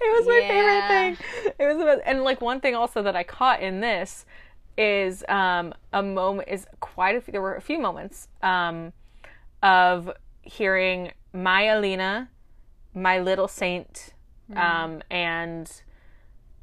was 0.00 0.26
my 0.26 0.40
Yeah. 0.42 0.48
favorite 0.48 0.88
thing. 0.88 1.54
It 1.58 1.66
was 1.66 1.78
the 1.78 1.84
best. 1.84 2.02
and 2.06 2.22
like 2.22 2.40
one 2.40 2.60
thing 2.60 2.74
also 2.74 3.02
that 3.02 3.16
I 3.16 3.22
caught 3.24 3.60
in 3.60 3.80
this 3.80 4.24
is 4.78 5.24
um 5.28 5.74
a 5.92 6.02
moment 6.02 6.48
is 6.48 6.66
quite 6.80 7.16
a 7.16 7.20
few 7.20 7.32
there 7.32 7.40
were 7.42 7.56
a 7.56 7.60
few 7.62 7.78
moments 7.78 8.28
um 8.42 8.92
of 9.62 10.10
hearing 10.42 11.12
my 11.32 11.62
Alina, 11.64 12.28
my 12.94 13.18
little 13.18 13.48
saint, 13.48 14.12
Mm-hmm. 14.50 14.58
um 14.60 15.02
and 15.10 15.82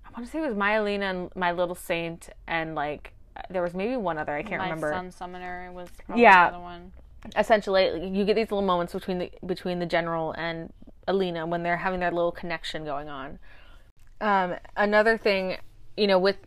I 0.05 0.09
want 0.11 0.25
to 0.25 0.31
say 0.31 0.39
it 0.39 0.47
was 0.47 0.55
my 0.55 0.73
Alina 0.73 1.05
and 1.05 1.35
my 1.35 1.51
little 1.51 1.75
saint 1.75 2.29
and 2.47 2.75
like 2.75 3.13
there 3.49 3.61
was 3.61 3.73
maybe 3.73 3.95
one 3.97 4.17
other 4.17 4.33
I 4.35 4.43
can't 4.43 4.59
my 4.59 4.65
remember. 4.65 4.91
son 4.91 5.11
summoner 5.11 5.71
was 5.73 5.89
probably 6.05 6.23
Yeah. 6.23 6.49
the 6.49 6.55
other 6.55 6.63
one. 6.63 6.91
essentially 7.37 8.09
you 8.09 8.25
get 8.25 8.35
these 8.35 8.51
little 8.51 8.61
moments 8.61 8.93
between 8.93 9.17
the 9.19 9.31
between 9.45 9.79
the 9.79 9.85
general 9.85 10.33
and 10.33 10.71
Alina 11.07 11.45
when 11.45 11.63
they're 11.63 11.77
having 11.77 11.99
their 11.99 12.11
little 12.11 12.31
connection 12.31 12.85
going 12.85 13.09
on. 13.09 13.39
Um, 14.21 14.55
another 14.77 15.17
thing, 15.17 15.57
you 15.97 16.07
know, 16.07 16.17
with 16.19 16.37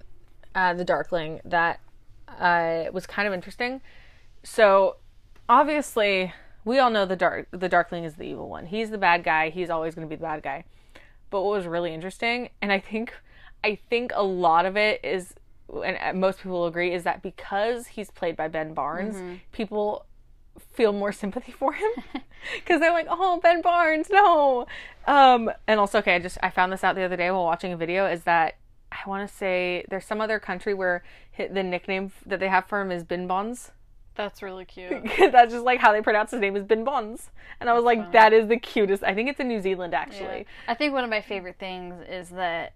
uh, 0.55 0.73
the 0.75 0.85
Darkling 0.85 1.41
that 1.45 1.81
uh, 2.29 2.85
was 2.93 3.07
kind 3.07 3.29
of 3.29 3.35
interesting. 3.35 3.81
So 4.43 4.97
obviously, 5.49 6.33
we 6.65 6.79
all 6.79 6.91
know 6.91 7.05
the 7.07 7.17
dark 7.17 7.49
the 7.51 7.69
Darkling 7.69 8.05
is 8.05 8.15
the 8.15 8.25
evil 8.25 8.49
one. 8.49 8.67
He's 8.67 8.91
the 8.91 8.99
bad 8.99 9.25
guy. 9.25 9.51
He's 9.51 9.71
always 9.71 9.95
going 9.95 10.07
to 10.07 10.11
be 10.11 10.17
the 10.17 10.23
bad 10.27 10.43
guy. 10.43 10.65
But 11.31 11.43
what 11.43 11.51
was 11.57 11.67
really 11.67 11.93
interesting, 11.93 12.51
and 12.63 12.73
I 12.73 12.79
think 12.81 13.13
I 13.65 13.79
think 13.91 14.13
a 14.15 14.23
lot 14.23 14.65
of 14.67 14.77
it 14.77 15.01
is, 15.05 15.35
and 15.85 16.21
most 16.21 16.39
people 16.39 16.53
will 16.53 16.67
agree, 16.67 16.93
is 16.93 17.05
that 17.05 17.23
because 17.23 17.89
he's 17.89 18.11
played 18.11 18.37
by 18.37 18.49
Ben 18.49 18.75
Barnes, 18.75 19.17
people 19.53 20.07
feel 20.73 20.93
more 20.93 21.13
sympathy 21.13 21.53
for 21.53 21.73
him 21.73 21.91
because 22.55 22.81
they're 22.81 22.93
like, 22.93 23.07
"Oh, 23.09 23.41
Ben 23.43 23.63
Barnes, 23.63 24.09
no." 24.11 24.67
Um, 25.07 25.51
and 25.67 25.81
also, 25.81 25.99
okay, 25.99 26.15
I 26.15 26.19
just 26.19 26.39
I 26.43 26.51
found 26.51 26.73
this 26.73 26.85
out 26.85 26.95
the 26.95 27.03
other 27.03 27.17
day 27.17 27.31
while 27.31 27.45
watching 27.45 27.73
a 27.73 27.77
video. 27.77 28.07
Is 28.07 28.23
that 28.25 28.57
I 28.93 29.09
want 29.09 29.29
to 29.29 29.35
say 29.35 29.85
there's 29.91 30.05
some 30.05 30.21
other 30.21 30.39
country 30.39 30.75
where 30.75 31.03
the 31.37 31.63
nickname 31.63 32.13
that 32.25 32.41
they 32.41 32.49
have 32.49 32.67
for 32.67 32.81
him 32.81 32.91
is 32.91 33.05
Bin 33.05 33.27
Bonds. 33.27 33.73
That's 34.15 34.43
really 34.43 34.65
cute. 34.65 35.05
That's 35.19 35.53
just 35.53 35.65
like 35.65 35.79
how 35.79 35.93
they 35.93 36.01
pronounce 36.01 36.31
his 36.31 36.41
name 36.41 36.57
is 36.57 36.65
Bin 36.65 36.85
Bonds, 36.85 37.31
and 37.61 37.69
I 37.69 37.75
was 37.75 37.85
like, 37.85 38.13
that 38.13 38.33
is 38.33 38.49
the 38.49 38.59
cutest. 38.59 39.03
I 39.03 39.15
think 39.15 39.29
it's 39.29 39.41
in 39.41 39.49
New 39.49 39.61
Zealand 39.61 39.95
actually. 39.95 40.47
I 40.67 40.75
think 40.75 40.95
one 40.95 41.05
of 41.05 41.11
my 41.11 41.21
favorite 41.21 41.59
things 41.59 41.95
is 42.09 42.31
that 42.31 42.73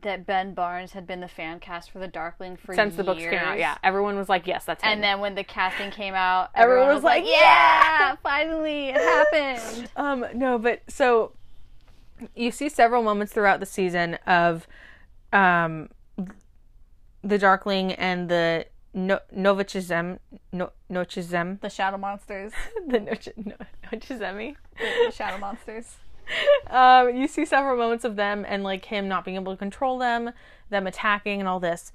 that 0.00 0.24
Ben 0.26 0.54
Barnes 0.54 0.92
had 0.92 1.06
been 1.06 1.20
the 1.20 1.28
fan 1.28 1.60
cast 1.60 1.90
for 1.90 1.98
the 1.98 2.08
Darkling 2.08 2.56
for 2.56 2.74
Since 2.74 2.92
years. 2.92 2.96
the 2.96 3.04
books 3.04 3.20
came 3.22 3.34
out, 3.34 3.58
yeah, 3.58 3.76
everyone 3.84 4.16
was 4.16 4.28
like, 4.28 4.46
yes, 4.46 4.64
that's 4.64 4.82
him. 4.82 4.90
And 4.90 5.02
then 5.02 5.20
when 5.20 5.34
the 5.34 5.44
casting 5.44 5.90
came 5.90 6.14
out, 6.14 6.50
Everyone 6.54 6.84
everyone, 6.84 6.94
was 6.96 7.04
like, 7.04 7.24
like, 7.24 7.32
"Yeah, 7.32 8.16
finally, 8.22 8.88
it 8.88 8.96
happened." 8.96 9.90
Um, 9.96 10.24
no, 10.34 10.58
but 10.58 10.80
so 10.88 11.32
you 12.34 12.50
see 12.50 12.68
several 12.70 13.02
moments 13.02 13.32
throughout 13.34 13.60
the 13.60 13.66
season 13.66 14.14
of 14.26 14.66
um 15.32 15.88
the 17.22 17.38
Darkling 17.38 17.92
and 17.92 18.28
the 18.28 18.66
no- 18.94 19.20
Novichism, 19.34 20.18
no- 20.52 20.72
Nochizem, 20.90 21.60
The 21.60 21.68
Shadow 21.70 21.98
Monsters. 21.98 22.52
the 22.88 23.00
Noch- 23.00 23.36
no- 23.36 23.54
Nochizemi. 23.92 24.56
the 24.78 25.10
Shadow 25.12 25.38
Monsters. 25.38 25.96
Um, 26.70 27.14
you 27.14 27.28
see 27.28 27.44
several 27.44 27.76
moments 27.76 28.02
of 28.04 28.16
them 28.16 28.46
and 28.48 28.64
like 28.64 28.86
him 28.86 29.06
not 29.06 29.26
being 29.26 29.36
able 29.36 29.52
to 29.52 29.58
control 29.58 29.98
them, 29.98 30.30
them 30.70 30.86
attacking 30.86 31.38
and 31.38 31.46
all 31.46 31.60
this. 31.60 31.92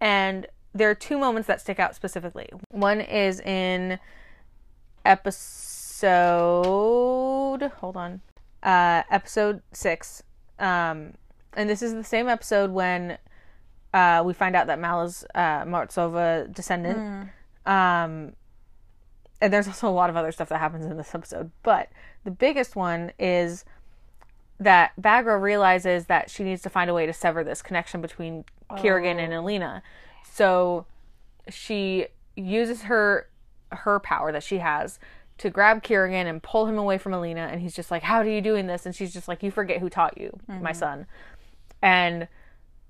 And 0.00 0.46
there 0.72 0.88
are 0.88 0.94
two 0.94 1.18
moments 1.18 1.48
that 1.48 1.60
stick 1.60 1.80
out 1.80 1.96
specifically. 1.96 2.48
One 2.70 3.00
is 3.00 3.40
in 3.40 3.98
episode 5.04 6.02
hold 7.78 7.96
on. 7.96 8.20
Uh 8.62 9.02
episode 9.10 9.62
6. 9.72 10.22
Um 10.58 11.14
and 11.54 11.68
this 11.68 11.82
is 11.82 11.92
the 11.94 12.04
same 12.04 12.28
episode 12.28 12.70
when 12.70 13.18
uh 13.92 14.22
we 14.24 14.32
find 14.32 14.54
out 14.54 14.68
that 14.68 14.78
Mal 14.78 15.02
is 15.02 15.24
uh 15.34 15.64
Morozova 15.64 16.54
descendant. 16.54 17.30
Um 17.66 18.34
and 19.42 19.52
there's 19.52 19.66
also 19.66 19.88
a 19.88 19.90
lot 19.90 20.10
of 20.10 20.16
other 20.16 20.30
stuff 20.32 20.50
that 20.50 20.58
happens 20.58 20.86
in 20.86 20.96
this 20.96 21.14
episode, 21.14 21.50
but 21.62 21.88
the 22.24 22.30
biggest 22.30 22.76
one 22.76 23.12
is 23.18 23.64
that 24.58 24.92
Bagra 25.00 25.40
realizes 25.40 26.06
that 26.06 26.30
she 26.30 26.44
needs 26.44 26.62
to 26.62 26.70
find 26.70 26.90
a 26.90 26.94
way 26.94 27.06
to 27.06 27.12
sever 27.12 27.42
this 27.42 27.62
connection 27.62 28.00
between 28.00 28.44
Kirigan 28.72 29.18
and 29.18 29.32
oh. 29.32 29.40
Alina. 29.40 29.82
So 30.30 30.86
she 31.48 32.06
uses 32.36 32.82
her 32.82 33.26
her 33.72 34.00
power 34.00 34.32
that 34.32 34.42
she 34.42 34.58
has 34.58 34.98
to 35.38 35.48
grab 35.48 35.82
Kirigan 35.82 36.26
and 36.26 36.42
pull 36.42 36.66
him 36.66 36.76
away 36.76 36.98
from 36.98 37.14
Alina 37.14 37.48
and 37.50 37.62
he's 37.62 37.74
just 37.74 37.90
like, 37.90 38.02
How 38.02 38.16
are 38.16 38.28
you 38.28 38.42
doing 38.42 38.66
this? 38.66 38.84
And 38.84 38.94
she's 38.94 39.12
just 39.12 39.26
like, 39.26 39.42
You 39.42 39.50
forget 39.50 39.80
who 39.80 39.88
taught 39.88 40.18
you, 40.18 40.38
my 40.46 40.54
mm-hmm. 40.54 40.78
son. 40.78 41.06
And 41.80 42.28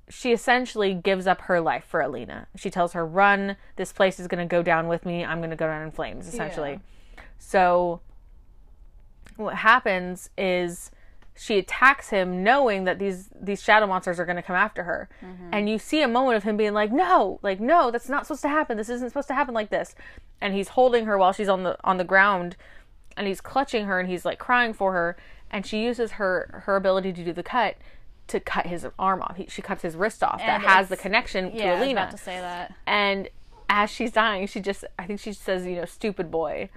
she 0.08 0.32
essentially 0.32 0.92
gives 0.92 1.28
up 1.28 1.42
her 1.42 1.60
life 1.60 1.84
for 1.84 2.00
Alina. 2.00 2.48
She 2.56 2.68
tells 2.68 2.94
her, 2.94 3.06
Run, 3.06 3.56
this 3.76 3.92
place 3.92 4.18
is 4.18 4.26
gonna 4.26 4.46
go 4.46 4.62
down 4.62 4.88
with 4.88 5.06
me, 5.06 5.24
I'm 5.24 5.40
gonna 5.40 5.54
go 5.54 5.66
down 5.66 5.82
in 5.82 5.92
flames, 5.92 6.26
essentially. 6.26 6.80
So 7.38 8.00
what 9.36 9.56
happens 9.56 10.30
is 10.38 10.90
she 11.36 11.58
attacks 11.58 12.10
him 12.10 12.42
knowing 12.44 12.84
that 12.84 12.98
these 12.98 13.30
these 13.40 13.62
shadow 13.62 13.86
monsters 13.86 14.20
are 14.20 14.24
going 14.26 14.36
to 14.36 14.42
come 14.42 14.56
after 14.56 14.82
her. 14.84 15.08
Mm-hmm. 15.24 15.50
And 15.52 15.68
you 15.70 15.78
see 15.78 16.02
a 16.02 16.08
moment 16.08 16.36
of 16.36 16.42
him 16.42 16.56
being 16.56 16.74
like 16.74 16.92
no 16.92 17.38
like 17.42 17.60
no 17.60 17.90
that's 17.90 18.08
not 18.08 18.26
supposed 18.26 18.42
to 18.42 18.48
happen. 18.48 18.76
This 18.76 18.88
isn't 18.90 19.08
supposed 19.08 19.28
to 19.28 19.34
happen 19.34 19.54
like 19.54 19.70
this. 19.70 19.94
And 20.40 20.54
he's 20.54 20.68
holding 20.68 21.06
her 21.06 21.16
while 21.16 21.32
she's 21.32 21.48
on 21.48 21.62
the 21.62 21.76
on 21.84 21.96
the 21.96 22.04
ground 22.04 22.56
and 23.16 23.26
he's 23.26 23.40
clutching 23.40 23.86
her 23.86 23.98
and 24.00 24.08
he's 24.08 24.24
like 24.24 24.38
crying 24.38 24.72
for 24.72 24.92
her. 24.92 25.16
And 25.50 25.64
she 25.66 25.82
uses 25.82 26.12
her 26.12 26.62
her 26.66 26.76
ability 26.76 27.12
to 27.14 27.24
do 27.24 27.32
the 27.32 27.42
cut 27.42 27.76
to 28.28 28.38
cut 28.38 28.66
his 28.66 28.86
arm 28.98 29.22
off. 29.22 29.36
He, 29.36 29.46
she 29.48 29.60
cuts 29.62 29.82
his 29.82 29.96
wrist 29.96 30.22
off 30.22 30.38
that 30.38 30.60
has 30.60 30.88
the 30.88 30.96
connection 30.96 31.50
to 31.52 31.56
Yeah, 31.56 31.74
I 31.74 31.80
was 31.80 31.90
about 31.90 32.10
to 32.12 32.18
say 32.18 32.38
that. 32.38 32.74
and 32.86 33.28
as 33.72 33.88
she's 33.88 34.10
dying 34.10 34.48
she 34.48 34.58
just 34.58 34.84
i 34.98 35.06
think 35.06 35.20
she 35.20 35.32
says 35.32 35.64
you 35.64 35.76
know 35.76 35.84
stupid 35.84 36.28
boy 36.28 36.68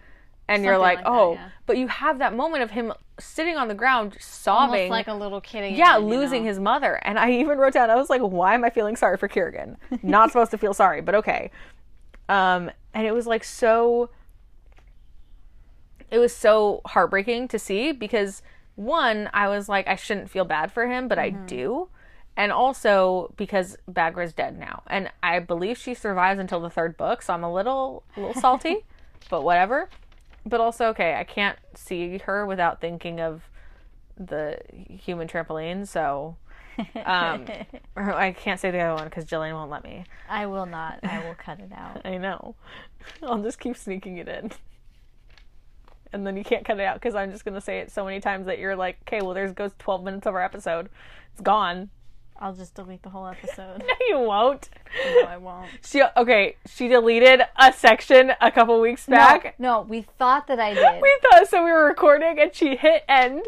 and 0.54 0.64
you're 0.64 0.78
like, 0.78 0.97
like 0.97 1.06
that, 1.06 1.12
oh 1.12 1.34
yeah. 1.34 1.49
but 1.66 1.78
you 1.78 1.88
have 1.88 2.20
that 2.20 2.36
moment 2.36 2.64
of 2.64 2.72
him 2.72 2.93
sitting 3.20 3.58
on 3.58 3.68
the 3.68 3.74
ground 3.74 4.18
sobbing 4.20 4.91
Almost 4.91 4.91
like 4.91 5.08
a 5.08 5.14
little 5.14 5.39
kid. 5.41 5.60
Again, 5.66 5.76
yeah 5.78 5.95
losing 5.97 6.43
know? 6.43 6.49
his 6.49 6.60
mother 6.60 6.99
and 7.04 7.20
i 7.20 7.32
even 7.39 7.58
wrote 7.58 7.74
down 7.74 7.89
i 7.89 7.95
was 7.95 8.10
like 8.10 8.22
why 8.22 8.54
am 8.56 8.64
i 8.64 8.70
feeling 8.70 8.95
sorry 8.95 9.18
for 9.18 9.28
Kirigan 9.28 9.76
not 10.04 10.30
supposed 10.32 10.51
to 10.51 10.58
feel 10.58 10.74
sorry 10.74 11.01
but 11.01 11.16
okay 11.16 11.51
um 12.30 12.72
and 12.93 13.06
it 13.06 13.14
was 13.14 13.28
like 13.28 13.43
so 13.43 14.10
it 16.10 16.18
was 16.20 16.36
so 16.36 16.82
heartbreaking 16.86 17.47
to 17.49 17.60
see 17.60 17.91
because 17.91 18.41
one 18.76 19.30
i 19.34 19.47
was 19.47 19.70
like 19.70 19.88
i 19.88 19.95
shouldn't 19.95 20.30
feel 20.30 20.45
bad 20.45 20.72
for 20.72 20.88
him 20.88 21.08
but 21.08 21.18
Mm-hmm. 21.18 21.43
i 21.43 21.47
do 21.47 21.88
and 22.36 22.51
also 22.51 23.32
because 23.38 23.78
Bagra's 23.88 24.34
dead 24.34 24.58
now 24.58 24.82
and 24.88 25.12
i 25.22 25.38
believe 25.39 25.78
she 25.78 25.93
survives 25.93 26.39
until 26.39 26.60
the 26.60 26.70
third 26.70 26.97
book 26.97 27.22
so 27.22 27.34
i'm 27.34 27.43
a 27.43 27.54
little 27.54 28.04
a 28.18 28.20
little 28.22 28.41
salty 28.41 28.78
but 29.30 29.43
whatever 29.43 29.89
but 30.45 30.59
also 30.59 30.87
okay 30.87 31.15
i 31.15 31.23
can't 31.23 31.57
see 31.75 32.17
her 32.19 32.45
without 32.45 32.81
thinking 32.81 33.19
of 33.19 33.49
the 34.17 34.57
human 34.89 35.27
trampoline 35.27 35.87
so 35.87 36.35
um 37.05 37.45
i 37.95 38.31
can't 38.31 38.59
say 38.59 38.71
the 38.71 38.79
other 38.79 38.95
one 38.95 39.05
because 39.05 39.25
jillian 39.25 39.53
won't 39.53 39.69
let 39.69 39.83
me. 39.83 40.03
I 40.27 40.47
will 40.47 40.65
not. 40.65 40.99
I 41.03 41.19
will 41.19 41.35
cut 41.35 41.59
it 41.59 41.71
out. 41.71 42.01
i 42.05 42.17
know. 42.17 42.55
I'll 43.21 43.43
just 43.43 43.59
keep 43.59 43.77
sneaking 43.77 44.17
it 44.17 44.27
in. 44.27 44.51
And 46.11 46.25
then 46.25 46.35
you 46.35 46.43
can't 46.43 46.65
cut 46.65 46.79
it 46.79 46.83
out 46.83 46.95
because 46.95 47.13
i'm 47.13 47.31
just 47.31 47.45
going 47.45 47.53
to 47.53 47.61
say 47.61 47.79
it 47.79 47.91
so 47.91 48.05
many 48.05 48.19
times 48.19 48.47
that 48.47 48.57
you're 48.57 48.75
like 48.75 48.97
okay 49.07 49.21
well 49.21 49.35
there's 49.35 49.51
goes 49.51 49.71
12 49.77 50.03
minutes 50.03 50.25
of 50.25 50.33
our 50.33 50.43
episode. 50.43 50.89
It's 51.31 51.41
gone 51.41 51.89
I'll 52.43 52.53
just 52.53 52.75
delete 52.75 53.01
the 53.03 53.09
whole 53.09 53.25
episode. 53.25 53.79
no 53.87 53.93
you 54.09 54.19
won't 54.19 54.69
no, 55.05 55.21
I 55.27 55.37
won't. 55.37 55.69
she 55.85 56.03
okay 56.17 56.57
she 56.67 56.89
deleted 56.89 57.41
a 57.57 57.71
section 57.71 58.33
a 58.41 58.51
couple 58.51 58.79
weeks 58.81 59.05
back 59.05 59.55
No, 59.57 59.77
no, 59.77 59.81
we 59.81 60.01
thought 60.01 60.47
that 60.47 60.59
I 60.59 60.73
did. 60.73 61.01
we 61.01 61.17
thought 61.23 61.47
so 61.47 61.63
we 61.63 61.71
were 61.71 61.85
recording 61.85 62.37
and 62.39 62.53
she 62.53 62.75
hit 62.75 63.05
end 63.07 63.45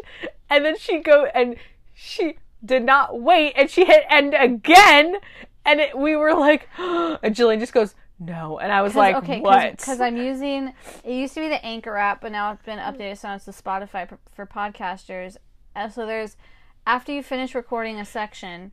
and 0.48 0.64
then 0.64 0.78
she 0.78 1.00
go 1.00 1.26
and 1.26 1.56
she 1.92 2.38
did 2.64 2.84
not 2.84 3.20
wait 3.20 3.52
and 3.54 3.68
she 3.70 3.84
hit 3.84 4.04
end 4.08 4.34
again 4.34 5.16
and 5.66 5.80
it, 5.80 5.98
we 5.98 6.16
were 6.16 6.32
like 6.32 6.66
and 6.78 7.36
Jillian 7.36 7.60
just 7.60 7.74
goes 7.74 7.94
no 8.18 8.58
and 8.58 8.72
I 8.72 8.80
was 8.80 8.94
like 8.94 9.14
okay, 9.16 9.40
what 9.40 9.72
Because 9.76 10.00
I'm 10.00 10.16
using 10.16 10.72
it 11.04 11.12
used 11.12 11.34
to 11.34 11.40
be 11.40 11.48
the 11.48 11.62
Anchor 11.62 11.98
app, 11.98 12.22
but 12.22 12.32
now 12.32 12.50
it's 12.52 12.62
been 12.62 12.78
updated, 12.78 13.18
so 13.18 13.30
it's 13.32 13.44
the 13.44 13.52
Spotify 13.52 14.08
for, 14.08 14.18
for 14.34 14.46
podcasters. 14.46 15.36
And 15.74 15.92
so 15.92 16.06
there's 16.06 16.38
after 16.86 17.12
you 17.12 17.22
finish 17.22 17.54
recording 17.54 17.98
a 18.00 18.06
section, 18.06 18.72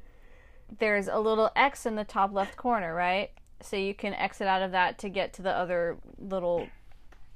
there's 0.80 1.08
a 1.08 1.20
little 1.20 1.52
X 1.56 1.86
in 1.86 1.96
the 1.96 2.04
top 2.04 2.34
left 2.34 2.58
corner, 2.58 2.94
right? 2.94 3.32
So 3.62 3.78
you 3.78 3.94
can 3.94 4.14
exit 4.14 4.48
out 4.48 4.62
of 4.62 4.72
that 4.72 4.98
to 5.00 5.10
get 5.10 5.34
to 5.34 5.42
the 5.42 5.52
other 5.52 5.98
little 6.20 6.68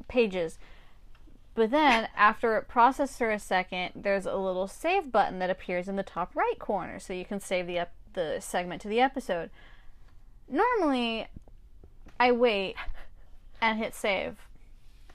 pages. 0.08 0.58
But 1.56 1.72
then, 1.72 2.10
after 2.16 2.58
it 2.58 2.68
processes 2.68 3.18
for 3.18 3.32
a 3.32 3.40
second, 3.40 3.92
there's 3.96 4.26
a 4.26 4.36
little 4.36 4.68
save 4.68 5.12
button 5.12 5.40
that 5.40 5.50
appears 5.50 5.88
in 5.88 5.96
the 5.96 6.04
top 6.04 6.36
right 6.36 6.60
corner, 6.60 7.00
so 7.00 7.14
you 7.14 7.26
can 7.26 7.40
save 7.40 7.66
the 7.66 7.80
ep- 7.80 7.94
the 8.14 8.38
segment 8.40 8.82
to 8.84 8.88
the 8.88 9.00
episode. 9.00 9.50
Normally, 10.48 11.28
I 12.20 12.32
wait 12.32 12.76
and 13.60 13.80
hit 13.80 13.96
save, 13.96 14.38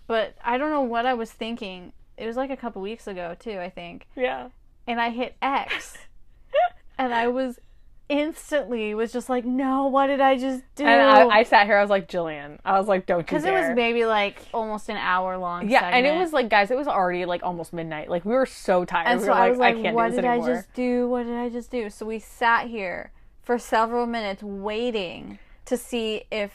but 0.08 0.34
I 0.44 0.58
don't 0.58 0.70
know 0.70 0.80
what 0.82 1.06
I 1.06 1.14
was 1.14 1.30
thinking. 1.30 1.92
It 2.16 2.26
was 2.26 2.36
like 2.36 2.50
a 2.50 2.56
couple 2.56 2.82
weeks 2.82 3.06
ago 3.06 3.36
too, 3.38 3.60
I 3.60 3.70
think, 3.70 4.08
yeah 4.16 4.48
and 4.86 5.00
I 5.00 5.10
hit 5.10 5.36
X, 5.40 5.98
and 6.98 7.14
I 7.14 7.28
was 7.28 7.58
instantly 8.08 8.94
was 8.94 9.12
just 9.12 9.28
like, 9.28 9.44
no, 9.44 9.86
what 9.86 10.08
did 10.08 10.20
I 10.20 10.36
just 10.36 10.62
do? 10.74 10.84
and 10.84 11.00
I, 11.00 11.26
I 11.28 11.42
sat 11.44 11.66
here 11.66 11.76
I 11.78 11.80
was 11.80 11.90
like 11.90 12.08
Jillian 12.08 12.58
I 12.64 12.78
was 12.78 12.86
like 12.88 13.06
don't 13.06 13.18
you 13.18 13.24
because 13.24 13.44
it 13.44 13.52
was 13.52 13.74
maybe 13.74 14.04
like 14.04 14.36
almost 14.52 14.88
an 14.90 14.96
hour 14.98 15.38
long. 15.38 15.68
yeah 15.70 15.88
and 15.88 16.06
it 16.06 16.14
was 16.18 16.32
like 16.32 16.48
guys 16.50 16.70
it 16.70 16.76
was 16.76 16.88
already 16.88 17.24
like 17.24 17.42
almost 17.42 17.72
midnight 17.72 18.10
like 18.10 18.24
we 18.24 18.34
were 18.34 18.44
so 18.46 18.84
tired 18.84 19.06
And 19.08 19.20
we 19.20 19.26
so 19.26 19.32
were 19.32 19.38
I 19.38 19.50
was 19.50 19.58
like, 19.58 19.76
I 19.76 19.82
can't 19.82 19.94
what 19.94 20.04
do 20.08 20.16
this 20.16 20.16
did 20.22 20.24
I 20.26 20.38
just 20.40 20.72
do? 20.74 21.08
What 21.08 21.24
did 21.24 21.36
I 21.36 21.48
just 21.48 21.70
do? 21.70 21.88
So 21.88 22.04
we 22.04 22.18
sat 22.18 22.66
here 22.68 23.12
for 23.42 23.58
several 23.58 24.06
minutes 24.06 24.42
waiting 24.42 25.38
to 25.66 25.76
see 25.76 26.24
if 26.30 26.52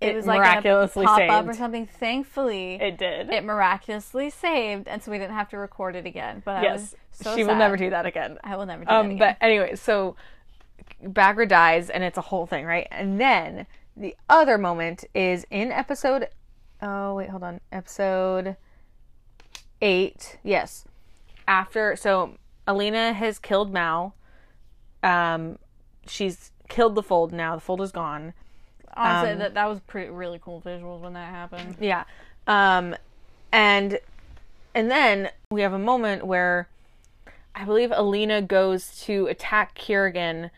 it, 0.00 0.10
It 0.10 0.16
was 0.16 0.26
like 0.26 0.38
miraculously 0.40 1.06
pop 1.06 1.20
up 1.30 1.46
or 1.46 1.54
something. 1.54 1.86
Thankfully, 1.86 2.74
it 2.74 2.98
did 2.98 3.30
it 3.30 3.44
miraculously 3.44 4.30
saved, 4.30 4.88
and 4.88 5.00
so 5.00 5.12
we 5.12 5.18
didn't 5.18 5.34
have 5.34 5.48
to 5.50 5.58
record 5.58 5.94
it 5.94 6.06
again. 6.06 6.42
But 6.44 6.56
I 6.56 6.62
yes 6.62 6.80
was 6.80 6.96
so 7.12 7.36
she 7.36 7.44
will 7.44 7.54
never 7.54 7.76
do 7.76 7.90
that 7.90 8.04
again 8.04 8.38
I 8.42 8.56
will 8.56 8.66
never 8.66 8.82
do 8.82 8.86
that 8.88 8.94
Um, 8.96 9.06
again. 9.06 9.18
but 9.18 9.36
anyway, 9.40 9.76
so 9.76 10.16
Bagra 11.04 11.48
dies, 11.48 11.90
and 11.90 12.02
it's 12.04 12.18
a 12.18 12.22
whole 12.22 12.46
thing, 12.46 12.64
right? 12.64 12.88
And 12.90 13.20
then 13.20 13.66
the 13.96 14.16
other 14.28 14.58
moment 14.58 15.04
is 15.14 15.46
in 15.50 15.70
episode. 15.72 16.28
Oh 16.80 17.14
wait, 17.14 17.30
hold 17.30 17.42
on. 17.42 17.60
Episode 17.70 18.56
eight. 19.80 20.38
Yes, 20.42 20.84
after 21.46 21.96
so 21.96 22.36
Alina 22.66 23.12
has 23.12 23.38
killed 23.38 23.72
Mal. 23.72 24.14
Um, 25.02 25.58
she's 26.06 26.52
killed 26.68 26.94
the 26.94 27.02
fold 27.02 27.32
now. 27.32 27.54
The 27.54 27.60
fold 27.60 27.80
is 27.80 27.92
gone. 27.92 28.32
Honestly, 28.94 29.32
Um, 29.32 29.38
that 29.38 29.54
that 29.54 29.66
was 29.68 29.80
pretty 29.80 30.10
really 30.10 30.38
cool 30.42 30.60
visuals 30.60 31.00
when 31.00 31.12
that 31.14 31.30
happened. 31.30 31.76
Yeah. 31.80 32.04
Um 32.46 32.96
and 33.52 33.98
and 34.74 34.90
then 34.90 35.30
we 35.50 35.62
have 35.62 35.72
a 35.72 35.78
moment 35.78 36.26
where 36.26 36.68
I 37.54 37.64
believe 37.64 37.92
Alina 37.94 38.40
goes 38.42 38.98
to 39.02 39.26
attack 39.26 39.76
Kirigan 39.78 40.50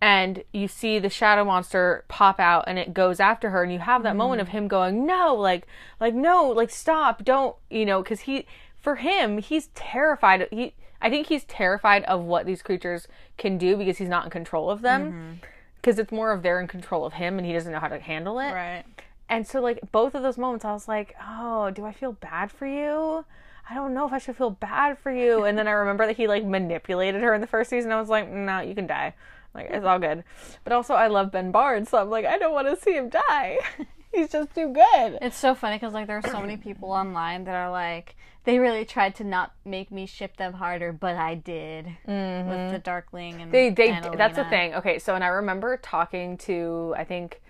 and 0.00 0.44
you 0.52 0.68
see 0.68 0.98
the 0.98 1.08
shadow 1.08 1.44
monster 1.44 2.04
pop 2.08 2.38
out 2.38 2.64
and 2.66 2.78
it 2.78 2.92
goes 2.92 3.18
after 3.18 3.50
her 3.50 3.62
and 3.62 3.72
you 3.72 3.78
have 3.78 4.02
that 4.02 4.14
mm. 4.14 4.18
moment 4.18 4.40
of 4.40 4.48
him 4.48 4.68
going 4.68 5.06
no 5.06 5.34
like 5.34 5.66
like 6.00 6.14
no 6.14 6.48
like 6.48 6.70
stop 6.70 7.24
don't 7.24 7.56
you 7.70 7.86
know 7.86 8.02
cuz 8.02 8.20
he 8.20 8.46
for 8.80 8.96
him 8.96 9.38
he's 9.38 9.68
terrified 9.68 10.46
he 10.50 10.74
I 11.00 11.10
think 11.10 11.26
he's 11.26 11.44
terrified 11.44 12.04
of 12.04 12.22
what 12.24 12.46
these 12.46 12.62
creatures 12.62 13.06
can 13.36 13.58
do 13.58 13.76
because 13.76 13.98
he's 13.98 14.08
not 14.08 14.24
in 14.24 14.30
control 14.30 14.70
of 14.70 14.82
them 14.82 15.12
mm-hmm. 15.12 15.32
because 15.76 15.98
it's 15.98 16.12
more 16.12 16.32
of 16.32 16.42
they're 16.42 16.60
in 16.60 16.68
control 16.68 17.04
of 17.04 17.14
him 17.14 17.38
and 17.38 17.46
he 17.46 17.52
doesn't 17.52 17.72
know 17.72 17.80
how 17.80 17.88
to 17.88 17.98
handle 17.98 18.38
it 18.38 18.52
Right. 18.52 18.84
and 19.28 19.46
so, 19.46 19.60
like, 19.60 19.80
both 19.92 20.14
of 20.14 20.22
those 20.22 20.38
moments, 20.38 20.64
I 20.64 20.72
was 20.72 20.88
like, 20.88 21.16
oh, 21.26 21.70
do 21.70 21.84
I 21.84 21.92
feel 21.92 22.12
bad 22.12 22.50
for 22.50 22.66
you? 22.66 23.24
I 23.68 23.74
don't 23.74 23.92
know 23.94 24.06
if 24.06 24.12
I 24.12 24.18
should 24.18 24.36
feel 24.36 24.50
bad 24.50 24.98
for 24.98 25.10
you. 25.10 25.44
And 25.44 25.58
then 25.58 25.66
I 25.66 25.72
remember 25.72 26.06
that 26.06 26.16
he, 26.16 26.28
like, 26.28 26.44
manipulated 26.44 27.20
her 27.22 27.34
in 27.34 27.40
the 27.40 27.46
first 27.48 27.68
season. 27.68 27.90
I 27.90 27.98
was 27.98 28.08
like, 28.08 28.28
no, 28.28 28.60
you 28.60 28.74
can 28.74 28.86
die. 28.86 29.14
Like, 29.54 29.68
it's 29.70 29.84
all 29.84 29.98
good. 29.98 30.24
But 30.64 30.72
also, 30.72 30.94
I 30.94 31.08
love 31.08 31.32
Ben 31.32 31.50
Barnes, 31.50 31.88
so 31.88 31.98
I'm 31.98 32.10
like, 32.10 32.26
I 32.26 32.38
don't 32.38 32.52
want 32.52 32.68
to 32.68 32.82
see 32.82 32.94
him 32.94 33.08
die. 33.08 33.58
He's 34.12 34.30
just 34.30 34.54
too 34.54 34.72
good. 34.72 35.18
It's 35.20 35.36
so 35.36 35.54
funny 35.54 35.76
because 35.76 35.92
like 35.92 36.06
there 36.06 36.16
are 36.16 36.30
so 36.30 36.40
many 36.40 36.56
people 36.56 36.90
online 36.90 37.44
that 37.44 37.54
are 37.54 37.70
like 37.70 38.16
they 38.46 38.60
really 38.60 38.84
tried 38.84 39.16
to 39.16 39.24
not 39.24 39.52
make 39.64 39.90
me 39.90 40.06
ship 40.06 40.36
them 40.36 40.54
harder, 40.54 40.92
but 40.92 41.16
I 41.16 41.34
did 41.34 41.86
with 41.86 42.14
mm-hmm. 42.14 42.72
the 42.72 42.78
Darkling 42.78 43.42
and 43.42 43.50
They, 43.50 43.70
they, 43.70 43.90
and 43.90 44.18
that's 44.18 44.36
the 44.36 44.44
thing. 44.44 44.72
Okay, 44.74 45.00
so, 45.00 45.16
and 45.16 45.24
I 45.24 45.26
remember 45.26 45.76
talking 45.76 46.38
to, 46.38 46.94
I 46.96 47.02
think, 47.02 47.42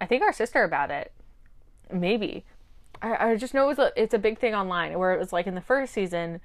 I 0.00 0.06
think 0.06 0.22
our 0.22 0.32
sister 0.32 0.64
about 0.64 0.90
it. 0.90 1.12
Maybe. 1.92 2.46
I, 3.02 3.32
I 3.32 3.36
just 3.36 3.52
know 3.52 3.64
it 3.64 3.76
was 3.76 3.78
a, 3.78 3.92
it's 4.02 4.14
a 4.14 4.18
big 4.18 4.38
thing 4.38 4.54
online 4.54 4.98
where 4.98 5.12
it 5.12 5.18
was 5.18 5.30
like 5.30 5.46
in 5.46 5.54
the 5.54 5.60
first 5.60 5.92
season, 5.92 6.40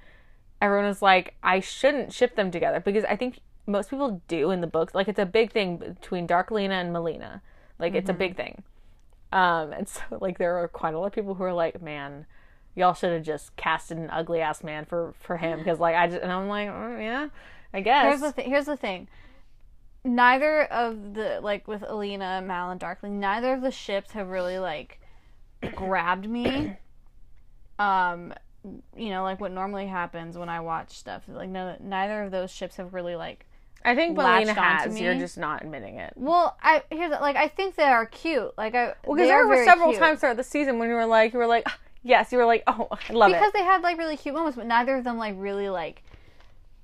everyone 0.60 0.86
was 0.86 1.00
like, 1.00 1.34
I 1.42 1.60
shouldn't 1.60 2.12
ship 2.12 2.36
them 2.36 2.50
together 2.50 2.80
because 2.80 3.04
I 3.04 3.16
think 3.16 3.40
most 3.66 3.90
people 3.90 4.22
do 4.28 4.50
in 4.50 4.60
the 4.60 4.66
books. 4.66 4.94
Like 4.94 5.08
it's 5.08 5.18
a 5.18 5.26
big 5.26 5.52
thing 5.52 5.76
between 5.76 6.26
Dark 6.26 6.50
Darklina 6.50 6.80
and 6.80 6.94
Malina. 6.94 7.40
Like 7.78 7.94
it's 7.94 8.08
a 8.08 8.14
big 8.14 8.36
thing. 8.36 8.62
Um, 9.32 9.72
and 9.72 9.88
so 9.88 10.02
like 10.20 10.38
there 10.38 10.56
are 10.56 10.68
quite 10.68 10.94
a 10.94 10.98
lot 10.98 11.06
of 11.06 11.12
people 11.12 11.34
who 11.34 11.44
are 11.44 11.52
like, 11.52 11.82
man, 11.82 12.26
y'all 12.74 12.94
should 12.94 13.12
have 13.12 13.22
just 13.22 13.56
casted 13.56 13.98
an 13.98 14.10
ugly 14.10 14.40
ass 14.40 14.62
man 14.62 14.84
for 14.84 15.14
for 15.18 15.36
him 15.36 15.58
because 15.58 15.80
like 15.80 15.96
I 15.96 16.06
just 16.06 16.22
and 16.22 16.32
I'm 16.32 16.48
like, 16.48 16.68
oh, 16.68 16.98
yeah, 16.98 17.28
I 17.72 17.80
guess. 17.80 18.04
Here's 18.04 18.20
the 18.20 18.32
thing. 18.32 18.48
Here's 18.48 18.66
the 18.66 18.76
thing. 18.76 19.08
Neither 20.04 20.62
of 20.64 21.14
the 21.14 21.40
like 21.42 21.66
with 21.66 21.82
Alina, 21.82 22.40
Mal, 22.42 22.70
and 22.70 22.80
Darkling, 22.80 23.18
neither 23.18 23.54
of 23.54 23.62
the 23.62 23.72
ships 23.72 24.12
have 24.12 24.28
really 24.28 24.58
like 24.58 25.00
grabbed 25.74 26.28
me. 26.28 26.76
Um, 27.78 28.32
you 28.96 29.10
know, 29.10 29.22
like 29.22 29.38
what 29.38 29.52
normally 29.52 29.86
happens 29.86 30.38
when 30.38 30.48
I 30.48 30.60
watch 30.60 30.96
stuff. 30.96 31.24
Like 31.28 31.50
no, 31.50 31.76
neither 31.78 32.22
of 32.22 32.30
those 32.30 32.50
ships 32.50 32.76
have 32.76 32.94
really 32.94 33.16
like. 33.16 33.45
I 33.86 33.94
think 33.94 34.18
Malina 34.18 34.54
has. 34.54 35.00
You're 35.00 35.14
just 35.14 35.38
not 35.38 35.62
admitting 35.62 35.98
it. 35.98 36.12
Well, 36.16 36.56
I 36.60 36.82
here's 36.90 37.12
like 37.12 37.36
I 37.36 37.46
think 37.46 37.76
they 37.76 37.84
are 37.84 38.04
cute. 38.04 38.52
Like 38.58 38.74
I 38.74 38.94
Well, 39.04 39.16
because 39.16 39.28
there 39.28 39.46
were 39.46 39.64
several 39.64 39.90
cute. 39.90 40.00
times 40.00 40.20
throughout 40.20 40.36
the 40.36 40.42
season 40.42 40.80
when 40.80 40.88
you 40.88 40.96
were 40.96 41.06
like, 41.06 41.32
you 41.32 41.38
were 41.38 41.46
like, 41.46 41.62
"Ah, 41.66 41.78
yes, 42.02 42.32
you 42.32 42.38
were 42.38 42.44
like, 42.44 42.64
oh, 42.66 42.88
I 42.90 43.12
love 43.12 43.28
because 43.28 43.30
it. 43.30 43.30
Because 43.30 43.52
they 43.52 43.62
had 43.62 43.82
like 43.82 43.96
really 43.96 44.16
cute 44.16 44.34
moments, 44.34 44.56
but 44.56 44.66
neither 44.66 44.96
of 44.96 45.04
them 45.04 45.18
like 45.18 45.36
really 45.38 45.68
like 45.68 46.02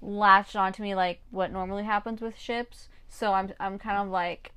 latched 0.00 0.54
onto 0.54 0.82
me 0.82 0.94
like 0.94 1.20
what 1.32 1.50
normally 1.52 1.82
happens 1.82 2.20
with 2.20 2.38
ships. 2.38 2.88
So 3.08 3.32
I'm 3.32 3.52
I'm 3.58 3.78
kind 3.80 3.98
of 3.98 4.08
like, 4.08 4.52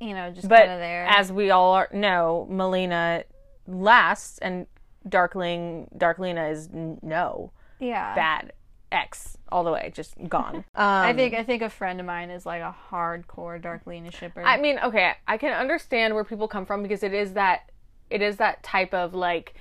you 0.00 0.14
know, 0.14 0.30
just 0.32 0.48
kind 0.48 0.72
of 0.72 0.80
there. 0.80 1.06
as 1.06 1.30
we 1.30 1.50
all 1.50 1.72
are, 1.74 1.88
know, 1.92 2.48
Malina 2.50 3.22
lasts, 3.68 4.38
and 4.38 4.66
Darkling, 5.08 5.88
Darklina 5.96 6.50
is 6.50 6.68
no 6.72 7.52
yeah, 7.78 8.16
bad 8.16 8.52
X 8.96 9.36
all 9.52 9.62
the 9.62 9.70
way, 9.70 9.92
just 9.94 10.14
gone. 10.28 10.56
Um, 10.56 10.64
I 10.76 11.12
think 11.12 11.34
I 11.34 11.44
think 11.44 11.62
a 11.62 11.70
friend 11.70 12.00
of 12.00 12.06
mine 12.06 12.30
is 12.30 12.44
like 12.46 12.62
a 12.62 12.74
hardcore 12.90 13.60
Darklina 13.62 14.12
shipper. 14.12 14.42
I 14.44 14.56
mean, 14.58 14.78
okay, 14.82 15.12
I 15.28 15.36
can 15.36 15.52
understand 15.52 16.14
where 16.14 16.24
people 16.24 16.48
come 16.48 16.66
from 16.66 16.82
because 16.82 17.02
it 17.02 17.14
is 17.14 17.34
that, 17.34 17.70
it 18.10 18.22
is 18.22 18.36
that 18.36 18.62
type 18.62 18.92
of 18.94 19.14
like, 19.14 19.54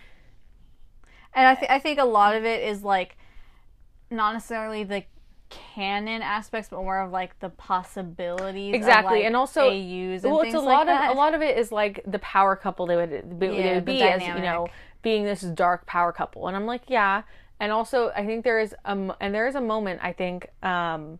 and 1.33 1.45
I, 1.47 1.55
th- 1.55 1.69
I 1.69 1.79
think 1.79 1.99
a 1.99 2.05
lot 2.05 2.35
of 2.35 2.45
it 2.45 2.63
is 2.63 2.83
like 2.83 3.17
not 4.09 4.33
necessarily 4.33 4.83
the 4.83 5.03
canon 5.49 6.21
aspects, 6.21 6.69
but 6.69 6.77
more 6.77 6.99
of 7.01 7.11
like 7.11 7.39
the 7.39 7.49
possibilities. 7.49 8.71
of, 8.71 8.75
Exactly, 8.75 9.19
like, 9.19 9.25
and 9.25 9.35
also- 9.35 9.69
AUs 9.69 10.23
and 10.23 10.31
well, 10.33 10.41
it's 10.41 10.53
a 10.55 10.59
like 10.59 10.77
lot 10.77 10.85
that. 10.87 11.11
of 11.11 11.15
a 11.15 11.19
lot 11.19 11.33
of 11.33 11.41
it 11.41 11.57
is 11.57 11.71
like 11.71 12.01
the 12.07 12.19
power 12.19 12.55
couple 12.55 12.85
they 12.87 12.95
would 12.95 13.39
be, 13.39 13.47
they 13.47 13.63
Yeah, 13.63 13.75
would 13.75 13.85
the 13.85 14.01
as 14.01 14.23
you 14.23 14.33
know 14.35 14.67
being 15.01 15.23
this 15.23 15.41
dark 15.41 15.85
power 15.85 16.11
couple, 16.11 16.47
and 16.47 16.55
I'm 16.57 16.65
like, 16.65 16.83
yeah, 16.87 17.21
and 17.59 17.71
also 17.71 18.11
I 18.15 18.25
think 18.25 18.43
there 18.43 18.59
is 18.59 18.75
um 18.85 19.13
and 19.19 19.33
there 19.33 19.47
is 19.47 19.55
a 19.55 19.61
moment 19.61 19.99
I 20.03 20.13
think 20.13 20.49
um, 20.63 21.19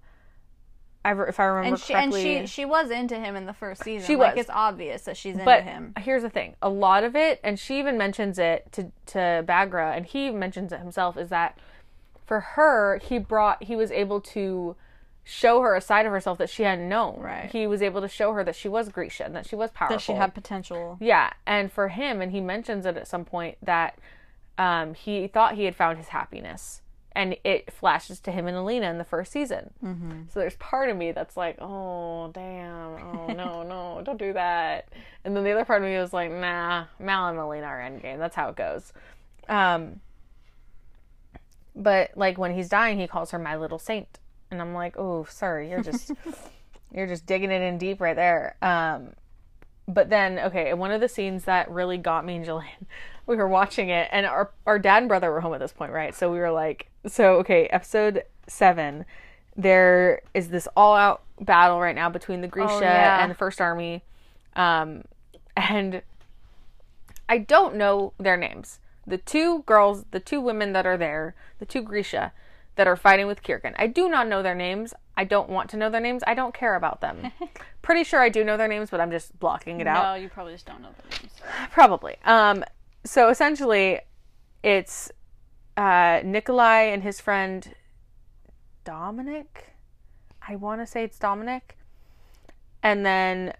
I 1.04 1.12
if 1.28 1.40
I 1.40 1.46
remember 1.46 1.76
and 1.76 1.80
she 1.80 1.94
and 1.94 2.14
she 2.14 2.48
she 2.48 2.66
was 2.66 2.90
into 2.90 3.20
him 3.20 3.36
in 3.36 3.46
the 3.46 3.54
first 3.54 3.84
season. 3.84 4.08
She 4.08 4.16
like 4.16 4.36
was. 4.36 4.42
it's 4.42 4.50
obvious 4.52 5.04
that 5.04 5.16
she's 5.16 5.34
into 5.34 5.46
but 5.46 5.64
him. 5.64 5.94
here's 6.00 6.24
the 6.24 6.30
thing: 6.30 6.56
a 6.62 6.70
lot 6.70 7.04
of 7.04 7.16
it, 7.16 7.40
and 7.44 7.60
she 7.60 7.78
even 7.80 7.98
mentions 7.98 8.40
it 8.40 8.72
to 8.72 8.92
to 9.08 9.46
Bagra, 9.48 9.96
and 9.96 10.06
he 10.06 10.32
mentions 10.32 10.72
it 10.72 10.80
himself, 10.80 11.16
is 11.16 11.30
that 11.30 11.58
for 12.26 12.40
her, 12.40 13.00
he 13.04 13.20
brought 13.20 13.64
he 13.64 13.76
was 13.76 13.92
able 13.92 14.20
to 14.20 14.76
show 15.24 15.62
her 15.62 15.76
a 15.76 15.82
side 15.82 16.06
of 16.06 16.12
herself 16.12 16.38
that 16.40 16.50
she 16.50 16.64
hadn't 16.64 16.90
known. 16.90 17.20
Right. 17.20 17.50
He 17.52 17.68
was 17.68 17.82
able 17.82 18.02
to 18.02 18.08
show 18.08 18.34
her 18.34 18.44
that 18.44 18.56
she 18.56 18.68
was 18.68 18.90
Grisha 18.90 19.26
and 19.26 19.36
that 19.36 19.48
she 19.48 19.56
was 19.56 19.72
powerful. 19.72 19.98
That 19.98 20.02
she 20.02 20.14
had 20.14 20.34
potential. 20.34 20.98
Yeah, 21.00 21.34
and 21.46 21.72
for 21.72 21.90
him, 21.90 22.20
and 22.20 22.32
he 22.32 22.42
mentions 22.42 22.86
it 22.86 22.98
at 22.98 23.08
some 23.08 23.26
point 23.26 23.58
that 23.62 24.00
um, 24.58 24.94
he 24.94 25.28
thought 25.28 25.56
he 25.56 25.66
had 25.66 25.76
found 25.76 25.98
his 25.98 26.10
happiness, 26.10 26.82
and 27.14 27.36
it 27.44 27.72
flashes 27.72 28.20
to 28.22 28.32
him 28.32 28.48
and 28.48 28.58
Alina 28.58 28.90
in 28.90 28.98
the 28.98 29.04
first 29.04 29.32
season. 29.32 29.72
Mm-hmm. 29.84 30.22
So 30.30 30.40
there's 30.40 30.56
part 30.58 30.90
of 30.90 30.98
me 30.98 31.12
that's 31.12 31.38
like, 31.38 31.58
oh 31.60 32.30
damn, 32.34 32.94
oh 32.96 33.28
no, 33.36 33.64
no, 33.64 34.02
don't 34.04 34.20
do 34.20 34.34
that. 34.34 34.90
And 35.24 35.36
then 35.36 35.44
the 35.44 35.52
other 35.52 35.66
part 35.66 35.82
of 35.82 35.88
me 35.88 35.98
was 35.98 36.14
like, 36.14 36.32
nah, 36.32 36.86
Mal 37.00 37.30
and 37.30 37.40
Alina 37.40 37.66
are 37.66 37.80
endgame. 37.80 38.18
That's 38.18 38.36
how 38.36 38.50
it 38.50 38.56
goes. 38.56 38.94
Um, 39.48 40.02
but 41.76 42.12
like 42.16 42.38
when 42.38 42.54
he's 42.54 42.70
dying, 42.70 43.00
he 43.00 43.08
calls 43.08 43.32
her 43.32 43.40
my 43.40 43.56
little 43.56 43.80
saint, 43.80 44.20
and 44.52 44.62
I'm 44.62 44.74
like, 44.74 44.98
oh, 44.98 45.26
sir, 45.30 45.62
you're 45.62 45.84
just 45.84 46.12
you're 46.94 47.08
just 47.08 47.26
digging 47.26 47.52
it 47.52 47.62
in 47.62 47.78
deep 47.78 48.00
right 48.02 48.16
there. 48.16 48.56
Um, 48.62 49.14
but 49.88 50.10
then 50.10 50.40
okay 50.40 50.74
one 50.74 50.92
of 50.92 51.00
the 51.00 51.08
scenes 51.08 51.46
that 51.46 51.70
really 51.70 52.00
got 52.00 52.26
me 52.26 52.38
and 52.38 52.46
Jillian 52.46 52.88
we 53.28 53.36
were 53.36 53.48
watching 53.48 53.90
it 53.90 54.08
and 54.12 54.26
our 54.26 54.52
our 54.66 54.78
dad 54.80 54.98
and 55.00 55.08
brother 55.08 55.32
were 55.32 55.42
home 55.42 55.54
at 55.54 55.60
this 55.60 55.74
point 55.74 55.92
right 55.92 56.14
so 56.16 56.32
we 56.32 56.38
were 56.40 56.52
like 56.52 56.88
so 57.08 57.36
okay 57.36 57.68
episode 57.68 58.24
seven 58.48 59.06
there 59.56 60.22
is 60.34 60.50
this 60.50 60.68
all 60.76 60.96
out 60.96 61.24
battle 61.42 61.80
right 61.80 61.96
now 61.96 62.10
between 62.10 62.42
the 62.42 62.48
Grisha 62.48 62.70
Oh, 62.76 62.80
yeah. 62.82 63.22
and 63.22 63.32
the 63.32 63.36
first 63.36 63.60
army 63.62 64.04
um 64.56 65.04
and 65.58 66.02
I 67.28 67.38
don't 67.40 67.76
know 67.76 68.14
their 68.20 68.38
names 68.38 68.80
the 69.08 69.18
two 69.18 69.64
girls 69.64 70.06
the 70.12 70.20
two 70.20 70.40
women 70.42 70.74
that 70.74 70.86
are 70.86 70.98
there 70.98 71.36
the 71.60 71.66
two 71.66 71.82
Grisha 71.82 72.32
that 72.76 72.88
are 72.88 72.98
fighting 72.98 73.26
with 73.26 73.42
Kirigan. 73.42 73.74
I 73.78 73.88
do 73.88 74.10
not 74.10 74.28
know 74.28 74.44
their 74.44 74.54
names. 74.54 74.94
I 75.16 75.24
don't 75.24 75.50
want 75.50 75.70
to 75.70 75.78
know 75.78 75.90
their 75.90 76.02
names. 76.02 76.24
I 76.28 76.34
don't 76.34 76.54
care 76.54 76.76
about 76.76 77.00
them. 77.00 77.32
Pretty 77.82 78.04
sure 78.04 78.20
I 78.20 78.28
do 78.28 78.44
know 78.44 78.58
their 78.58 78.68
names, 78.68 78.90
but 78.90 79.00
I'm 79.00 79.12
just 79.12 79.40
blocking 79.40 79.80
it 79.80 79.88
out. 79.88 80.04
No, 80.04 80.22
you 80.22 80.28
probably 80.28 80.52
just 80.52 80.66
don't 80.66 80.82
know 80.82 80.90
the 81.02 81.10
names. 81.10 81.32
Probably. 81.72 82.18
Um, 82.26 82.66
so 83.06 83.30
essentially, 83.30 84.02
it's 84.64 85.12
uh, 85.78 86.22
Nikolai 86.24 86.82
and 86.82 87.04
his 87.04 87.22
friend 87.22 87.74
Dominic. 88.84 89.74
I 90.48 90.56
want 90.56 90.82
to 90.82 90.88
say 90.88 91.04
it's 91.04 91.20
Dominic. 91.20 91.78
And 92.84 93.06
then 93.06 93.54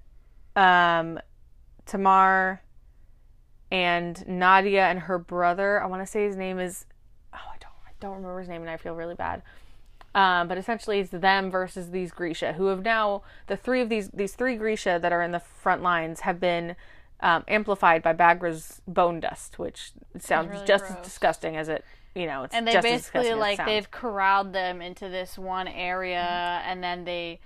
um, 0.56 1.20
Tamar 1.86 2.62
and 3.72 4.28
Nadia 4.28 4.86
and 4.86 5.00
her 5.00 5.18
brother. 5.18 5.82
I 5.82 5.88
want 5.88 6.02
to 6.02 6.08
say 6.08 6.26
his 6.26 6.36
name 6.36 6.60
is. 6.60 6.86
Oh, 7.34 7.38
I 7.38 7.58
don't. 7.60 7.72
I 7.88 7.92
don't 8.00 8.16
remember 8.16 8.40
his 8.40 8.50
name, 8.50 8.62
and 8.62 8.70
I 8.70 8.78
feel 8.78 8.96
really 8.96 9.16
bad. 9.16 9.42
Um, 10.14 10.48
but 10.48 10.58
essentially, 10.58 11.00
it's 11.00 11.10
them 11.10 11.52
versus 11.52 11.92
these 11.92 12.12
Grisha, 12.12 12.54
who 12.54 12.68
have 12.68 12.84
now 12.84 13.24
the 13.48 13.58
three 13.58 13.82
of 13.82 13.90
these 13.90 14.10
these 14.10 14.34
three 14.34 14.56
Grisha 14.56 15.00
that 15.02 15.12
are 15.12 15.22
in 15.22 15.32
the 15.32 15.40
front 15.40 15.82
lines 15.82 16.22
have 16.22 16.40
been 16.40 16.76
um, 17.20 17.44
amplified 17.48 18.04
by 18.04 18.14
Bagra's 18.14 18.82
bone 18.88 19.20
dust, 19.20 19.60
which 19.60 19.92
sounds 20.20 20.50
really 20.50 20.66
just 20.66 20.86
as 20.86 20.96
disgusting 21.04 21.56
as 21.58 21.70
it 21.70 21.84
you 22.16 22.26
know. 22.26 22.44
It's 22.44 22.56
And 22.56 22.68
they 22.68 22.80
basically 22.80 23.30
as 23.30 23.38
like 23.38 23.64
they've 23.64 23.90
corralled 23.92 24.54
them 24.54 24.82
into 24.82 25.10
this 25.10 25.38
one 25.38 25.68
area, 25.68 26.62
and 26.66 26.84
then 26.84 27.04
they 27.04 27.40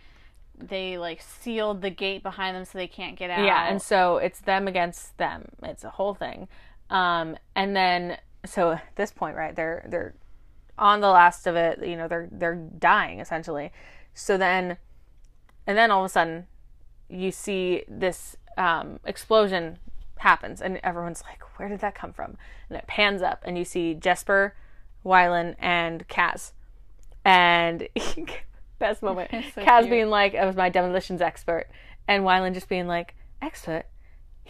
they 0.56 0.98
like 0.98 1.22
sealed 1.22 1.82
the 1.82 1.90
gate 1.90 2.24
behind 2.24 2.56
them 2.56 2.66
so 2.66 2.78
they 2.78 2.88
can't 2.88 3.18
get 3.18 3.30
out. 3.30 3.44
Yeah, 3.44 3.68
and 3.70 3.82
so 3.82 4.18
it's 4.18 4.40
them 4.40 4.68
against 4.68 5.18
them. 5.18 5.50
It's 5.64 5.84
a 5.84 5.90
whole 5.90 6.14
thing. 6.14 6.48
Um, 6.90 7.38
and 7.56 7.76
then 7.76 8.18
so 8.46 8.72
at 8.72 8.96
this 8.96 9.12
point, 9.12 9.36
right, 9.36 9.56
they're 9.56 9.86
they're 9.90 10.14
on 10.78 11.02
the 11.02 11.10
last 11.10 11.48
of 11.48 11.56
it. 11.56 11.86
You 11.86 11.98
know, 11.98 12.08
they're 12.08 12.30
they're 12.32 12.56
dying 12.56 13.20
essentially. 13.20 13.72
So 14.14 14.38
then, 14.38 14.78
and 15.66 15.78
then 15.78 15.92
all 15.92 16.04
of 16.04 16.06
a 16.06 16.10
sudden, 16.10 16.48
you 17.10 17.32
see 17.32 17.84
this 17.88 18.36
um, 18.60 19.00
explosion 19.06 19.80
happens, 20.18 20.62
and 20.62 20.80
everyone's 20.84 21.24
like, 21.24 21.42
"Where 21.58 21.68
did 21.70 21.80
that 21.80 21.96
come 21.96 22.14
from?" 22.14 22.38
And 22.70 22.78
it 22.78 22.86
pans 22.86 23.24
up, 23.24 23.42
and 23.46 23.58
you 23.58 23.66
see 23.66 23.96
Jesper, 23.96 24.54
Wylan, 25.04 25.56
and 25.58 26.08
Kaz, 26.08 26.52
and 27.26 27.88
best 28.80 29.02
moment, 29.02 29.32
so 29.56 29.64
Kaz 29.64 29.80
cute. 29.80 29.90
being 29.90 30.10
like, 30.10 30.36
"I 30.36 30.46
was 30.46 30.56
my 30.56 30.70
demolitions 30.70 31.22
expert," 31.22 31.68
and 32.08 32.24
Wylan 32.24 32.54
just 32.54 32.70
being 32.70 32.86
like, 32.86 33.16
"Expert." 33.42 33.86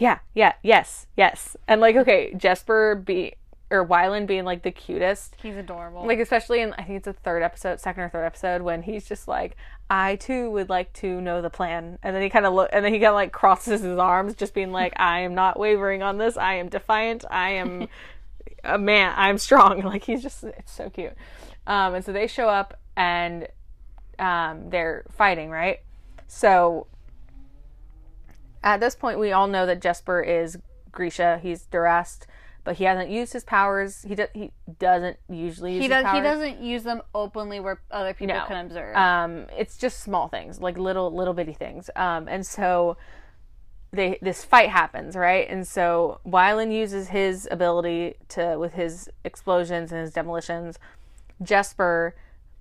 yeah, 0.00 0.18
yeah, 0.34 0.54
yes, 0.62 1.06
yes. 1.16 1.56
And 1.68 1.80
like, 1.80 1.94
okay, 1.94 2.32
Jesper 2.34 2.94
be 2.96 3.34
or 3.70 3.86
Wylan 3.86 4.26
being 4.26 4.44
like 4.44 4.62
the 4.62 4.70
cutest. 4.70 5.36
he's 5.40 5.56
adorable. 5.56 6.06
Like 6.06 6.18
especially 6.18 6.60
in 6.60 6.72
I 6.74 6.82
think 6.82 6.96
it's 6.98 7.04
the 7.04 7.12
third 7.12 7.42
episode, 7.42 7.80
second 7.80 8.02
or 8.02 8.08
third 8.08 8.24
episode, 8.24 8.62
when 8.62 8.82
he's 8.82 9.06
just 9.06 9.28
like, 9.28 9.56
I 9.88 10.16
too 10.16 10.50
would 10.50 10.68
like 10.68 10.92
to 10.94 11.20
know 11.20 11.40
the 11.40 11.50
plan, 11.50 11.98
and 12.02 12.14
then 12.14 12.22
he 12.22 12.30
kind 12.30 12.46
of 12.46 12.54
look, 12.54 12.70
and 12.72 12.84
then 12.84 12.92
he 12.92 12.98
kind 12.98 13.10
of 13.10 13.14
like 13.14 13.32
crosses 13.32 13.82
his 13.82 13.98
arms, 13.98 14.34
just 14.34 14.54
being 14.54 14.72
like, 14.72 14.92
I 14.96 15.20
am 15.20 15.34
not 15.34 15.58
wavering 15.58 16.02
on 16.02 16.18
this. 16.18 16.36
I 16.36 16.54
am 16.54 16.68
defiant. 16.68 17.24
I 17.30 17.50
am 17.50 17.88
a 18.64 18.78
man. 18.78 19.12
I'm 19.16 19.38
strong. 19.38 19.82
Like 19.90 20.04
he's 20.04 20.22
just, 20.22 20.44
it's 20.44 20.72
so 20.72 20.90
cute. 20.90 21.14
Um, 21.66 21.94
and 21.94 22.04
so 22.04 22.12
they 22.12 22.26
show 22.26 22.48
up 22.48 22.78
and 22.96 23.48
um, 24.18 24.70
they're 24.70 25.04
fighting, 25.10 25.50
right? 25.50 25.80
So 26.28 26.86
at 28.62 28.80
this 28.80 28.94
point, 28.94 29.18
we 29.18 29.32
all 29.32 29.48
know 29.48 29.66
that 29.66 29.80
Jesper 29.80 30.20
is 30.20 30.58
Grisha. 30.92 31.40
He's 31.42 31.66
Durast, 31.66 32.26
but 32.70 32.76
he 32.76 32.84
hasn't 32.84 33.10
used 33.10 33.32
his 33.32 33.42
powers. 33.42 34.02
He 34.02 34.14
do- 34.14 34.28
he 34.32 34.52
doesn't 34.78 35.16
usually 35.28 35.72
use 35.72 35.78
he 35.82 35.88
his 35.88 35.90
does. 35.90 36.04
powers. 36.04 36.16
He 36.16 36.22
doesn't 36.22 36.60
use 36.60 36.84
them 36.84 37.02
openly 37.12 37.58
where 37.58 37.80
other 37.90 38.14
people 38.14 38.36
No. 38.36 38.44
can 38.46 38.64
observe. 38.64 38.94
Um, 38.94 39.46
it's 39.58 39.76
just 39.76 39.98
small 40.04 40.28
things, 40.28 40.60
like 40.60 40.78
little 40.78 41.10
little 41.12 41.34
bitty 41.34 41.52
things. 41.52 41.90
Um, 41.96 42.28
and 42.28 42.46
so 42.46 42.96
they 43.90 44.18
this 44.22 44.44
fight 44.44 44.68
happens, 44.68 45.16
right? 45.16 45.50
And 45.50 45.66
so 45.66 46.20
Wylan 46.24 46.72
uses 46.72 47.08
his 47.08 47.48
ability 47.50 48.14
to 48.28 48.56
with 48.56 48.74
his 48.74 49.10
explosions 49.24 49.90
and 49.90 50.00
his 50.00 50.12
demolitions. 50.12 50.78
Jesper 51.42 52.14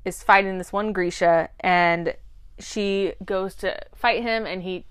is 0.06 0.24
fighting 0.24 0.58
this 0.58 0.74
one 0.74 0.92
Grisha, 0.92 1.50
and 1.60 2.16
she 2.58 3.14
goes 3.24 3.54
to 3.58 3.80
fight 3.94 4.24
him, 4.24 4.48
and 4.48 4.64
he 4.64 4.88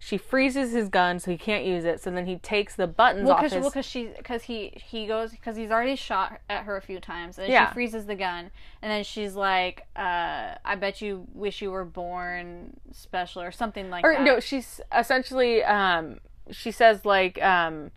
she 0.00 0.16
freezes 0.16 0.72
his 0.72 0.88
gun 0.88 1.18
so 1.18 1.30
he 1.30 1.36
can't 1.36 1.64
use 1.64 1.84
it. 1.84 2.00
So 2.00 2.10
then 2.12 2.26
he 2.26 2.36
takes 2.36 2.76
the 2.76 2.86
buttons 2.86 3.26
well, 3.26 3.34
off 3.34 3.40
because 3.40 3.52
his. 3.54 3.62
well, 3.62 3.70
'cause 3.72 3.84
she 3.84 4.04
because 4.16 4.44
he 4.44 4.68
he 4.76 5.06
goes 5.06 5.32
because 5.32 5.56
he's 5.56 5.70
already 5.72 5.96
shot 5.96 6.40
at 6.48 6.64
her 6.64 6.76
a 6.76 6.80
few 6.82 7.00
times, 7.00 7.38
and 7.38 7.48
Yeah. 7.48 7.68
she 7.68 7.74
freezes 7.74 8.06
the 8.06 8.14
gun, 8.14 8.50
and 8.80 8.90
then 8.92 9.02
she's 9.02 9.34
like, 9.34 9.86
uh, 9.96 10.54
"I 10.64 10.76
bet 10.76 11.02
you 11.02 11.26
wish 11.34 11.60
you 11.62 11.70
were 11.72 11.84
born 11.84 12.78
special 12.92 13.42
or 13.42 13.50
something 13.50 13.90
like 13.90 14.04
or 14.04 14.14
that." 14.14 14.22
no, 14.22 14.38
she's 14.40 14.80
essentially 14.96 15.64
um 15.64 16.20
she 16.50 16.70
says 16.70 17.04
like 17.04 17.42
um 17.42 17.90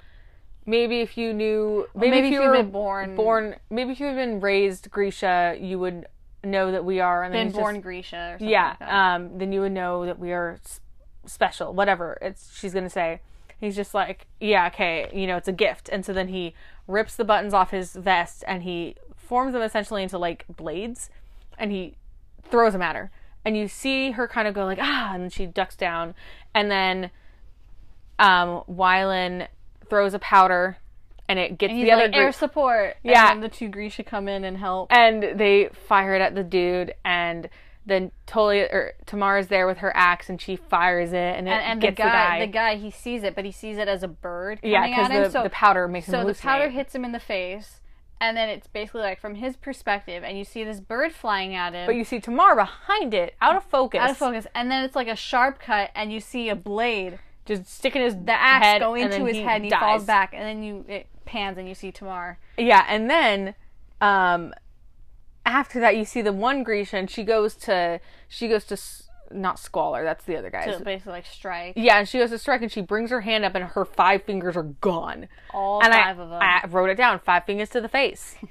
maybe 0.65 1.01
if 1.01 1.17
you 1.17 1.33
knew 1.33 1.87
maybe, 1.95 2.11
maybe 2.11 2.27
if 2.27 2.33
you 2.33 2.41
were 2.41 2.51
been 2.51 2.71
born- 2.71 3.15
born 3.15 3.55
maybe 3.69 3.91
if 3.91 3.99
you 3.99 4.07
had 4.07 4.15
been 4.15 4.39
raised 4.39 4.89
Grisha 4.91 5.55
you 5.59 5.79
would 5.79 6.05
know 6.43 6.71
that 6.71 6.83
we 6.83 6.99
are 6.99 7.23
and 7.23 7.33
then 7.33 7.39
been 7.41 7.47
he's 7.47 7.53
just- 7.55 7.61
born 7.61 7.81
Grisha 7.81 8.15
or 8.17 8.31
something 8.33 8.49
yeah 8.49 8.67
like 8.69 8.79
that. 8.79 8.89
um 9.15 9.37
then 9.37 9.51
you 9.53 9.61
would 9.61 9.71
know 9.71 10.05
that 10.05 10.19
we 10.19 10.31
are 10.33 10.59
special 11.25 11.73
whatever 11.73 12.17
it's 12.21 12.57
she's 12.57 12.73
gonna 12.73 12.89
say 12.89 13.19
he's 13.59 13.75
just 13.75 13.93
like 13.93 14.27
yeah 14.39 14.67
okay 14.67 15.09
you 15.13 15.27
know 15.27 15.37
it's 15.37 15.47
a 15.47 15.53
gift 15.53 15.89
and 15.89 16.05
so 16.05 16.13
then 16.13 16.27
he 16.29 16.53
rips 16.87 17.15
the 17.15 17.23
buttons 17.23 17.53
off 17.53 17.71
his 17.71 17.93
vest 17.93 18.43
and 18.47 18.63
he 18.63 18.95
forms 19.15 19.53
them 19.53 19.61
essentially 19.61 20.03
into 20.03 20.17
like 20.17 20.45
blades 20.49 21.09
and 21.57 21.71
he 21.71 21.95
throws 22.43 22.73
them 22.73 22.81
at 22.81 22.95
her 22.95 23.11
and 23.45 23.55
you 23.55 23.67
see 23.67 24.11
her 24.11 24.27
kind 24.27 24.47
of 24.47 24.53
go 24.53 24.65
like 24.65 24.79
ah 24.81 25.13
and 25.13 25.31
she 25.31 25.45
ducks 25.45 25.75
down 25.75 26.13
and 26.53 26.69
then 26.71 27.11
um 28.19 28.63
Wylan 28.69 29.47
throws 29.89 30.13
a 30.13 30.19
powder 30.19 30.77
and 31.27 31.39
it 31.39 31.57
gets 31.57 31.71
And 31.71 31.81
the 31.81 31.91
other 31.91 32.07
like 32.07 32.15
air 32.15 32.31
support. 32.33 32.97
Yeah. 33.03 33.31
and 33.31 33.41
then 33.41 33.49
the 33.49 33.55
two 33.55 33.69
Grisha 33.69 34.03
come 34.03 34.27
in 34.27 34.43
and 34.43 34.57
help. 34.57 34.91
and 34.91 35.39
they 35.39 35.69
fire 35.87 36.13
it 36.13 36.21
at 36.21 36.35
the 36.35 36.43
dude 36.43 36.93
and 37.05 37.47
then 37.85 38.11
totally 38.25 38.59
or 38.59 38.93
Tamara's 39.05 39.47
there 39.47 39.65
with 39.65 39.79
her 39.79 39.91
axe 39.95 40.29
and 40.29 40.39
she 40.39 40.55
fires 40.55 41.13
it 41.13 41.15
and 41.15 41.47
it 41.47 41.51
and, 41.51 41.61
and 41.61 41.81
the 41.81 41.87
gets 41.87 41.97
guy, 41.97 42.39
the 42.39 42.51
guy, 42.51 42.75
he 42.75 42.91
sees 42.91 43.23
it, 43.23 43.35
but 43.35 43.43
he 43.43 43.51
sees 43.51 43.77
it 43.77 43.87
as 43.87 44.03
a 44.03 44.07
bird 44.07 44.61
coming 44.61 44.73
yeah 44.73 44.83
at 44.83 44.89
because 44.89 45.07
him. 45.11 45.23
the, 45.23 45.29
so 45.29 45.43
the 45.43 45.49
powder 45.49 45.87
makes 45.87 46.07
him 46.07 46.11
so 46.13 46.25
the 46.25 46.33
powder 46.33 46.69
hits 46.69 46.93
him 46.93 47.03
in 47.03 47.11
the 47.11 47.19
face, 47.19 47.81
and 48.19 48.37
then 48.37 48.49
it's 48.49 48.67
basically 48.67 49.01
like 49.01 49.19
from 49.19 49.35
his 49.35 49.55
perspective, 49.55 50.23
and 50.23 50.37
you 50.37 50.43
see 50.43 50.63
this 50.63 50.79
bird 50.79 51.11
flying 51.11 51.55
at 51.55 51.73
him. 51.73 51.87
but 51.87 51.95
you 51.95 52.03
see 52.03 52.19
Tamara 52.19 52.55
behind 52.55 53.13
it 53.13 53.35
out 53.41 53.55
of 53.55 53.63
focus 53.63 53.99
out 53.99 54.11
of 54.11 54.17
focus, 54.17 54.45
and 54.53 54.69
then 54.69 54.83
it's 54.83 54.95
like 54.95 55.07
a 55.07 55.15
sharp 55.15 55.59
cut, 55.59 55.89
and 55.95 56.13
you 56.13 56.19
see 56.19 56.49
a 56.49 56.55
blade, 56.55 57.17
just 57.45 57.65
sticking 57.67 58.03
his 58.03 58.15
the 58.15 58.31
axe 58.31 58.63
head 58.63 58.81
go 58.81 58.93
into 58.93 59.25
his 59.25 59.37
he 59.37 59.41
head, 59.41 59.55
and 59.55 59.63
he 59.65 59.69
dies. 59.71 59.79
falls 59.79 60.05
back, 60.05 60.33
and 60.35 60.43
then 60.43 60.61
you 60.63 60.85
it 60.87 61.07
pans, 61.25 61.57
and 61.57 61.67
you 61.67 61.73
see 61.73 61.91
Tamar. 61.91 62.37
Yeah, 62.57 62.85
and 62.87 63.09
then 63.09 63.55
um 64.01 64.53
after 65.45 65.79
that 65.79 65.95
you 65.97 66.05
see 66.05 66.21
the 66.21 66.31
one 66.33 66.63
Grisha 66.63 66.97
and 66.97 67.09
she 67.09 67.23
goes 67.23 67.55
to 67.55 67.99
she 68.27 68.47
goes 68.47 68.65
to 68.65 68.77
not 69.33 69.59
Squaller, 69.59 70.03
that's 70.03 70.25
the 70.25 70.35
other 70.35 70.49
guy. 70.49 70.65
To 70.65 70.83
basically 70.83 71.13
like 71.13 71.25
strike 71.25 71.73
Yeah, 71.77 71.97
and 71.99 72.07
she 72.07 72.19
goes 72.19 72.31
to 72.31 72.37
strike 72.37 72.61
and 72.61 72.71
she 72.71 72.81
brings 72.81 73.09
her 73.11 73.21
hand 73.21 73.45
up 73.45 73.55
and 73.55 73.63
her 73.63 73.85
five 73.85 74.23
fingers 74.23 74.57
are 74.57 74.63
gone. 74.63 75.27
all 75.53 75.81
and 75.83 75.93
five 75.93 76.19
I, 76.19 76.23
of 76.23 76.29
them. 76.29 76.39
I 76.41 76.67
wrote 76.67 76.89
it 76.89 76.95
down, 76.95 77.19
five 77.19 77.45
fingers 77.45 77.69
to 77.69 77.81
the 77.81 77.89
face. 77.89 78.35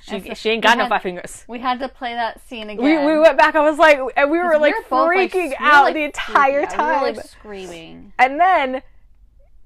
She, 0.00 0.20
so 0.20 0.34
she 0.34 0.50
ain't 0.50 0.62
got 0.62 0.76
we 0.76 0.78
no 0.78 0.84
had- 0.84 0.90
five 0.90 1.02
fingers. 1.02 1.44
we 1.48 1.58
had 1.58 1.80
to 1.80 1.88
play 1.88 2.14
that 2.14 2.40
scene 2.48 2.70
again. 2.70 2.82
We, 3.04 3.14
we 3.14 3.18
went 3.18 3.36
back. 3.36 3.56
I 3.56 3.68
was 3.68 3.78
like, 3.78 3.98
and 4.16 4.30
we 4.30 4.38
were 4.38 4.52
We 4.52 4.58
like 4.58 4.74
both, 4.88 5.08
like, 5.08 5.32
freaking 5.32 5.48
we 5.48 5.56
out 5.58 5.82
like, 5.86 5.94
the 5.94 6.04
entire 6.04 6.66
time. 6.66 7.02
We 7.02 7.10
were, 7.10 7.16
like 7.16 7.26
screaming. 7.26 8.12
and 8.16 8.38
then, 8.38 8.82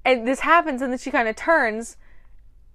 and 0.03 0.27
this 0.27 0.39
happens, 0.39 0.81
and 0.81 0.91
then 0.91 0.97
she 0.97 1.11
kind 1.11 1.27
of 1.27 1.35
turns, 1.35 1.97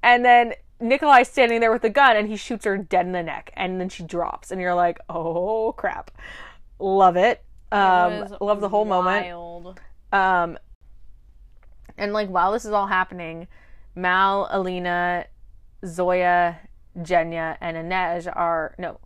and 0.05 0.24
then 0.24 0.55
Nikolai's 0.81 1.29
standing 1.29 1.61
there 1.61 1.72
with 1.72 1.83
the 1.83 1.91
gun, 1.91 2.16
and 2.16 2.29
he 2.29 2.37
shoots 2.37 2.64
her 2.64 2.76
dead 2.76 3.07
in 3.07 3.12
the 3.12 3.22
neck, 3.22 3.51
and 3.55 3.81
then 3.81 3.89
she 3.89 4.03
drops, 4.03 4.51
and 4.51 4.61
you're 4.61 4.74
like, 4.74 4.99
oh 5.09 5.72
crap, 5.76 6.11
love 6.79 7.16
it. 7.16 7.43
Um, 7.70 8.29
love 8.41 8.61
the 8.61 8.68
whole 8.68 8.85
moment. 8.85 9.76
Um, 10.12 10.59
and 11.97 12.12
like 12.12 12.29
while 12.29 12.53
this 12.53 12.64
is 12.64 12.70
all 12.70 12.87
happening, 12.87 13.49
Mal, 13.95 14.49
Alina, 14.51 15.26
Zoya, 15.85 16.61
Genya, 16.99 17.57
and 17.61 17.76
Inej 17.76 18.31
are 18.35 18.74
no, 18.79 19.01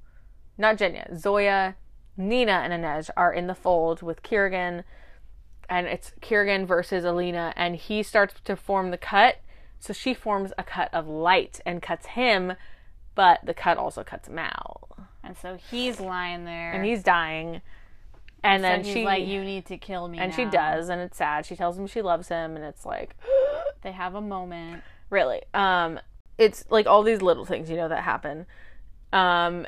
not 0.58 0.76
Genya. 0.76 1.18
Zoya, 1.18 1.74
Nina, 2.16 2.52
and 2.52 2.72
Inej 2.72 3.10
are 3.16 3.32
in 3.32 3.46
the 3.46 3.54
fold 3.54 4.02
with 4.02 4.22
Kirigan, 4.22 4.84
and 5.68 5.86
it's 5.86 6.12
Kirigan 6.20 6.66
versus 6.66 7.04
Alina, 7.04 7.54
and 7.56 7.76
he 7.76 8.02
starts 8.02 8.34
to 8.44 8.56
form 8.56 8.90
the 8.90 8.98
cut. 8.98 9.38
So 9.82 9.92
she 9.92 10.14
forms 10.14 10.52
a 10.56 10.62
cut 10.62 10.94
of 10.94 11.08
light 11.08 11.60
and 11.66 11.82
cuts 11.82 12.06
him, 12.06 12.52
but 13.16 13.40
the 13.44 13.52
cut 13.52 13.78
also 13.78 14.04
cuts 14.04 14.28
Mal, 14.28 14.88
And 15.24 15.36
so 15.36 15.56
he's 15.56 15.98
lying 15.98 16.44
there, 16.44 16.70
and 16.70 16.84
he's 16.84 17.02
dying. 17.02 17.62
And 18.44 18.62
so 18.62 18.68
then 18.68 18.84
he's 18.84 18.94
she 18.94 19.04
like, 19.04 19.26
"You 19.26 19.42
need 19.42 19.66
to 19.66 19.78
kill 19.78 20.06
me." 20.06 20.20
and 20.20 20.32
she 20.32 20.44
does, 20.44 20.88
and 20.88 21.00
it's 21.00 21.16
sad. 21.16 21.44
She 21.46 21.56
tells 21.56 21.76
him 21.76 21.88
she 21.88 22.00
loves 22.00 22.28
him, 22.28 22.54
and 22.54 22.64
it's 22.64 22.86
like, 22.86 23.16
They 23.82 23.90
have 23.90 24.14
a 24.14 24.20
moment. 24.20 24.84
really 25.10 25.42
um 25.52 25.98
it's 26.38 26.64
like 26.70 26.86
all 26.86 27.02
these 27.02 27.20
little 27.20 27.44
things 27.44 27.68
you 27.68 27.76
know 27.76 27.88
that 27.88 28.04
happen 28.04 28.46
um 29.12 29.66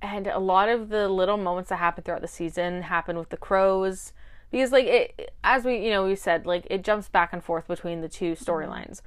and 0.00 0.28
a 0.28 0.38
lot 0.38 0.68
of 0.68 0.88
the 0.90 1.08
little 1.08 1.36
moments 1.36 1.70
that 1.70 1.76
happen 1.76 2.04
throughout 2.04 2.22
the 2.22 2.28
season 2.28 2.82
happen 2.82 3.18
with 3.18 3.30
the 3.30 3.36
crows 3.36 4.12
because 4.52 4.70
like 4.70 4.86
it 4.86 5.32
as 5.42 5.64
we 5.64 5.84
you 5.84 5.90
know 5.90 6.06
we 6.06 6.14
said 6.14 6.46
like 6.46 6.64
it 6.70 6.82
jumps 6.84 7.08
back 7.08 7.32
and 7.32 7.42
forth 7.42 7.66
between 7.66 8.00
the 8.00 8.08
two 8.08 8.32
storylines 8.32 9.02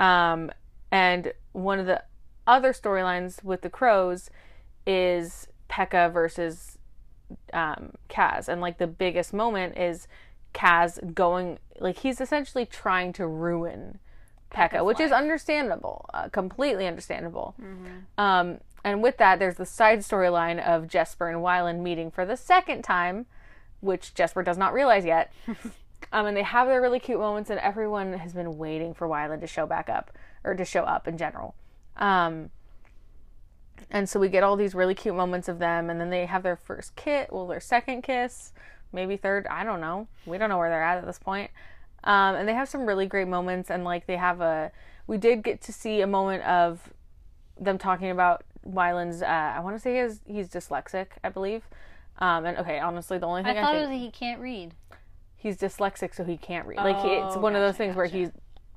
um 0.00 0.50
and 0.90 1.32
one 1.52 1.78
of 1.78 1.86
the 1.86 2.02
other 2.46 2.72
storylines 2.72 3.44
with 3.44 3.60
the 3.60 3.70
crows 3.70 4.30
is 4.86 5.46
Pekka 5.68 6.12
versus 6.12 6.78
um 7.52 7.92
Kaz 8.08 8.48
and 8.48 8.60
like 8.60 8.78
the 8.78 8.88
biggest 8.88 9.32
moment 9.32 9.78
is 9.78 10.08
Kaz 10.52 11.14
going 11.14 11.58
like 11.78 11.98
he's 11.98 12.20
essentially 12.20 12.66
trying 12.66 13.12
to 13.12 13.26
ruin 13.26 14.00
Pekka, 14.50 14.70
Pekka's 14.70 14.84
which 14.84 15.00
is 15.00 15.12
understandable, 15.12 16.06
uh, 16.12 16.28
completely 16.28 16.86
understandable. 16.86 17.54
Um, 18.18 18.58
and 18.84 19.02
with 19.02 19.16
that, 19.18 19.38
there's 19.38 19.56
the 19.56 19.66
side 19.66 20.00
storyline 20.00 20.60
of 20.64 20.88
Jesper 20.88 21.28
and 21.28 21.38
Wylan 21.38 21.80
meeting 21.80 22.10
for 22.10 22.24
the 22.26 22.36
second 22.36 22.82
time, 22.82 23.26
which 23.80 24.14
Jesper 24.14 24.42
does 24.42 24.58
not 24.58 24.72
realize 24.72 25.04
yet. 25.04 25.32
um, 26.12 26.26
and 26.26 26.36
they 26.36 26.42
have 26.42 26.66
their 26.66 26.80
really 26.80 27.00
cute 27.00 27.18
moments, 27.18 27.50
and 27.50 27.60
everyone 27.60 28.12
has 28.14 28.32
been 28.32 28.58
waiting 28.58 28.94
for 28.94 29.08
Wylan 29.08 29.40
to 29.40 29.46
show 29.46 29.66
back 29.66 29.88
up 29.88 30.10
or 30.44 30.54
to 30.54 30.64
show 30.64 30.82
up 30.82 31.06
in 31.06 31.16
general. 31.16 31.54
Um, 31.96 32.50
and 33.90 34.08
so 34.08 34.20
we 34.20 34.28
get 34.28 34.42
all 34.42 34.56
these 34.56 34.74
really 34.74 34.94
cute 34.94 35.14
moments 35.14 35.48
of 35.48 35.58
them, 35.58 35.88
and 35.88 36.00
then 36.00 36.10
they 36.10 36.26
have 36.26 36.42
their 36.42 36.56
first 36.56 36.96
kiss, 36.96 37.28
well, 37.30 37.46
their 37.46 37.60
second 37.60 38.02
kiss, 38.02 38.52
maybe 38.92 39.16
third. 39.16 39.46
I 39.48 39.64
don't 39.64 39.80
know. 39.80 40.08
We 40.26 40.38
don't 40.38 40.48
know 40.48 40.58
where 40.58 40.70
they're 40.70 40.82
at 40.82 40.98
at 40.98 41.06
this 41.06 41.18
point. 41.18 41.50
Um, 42.02 42.34
and 42.34 42.48
they 42.48 42.54
have 42.54 42.68
some 42.68 42.86
really 42.86 43.06
great 43.06 43.28
moments, 43.28 43.70
and 43.70 43.84
like 43.84 44.06
they 44.06 44.16
have 44.16 44.40
a. 44.40 44.72
We 45.06 45.18
did 45.18 45.42
get 45.42 45.60
to 45.62 45.72
see 45.72 46.00
a 46.00 46.06
moment 46.06 46.44
of 46.44 46.92
them 47.58 47.78
talking 47.78 48.10
about 48.10 48.44
Wylan's. 48.66 49.22
Uh, 49.22 49.26
I 49.26 49.60
want 49.60 49.76
to 49.76 49.80
say 49.80 49.96
his 49.96 50.20
he's 50.26 50.48
dyslexic, 50.48 51.08
I 51.22 51.28
believe. 51.28 51.62
Um, 52.18 52.44
and 52.44 52.58
okay, 52.58 52.78
honestly, 52.78 53.18
the 53.18 53.26
only 53.26 53.42
thing 53.42 53.56
I, 53.58 53.62
thought 53.62 53.72
think 53.72 53.84
it 53.84 53.88
was 53.88 53.98
that 53.98 54.04
he 54.04 54.10
can't 54.10 54.40
read. 54.40 54.74
He's 55.40 55.56
dyslexic, 55.56 56.14
so 56.14 56.22
he 56.24 56.36
can't 56.36 56.66
read. 56.66 56.76
Like 56.76 57.00
he, 57.00 57.08
it's 57.08 57.34
Oh, 57.36 57.40
one 57.40 57.56
of 57.56 57.60
those 57.62 57.72
gotcha, 57.72 57.78
things 57.78 57.96
where 57.96 58.06
gotcha. 58.06 58.16
he's, 58.18 58.30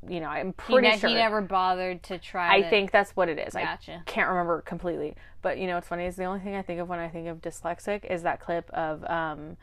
you 0.09 0.19
know, 0.19 0.27
I'm 0.27 0.47
He, 0.47 0.53
pretty 0.53 0.87
ne- 0.89 0.97
sure. 0.97 1.09
he 1.09 1.15
never 1.15 1.41
bothered 1.41 2.01
to 2.03 2.17
try. 2.17 2.55
I 2.55 2.69
think 2.69 2.91
that's 2.91 3.11
what 3.15 3.29
it 3.29 3.37
is. 3.37 3.53
Gotcha. 3.53 4.01
I 4.05 4.09
can't 4.09 4.29
remember 4.29 4.61
completely, 4.61 5.15
but 5.41 5.57
you 5.57 5.67
know 5.67 5.75
what's 5.75 5.87
funny 5.87 6.05
is 6.05 6.15
the 6.15 6.23
only 6.25 6.39
thing 6.39 6.55
I 6.55 6.61
think 6.61 6.79
of 6.79 6.87
when 6.89 6.99
I 6.99 7.09
think 7.09 7.27
of 7.27 7.41
dyslexic 7.41 8.05
is 8.05 8.23
that 8.23 8.39
clip 8.39 8.69
of 8.71 9.03
um, 9.09 9.57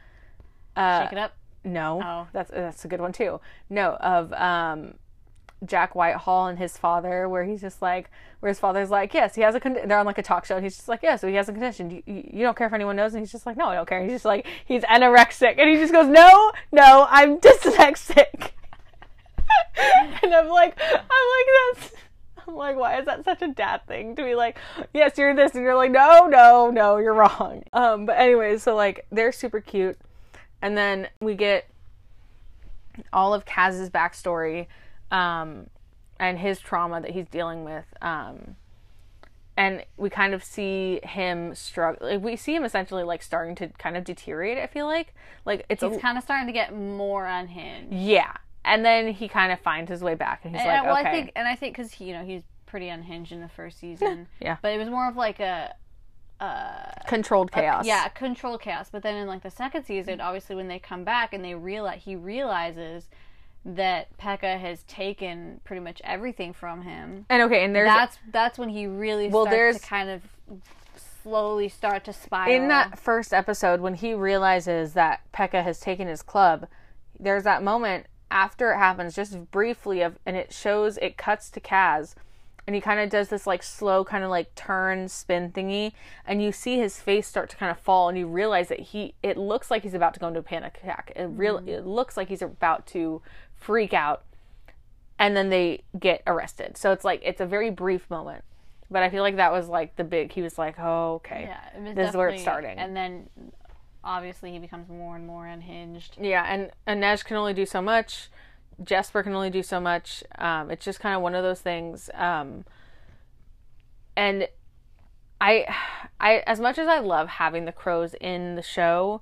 uh, 0.77 1.03
shake 1.05 1.13
it 1.13 1.19
up. 1.19 1.33
no, 1.65 2.01
Oh. 2.05 2.29
that's 2.33 2.51
that's 2.51 2.85
a 2.85 2.89
good 2.89 3.01
one 3.01 3.13
too. 3.13 3.41
No, 3.69 3.95
of 3.97 4.33
um, 4.35 4.95
Jack 5.65 5.95
Whitehall 5.95 6.47
and 6.47 6.59
his 6.59 6.77
father, 6.77 7.29
where 7.29 7.45
he's 7.45 7.61
just 7.61 7.83
like, 7.83 8.11
where 8.41 8.49
his 8.49 8.59
father's 8.59 8.91
like, 8.91 9.13
yes, 9.13 9.35
he 9.35 9.43
has 9.43 9.55
a. 9.55 9.61
Con-, 9.61 9.79
they're 9.87 9.99
on 9.99 10.07
like 10.07 10.19
a 10.19 10.23
talk 10.23 10.45
show, 10.47 10.57
and 10.57 10.65
he's 10.65 10.77
just 10.77 10.89
like, 10.89 11.01
yeah, 11.03 11.17
so 11.17 11.29
he 11.29 11.35
has 11.35 11.49
a 11.49 11.53
condition. 11.53 11.91
You, 11.91 12.03
you, 12.07 12.31
you 12.33 12.43
don't 12.43 12.57
care 12.57 12.67
if 12.67 12.73
anyone 12.73 12.97
knows, 12.97 13.15
and 13.15 13.21
he's 13.21 13.33
just 13.33 13.47
like, 13.47 13.57
no, 13.57 13.67
I 13.67 13.75
don't 13.75 13.89
care. 13.89 14.03
He's 14.03 14.13
just 14.13 14.25
like, 14.25 14.47
he's 14.65 14.83
anorexic, 14.85 15.59
and 15.59 15.69
he 15.69 15.77
just 15.77 15.93
goes, 15.93 16.09
no, 16.09 16.53
no, 16.73 17.07
I'm 17.09 17.39
dyslexic. 17.39 18.53
and 20.23 20.35
I'm 20.35 20.49
like, 20.49 20.79
I'm 20.81 20.99
like 20.99 21.47
that's. 21.75 21.93
I'm 22.49 22.57
like, 22.57 22.77
why 22.77 22.99
is 22.99 23.05
that 23.05 23.25
such 23.25 23.43
a 23.43 23.49
dad 23.49 23.87
thing 23.87 24.17
to 24.17 24.25
be 24.25 24.35
like, 24.35 24.57
yes, 24.95 25.19
you're 25.19 25.35
this, 25.35 25.55
and 25.55 25.63
you're 25.63 25.77
like, 25.77 25.91
no, 25.91 26.27
no, 26.27 26.71
no, 26.71 26.97
you're 26.97 27.15
wrong. 27.15 27.63
Um, 27.73 28.07
but 28.07 28.19
anyways, 28.19 28.63
so 28.63 28.75
like 28.75 29.07
they're 29.13 29.33
super 29.33 29.61
cute, 29.61 29.99
and 30.63 30.77
then 30.77 31.09
we 31.21 31.35
get 31.35 31.69
all 33.13 33.35
of 33.35 33.45
Kaz's 33.45 33.91
backstory, 33.91 34.67
um, 35.11 35.67
and 36.19 36.39
his 36.39 36.61
trauma 36.61 37.01
that 37.01 37.11
he's 37.11 37.27
dealing 37.29 37.65
with, 37.65 37.87
um, 38.03 38.57
and 39.57 39.85
we 39.97 40.09
kind 40.11 40.33
of 40.35 40.43
see 40.43 41.01
him 41.03 41.55
struggle. 41.55 42.07
Like, 42.09 42.23
we 42.23 42.37
see 42.37 42.55
him 42.55 42.65
essentially 42.65 43.03
like 43.03 43.23
starting 43.23 43.55
to 43.57 43.69
kind 43.69 43.97
of 43.97 44.05
deteriorate. 44.05 44.59
I 44.59 44.67
feel 44.67 44.87
like, 44.87 45.15
like 45.45 45.67
it's 45.69 45.83
He's 45.83 45.97
a, 45.97 45.99
kind 46.01 46.17
of 46.17 46.25
starting 46.25 46.47
to 46.47 46.53
get 46.53 46.75
more 46.75 47.27
unhinged. 47.27 47.93
yeah, 47.93 48.33
and 48.65 48.85
then 48.85 49.13
he 49.13 49.29
kind 49.29 49.53
of 49.53 49.61
finds 49.61 49.91
his 49.91 50.03
way 50.03 50.15
back, 50.15 50.41
and 50.45 50.55
he's 50.55 50.65
And, 50.65 50.69
like, 50.69 50.85
well, 50.85 50.99
okay, 50.99 51.09
I 51.09 51.13
think, 51.13 51.33
and 51.37 51.49
I 51.49 51.57
think 51.57 51.77
because 51.77 52.01
you 52.01 52.13
know 52.13 52.25
he's 52.25 52.43
pretty 52.67 52.89
unhinged 52.89 53.33
in 53.33 53.41
the 53.41 53.49
first 53.49 53.79
season. 53.79 54.29
Yeah. 54.41 54.57
But 54.63 54.73
it 54.73 54.79
was 54.79 54.89
more 54.89 55.09
of 55.09 55.17
like 55.17 55.41
a, 55.41 55.75
uh, 56.41 56.93
controlled 57.07 57.53
chaos. 57.53 57.85
yeah, 57.85 58.09
controlled 58.09 58.63
chaos. 58.63 58.89
But 58.91 59.03
then 59.03 59.17
in 59.17 59.27
like 59.27 59.43
the 59.43 59.51
second 59.51 59.85
season, 59.85 60.21
obviously 60.21 60.57
when 60.57 60.69
they 60.69 60.79
come 60.79 61.05
back 61.05 61.35
and 61.35 61.45
they 61.45 61.55
realize 61.55 62.01
he 62.05 62.17
realizes 62.17 63.09
that 63.65 64.17
Pekka 64.19 64.59
has 64.59 64.83
taken 64.85 65.61
pretty 65.65 65.81
much 65.81 66.01
everything 66.05 66.53
from 66.53 66.83
him. 66.83 67.27
and 67.29 67.43
okay, 67.43 67.65
and 67.65 67.75
there's 67.75 67.89
That's 67.89 68.19
that's 68.31 68.59
when 68.59 68.71
he 68.71 68.87
really 68.87 69.29
Well, 69.29 69.45
starts 69.45 69.57
there's- 69.57 69.81
to 69.81 69.87
kind 69.87 70.09
of 70.09 70.23
slowly 71.23 71.69
start 71.69 72.05
to 72.05 72.13
spiral. 72.13 72.53
in 72.55 72.69
that 72.69 72.99
first 72.99 73.33
episode 73.35 73.81
when 73.81 73.95
he 73.95 74.15
realizes 74.15 74.95
that 74.95 75.21
Pekka 75.33 75.63
has 75.63 75.79
taken 75.81 76.09
his 76.09 76.23
club, 76.23 76.67
there's 77.19 77.45
that 77.45 77.63
moment 77.63 78.07
after 78.31 78.73
it 78.73 78.79
happens, 78.79 79.15
just 79.15 79.51
briefly 79.51 80.01
of, 80.01 80.19
and 80.25 80.37
it 80.37 80.53
shows 80.53 80.97
it 80.99 81.17
cuts 81.19 81.51
to 81.51 81.61
Kaz, 81.61 82.15
and 82.67 82.75
he 82.75 82.81
kind 82.81 83.01
of 83.01 83.11
does 83.11 83.29
this 83.29 83.47
like 83.47 83.63
slow 83.63 84.05
kind 84.05 84.23
of 84.23 84.31
like 84.31 84.55
turn 84.55 85.09
spin 85.09 85.51
thingy, 85.51 85.93
and 86.27 86.43
you 86.43 86.53
see 86.53 86.79
his 86.79 87.01
face 87.01 87.27
start 87.27 87.51
to 87.51 87.57
kind 87.57 87.71
of 87.71 87.79
fall, 87.79 88.09
and 88.09 88.17
you 88.17 88.27
realize 88.27 88.69
that 88.69 88.81
he 88.81 89.15
it 89.23 89.37
looks 89.37 89.71
like 89.71 89.83
he's 89.83 89.95
about 89.95 90.15
to 90.15 90.21
go 90.21 90.29
into 90.29 90.41
a 90.41 90.45
panic 90.45 90.79
attack. 90.83 91.13
It 91.17 91.25
real 91.25 91.59
mm-hmm. 91.59 91.69
it 91.69 91.87
looks 91.87 92.17
like 92.17 92.29
he's 92.29 92.43
about 92.43 92.87
to 92.89 93.21
freak 93.61 93.95
out, 93.95 94.25
and 95.19 95.37
then 95.37 95.51
they 95.51 95.85
get 95.99 96.23
arrested. 96.27 96.77
So 96.77 96.93
it's 96.93 97.05
like 97.05 97.21
it's 97.25 97.41
a 97.41 97.47
very 97.47 97.71
brief 97.71 98.11
moment. 98.11 98.45
But 98.91 99.05
I 99.05 99.11
feel 99.11 99.23
like 99.23 99.37
that 99.37 99.53
was 99.53 99.69
like 99.69 99.95
the 99.95 100.03
big. 100.03 100.33
He 100.33 100.43
was 100.43 100.59
like, 100.59 100.81
"Oh, 100.81 101.15
okay." 101.17 101.49
yeah, 101.49 101.95
this 101.95 102.09
is 102.09 102.17
where 102.17 102.29
it's 102.29 102.43
starting. 102.43 102.79
And 102.79 102.97
then 102.97 103.29
obviously 104.03 104.51
he 104.51 104.59
becomes 104.59 104.89
more 104.89 105.15
and 105.15 105.27
more 105.27 105.47
unhinged. 105.47 106.17
Yeah, 106.21 106.45
and 106.49 106.71
Inej 106.89 107.25
can 107.25 107.37
only 107.37 107.55
do 107.55 107.67
so 107.67 107.81
much. 107.81 108.29
Jesper 108.83 109.23
can 109.23 109.35
only 109.35 109.51
do 109.51 109.63
so 109.63 109.79
much. 109.79 110.25
Um, 110.39 110.71
it's 110.71 110.85
just 110.85 111.01
kind 111.01 111.15
of 111.15 111.23
one 111.23 111.35
of 111.35 111.43
those 111.43 111.61
things. 111.61 112.09
Um, 112.15 112.65
and 114.17 114.49
I, 115.41 115.67
I 116.19 116.43
as 116.47 116.61
much 116.61 116.79
as 116.79 116.89
I 116.89 116.99
love 116.99 117.29
having 117.29 117.65
the 117.65 117.73
crows 117.73 118.15
in 118.21 118.57
the 118.57 118.63
show, 118.63 119.21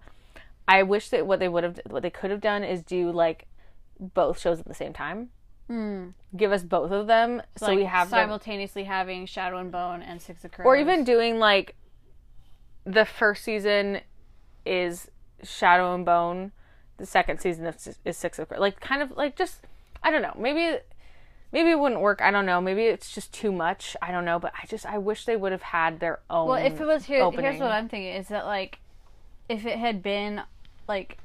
I 0.67 0.83
wish 0.83 1.09
that 1.11 1.27
what 1.27 1.41
they 1.41 1.49
would 1.49 1.65
have, 1.65 1.81
what 1.89 2.03
they 2.03 2.11
could 2.11 2.31
have 2.31 2.41
done 2.41 2.63
is 2.65 2.83
do 2.83 3.11
like 3.11 3.47
both 3.99 4.39
shows 4.41 4.61
at 4.61 4.67
the 4.67 4.75
same 4.75 4.93
time. 4.93 5.31
Hmm. 5.67 6.09
Give 6.37 6.51
us 6.53 6.63
both 6.63 6.91
of 6.91 7.07
them, 7.07 7.43
so 7.57 7.67
Like, 7.67 7.77
we 7.77 7.85
have 7.85 8.09
them 8.11 8.21
simultaneously 8.21 8.85
having 8.85 9.27
Shadow 9.27 9.59
and 9.59 9.71
Bone 9.71 10.03
and 10.03 10.21
Six 10.23 10.45
of 10.45 10.53
Crows. 10.53 10.65
or 10.67 10.77
even 10.77 11.05
doing 11.05 11.39
like 11.39 11.75
the 12.85 13.05
first 13.05 13.45
season 13.45 14.01
is 14.65 15.11
Shadow 15.43 15.95
and 15.95 16.05
Bone, 16.07 16.53
the 16.97 17.07
second 17.07 17.41
season 17.41 17.67
is, 17.67 17.99
is 18.05 18.17
Six 18.17 18.39
of 18.39 18.49
Crows. 18.49 18.61
Like 18.61 18.81
kind 18.81 19.03
of 19.03 19.11
like 19.17 19.37
just 19.37 19.61
I 20.03 20.11
don't 20.11 20.23
know. 20.23 20.35
Maybe 20.39 20.79
maybe 21.53 21.71
it 21.71 21.79
wouldn't 21.79 22.01
work. 22.01 22.21
I 22.23 22.31
don't 22.31 22.47
know. 22.47 22.61
Maybe 22.61 22.85
it's 22.85 23.13
just 23.13 23.33
too 23.33 23.53
much. 23.53 23.97
I 24.01 24.11
don't 24.11 24.25
know. 24.25 24.39
But 24.39 24.53
I 24.63 24.67
just 24.67 24.87
I 24.87 24.97
wish 24.99 25.25
they 25.27 25.37
would 25.37 25.53
have 25.53 25.63
had 25.63 26.01
their 26.01 26.21
own. 26.31 26.49
Well, 26.49 26.65
if 26.65 26.81
it 26.81 26.87
was 26.87 27.05
here, 27.05 27.31
here's 27.31 27.61
what 27.61 27.73
I'm 27.73 27.89
thinking 27.89 28.15
is 28.15 28.29
that 28.29 28.47
like, 28.47 28.79
if 29.49 29.67
it 29.67 29.79
had 29.79 30.03
been 30.03 30.43
like 30.89 31.19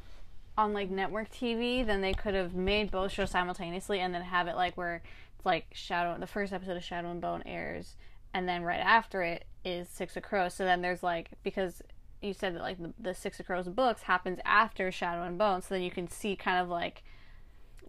on 0.57 0.73
like 0.73 0.89
network 0.89 1.31
TV, 1.31 1.85
then 1.85 2.01
they 2.01 2.13
could 2.13 2.33
have 2.33 2.53
made 2.53 2.91
both 2.91 3.11
shows 3.11 3.31
simultaneously 3.31 3.99
and 3.99 4.13
then 4.13 4.21
have 4.21 4.47
it 4.47 4.55
like 4.55 4.75
where 4.77 5.01
it's 5.35 5.45
like 5.45 5.67
Shadow, 5.73 6.17
the 6.19 6.27
first 6.27 6.53
episode 6.53 6.77
of 6.77 6.83
Shadow 6.83 7.09
and 7.11 7.21
Bone 7.21 7.43
airs, 7.45 7.95
and 8.33 8.47
then 8.47 8.63
right 8.63 8.79
after 8.79 9.23
it 9.23 9.45
is 9.65 9.89
Six 9.89 10.15
of 10.17 10.23
Crows. 10.23 10.53
So 10.53 10.63
then 10.65 10.81
there's 10.81 11.03
like 11.03 11.31
because 11.43 11.81
you 12.21 12.33
said 12.33 12.55
that 12.55 12.61
like 12.61 12.77
the, 12.77 12.93
the 12.99 13.13
Six 13.13 13.39
of 13.39 13.45
Crows 13.47 13.67
books 13.67 14.03
happens 14.03 14.39
after 14.45 14.91
Shadow 14.91 15.23
and 15.23 15.37
Bone, 15.37 15.61
so 15.61 15.75
then 15.75 15.81
you 15.83 15.91
can 15.91 16.07
see 16.07 16.35
kind 16.35 16.59
of 16.61 16.69
like 16.69 17.03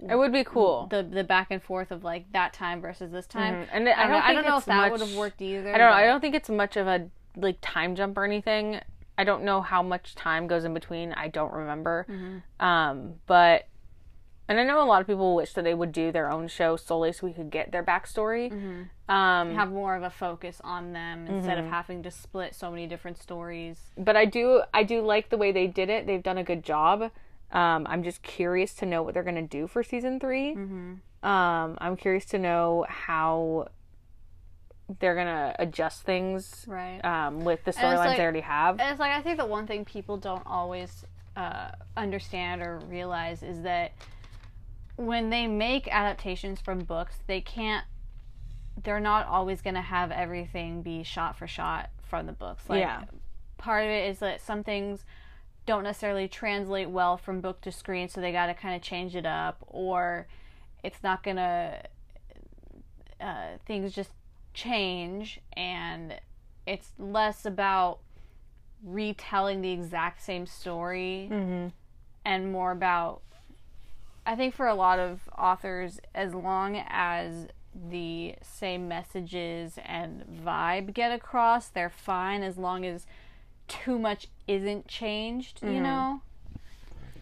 it 0.08 0.16
would 0.16 0.32
be 0.32 0.42
cool. 0.44 0.88
the 0.90 1.02
the 1.02 1.22
back 1.24 1.48
and 1.50 1.62
forth 1.62 1.90
of 1.90 2.02
like 2.02 2.32
that 2.32 2.52
time 2.52 2.80
versus 2.80 3.12
this 3.12 3.26
time. 3.26 3.54
Mhm. 3.54 3.68
And 3.72 3.88
I 3.88 3.92
I 3.92 3.94
don't, 3.94 4.10
don't 4.10 4.22
I 4.22 4.32
don't 4.34 4.44
know 4.46 4.56
if 4.58 4.64
that 4.64 4.90
would 4.90 5.00
have 5.00 5.14
worked 5.14 5.40
either. 5.40 5.72
I 5.72 5.78
don't 5.78 5.90
know. 5.90 5.96
I 5.96 6.04
don't 6.06 6.20
think 6.20 6.34
it's 6.34 6.48
much 6.50 6.76
of 6.76 6.86
a 6.86 7.08
like 7.36 7.58
time 7.60 7.94
jump 7.94 8.16
or 8.18 8.24
anything. 8.24 8.80
I 9.16 9.24
don't 9.24 9.44
know 9.44 9.60
how 9.62 9.82
much 9.82 10.14
time 10.14 10.46
goes 10.46 10.64
in 10.64 10.74
between. 10.74 11.12
I 11.12 11.28
don't 11.28 11.52
remember. 11.52 12.06
Mm-hmm. 12.08 12.64
Um, 12.64 13.14
but 13.26 13.68
and 14.46 14.60
I 14.60 14.64
know 14.64 14.82
a 14.82 14.84
lot 14.84 15.00
of 15.00 15.06
people 15.06 15.34
wish 15.34 15.54
that 15.54 15.64
they 15.64 15.72
would 15.72 15.90
do 15.92 16.12
their 16.12 16.30
own 16.30 16.48
show 16.48 16.76
solely 16.76 17.12
so 17.12 17.26
we 17.26 17.32
could 17.32 17.50
get 17.50 17.72
their 17.72 17.82
backstory. 17.82 18.50
Um, 19.08 19.54
have 19.54 19.70
more 19.70 19.96
of 19.96 20.02
a 20.02 20.10
focus 20.10 20.60
on 20.62 20.92
them 20.92 21.26
instead 21.26 21.58
of 21.58 21.64
having 21.66 22.02
to 22.02 22.10
split 22.10 22.54
so 22.54 22.70
many 22.70 22.86
different 22.86 23.16
stories. 23.18 23.78
but 23.96 24.16
I 24.16 24.24
do 24.26 24.62
I 24.74 24.82
do 24.82 25.00
like 25.00 25.30
the 25.30 25.36
way 25.38 25.52
they 25.52 25.66
did 25.66 25.88
it. 25.88 26.06
They've 26.06 26.22
done 26.22 26.38
a 26.38 26.44
good 26.44 26.62
job. 26.62 27.10
Um, 27.52 27.86
I'm 27.88 28.02
just 28.02 28.22
curious 28.22 28.74
to 28.74 28.86
know 28.86 29.02
what 29.02 29.14
they're 29.14 29.22
gonna 29.22 29.42
do 29.42 29.66
for 29.66 29.82
season 29.82 30.18
3 30.18 30.54
Um, 31.22 31.78
I'm 31.80 31.96
curious 31.96 32.24
to 32.26 32.38
know 32.38 32.84
how 32.88 33.68
they're 35.00 35.14
gonna 35.14 35.54
adjust 35.58 36.02
things 36.02 36.64
Right. 36.68 37.00
um, 37.04 37.44
with 37.44 37.64
the 37.64 37.72
storylines 37.72 37.96
like- 37.98 38.16
they 38.18 38.22
already 38.22 38.40
have. 38.40 38.78
And 38.80 38.90
it's 38.90 39.00
like 39.00 39.12
I 39.12 39.22
think 39.22 39.38
the 39.38 39.46
one 39.46 39.66
thing 39.66 39.84
people 39.84 40.16
don't 40.16 40.46
always 40.46 41.04
uh, 41.36 41.72
understand 41.96 42.62
or 42.62 42.78
realize 42.86 43.42
is 43.42 43.62
that 43.62 43.92
when 44.96 45.30
they 45.30 45.46
make 45.48 45.88
adaptations 45.88 46.60
from 46.60 46.80
books, 46.80 47.18
they 47.26 47.40
can't. 47.40 47.84
They're 48.82 49.00
not 49.00 49.26
always 49.26 49.60
going 49.62 49.74
to 49.74 49.80
have 49.80 50.10
everything 50.12 50.82
be 50.82 51.02
shot 51.02 51.36
for 51.36 51.46
shot 51.48 51.90
from 52.02 52.26
the 52.26 52.32
books. 52.32 52.68
Like, 52.68 52.80
Yeah. 52.80 53.02
Part 53.56 53.84
of 53.84 53.90
it 53.90 54.08
is 54.10 54.18
that 54.20 54.40
some 54.40 54.62
things 54.62 55.04
don't 55.66 55.82
necessarily 55.84 56.28
translate 56.28 56.90
well 56.90 57.16
from 57.16 57.40
book 57.40 57.60
to 57.62 57.72
screen, 57.72 58.08
so 58.08 58.20
they 58.20 58.30
got 58.30 58.46
to 58.46 58.54
kind 58.54 58.76
of 58.76 58.82
change 58.82 59.16
it 59.16 59.26
up, 59.26 59.56
or 59.66 60.26
it's 60.84 61.02
not 61.02 61.22
going 61.24 61.36
to. 61.36 61.80
Uh, 63.20 63.56
things 63.64 63.92
just 63.94 64.10
change, 64.54 65.40
and 65.54 66.14
it's 66.66 66.92
less 66.98 67.44
about 67.44 67.98
retelling 68.82 69.60
the 69.62 69.70
exact 69.72 70.22
same 70.22 70.46
story 70.46 71.28
Mm-hmm. 71.32 71.68
and 72.24 72.52
more 72.52 72.70
about 72.70 73.22
I 74.26 74.36
think 74.36 74.54
for 74.54 74.66
a 74.66 74.74
lot 74.74 74.98
of 74.98 75.20
authors 75.36 76.00
as 76.14 76.34
long 76.34 76.76
as 76.88 77.48
the 77.74 78.34
same 78.42 78.86
messages 78.88 79.78
and 79.84 80.22
vibe 80.44 80.92
get 80.94 81.12
across 81.12 81.68
they're 81.68 81.88
fine 81.90 82.42
as 82.42 82.56
long 82.58 82.84
as 82.84 83.06
too 83.68 83.98
much 83.98 84.28
isn't 84.46 84.86
changed 84.86 85.60
you 85.62 85.80
know? 85.80 86.20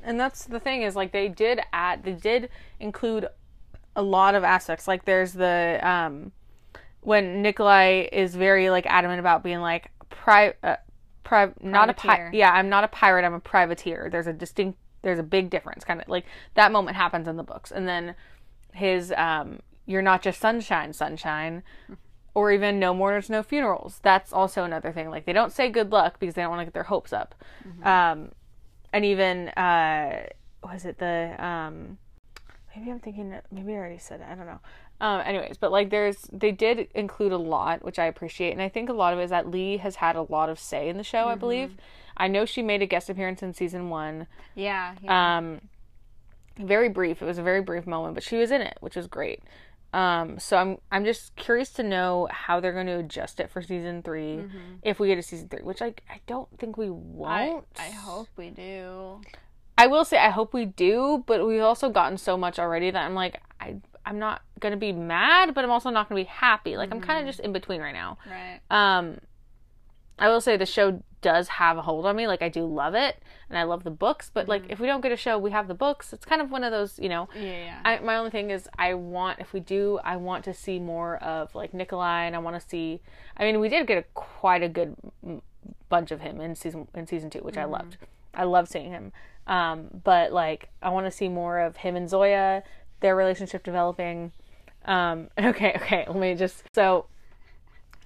And 0.04 0.18
that's 0.18 0.44
the 0.44 0.59
thing 0.60 0.82
is 0.82 0.96
like 0.96 1.12
they 1.12 1.28
did 1.28 1.60
add 1.72 2.02
they 2.02 2.12
did 2.12 2.48
include 2.80 3.28
a 3.94 4.02
lot 4.02 4.34
of 4.34 4.42
aspects. 4.42 4.88
Like 4.88 5.04
there's 5.04 5.32
the 5.32 5.78
um 5.82 6.32
when 7.02 7.42
Nikolai 7.42 8.08
is 8.12 8.34
very 8.34 8.70
like 8.70 8.86
adamant 8.86 9.20
about 9.20 9.42
being 9.42 9.60
like 9.60 9.90
pri 10.10 10.54
uh, 10.62 10.76
pri 11.24 11.52
not 11.60 11.90
a 11.90 11.94
pi- 11.94 12.16
yeah 12.32 12.52
I'm 12.52 12.68
not 12.68 12.84
a 12.84 12.88
pirate 12.88 13.24
I'm 13.24 13.34
a 13.34 13.40
privateer. 13.40 14.08
There's 14.10 14.26
a 14.26 14.32
distinct 14.32 14.78
there's 15.02 15.18
a 15.18 15.24
big 15.24 15.50
difference 15.50 15.84
kind 15.84 16.00
of 16.00 16.08
like 16.08 16.24
that 16.54 16.72
moment 16.72 16.96
happens 16.96 17.26
in 17.28 17.36
the 17.36 17.42
books. 17.42 17.70
And 17.70 17.86
then 17.86 18.14
his 18.72 19.12
um 19.16 19.60
you're 19.84 20.02
not 20.02 20.22
just 20.22 20.40
sunshine 20.40 20.92
sunshine 20.92 21.62
or 22.34 22.50
even 22.52 22.78
no 22.78 22.94
mourners 22.94 23.28
no 23.28 23.42
funerals. 23.42 23.98
That's 24.02 24.32
also 24.32 24.64
another 24.64 24.92
thing 24.92 25.10
like 25.10 25.26
they 25.26 25.32
don't 25.32 25.52
say 25.52 25.68
good 25.70 25.90
luck 25.90 26.18
because 26.18 26.34
they 26.34 26.42
don't 26.42 26.50
want 26.50 26.60
to 26.60 26.66
get 26.66 26.74
their 26.74 26.84
hopes 26.84 27.12
up. 27.12 27.34
Um 27.86 28.30
and 28.92 29.04
even 29.04 29.48
uh 29.50 30.26
was 30.62 30.84
it 30.84 30.98
the 30.98 31.34
um 31.44 31.98
maybe 32.76 32.90
i'm 32.90 33.00
thinking 33.00 33.34
maybe 33.50 33.72
i 33.72 33.76
already 33.76 33.98
said 33.98 34.20
it 34.20 34.26
i 34.30 34.34
don't 34.34 34.46
know 34.46 34.60
um 35.02 35.20
anyways 35.26 35.58
but 35.58 35.70
like 35.70 35.90
there's 35.90 36.16
they 36.32 36.50
did 36.52 36.88
include 36.94 37.32
a 37.32 37.36
lot 37.36 37.84
which 37.84 37.98
i 37.98 38.06
appreciate 38.06 38.52
and 38.52 38.62
i 38.62 38.68
think 38.68 38.88
a 38.88 38.92
lot 38.94 39.12
of 39.12 39.18
it 39.18 39.24
is 39.24 39.30
that 39.30 39.50
Leigh 39.50 39.76
has 39.78 39.96
had 39.96 40.16
a 40.16 40.22
lot 40.22 40.48
of 40.48 40.58
say 40.58 40.88
in 40.88 40.96
the 40.96 41.04
show 41.04 41.26
i 41.26 41.34
believe 41.34 41.76
i 42.16 42.26
know 42.28 42.46
she 42.46 42.62
made 42.62 42.80
a 42.80 42.86
guest 42.86 43.10
appearance 43.10 43.42
in 43.42 43.52
season 43.52 43.90
one 43.90 44.26
Yeah. 44.54 44.94
yeah. 45.02 45.36
um 45.36 45.60
very 46.56 46.88
brief 46.88 47.20
it 47.20 47.24
was 47.24 47.38
a 47.38 47.42
very 47.42 47.60
brief 47.62 47.86
moment 47.86 48.14
but 48.14 48.22
she 48.22 48.36
was 48.36 48.50
in 48.50 48.60
it 48.62 48.76
which 48.80 48.94
was 48.96 49.06
great 49.06 49.40
um 49.94 50.38
so 50.38 50.56
i'm 50.56 50.78
i'm 50.90 51.04
just 51.04 51.34
curious 51.36 51.70
to 51.70 51.82
know 51.82 52.28
how 52.30 52.60
they're 52.60 52.72
going 52.72 52.86
to 52.86 52.98
adjust 52.98 53.40
it 53.40 53.50
for 53.50 53.60
season 53.62 54.02
3 54.02 54.44
if 54.82 55.00
we 55.00 55.08
get 55.08 55.18
a 55.18 55.22
season 55.22 55.48
3 55.48 55.62
which 55.62 55.80
like 55.80 56.02
i 56.10 56.20
don't 56.26 56.48
think 56.58 56.76
we 56.78 56.88
won't 56.90 57.66
I 57.78 57.90
hope 57.90 58.28
we 58.36 58.50
do. 58.50 59.20
I 59.78 59.86
will 59.86 60.04
say 60.04 60.18
I 60.18 60.28
hope 60.28 60.52
we 60.52 60.66
do, 60.66 61.24
but 61.26 61.44
we've 61.46 61.62
also 61.62 61.88
gotten 61.88 62.18
so 62.18 62.36
much 62.36 62.58
already 62.58 62.90
that 62.90 63.02
I'm 63.04 63.14
like 63.14 63.40
I 63.58 63.76
I'm 64.04 64.18
not 64.18 64.42
gonna 64.62 64.76
be 64.76 64.93
mad, 64.93 65.55
but 65.55 65.64
I'm 65.64 65.70
also 65.70 65.90
not 65.90 66.09
gonna 66.09 66.20
be 66.20 66.26
happy. 66.26 66.76
Like 66.76 66.90
I'm 66.93 67.01
kind 67.01 67.20
of 67.20 67.26
just 67.26 67.40
in 67.40 67.52
between 67.52 67.80
right 67.80 67.93
now. 67.93 68.16
Right. 68.26 68.60
Um, 68.70 69.18
I 70.18 70.28
will 70.28 70.40
say 70.40 70.56
the 70.56 70.66
show 70.66 71.02
does 71.20 71.48
have 71.48 71.78
a 71.78 71.82
hold 71.82 72.06
on 72.06 72.16
me. 72.16 72.26
Like 72.26 72.43
I 72.43 72.48
do 72.48 72.64
love 72.64 72.94
it, 72.94 73.16
and 73.48 73.59
I 73.59 73.62
love 73.62 73.84
the 73.84 73.90
books. 73.90 74.30
But 74.32 74.48
like 74.48 74.64
if 74.68 74.78
we 74.78 74.86
don't 74.86 75.01
get 75.01 75.12
a 75.12 75.16
show, 75.16 75.39
we 75.39 75.51
have 75.51 75.68
the 75.68 75.74
books. 75.74 76.12
It's 76.12 76.24
kind 76.24 76.43
of 76.43 76.51
one 76.51 76.64
of 76.64 76.70
those, 76.70 76.98
you 76.98 77.09
know. 77.09 77.28
Yeah, 77.34 77.43
yeah. 77.43 77.80
I, 77.84 77.98
my 78.01 78.16
only 78.16 78.30
thing 78.30 78.51
is 78.51 78.68
I 78.78 78.94
want 78.94 79.40
if 79.40 79.52
we 79.52 79.60
do 79.60 79.98
I 80.05 80.16
want 80.16 80.44
to 80.44 80.55
see 80.55 80.78
more 80.78 81.16
of 81.16 81.55
like 81.55 81.72
Nikolai 81.74 82.24
and 82.24 82.36
I 82.36 82.39
want 82.39 82.60
to 82.60 82.68
see 82.68 83.01
I 83.36 83.44
mean 83.44 83.60
we 83.60 83.68
did 83.68 83.86
get 83.86 83.98
a 83.98 84.05
quite 84.14 84.62
a 84.62 84.68
good 84.68 84.97
mm, 85.26 85.40
bunch 85.89 86.10
of 86.10 86.20
him 86.20 86.40
in 86.40 86.55
season 86.55 86.89
in 86.94 87.06
season 87.06 87.30
2 87.30 87.39
which 87.40 87.56
I 87.56 87.64
loved. 87.64 87.97
I 88.34 88.44
love 88.44 88.68
seeing 88.68 88.90
him. 88.90 89.12
Um 89.47 89.89
but 90.05 90.32
like 90.32 90.68
I 90.82 90.90
want 90.90 91.06
to 91.06 91.10
see 91.10 91.28
more 91.28 91.60
of 91.60 91.78
him 91.78 91.97
and 91.97 92.09
Zoya 92.09 92.62
their 93.01 93.16
relationship 93.16 93.62
developing. 93.64 94.32
Um 94.84 95.28
okay, 95.38 95.72
okay, 95.76 96.04
let 96.06 96.16
me 96.16 96.34
just 96.34 96.64
so 96.74 97.06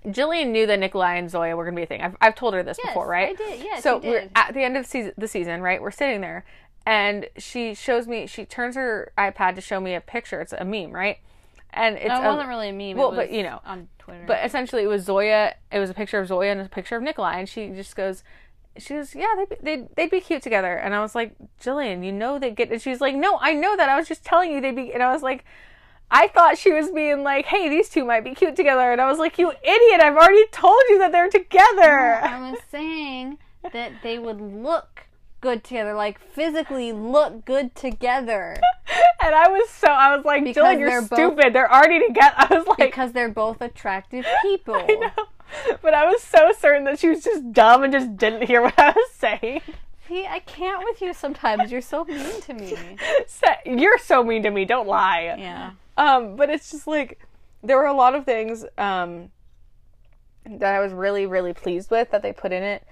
Jillian 0.07 0.51
knew 0.51 0.67
that 0.67 0.79
Nikolai 0.79 1.17
and 1.17 1.29
Zoya 1.29 1.57
were 1.57 1.65
going 1.65 1.75
to 1.75 1.79
be 1.81 1.83
a 1.83 1.87
thing. 1.87 2.01
I've, 2.01 2.17
I've 2.21 2.35
told 2.37 2.55
her 2.55 2.63
this 2.63 2.79
Yes, 2.79 2.93
before, 2.93 3.09
right? 3.09 3.31
I 3.31 3.33
did. 3.35 3.61
Yes, 3.61 3.83
So 3.83 3.99
we're 3.99 4.29
at 4.37 4.55
the 4.55 4.63
end 4.63 4.77
of 4.77 4.87
season, 4.87 5.13
the 5.19 5.27
season, 5.27 5.61
right? 5.63 5.83
We're 5.83 5.91
sitting 5.91 6.21
there, 6.21 6.45
and 6.85 7.27
she 7.39 7.75
shows 7.75 8.07
me. 8.07 8.27
She 8.29 8.45
turns 8.45 8.77
her 8.77 9.13
iPad 9.19 9.57
to 9.57 9.61
show 9.61 9.81
me 9.81 9.95
a 9.95 10.01
picture. 10.01 10.41
It's 10.41 10.53
a 10.53 10.65
meme, 10.65 10.93
right? 10.93 11.19
And 11.73 11.97
it's 11.97 12.09
no, 12.09 12.23
it 12.23 12.25
wasn't 12.25 12.49
really 12.49 12.69
a 12.69 12.73
meme. 12.73 12.97
well, 12.97 13.09
it 13.09 13.17
was 13.17 13.27
but, 13.27 13.33
you 13.33 13.43
know, 13.43 13.61
on 13.67 13.89
Twitter. 13.99 14.25
but 14.27 14.45
essentially 14.45 14.85
it 14.85 14.87
was 14.87 15.03
Zoya. 15.03 15.55
It 15.73 15.81
was 15.81 15.91
a 15.91 15.95
picture 15.95 16.21
of 16.21 16.29
Zoya 16.29 16.53
and 16.53 16.61
a 16.61 16.69
picture 16.69 16.97
of 16.97 17.03
Nikolai, 17.03 17.39
and 17.41 17.49
she 17.49 17.69
just 17.71 17.97
goes. 17.97 18.23
She 18.79 18.93
goes, 18.93 19.15
yeah, 19.15 19.35
they'd, 19.39 19.59
they'd, 19.63 19.97
they'd 19.97 20.11
be 20.11 20.21
cute 20.21 20.43
together. 20.43 20.77
And 20.77 20.95
I 20.95 21.01
was 21.01 21.15
like, 21.15 21.35
Jillian, 21.63 22.05
you 22.05 22.13
know 22.13 22.39
they 22.39 22.51
get. 22.51 22.71
And 22.71 22.81
she's 22.81 23.01
like, 23.01 23.15
no, 23.17 23.39
I 23.41 23.55
know 23.55 23.75
that. 23.75 23.89
I 23.89 23.97
was 23.97 24.07
just 24.07 24.23
telling 24.23 24.53
you 24.53 24.61
they'd 24.61 24.77
be. 24.77 24.93
And 24.93 25.03
I 25.03 25.13
was 25.15 25.23
like, 25.23 25.47
I 26.11 26.29
thought 26.29 26.57
she 26.59 26.73
was 26.73 26.91
being 26.91 27.23
like, 27.23 27.47
hey, 27.47 27.69
these 27.69 27.89
two 27.89 28.05
might 28.05 28.23
be 28.25 28.35
cute 28.35 28.55
together. 28.57 28.93
And 28.93 29.01
I 29.01 29.09
was 29.09 29.19
like, 29.19 29.39
you 29.39 29.51
idiot, 29.51 30.01
I've 30.01 30.17
already 30.17 30.47
told 30.53 30.81
you 30.89 30.99
that 30.99 31.11
they're 31.13 31.29
together. 31.29 32.21
I 32.23 32.51
was 32.51 32.59
saying 32.71 33.39
that 33.73 33.93
they 34.03 34.19
would 34.19 34.41
look 34.41 35.03
good 35.41 35.65
together, 35.65 35.95
like 35.95 36.21
physically 36.21 36.93
look 36.93 37.45
good 37.45 37.75
together, 37.75 38.57
and 39.23 39.35
I 39.35 39.49
was 39.49 39.69
so, 39.71 39.89
I 39.89 40.17
was 40.17 40.25
like, 40.25 40.43
Because 40.45 40.65
Jillian, 40.65 40.79
you're 40.81 41.03
both- 41.03 41.09
stupid. 41.19 41.53
They're 41.53 41.73
already 41.73 42.07
together. 42.07 42.35
I 42.39 42.47
was 42.55 42.67
like, 42.67 42.79
because 42.79 43.13
they're 43.13 43.29
both 43.29 43.61
attractive 43.61 44.25
people. 44.43 44.75
I 44.77 44.87
know. 44.87 45.77
But 45.83 45.95
I 45.95 46.07
was 46.11 46.23
so 46.23 46.53
certain 46.59 46.85
that 46.85 46.99
she 46.99 47.09
was 47.09 47.23
just 47.23 47.53
dumb 47.53 47.85
and 47.85 47.93
just 47.93 48.17
didn't 48.17 48.43
hear 48.47 48.63
what 48.63 48.79
I 48.79 48.91
was 48.91 49.11
saying. 49.13 49.61
See, 50.09 50.27
I 50.27 50.39
can't 50.41 50.83
with 50.85 51.01
you 51.01 51.13
sometimes. 51.15 51.71
You're 51.71 51.81
so 51.81 52.05
mean 52.05 52.41
to 52.43 52.55
me. 52.55 52.77
You're 53.65 53.99
so 53.99 54.23
mean 54.25 54.43
to 54.45 54.51
me. 54.51 54.65
Don't 54.65 54.87
lie. 54.89 55.35
Yeah. 55.39 55.73
Um, 55.97 56.37
but 56.37 56.51
it's 56.51 56.71
just 56.71 56.87
like 56.87 57.21
there 57.63 57.77
were 57.77 57.87
a 57.87 57.93
lot 57.95 58.15
of 58.15 58.25
things 58.25 58.65
um, 58.79 59.31
that 60.45 60.75
I 60.75 60.81
was 60.81 60.93
really, 60.93 61.27
really 61.27 61.53
pleased 61.53 61.91
with 61.91 62.11
that 62.11 62.23
they 62.23 62.33
put 62.33 62.53
in 62.53 62.63
it. 62.63 62.85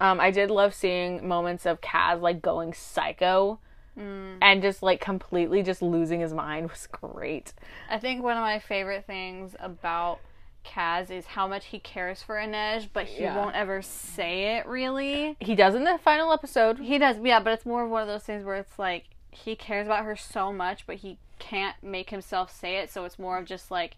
Um, 0.00 0.20
I 0.20 0.30
did 0.30 0.50
love 0.50 0.74
seeing 0.74 1.26
moments 1.26 1.66
of 1.66 1.80
Kaz 1.80 2.20
like 2.20 2.42
going 2.42 2.72
psycho 2.74 3.60
and 3.96 4.60
just 4.60 4.82
like 4.82 5.00
completely 5.00 5.62
just 5.62 5.80
losing 5.80 6.18
his 6.18 6.34
mind 6.34 6.68
was 6.68 6.88
great. 6.90 7.52
I 7.88 7.98
think 7.98 8.24
one 8.24 8.36
of 8.36 8.42
my 8.42 8.58
favorite 8.58 9.06
things 9.06 9.54
about 9.60 10.18
Kaz 10.66 11.10
is 11.12 11.26
how 11.26 11.46
much 11.46 11.66
he 11.66 11.78
cares 11.78 12.20
for 12.20 12.34
Inej, 12.34 12.88
but 12.92 13.06
he 13.06 13.22
Yeah. 13.22 13.36
won't 13.36 13.54
ever 13.54 13.82
say 13.82 14.56
it 14.56 14.66
really. 14.66 15.36
He 15.38 15.54
does 15.54 15.76
in 15.76 15.84
the 15.84 15.96
final 15.98 16.32
episode. 16.32 16.80
He 16.80 16.98
does, 16.98 17.18
yeah, 17.22 17.38
but 17.38 17.52
it's 17.52 17.64
more 17.66 17.84
of 17.84 17.90
one 17.90 18.02
of 18.02 18.08
those 18.08 18.24
things 18.24 18.44
where 18.44 18.56
it's 18.56 18.78
like 18.80 19.04
he 19.30 19.54
cares 19.54 19.86
about 19.86 20.04
her 20.04 20.16
so 20.16 20.52
much, 20.52 20.86
but 20.88 20.96
he 20.96 21.18
can't 21.38 21.76
make 21.82 22.10
himself 22.10 22.54
say 22.54 22.76
it, 22.78 22.90
so 22.90 23.04
it's 23.04 23.18
more 23.18 23.38
of 23.38 23.44
just 23.44 23.70
like 23.70 23.96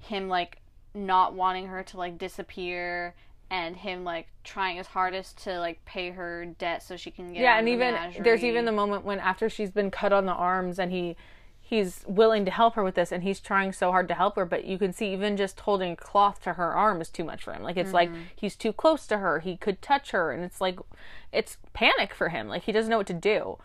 him 0.00 0.28
like 0.28 0.58
not 0.94 1.34
wanting 1.34 1.68
her 1.68 1.82
to 1.82 1.96
like 1.96 2.18
disappear 2.18 3.14
and 3.50 3.76
him 3.76 4.04
like 4.04 4.28
trying 4.44 4.76
his 4.76 4.86
hardest 4.86 5.42
to 5.44 5.58
like 5.58 5.84
pay 5.84 6.10
her 6.10 6.46
debt 6.58 6.82
so 6.82 6.96
she 6.96 7.10
can 7.10 7.32
get 7.32 7.42
yeah 7.42 7.58
and 7.58 7.66
the 7.66 7.72
even 7.72 7.94
menagerie. 7.94 8.22
there's 8.22 8.44
even 8.44 8.64
the 8.64 8.72
moment 8.72 9.04
when 9.04 9.18
after 9.20 9.48
she's 9.48 9.70
been 9.70 9.90
cut 9.90 10.12
on 10.12 10.26
the 10.26 10.32
arms 10.32 10.78
and 10.78 10.90
he 10.90 11.16
he's 11.72 12.04
willing 12.06 12.44
to 12.44 12.50
help 12.50 12.74
her 12.74 12.82
with 12.82 12.94
this 12.94 13.10
and 13.10 13.22
he's 13.22 13.40
trying 13.40 13.72
so 13.72 13.90
hard 13.90 14.06
to 14.06 14.14
help 14.14 14.36
her 14.36 14.44
but 14.44 14.66
you 14.66 14.76
can 14.76 14.92
see 14.92 15.10
even 15.10 15.38
just 15.38 15.58
holding 15.60 15.96
cloth 15.96 16.42
to 16.42 16.52
her 16.52 16.74
arm 16.74 17.00
is 17.00 17.08
too 17.08 17.24
much 17.24 17.44
for 17.44 17.54
him. 17.54 17.62
Like 17.62 17.78
it's 17.78 17.94
like 17.94 18.10
mm-hmm. 18.10 18.24
he's 18.36 18.56
too 18.56 18.74
close 18.74 19.06
to 19.06 19.16
her 19.16 19.40
he 19.40 19.56
could 19.56 19.80
touch 19.80 20.10
her 20.10 20.32
and 20.32 20.44
it's 20.44 20.60
like 20.60 20.78
it's 21.32 21.56
panic 21.72 22.12
for 22.12 22.28
him. 22.28 22.46
Like 22.46 22.64
he 22.64 22.72
doesn't 22.72 22.90
know 22.90 22.98
what 22.98 23.06
to 23.06 23.14
do. 23.14 23.56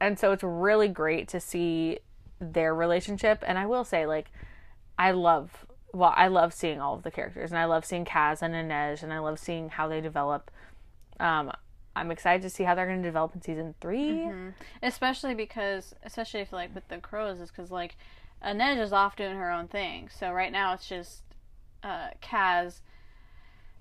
And 0.00 0.18
so 0.18 0.32
it's 0.32 0.42
really 0.42 0.88
great 0.88 1.28
to 1.28 1.38
see 1.38 2.00
their 2.40 2.74
relationship. 2.74 3.42
And 3.46 3.58
i 3.58 3.66
will 3.66 3.84
say 3.84 4.06
like 4.06 4.30
i 4.98 5.10
love 5.10 5.66
well 5.92 6.12
i 6.16 6.28
love 6.28 6.52
seeing 6.52 6.80
all 6.80 6.94
of 6.94 7.02
the 7.02 7.10
characters 7.10 7.50
and 7.50 7.58
i 7.58 7.64
love 7.64 7.84
seeing 7.84 8.04
kaz 8.04 8.42
and 8.42 8.54
inej 8.54 9.02
and 9.02 9.12
i 9.12 9.18
love 9.18 9.38
seeing 9.38 9.68
how 9.70 9.88
they 9.88 10.00
develop. 10.00 10.50
Um 11.20 11.52
i'm 11.94 12.10
excited 12.10 12.42
to 12.42 12.50
see 12.50 12.64
how 12.64 12.74
they're 12.74 12.86
going 12.86 13.02
to 13.02 13.08
develop 13.08 13.34
in 13.34 13.40
season 13.40 13.74
3 13.80 14.30
especially 14.82 15.34
because 15.34 15.94
especially 16.02 16.40
if 16.40 16.52
like 16.52 16.74
with 16.74 16.86
the 16.88 16.98
crows 16.98 17.40
is 17.40 17.50
because 17.50 17.70
like 17.70 17.96
Inej 18.44 18.78
is 18.80 18.92
off 18.92 19.16
doing 19.16 19.36
her 19.36 19.50
own 19.50 19.66
thing. 19.68 20.08
So 20.08 20.30
right 20.30 20.52
now 20.52 20.74
it's 20.74 20.88
just 20.88 21.22
uh 21.82 22.08
Kaz 22.22 22.80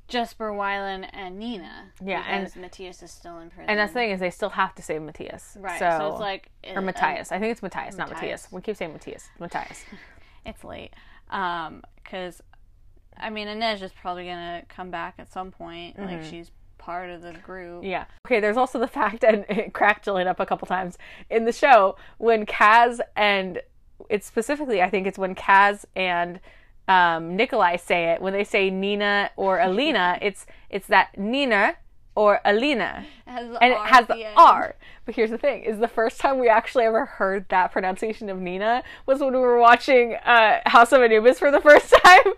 Jesper 0.08 0.52
Wylan 0.52 1.08
and 1.14 1.40
Nina. 1.40 1.92
Yeah, 2.04 2.24
and- 2.28 2.56
Matthias 2.56 3.02
is 3.02 3.12
still 3.12 3.40
in 3.40 3.50
prison. 3.50 3.70
and 3.70 3.80
that's 3.80 3.92
the 3.94 4.00
thing 4.00 4.12
is 4.12 4.20
they 4.20 4.30
still 4.30 4.50
have 4.50 4.76
to 4.76 4.82
save 4.82 5.02
matthias. 5.02 5.58
Right 5.60 5.80
so, 5.80 5.98
so, 5.98 6.08
it's 6.12 6.20
like 6.20 6.50
or 6.76 6.82
matthias. 6.82 7.32
I 7.32 7.40
think 7.40 7.52
it's 7.52 7.62
matthias 7.64 7.98
not 7.98 8.10
Matthias. 8.10 8.48
we 8.52 8.62
keep 8.62 8.76
saying 8.78 8.94
matthias 8.94 9.30
matthias. 9.40 9.84
It's 10.46 10.64
late. 10.64 10.92
Um 11.32 11.82
because 11.96 12.42
I 13.18 13.32
mean 13.32 13.48
Inej 13.48 13.82
is 13.82 13.92
probably 13.92 14.26
gonna 14.26 14.62
come 14.70 14.92
back 14.92 15.16
at 15.18 15.32
some 15.32 15.50
point. 15.52 15.98
Like 15.98 16.24
she's 16.24 16.52
part 16.78 17.10
of 17.10 17.24
the 17.24 17.34
group. 17.34 17.78
Mm-hmm. 17.82 17.90
Yeah. 17.90 18.06
Okay, 18.28 18.40
there's 18.40 18.58
also 18.58 18.78
the 18.78 18.88
fact, 19.00 19.24
and 19.24 19.44
it 19.50 19.74
cracked 19.74 20.06
Jillian 20.06 20.28
up 20.28 20.40
a 20.40 20.46
couple 20.46 20.68
times 20.68 21.00
in 21.32 21.46
the 21.46 21.52
show 21.52 21.96
when 22.20 22.46
Kaz 22.46 23.00
and 23.16 23.60
it's 24.10 24.28
specifically, 24.28 24.84
I 24.84 24.90
think 24.92 25.08
it's 25.08 25.18
when 25.18 25.34
Kaz 25.34 25.86
and 25.96 26.40
um, 26.88 27.36
Nikolai 27.36 27.78
say 27.78 28.12
it. 28.12 28.22
When 28.22 28.34
they 28.34 28.44
say 28.44 28.70
Nina 28.70 29.32
or 29.36 29.60
Alina, 29.60 30.18
it's 30.22 30.46
it's 30.70 30.88
that 30.88 31.18
Nina 31.18 31.76
or 32.16 32.40
Alina, 32.46 33.06
It 33.28 33.30
has 33.30 33.50
the 33.50 33.64
and 33.64 33.74
it 33.74 33.78
R 33.78 33.88
has 33.88 34.08
the 34.08 34.26
end. 34.26 34.34
R. 34.38 34.76
But 35.06 35.16
here's 35.16 35.30
the 35.32 35.38
thing: 35.38 35.64
is 35.64 35.80
the 35.80 35.88
first 35.88 36.20
time 36.20 36.40
we 36.40 36.48
actually 36.50 36.86
ever 36.86 37.06
heard 37.06 37.48
that 37.50 37.72
pronunciation 37.72 38.30
of 38.30 38.40
Nina 38.40 38.84
was 39.06 39.20
when 39.20 39.34
we 39.34 39.40
were 39.40 39.60
watching 39.60 40.16
uh, 40.16 40.62
House 40.66 40.92
of 40.94 41.02
Anubis 41.02 41.40
for 41.40 41.52
the 41.52 41.60
first 41.62 41.94
time. 42.04 42.34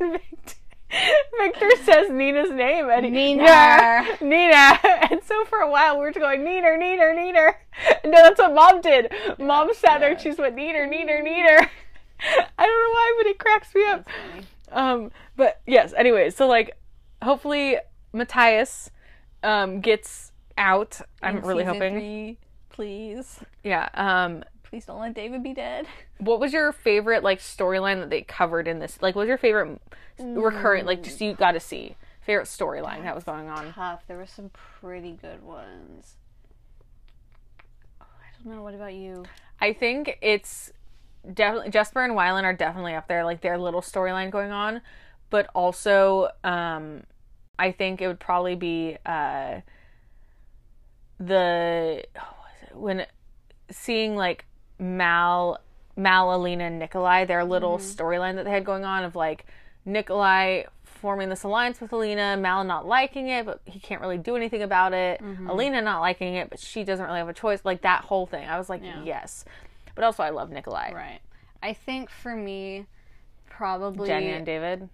and 0.00 0.12
Victor, 0.12 0.54
Victor 1.38 1.70
says 1.84 2.10
Nina's 2.10 2.50
name, 2.50 2.90
and 2.90 3.12
Nina. 3.12 3.42
Yeah, 3.44 4.16
Nina. 4.20 4.78
And 5.10 5.22
so 5.24 5.44
for 5.44 5.58
a 5.58 5.70
while 5.70 5.94
we 5.96 6.00
were 6.00 6.10
just 6.10 6.20
going 6.20 6.40
Neener, 6.40 6.76
Neener, 6.78 7.14
Neener. 7.14 7.54
No, 8.04 8.10
that's 8.22 8.38
what 8.38 8.52
Mom 8.54 8.80
did. 8.80 9.12
Mom 9.38 9.72
sat 9.74 10.00
there 10.00 10.10
and 10.12 10.20
she's 10.20 10.38
went 10.38 10.56
Neener, 10.56 10.88
Neener, 10.92 11.22
Neener. 11.24 11.68
I 12.22 12.66
don't 12.66 12.80
know 12.80 12.90
why, 12.92 13.14
but 13.18 13.26
it 13.26 13.38
cracks 13.38 13.74
me 13.74 13.84
up. 13.86 14.08
Um, 14.72 15.10
but 15.36 15.60
yes. 15.66 15.92
Anyways, 15.96 16.36
so 16.36 16.46
like, 16.46 16.76
hopefully 17.22 17.76
Matthias 18.12 18.90
um 19.42 19.80
gets 19.80 20.32
out. 20.58 21.00
I'm 21.22 21.38
In 21.38 21.44
really 21.44 21.64
hoping. 21.64 21.94
three, 21.94 22.38
please 22.68 23.40
Yeah. 23.64 23.88
Um, 23.94 24.44
please 24.62 24.86
don't 24.86 25.00
let 25.00 25.14
David 25.14 25.42
be 25.42 25.54
dead 25.54 25.86
what 26.20 26.38
was 26.38 26.52
your 26.52 26.72
favorite 26.72 27.24
like 27.24 27.40
storyline 27.40 28.00
that 28.00 28.10
they 28.10 28.22
covered 28.22 28.68
in 28.68 28.78
this? 28.78 29.00
Like, 29.00 29.14
what 29.14 29.22
was 29.22 29.28
your 29.28 29.38
favorite 29.38 29.80
recurrent 30.18 30.86
like 30.86 31.02
just 31.02 31.20
you 31.20 31.32
got 31.34 31.52
to 31.52 31.60
see 31.60 31.96
favorite 32.20 32.46
storyline 32.46 33.02
that 33.02 33.14
was 33.14 33.24
going 33.24 33.48
on. 33.48 33.72
Tough. 33.72 34.02
There 34.06 34.18
were 34.18 34.26
some 34.26 34.50
pretty 34.50 35.12
good 35.12 35.42
ones. 35.42 36.16
I 38.00 38.04
don't 38.44 38.54
know. 38.54 38.62
What 38.62 38.74
about 38.74 38.94
you? 38.94 39.24
I 39.60 39.72
think 39.72 40.18
it's 40.20 40.72
definitely 41.32 41.70
Jesper 41.70 42.02
and 42.02 42.14
Wylan 42.14 42.44
are 42.44 42.54
definitely 42.54 42.94
up 42.94 43.08
there, 43.08 43.24
like 43.24 43.40
their 43.40 43.58
little 43.58 43.80
storyline 43.80 44.30
going 44.30 44.50
on, 44.50 44.80
but 45.30 45.48
also 45.54 46.28
um, 46.44 47.04
I 47.58 47.72
think 47.72 48.00
it 48.00 48.06
would 48.08 48.20
probably 48.20 48.54
be 48.54 48.96
uh, 49.04 49.60
the 51.18 52.04
when 52.72 53.06
seeing 53.70 54.16
like 54.16 54.46
Mal, 54.78 55.60
Mal, 55.96 56.34
Alina, 56.34 56.64
and 56.64 56.78
Nikolai, 56.78 57.24
their 57.26 57.44
little 57.44 57.76
storyline 57.78 58.36
that 58.36 58.44
they 58.44 58.50
had 58.50 58.64
going 58.64 58.84
on 58.84 59.04
of 59.04 59.14
like 59.14 59.44
Nikolai 59.84 60.64
forming 60.84 61.28
this 61.28 61.44
alliance 61.44 61.80
with 61.80 61.92
Alina, 61.92 62.36
Mal 62.36 62.64
not 62.64 62.86
liking 62.86 63.28
it, 63.28 63.46
but 63.46 63.60
he 63.64 63.78
can't 63.80 64.00
really 64.00 64.18
do 64.18 64.36
anything 64.36 64.62
about 64.62 64.92
it. 64.92 65.20
Alina 65.48 65.80
not 65.82 66.00
liking 66.00 66.34
it, 66.34 66.50
but 66.50 66.58
she 66.58 66.84
doesn't 66.84 67.04
really 67.04 67.18
have 67.18 67.28
a 67.28 67.34
choice. 67.34 67.60
Like 67.64 67.82
that 67.82 68.04
whole 68.04 68.26
thing. 68.26 68.46
I 68.48 68.58
was 68.58 68.68
like, 68.68 68.82
yes. 69.04 69.44
But 69.94 70.04
also, 70.04 70.22
I 70.22 70.30
love 70.30 70.50
Nikolai. 70.50 70.92
Right. 70.92 71.20
I 71.62 71.72
think 71.72 72.10
for 72.10 72.34
me, 72.34 72.86
probably 73.48 74.08
Jenny 74.08 74.30
and 74.30 74.46
David. 74.46 74.88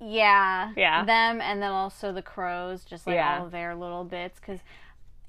Yeah. 0.00 0.72
Yeah. 0.76 1.04
Them 1.04 1.40
and 1.40 1.62
then 1.62 1.70
also 1.70 2.12
the 2.12 2.22
crows, 2.22 2.84
just 2.84 3.06
like 3.06 3.14
Yeah. 3.14 3.38
all 3.38 3.46
of 3.46 3.52
their 3.52 3.74
little 3.74 4.04
bits. 4.04 4.38
Because 4.40 4.60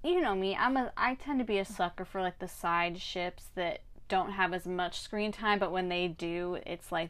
you 0.04 0.22
know 0.22 0.36
me, 0.36 0.56
I'm 0.56 0.76
a 0.78 0.92
I 0.98 1.16
tend 1.16 1.40
to 1.40 1.46
be 1.46 1.58
a 1.60 1.66
sucker 1.66 2.06
for 2.06 2.22
like 2.22 2.40
the 2.40 2.48
side 2.48 3.00
ships 3.00 3.50
that 3.56 3.80
don't 4.08 4.32
have 4.32 4.54
as 4.54 4.68
much 4.68 5.00
screen 5.02 5.32
time, 5.32 5.60
but 5.60 5.72
when 5.72 5.90
they 5.90 6.08
do, 6.08 6.60
it's 6.66 6.92
like 6.92 7.10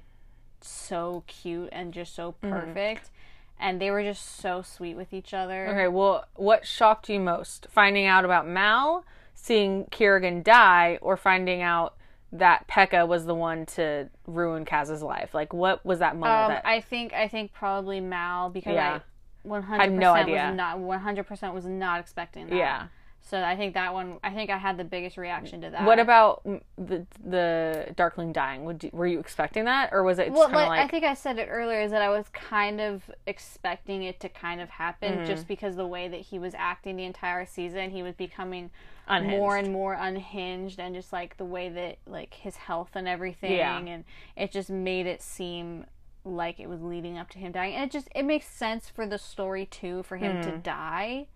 so 0.61 1.23
cute 1.27 1.69
and 1.71 1.93
just 1.93 2.13
so 2.15 2.35
Mm-hmm. 2.43 2.53
perfect. 2.53 3.09
And 3.57 3.79
they 3.81 3.89
were 3.89 4.03
just 4.03 4.37
so 4.39 4.61
sweet 4.61 4.95
with 4.95 5.13
each 5.13 5.33
other. 5.33 5.67
Okay, 5.67 5.87
well, 5.87 6.25
what 6.35 6.67
shocked 6.67 7.07
you 7.09 7.21
most? 7.21 7.67
Finding 7.71 8.05
out 8.05 8.25
about 8.25 8.45
Mal, 8.45 9.05
seeing 9.35 9.85
Kirigan 9.91 10.43
die, 10.43 10.97
or 11.01 11.15
finding 11.17 11.61
out 11.61 11.95
that 12.31 12.67
Pekka 12.67 13.07
was 13.07 13.25
the 13.25 13.35
one 13.35 13.65
to 13.67 14.09
ruin 14.25 14.65
Kaz's 14.65 15.03
life? 15.03 15.33
Like, 15.33 15.53
what 15.53 15.85
was 15.85 15.99
that 15.99 16.15
moment 16.15 16.31
Um, 16.45 16.49
that 16.51 16.65
I 16.65 16.81
think 16.81 17.13
I 17.13 17.27
think 17.27 17.53
probably 17.53 17.99
Mal 17.99 18.49
because 18.49 18.73
Yeah. 18.73 18.99
I 19.45 19.47
100% 19.47 19.91
no 19.91 20.13
idea. 20.13 20.47
was 20.47 20.55
not 20.55 20.79
100% 20.79 21.53
was 21.53 21.65
not 21.65 21.99
expecting 21.99 22.49
that. 22.49 22.55
Yeah. 22.55 22.87
So 23.21 23.41
I 23.41 23.55
think 23.55 23.73
that 23.73 23.93
one 23.93 24.19
I 24.23 24.31
think 24.31 24.49
I 24.51 24.57
had 24.57 24.77
the 24.77 24.83
biggest 24.83 25.17
reaction 25.17 25.61
to 25.61 25.69
that. 25.71 25.83
What 25.85 25.99
about 25.99 26.43
the 26.77 27.05
the 27.23 27.87
Darkling 27.95 28.31
dying? 28.33 28.65
Would 28.65 28.83
you, 28.83 28.89
were 28.93 29.07
you 29.07 29.19
expecting 29.19 29.65
that, 29.65 29.89
or 29.93 30.03
was 30.03 30.19
it 30.19 30.31
Well, 30.31 30.49
like, 30.49 30.69
like, 30.69 30.79
I 30.79 30.87
think 30.87 31.03
I 31.05 31.13
said 31.15 31.39
it 31.39 31.47
earlier 31.49 31.81
is 31.81 31.89
that 31.91 32.01
I 32.03 32.09
was 32.09 32.27
kind 32.29 32.79
of 32.81 33.09
expecting 33.25 34.03
it 34.03 34.19
to 34.19 34.29
kind 34.29 34.61
of 34.61 34.69
happen 34.69 35.13
Mm-hmm. 35.13 35.25
just 35.25 35.47
because 35.47 35.75
the 35.75 35.87
way 35.87 36.07
that 36.07 36.19
he 36.21 36.37
was 36.37 36.53
acting 36.55 36.97
the 36.97 37.05
entire 37.05 37.45
season, 37.45 37.89
he 37.91 38.03
was 38.03 38.13
becoming 38.15 38.69
Unhinged. 39.07 39.37
more 39.37 39.57
and 39.57 39.71
more 39.71 39.93
unhinged 39.93 40.79
and 40.79 40.95
just 40.95 41.13
like 41.13 41.37
the 41.37 41.45
way 41.45 41.69
that 41.69 41.97
like 42.07 42.33
his 42.33 42.55
health 42.55 42.91
and 42.95 43.07
everything 43.07 43.51
Yeah. 43.53 43.77
and 43.77 44.03
it 44.35 44.51
just 44.51 44.69
made 44.69 45.05
it 45.05 45.21
seem 45.21 45.85
like 46.23 46.59
it 46.59 46.67
was 46.67 46.81
leading 46.81 47.17
up 47.17 47.29
to 47.31 47.37
him 47.39 47.51
dying. 47.51 47.75
And 47.75 47.83
it 47.83 47.91
just 47.91 48.07
it 48.15 48.23
makes 48.23 48.47
sense 48.47 48.89
for 48.89 49.05
the 49.05 49.17
story 49.17 49.65
too 49.65 50.03
for 50.03 50.17
him 50.17 50.37
Hmm. 50.37 50.41
to 50.49 50.57
die. 50.57 51.27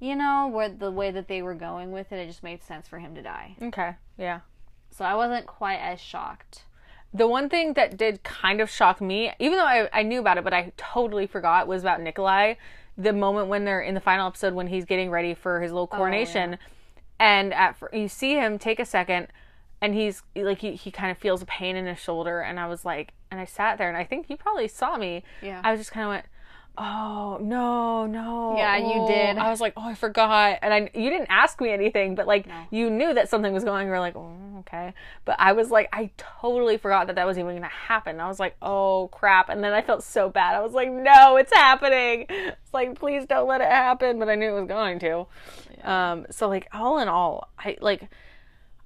You 0.00 0.14
know, 0.14 0.46
where 0.46 0.68
the 0.68 0.92
way 0.92 1.10
that 1.10 1.26
they 1.28 1.42
were 1.42 1.54
going 1.54 1.90
with 1.90 2.12
it, 2.12 2.18
it 2.20 2.26
just 2.28 2.42
made 2.44 2.62
sense 2.62 2.86
for 2.86 2.98
him 3.00 3.14
to 3.16 3.22
die. 3.22 3.56
okay, 3.62 3.96
yeah. 4.16 4.40
So 4.90 5.04
I 5.04 5.14
wasn't 5.14 5.46
quite 5.46 5.78
as 5.78 6.00
shocked. 6.00 6.64
The 7.12 7.26
one 7.26 7.48
thing 7.48 7.72
that 7.72 7.96
did 7.96 8.22
kind 8.22 8.60
of 8.60 8.68
shock 8.70 9.00
me, 9.00 9.32
even 9.38 9.58
though 9.58 9.64
I, 9.66 9.88
I 9.92 10.02
knew 10.02 10.20
about 10.20 10.36
it, 10.38 10.44
but 10.44 10.52
I 10.54 10.72
totally 10.76 11.26
forgot, 11.26 11.66
was 11.66 11.82
about 11.82 12.00
Nikolai. 12.02 12.54
The 12.96 13.12
moment 13.12 13.48
when 13.48 13.64
they're 13.64 13.80
in 13.80 13.94
the 13.94 14.00
final 14.00 14.26
episode 14.26 14.52
when 14.54 14.66
he's 14.66 14.84
getting 14.84 15.10
ready 15.10 15.32
for 15.34 15.60
his 15.62 15.72
little 15.72 15.86
coronation, 15.86 16.58
and 17.18 17.52
at 17.54 17.76
you 17.92 18.08
see 18.08 18.34
him 18.34 18.58
take 18.58 18.78
a 18.78 18.84
second, 18.84 19.28
and 19.80 19.94
he's 19.94 20.22
like 20.34 20.60
he, 20.60 20.74
he 20.74 20.90
kind 20.90 21.10
of 21.10 21.18
feels 21.18 21.42
a 21.42 21.46
pain 21.46 21.76
in 21.76 21.86
his 21.86 21.98
shoulder, 21.98 22.40
and 22.40 22.58
I 22.58 22.66
was 22.66 22.84
like, 22.84 23.12
and 23.30 23.40
I 23.40 23.44
sat 23.44 23.78
there, 23.78 23.88
and 23.88 23.96
I 23.96 24.04
think 24.04 24.28
you 24.28 24.36
probably 24.36 24.68
saw 24.68 24.96
me. 24.96 25.22
Yeah. 25.42 25.60
I 25.64 25.70
was 25.70 25.80
just 25.80 25.92
kind 25.92 26.04
of 26.04 26.10
went, 26.10 26.26
oh 26.78 27.38
no 27.40 28.06
no. 28.06 28.54
Yeah, 28.56 28.76
you 28.76 28.92
oh." 29.02 29.08
did. 29.08 29.36
I 29.38 29.50
was 29.50 29.60
like, 29.60 29.72
oh, 29.76 29.88
I 29.88 29.94
forgot, 29.94 30.58
and 30.62 30.72
I 30.72 30.90
you 30.94 31.10
didn't 31.10 31.28
ask 31.30 31.60
me 31.60 31.70
anything, 31.70 32.14
but 32.14 32.26
like 32.26 32.46
you 32.70 32.90
knew 32.90 33.14
that 33.14 33.28
something 33.28 33.52
was 33.52 33.64
going. 33.64 33.86
You 33.86 33.92
were 33.92 34.00
like, 34.00 34.16
oh, 34.16 34.32
okay, 34.60 34.94
but 35.24 35.36
I 35.38 35.52
was 35.52 35.70
like, 35.70 35.88
I 35.92 36.10
totally 36.16 36.76
forgot 36.76 37.06
that 37.08 37.16
that 37.16 37.26
was 37.26 37.38
even 37.38 37.50
going 37.52 37.62
to 37.62 37.68
happen. 37.68 38.20
I 38.20 38.28
was 38.28 38.40
like, 38.40 38.56
oh 38.62 39.08
crap, 39.12 39.48
and 39.48 39.62
then 39.62 39.72
I 39.72 39.82
felt 39.82 40.02
so 40.02 40.28
bad. 40.30 40.54
I 40.54 40.60
was 40.60 40.72
like, 40.72 40.90
no, 40.90 41.36
it's 41.36 41.52
happening. 41.52 42.26
It's 42.28 42.72
like, 42.74 42.98
please 42.98 43.26
don't 43.26 43.48
let 43.48 43.60
it 43.60 43.68
happen, 43.68 44.18
but 44.18 44.28
I 44.28 44.34
knew 44.34 44.54
it 44.56 44.60
was 44.60 44.68
going 44.68 44.98
to. 45.00 45.26
Um, 45.84 46.26
so 46.30 46.48
like 46.48 46.68
all 46.72 46.98
in 46.98 47.08
all, 47.08 47.48
I 47.58 47.76
like. 47.80 48.08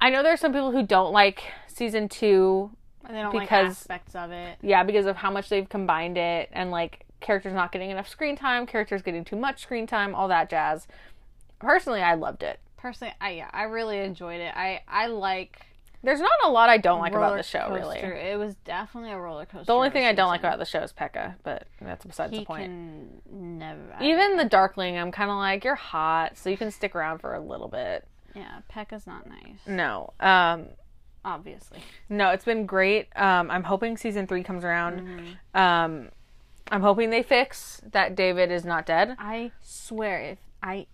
I 0.00 0.10
know 0.10 0.22
there's 0.24 0.40
some 0.40 0.52
people 0.52 0.72
who 0.72 0.82
don't 0.84 1.12
like 1.12 1.44
season 1.68 2.08
two 2.08 2.70
And 3.04 3.16
they 3.16 3.22
don't 3.22 3.30
Because- 3.32 3.88
like 3.88 4.00
aspects 4.00 4.14
of 4.16 4.32
it. 4.32 4.58
yeah, 4.60 4.82
because 4.82 5.06
of 5.06 5.14
how 5.16 5.30
much 5.30 5.48
they've 5.48 5.68
combined 5.68 6.18
it 6.18 6.48
and 6.52 6.70
like 6.72 7.06
characters 7.22 7.54
not 7.54 7.72
getting 7.72 7.90
enough 7.90 8.08
screen 8.08 8.36
time, 8.36 8.66
characters 8.66 9.00
getting 9.02 9.24
too 9.24 9.36
much 9.36 9.62
screen 9.62 9.86
time, 9.86 10.14
all 10.14 10.28
that 10.28 10.50
jazz. 10.50 10.86
Personally, 11.58 12.02
I 12.02 12.14
loved 12.14 12.42
it. 12.42 12.60
Personally, 12.76 13.14
I 13.20 13.30
yeah, 13.30 13.50
I 13.52 13.62
really 13.64 13.98
enjoyed 13.98 14.40
it. 14.40 14.52
I 14.56 14.80
I 14.88 15.06
like 15.06 15.60
There's 16.02 16.20
not 16.20 16.30
a 16.44 16.50
lot 16.50 16.68
I 16.68 16.78
don't 16.78 16.98
like 16.98 17.12
about 17.14 17.36
the 17.36 17.44
show, 17.44 17.70
really. 17.72 18.00
It 18.00 18.36
was 18.36 18.56
definitely 18.64 19.12
a 19.12 19.18
roller 19.18 19.46
coaster. 19.46 19.66
The 19.66 19.72
only 19.74 19.90
thing 19.90 20.04
I 20.04 20.12
don't 20.12 20.28
like 20.28 20.40
about 20.40 20.58
the 20.58 20.64
show 20.64 20.80
is 20.80 20.92
Pekka, 20.92 21.36
but 21.44 21.68
that's 21.80 22.04
besides 22.04 22.32
he 22.32 22.40
the 22.40 22.44
point. 22.44 22.64
can 22.64 23.58
never. 23.58 23.94
Even 24.00 24.36
the 24.36 24.44
Darkling, 24.44 24.98
I'm 24.98 25.12
kind 25.12 25.30
of 25.30 25.36
like, 25.36 25.62
you're 25.64 25.76
hot, 25.76 26.36
so 26.36 26.50
you 26.50 26.56
can 26.56 26.72
stick 26.72 26.96
around 26.96 27.20
for 27.20 27.34
a 27.34 27.40
little 27.40 27.68
bit. 27.68 28.04
yeah, 28.34 28.58
Pekka's 28.74 29.06
not 29.06 29.28
nice. 29.28 29.60
No, 29.66 30.12
um, 30.18 30.66
Obviously, 31.24 31.78
no, 32.08 32.30
it's 32.30 32.44
been 32.44 32.66
great. 32.66 33.06
Um, 33.14 33.48
I'm 33.48 33.62
hoping 33.62 33.96
season 33.96 34.26
three 34.26 34.42
comes 34.42 34.64
around. 34.64 35.36
Um, 35.54 36.08
I'm 36.72 36.80
hoping 36.80 37.10
they 37.10 37.22
fix 37.22 37.80
that 37.92 38.14
David 38.16 38.50
is 38.50 38.64
not 38.64 38.86
dead. 38.86 39.14
I 39.18 39.52
swear 39.60 40.18
if 40.20 40.38
I 40.62 40.86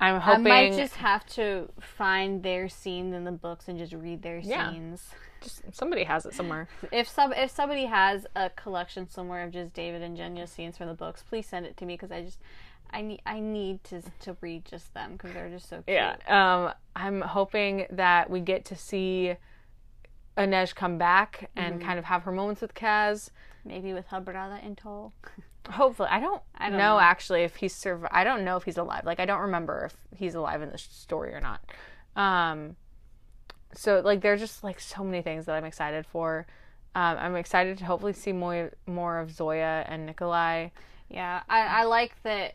I'm 0.00 0.20
hoping. 0.20 0.46
I 0.46 0.68
might 0.70 0.72
just 0.76 0.96
have 0.96 1.24
to 1.26 1.68
find 1.80 2.42
their 2.42 2.68
scenes 2.68 3.14
in 3.14 3.22
the 3.24 3.32
books 3.32 3.68
and 3.68 3.78
just 3.78 3.92
read 3.92 4.22
their 4.22 4.38
Yeah. 4.38 4.70
scenes. 4.72 5.14
just- 5.40 5.62
somebody 5.74 6.04
has 6.04 6.24
it 6.26 6.34
somewhere. 6.34 6.66
If 6.90 7.06
some 7.08 7.32
if 7.32 7.50
somebody 7.50 7.84
has 7.86 8.26
a 8.34 8.50
collection 8.50 9.08
somewhere 9.08 9.44
of 9.44 9.52
just 9.52 9.72
David 9.72 10.02
and 10.02 10.16
Genya's 10.16 10.50
scenes 10.50 10.76
from 10.78 10.88
the 10.88 10.94
books, 10.94 11.22
please 11.22 11.46
send 11.46 11.64
it 11.66 11.76
to 11.76 11.86
me 11.86 11.94
because 11.94 12.10
I 12.10 12.22
just 12.22 12.40
I 12.90 13.02
need 13.02 13.20
I 13.26 13.40
need 13.40 13.84
to 13.84 14.02
to 14.20 14.36
read 14.40 14.64
just 14.64 14.92
them 14.94 15.12
because 15.12 15.32
they're 15.32 15.50
just 15.50 15.68
so 15.68 15.76
cute. 15.82 15.94
Yeah. 15.96 16.16
Um, 16.26 16.72
I'm 16.96 17.20
hoping 17.20 17.86
that 17.90 18.30
we 18.30 18.40
get 18.40 18.64
to 18.66 18.74
see 18.76 19.36
Inej 20.36 20.74
come 20.74 20.98
back 20.98 21.50
and 21.54 21.80
kind 21.80 21.98
of 21.98 22.06
have 22.06 22.22
her 22.24 22.32
moments 22.32 22.60
with 22.60 22.74
Kaz. 22.74 23.30
Maybe 23.64 23.92
with 23.92 24.08
Hubrada 24.08 24.64
in 24.64 24.76
tow. 24.76 25.12
Hopefully, 25.70 26.08
I 26.10 26.20
don't, 26.20 26.42
I 26.54 26.68
don't 26.68 26.78
know, 26.78 26.94
know. 26.94 27.00
actually 27.00 27.42
if 27.42 27.56
he's 27.56 27.86
I 28.10 28.22
don't 28.22 28.44
know 28.44 28.56
if 28.56 28.64
he's 28.64 28.76
alive. 28.76 29.04
Like 29.04 29.20
I 29.20 29.24
don't 29.24 29.40
remember 29.40 29.86
if 29.86 30.18
he's 30.18 30.34
alive 30.34 30.60
in 30.60 30.70
the 30.70 30.78
story 30.78 31.32
or 31.32 31.40
not. 31.40 31.60
Um, 32.16 32.76
so 33.72 34.00
like 34.00 34.20
there's 34.20 34.40
just 34.40 34.62
like 34.62 34.78
so 34.78 35.02
many 35.02 35.22
things 35.22 35.46
that 35.46 35.54
I'm 35.54 35.64
excited 35.64 36.06
for. 36.06 36.46
Um, 36.94 37.16
I'm 37.18 37.36
excited 37.36 37.78
to 37.78 37.84
hopefully 37.86 38.12
see 38.12 38.32
more 38.32 38.72
more 38.86 39.18
of 39.18 39.32
Zoya 39.32 39.84
and 39.88 40.06
Nikolai. 40.06 40.68
Yeah, 41.08 41.42
I, 41.48 41.60
I 41.60 41.84
like 41.84 42.14
that 42.22 42.54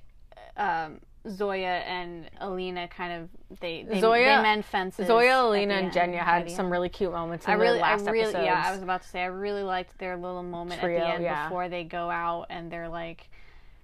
um, 0.56 1.00
Zoya 1.28 1.84
and 1.86 2.30
Alina 2.40 2.88
kind 2.88 3.22
of 3.22 3.60
they 3.60 3.84
they, 3.84 4.00
Zoya- 4.00 4.38
they 4.38 4.42
mend 4.42 4.66
fences. 4.66 5.08
Zoya, 5.08 5.44
Alina, 5.46 5.74
and 5.76 5.92
Genya 5.92 6.20
had 6.20 6.50
some 6.50 6.72
really 6.72 6.90
cute 6.90 7.12
moments 7.12 7.46
in 7.46 7.52
I 7.52 7.56
really, 7.56 7.78
the 7.78 7.82
last 7.82 8.08
I 8.08 8.12
really, 8.12 8.24
episodes. 8.30 8.46
yeah. 8.46 8.64
I 8.66 8.72
was 8.72 8.82
about 8.82 9.02
to 9.02 9.08
say 9.08 9.22
I 9.22 9.26
really 9.26 9.64
liked 9.64 9.98
their 10.00 10.16
little 10.16 10.44
moment 10.44 10.80
Trio, 10.80 10.98
at 10.98 11.02
the 11.02 11.14
end 11.16 11.24
yeah. 11.24 11.48
before 11.48 11.68
they 11.68 11.84
go 11.84 12.10
out 12.10 12.48
and 12.50 12.72
they're 12.72 12.90
like, 12.90 13.30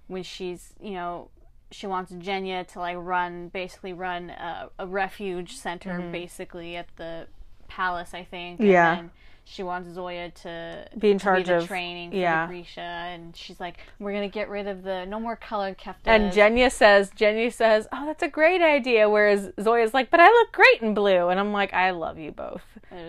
when 0.07 0.24
she's 0.24 0.74
you 0.82 0.94
know 0.94 1.30
she 1.72 1.88
wants 1.88 2.12
Genya 2.12 2.66
to 2.68 2.80
like 2.80 2.95
run 2.99 3.49
basically 3.49 3.91
run 3.91 4.30
a, 4.30 4.70
a 4.80 4.88
refuge 4.88 5.57
center 5.57 5.99
basically 6.12 6.76
at 6.78 6.88
the 6.95 7.28
palace 7.68 8.14
I 8.14 8.24
think. 8.24 8.60
Mm-hmm. 8.60 8.72
Yeah. 8.72 8.99
And 8.99 9.10
she 9.48 9.62
wants 9.62 9.88
Zoya 9.90 10.32
to 10.32 10.88
Be 10.98 11.12
in 11.12 11.20
charge 11.20 11.46
the 11.46 11.58
of- 11.58 11.68
training 11.68 12.10
for 12.10 12.18
yeah. 12.18 12.48
Grisha, 12.48 12.82
and 12.82 13.36
she's 13.36 13.60
like, 13.60 13.78
"We're 14.00 14.12
gonna 14.12 14.28
get 14.28 14.50
rid 14.50 14.68
of 14.68 14.82
the 14.84 15.06
no 15.06 15.20
more 15.20 15.36
colored 15.36 15.78
keftas." 15.78 15.96
And 16.08 16.32
Genya 16.34 16.72
says, 16.72 17.12
Genya 17.12 17.54
says, 17.54 17.88
"Oh, 17.94 18.06
that's 18.08 18.24
a 18.24 18.28
great 18.28 18.62
idea." 18.62 19.08
Whereas 19.08 19.52
Zoya's 19.60 19.94
like, 19.94 20.10
"But 20.10 20.20
I 20.20 20.28
look 20.28 20.52
great 20.52 20.82
in 20.82 20.94
blue," 20.96 21.30
and 21.30 21.40
I'm 21.40 21.54
like, 21.54 21.74
"I 21.74 21.92
love 21.92 22.18
you 22.18 22.32
both 22.32 22.64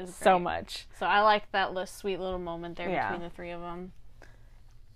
so 0.04 0.38
much." 0.38 0.86
So 0.98 1.06
I 1.06 1.22
like 1.22 1.50
that 1.52 1.72
little 1.72 1.86
sweet 1.86 2.20
little 2.20 2.38
moment 2.38 2.76
there 2.76 2.90
Yeah. 2.90 3.10
between 3.10 3.28
the 3.28 3.34
three 3.34 3.50
of 3.50 3.62
them. 3.62 3.92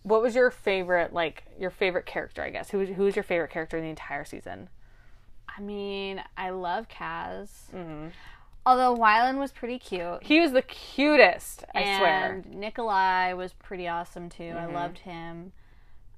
What 0.03 0.23
was 0.23 0.35
your 0.35 0.51
favorite, 0.51 1.13
like 1.13 1.45
your 1.59 1.71
favorite 1.71 2.07
character? 2.07 2.43
I 2.43 2.51
guess 2.51 2.71
who 2.71 2.85
who 2.87 3.05
was 3.05 3.17
your 3.17 3.23
favorite 3.23 3.51
character 3.51 3.77
in 3.79 3.85
the 3.85 3.91
entire 3.91 4.25
season? 4.25 4.69
I 5.49 5.61
mean, 5.63 6.23
I 6.37 6.51
love 6.51 6.89
Kaz. 6.89 7.49
Mm-hmm. 7.75 8.09
Although 8.71 8.95
Wylan 8.95 9.39
was 9.39 9.51
pretty 9.51 9.81
cute. 9.81 10.23
He 10.23 10.39
was 10.39 10.53
the 10.53 10.63
cutest. 10.63 11.65
I 11.75 11.83
swear. 11.83 12.33
and 12.35 12.45
swear. 12.45 12.55
Nikolai 12.55 13.33
was 13.33 13.53
pretty 13.55 13.89
awesome 13.89 14.29
too. 14.29 14.45
Mm-hmm. 14.45 14.59
I 14.59 14.67
loved 14.67 14.99
him. 14.99 15.53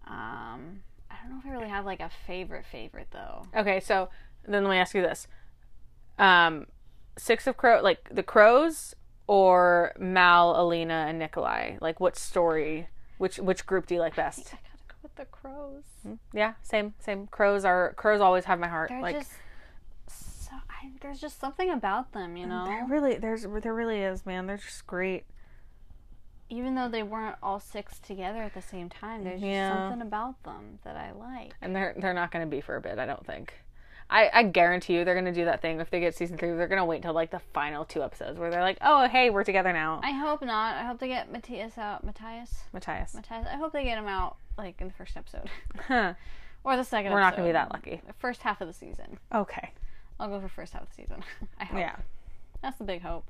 Um, 0.06 0.82
I 1.10 1.14
don't 1.22 1.30
know 1.30 1.38
if 1.38 1.46
I 1.46 1.50
really 1.50 1.70
have 1.70 1.86
like 1.86 2.00
a 2.00 2.10
favorite 2.26 2.66
favorite 2.70 3.08
though. 3.10 3.46
Okay, 3.56 3.80
so 3.80 4.10
then 4.46 4.64
let 4.64 4.70
me 4.70 4.76
ask 4.76 4.94
you 4.94 5.00
this: 5.00 5.28
um, 6.18 6.66
Six 7.16 7.46
of 7.46 7.56
Crow, 7.56 7.80
like 7.80 8.10
the 8.10 8.22
Crows, 8.22 8.94
or 9.26 9.94
Mal, 9.98 10.60
Alina, 10.60 11.06
and 11.08 11.18
Nikolai? 11.18 11.78
Like, 11.80 12.00
what 12.00 12.16
story? 12.16 12.88
Which 13.16 13.38
which 13.38 13.64
group 13.64 13.86
do 13.86 13.94
you 13.94 14.00
like 14.00 14.14
best? 14.14 14.48
I 14.52 14.58
gotta 14.58 14.88
go 14.88 14.94
with 15.02 15.14
the 15.14 15.24
crows. 15.24 15.84
Yeah, 16.34 16.52
same 16.62 16.92
same. 16.98 17.28
Crows 17.28 17.64
are 17.64 17.94
crows 17.94 18.20
always 18.20 18.44
have 18.44 18.58
my 18.58 18.68
heart. 18.68 18.90
They're 18.90 19.00
like 19.00 19.20
just. 19.20 19.32
I, 20.82 20.90
there's 21.00 21.20
just 21.20 21.38
something 21.40 21.70
about 21.70 22.12
them, 22.12 22.36
you 22.36 22.46
know. 22.46 22.64
there 22.66 22.84
really 22.88 23.16
there's 23.16 23.46
there 23.62 23.74
really 23.74 24.00
is, 24.00 24.26
man. 24.26 24.46
They're 24.46 24.56
just 24.58 24.86
great. 24.86 25.24
Even 26.48 26.74
though 26.74 26.88
they 26.88 27.02
weren't 27.02 27.36
all 27.42 27.58
six 27.60 27.98
together 27.98 28.42
at 28.42 28.52
the 28.52 28.60
same 28.60 28.90
time, 28.90 29.24
there's 29.24 29.40
Yeah. 29.40 29.70
just 29.70 29.80
something 29.80 30.02
about 30.06 30.42
them 30.42 30.80
that 30.84 30.96
I 30.96 31.12
like. 31.12 31.54
And 31.62 31.74
they're 31.74 31.94
they're 31.96 32.12
not 32.14 32.30
going 32.30 32.44
to 32.44 32.50
be 32.50 32.60
for 32.60 32.76
a 32.76 32.80
bit, 32.80 32.98
I 32.98 33.06
don't 33.06 33.24
think. 33.26 33.54
I, 34.10 34.28
I 34.30 34.42
guarantee 34.42 34.92
you 34.96 35.04
they're 35.06 35.14
going 35.14 35.24
to 35.24 35.32
do 35.32 35.46
that 35.46 35.62
thing 35.62 35.80
if 35.80 35.88
they 35.88 35.98
get 35.98 36.14
season 36.14 36.36
three. 36.36 36.50
They're 36.50 36.68
going 36.68 36.78
to 36.80 36.84
wait 36.84 37.00
till 37.00 37.14
like 37.14 37.30
the 37.30 37.38
final 37.54 37.86
two 37.86 38.02
episodes 38.02 38.38
where 38.38 38.50
they're 38.50 38.60
like, 38.60 38.76
oh 38.82 39.08
hey, 39.08 39.30
we're 39.30 39.44
together 39.44 39.72
now. 39.72 40.00
I 40.04 40.10
hope 40.10 40.42
not. 40.42 40.76
I 40.76 40.84
hope 40.84 40.98
they 40.98 41.08
get 41.08 41.32
Matthias 41.32 41.78
out. 41.78 42.04
Matthias. 42.04 42.64
Matthias. 42.74 43.14
Matthias. 43.14 43.46
I 43.50 43.56
hope 43.56 43.72
they 43.72 43.84
get 43.84 43.96
him 43.96 44.08
out 44.08 44.36
like 44.58 44.78
in 44.82 44.88
the 44.88 44.92
first 44.92 45.16
episode 45.16 45.48
Huh. 45.88 46.12
or 46.64 46.76
the 46.76 46.84
second. 46.84 47.12
We're 47.12 47.20
not 47.20 47.34
going 47.34 47.46
to 47.46 47.48
be 47.48 47.52
that 47.54 47.72
lucky. 47.72 48.02
The 48.06 48.12
first 48.12 48.42
half 48.42 48.60
of 48.60 48.68
the 48.68 48.74
season. 48.74 49.18
Okay. 49.34 49.70
I'll 50.22 50.28
go 50.28 50.40
for 50.40 50.48
first 50.48 50.72
half 50.72 50.82
of 50.82 50.88
the 50.90 50.94
season. 50.94 51.24
I 51.58 51.64
hope. 51.64 51.78
Yeah. 51.80 51.96
That's 52.62 52.78
the 52.78 52.84
big 52.84 53.02
hope. 53.02 53.24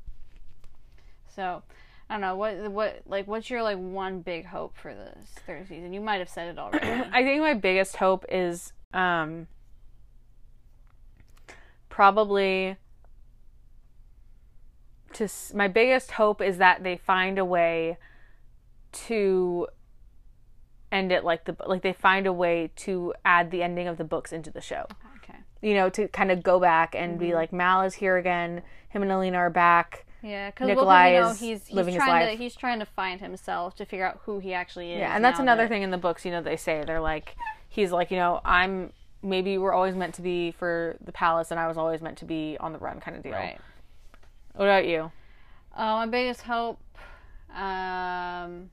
So, 1.34 1.62
I 2.10 2.14
don't 2.14 2.20
know 2.20 2.36
what 2.36 2.70
what 2.70 3.00
like 3.06 3.26
what's 3.26 3.48
your 3.48 3.62
like 3.62 3.78
one 3.78 4.20
big 4.20 4.44
hope 4.44 4.76
for 4.76 4.92
this 4.94 5.30
third 5.46 5.66
season? 5.68 5.94
You 5.94 6.02
might 6.02 6.18
have 6.18 6.28
said 6.28 6.48
it 6.48 6.58
already. 6.58 6.86
I 7.12 7.22
think 7.22 7.40
my 7.40 7.54
biggest 7.54 7.96
hope 7.96 8.26
is 8.28 8.74
um 8.92 9.46
probably 11.88 12.76
to 15.14 15.28
my 15.54 15.68
biggest 15.68 16.10
hope 16.12 16.42
is 16.42 16.58
that 16.58 16.82
they 16.82 16.98
find 16.98 17.38
a 17.38 17.44
way 17.44 17.96
to 18.92 19.66
end 20.90 21.10
it 21.10 21.24
like 21.24 21.46
the 21.46 21.56
like 21.66 21.80
they 21.80 21.94
find 21.94 22.26
a 22.26 22.32
way 22.34 22.70
to 22.76 23.14
add 23.24 23.50
the 23.50 23.62
ending 23.62 23.88
of 23.88 23.96
the 23.96 24.04
books 24.04 24.30
into 24.30 24.50
the 24.50 24.60
show. 24.60 24.84
okay. 24.90 25.11
You 25.62 25.74
know, 25.74 25.88
to 25.90 26.08
kind 26.08 26.30
of 26.30 26.42
go 26.42 26.58
back 26.60 26.94
and 26.94 27.18
be 27.18 27.34
like 27.34 27.52
Mal 27.52 27.82
is 27.82 27.94
here 27.94 28.16
again, 28.16 28.62
him 28.88 29.02
and 29.02 29.10
Alina 29.12 29.38
are 29.38 29.50
back. 29.50 30.04
Yeah, 30.22 30.50
because 30.50 30.68
Nikolai 30.68 31.14
you 31.14 31.20
know, 31.20 31.28
he's, 31.30 31.40
he's 31.66 31.72
living 31.72 31.94
his 31.94 32.02
trying 32.02 32.26
life. 32.26 32.36
to 32.36 32.42
he's 32.42 32.54
trying 32.54 32.78
to 32.80 32.84
find 32.86 33.20
himself 33.20 33.74
to 33.76 33.84
figure 33.86 34.04
out 34.06 34.20
who 34.24 34.38
he 34.38 34.54
actually 34.54 34.92
is. 34.92 34.98
Yeah, 35.00 35.14
and 35.16 35.24
that's 35.24 35.38
another 35.40 35.62
that- 35.64 35.68
thing 35.68 35.82
in 35.82 35.90
the 35.90 35.98
books, 35.98 36.24
you 36.24 36.30
know, 36.30 36.42
they 36.42 36.56
say 36.56 36.82
they're 36.86 37.00
like 37.00 37.34
he's 37.68 37.90
like, 37.92 38.10
you 38.10 38.16
know, 38.16 38.40
I'm 38.44 38.92
maybe 39.22 39.56
we're 39.56 39.72
always 39.72 39.94
meant 39.94 40.14
to 40.16 40.22
be 40.22 40.50
for 40.50 40.96
the 41.04 41.12
palace 41.12 41.50
and 41.52 41.58
I 41.60 41.68
was 41.68 41.76
always 41.78 42.02
meant 42.02 42.18
to 42.18 42.24
be 42.24 42.56
on 42.60 42.72
the 42.72 42.78
run 42.78 42.98
kind 43.00 43.16
of 43.16 43.22
deal. 43.22 43.32
Right. 43.32 43.58
What 44.54 44.64
about 44.66 44.86
you? 44.86 45.10
Uh, 45.74 45.84
my 45.94 46.06
biggest 46.06 46.42
hope, 46.42 46.80
um, 47.54 48.70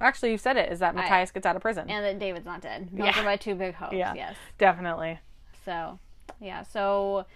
Actually, 0.00 0.32
you 0.32 0.38
said 0.38 0.56
it 0.56 0.72
is 0.72 0.80
that 0.80 0.94
Matthias 0.94 1.30
gets 1.30 1.46
out 1.46 1.54
of 1.56 1.62
prison. 1.62 1.88
and 1.88 2.04
that 2.04 2.18
David's 2.18 2.46
not 2.46 2.60
dead. 2.60 2.88
Those 2.92 3.06
Yeah. 3.06 3.20
are 3.20 3.24
my 3.24 3.36
two 3.36 3.54
big 3.54 3.74
hopes. 3.74 3.94
Yeah. 3.94 4.14
Yes. 4.14 4.36
Definitely. 4.58 5.20
So, 5.64 5.98
yeah. 6.40 6.62
So, 6.62 7.26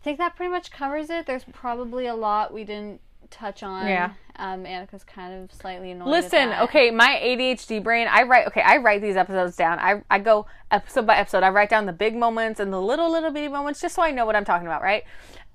I 0.00 0.04
think 0.04 0.18
that 0.18 0.36
pretty 0.36 0.50
much 0.50 0.70
covers 0.70 1.10
it. 1.10 1.26
There's 1.26 1.44
probably 1.52 2.06
a 2.06 2.14
lot 2.14 2.52
we 2.52 2.64
didn't 2.64 3.00
touch 3.30 3.62
on. 3.62 3.86
Yeah. 3.86 4.12
Um, 4.36 4.64
Annika's 4.64 5.04
kind 5.04 5.42
of 5.42 5.52
slightly 5.52 5.92
annoyed. 5.92 6.08
at 6.08 6.10
Listen, 6.10 6.52
okay, 6.62 6.90
my 6.90 7.20
ADHD 7.22 7.82
brain, 7.82 8.08
I 8.10 8.22
write 8.24 8.46
okay, 8.48 8.60
I 8.62 8.78
write 8.78 9.00
these 9.00 9.16
episodes 9.16 9.56
down. 9.56 9.78
I 9.78 10.02
I 10.10 10.18
go 10.18 10.46
episode 10.70 11.06
by 11.06 11.16
episode. 11.16 11.42
I 11.42 11.50
write 11.50 11.70
down 11.70 11.86
the 11.86 11.92
big 11.92 12.16
moments 12.16 12.60
and 12.60 12.72
the 12.72 12.80
little 12.80 13.10
little 13.10 13.30
bitty 13.30 13.48
moments 13.48 13.80
just 13.80 13.94
so 13.94 14.02
I 14.02 14.10
know 14.10 14.26
what 14.26 14.34
I'm 14.36 14.44
talking 14.44 14.66
about, 14.66 14.82
right? 14.82 15.04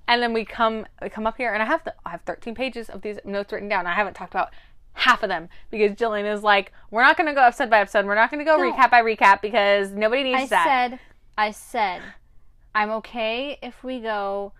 And 0.08 0.20
then 0.22 0.32
we 0.32 0.44
come 0.44 0.86
we 1.02 1.10
come 1.10 1.26
up 1.26 1.36
here 1.36 1.52
and 1.52 1.62
I 1.62 1.66
have 1.66 1.84
the 1.84 1.94
I 2.04 2.10
have 2.10 2.22
13 2.22 2.54
pages 2.54 2.88
of 2.88 3.02
these 3.02 3.18
notes 3.24 3.52
written 3.52 3.68
down. 3.68 3.86
I 3.86 3.94
haven't 3.94 4.14
talked 4.14 4.32
about 4.34 4.48
half 4.94 5.22
of 5.22 5.28
them 5.28 5.48
because 5.70 5.92
Jillian 5.92 6.30
is 6.32 6.42
like, 6.42 6.72
we're 6.90 7.02
not 7.02 7.16
going 7.16 7.28
to 7.28 7.32
go 7.34 7.42
episode 7.44 7.70
by 7.70 7.78
episode. 7.80 8.04
We're 8.06 8.16
not 8.16 8.30
going 8.30 8.44
to 8.44 8.44
go 8.44 8.56
No. 8.56 8.72
recap 8.72 8.90
by 8.90 9.02
recap 9.02 9.40
because 9.40 9.92
nobody 9.92 10.24
needs 10.24 10.42
I 10.42 10.46
that. 10.46 10.90
said, 10.90 11.00
I 11.40 11.52
said, 11.52 12.02
I'm 12.74 12.90
okay 12.90 13.58
if 13.62 13.82
we 13.82 13.98
go 13.98 14.52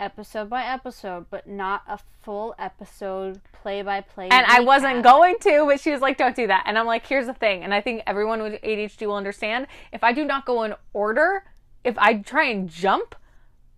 episode 0.00 0.48
by 0.48 0.64
episode, 0.64 1.26
but 1.28 1.46
not 1.46 1.82
a 1.86 1.98
full 2.22 2.54
episode 2.58 3.42
play 3.52 3.82
by 3.82 4.00
play. 4.00 4.30
and 4.30 4.46
I 4.46 4.60
wasn't 4.60 5.02
going 5.02 5.36
to, 5.42 5.66
but 5.66 5.78
she 5.78 5.90
was 5.90 6.00
like, 6.00 6.16
"Don't 6.16 6.34
do 6.34 6.46
that." 6.46 6.62
And 6.64 6.78
I'm 6.78 6.86
like, 6.86 7.06
"Here's 7.06 7.26
the 7.26 7.34
thing," 7.34 7.62
and 7.62 7.74
I 7.74 7.82
think 7.82 8.02
everyone 8.06 8.42
with 8.42 8.58
ADHD 8.62 9.06
will 9.06 9.16
understand. 9.16 9.66
If 9.92 10.02
I 10.02 10.14
do 10.14 10.24
not 10.24 10.46
go 10.46 10.62
in 10.62 10.74
order, 10.94 11.44
if 11.84 11.98
I 11.98 12.14
try 12.14 12.46
and 12.46 12.66
jump, 12.66 13.14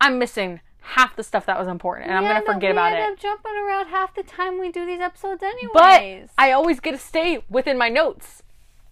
I'm 0.01 0.21
missing 0.21 0.61
half 0.81 1.17
the 1.17 1.25
stuff 1.25 1.47
that 1.47 1.59
was 1.59 1.67
important, 1.67 2.09
and 2.09 2.17
I'm 2.17 2.23
gonna 2.23 2.47
forget 2.47 2.71
about 2.71 2.93
we 2.93 2.99
it. 2.99 3.01
end 3.01 3.15
up 3.15 3.19
jumping 3.19 3.57
around 3.57 3.89
half 3.89 4.15
the 4.15 4.23
time 4.23 4.61
we 4.61 4.71
do 4.71 4.87
these 4.87 5.01
episodes, 5.01 5.43
anyways. 5.43 5.73
But 5.75 6.31
I 6.39 6.53
always 6.53 6.79
get 6.79 6.93
to 6.93 6.99
stay 6.99 7.43
within 7.49 7.77
my 7.77 7.89
notes. 7.89 8.44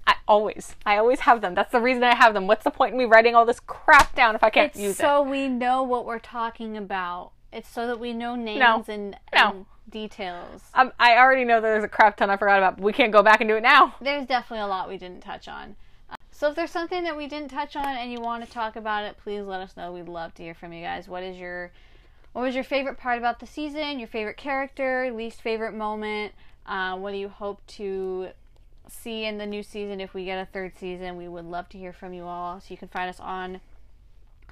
I 0.07 0.15
always, 0.27 0.75
I 0.85 0.97
always 0.97 1.21
have 1.21 1.41
them. 1.41 1.55
That's 1.55 1.71
the 1.73 1.81
reason 1.81 2.03
I 2.05 2.15
have 2.15 2.35
them. 2.35 2.47
What's 2.47 2.65
the 2.65 2.71
point 2.71 2.93
in 2.93 2.99
me 2.99 3.05
writing 3.05 3.35
all 3.35 3.45
this 3.47 3.61
crap 3.61 4.15
down 4.15 4.35
if 4.35 4.43
I 4.43 4.51
can't 4.51 4.75
use 4.75 4.83
it? 4.83 4.89
it's 4.89 4.89
use 4.89 4.97
so 4.99 5.23
we 5.23 5.49
know 5.49 5.83
what 5.83 6.05
we're 6.07 6.19
talking 6.19 6.77
about. 6.77 7.31
It's 7.53 7.69
so 7.69 7.87
that 7.87 8.01
we 8.01 8.13
know 8.13 8.35
names 8.35 8.59
No. 8.61 8.85
and, 8.89 9.17
No. 9.35 9.51
and 9.51 9.67
details. 9.91 10.63
Um, 10.75 10.93
I 10.99 11.17
already 11.19 11.45
know 11.45 11.61
there's 11.61 11.85
a 11.85 11.89
crap 11.89 12.17
ton 12.17 12.31
I 12.31 12.37
forgot 12.37 12.59
about, 12.59 12.77
but 12.77 12.85
we 12.85 12.93
can't 12.93 13.13
go 13.13 13.23
back 13.23 13.41
and 13.41 13.49
do 13.49 13.57
it 13.57 13.63
now. 13.63 13.95
There's 14.01 14.27
definitely 14.27 14.65
a 14.65 14.67
lot 14.67 14.89
we 14.89 14.97
didn't 14.99 15.21
touch 15.23 15.49
on. 15.49 15.77
Uh, 16.11 16.17
So 16.31 16.49
if 16.49 16.57
there's 16.57 16.71
something 16.71 17.05
that 17.05 17.17
we 17.17 17.27
didn't 17.27 17.51
touch 17.51 17.77
on 17.77 17.85
and 17.85 18.11
you 18.11 18.21
want 18.21 18.45
to 18.45 18.51
talk 18.51 18.75
about 18.77 19.05
it, 19.05 19.17
please 19.23 19.43
let 19.45 19.61
us 19.61 19.77
know. 19.77 19.93
We'd 19.93 20.09
love 20.09 20.35
to 20.35 20.43
hear 20.43 20.55
from 20.55 20.73
you 20.73 20.83
guys. 20.83 21.09
What 21.09 21.23
is 21.23 21.37
your 21.37 21.71
what 22.33 22.41
was 22.43 22.55
your 22.55 22.65
favorite 22.65 22.97
part 22.97 23.19
about 23.19 23.39
the 23.41 23.47
season? 23.47 23.99
Your 23.99 24.09
favorite 24.09 24.39
character? 24.39 25.11
Least 25.15 25.43
favorite 25.43 25.75
moment? 25.75 26.33
Uh, 26.67 26.97
what 26.97 27.11
do 27.13 27.19
you 27.19 27.29
hope 27.29 27.61
to 27.67 28.29
see 28.89 29.25
in 29.25 29.39
the 29.39 29.47
new 29.47 29.63
season 29.63 30.01
if 30.01 30.15
we 30.15 30.25
get 30.25 30.39
a 30.39 30.47
third 30.47 30.77
season? 30.77 31.17
We 31.17 31.29
would 31.29 31.45
love 31.45 31.69
to 31.71 31.79
hear 31.79 31.93
from 31.93 32.13
you 32.13 32.25
all. 32.25 32.61
So 32.61 32.67
you 32.69 32.77
can 32.77 32.89
find 32.89 33.09
us 33.09 33.21
on 33.21 33.61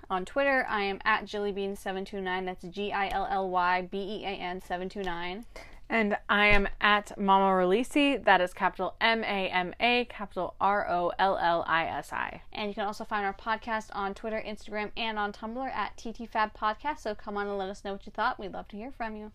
on 0.09 0.25
Twitter. 0.25 0.67
I 0.69 0.83
am 0.83 1.01
at 1.05 1.25
Jillybean729. 1.25 2.45
That's 2.45 2.65
G 2.65 2.93
I 2.93 3.09
L 3.09 3.27
L 3.31 3.49
Y 3.49 3.83
B 3.83 3.99
E 3.99 4.25
A 4.25 4.31
N 4.31 4.61
729. 4.61 5.45
And 5.89 6.17
I 6.29 6.47
am 6.47 6.69
at 6.81 7.19
Mama 7.19 7.47
Releasey. 7.47 8.23
That 8.23 8.41
is 8.41 8.55
capital 8.55 8.95
M 9.01 9.25
A 9.25 9.49
M 9.49 9.75
A, 9.81 10.05
capital 10.05 10.55
R 10.61 10.89
O 10.89 11.13
L 11.19 11.37
L 11.37 11.65
I 11.67 11.87
S 11.87 12.13
I. 12.13 12.43
And 12.53 12.69
you 12.69 12.75
can 12.75 12.87
also 12.87 13.05
find 13.05 13.25
our 13.25 13.35
podcast 13.35 13.89
on 13.93 14.15
Twitter, 14.15 14.43
Instagram, 14.47 14.91
and 14.97 15.19
on 15.19 15.33
Tumblr 15.33 15.69
at 15.69 15.97
TTFab 15.97 16.55
Podcast. 16.55 17.01
So 17.01 17.15
come 17.15 17.37
on 17.37 17.49
and 17.49 17.59
let 17.59 17.71
us 17.71 17.85
know 17.85 17.93
what 17.93 18.07
you 18.07 18.13
thought. 18.13 18.39
We'd 18.39 18.53
love 18.53 18.69
to 18.69 18.77
hear 18.77 18.93
from 18.93 19.17
you. 19.17 19.33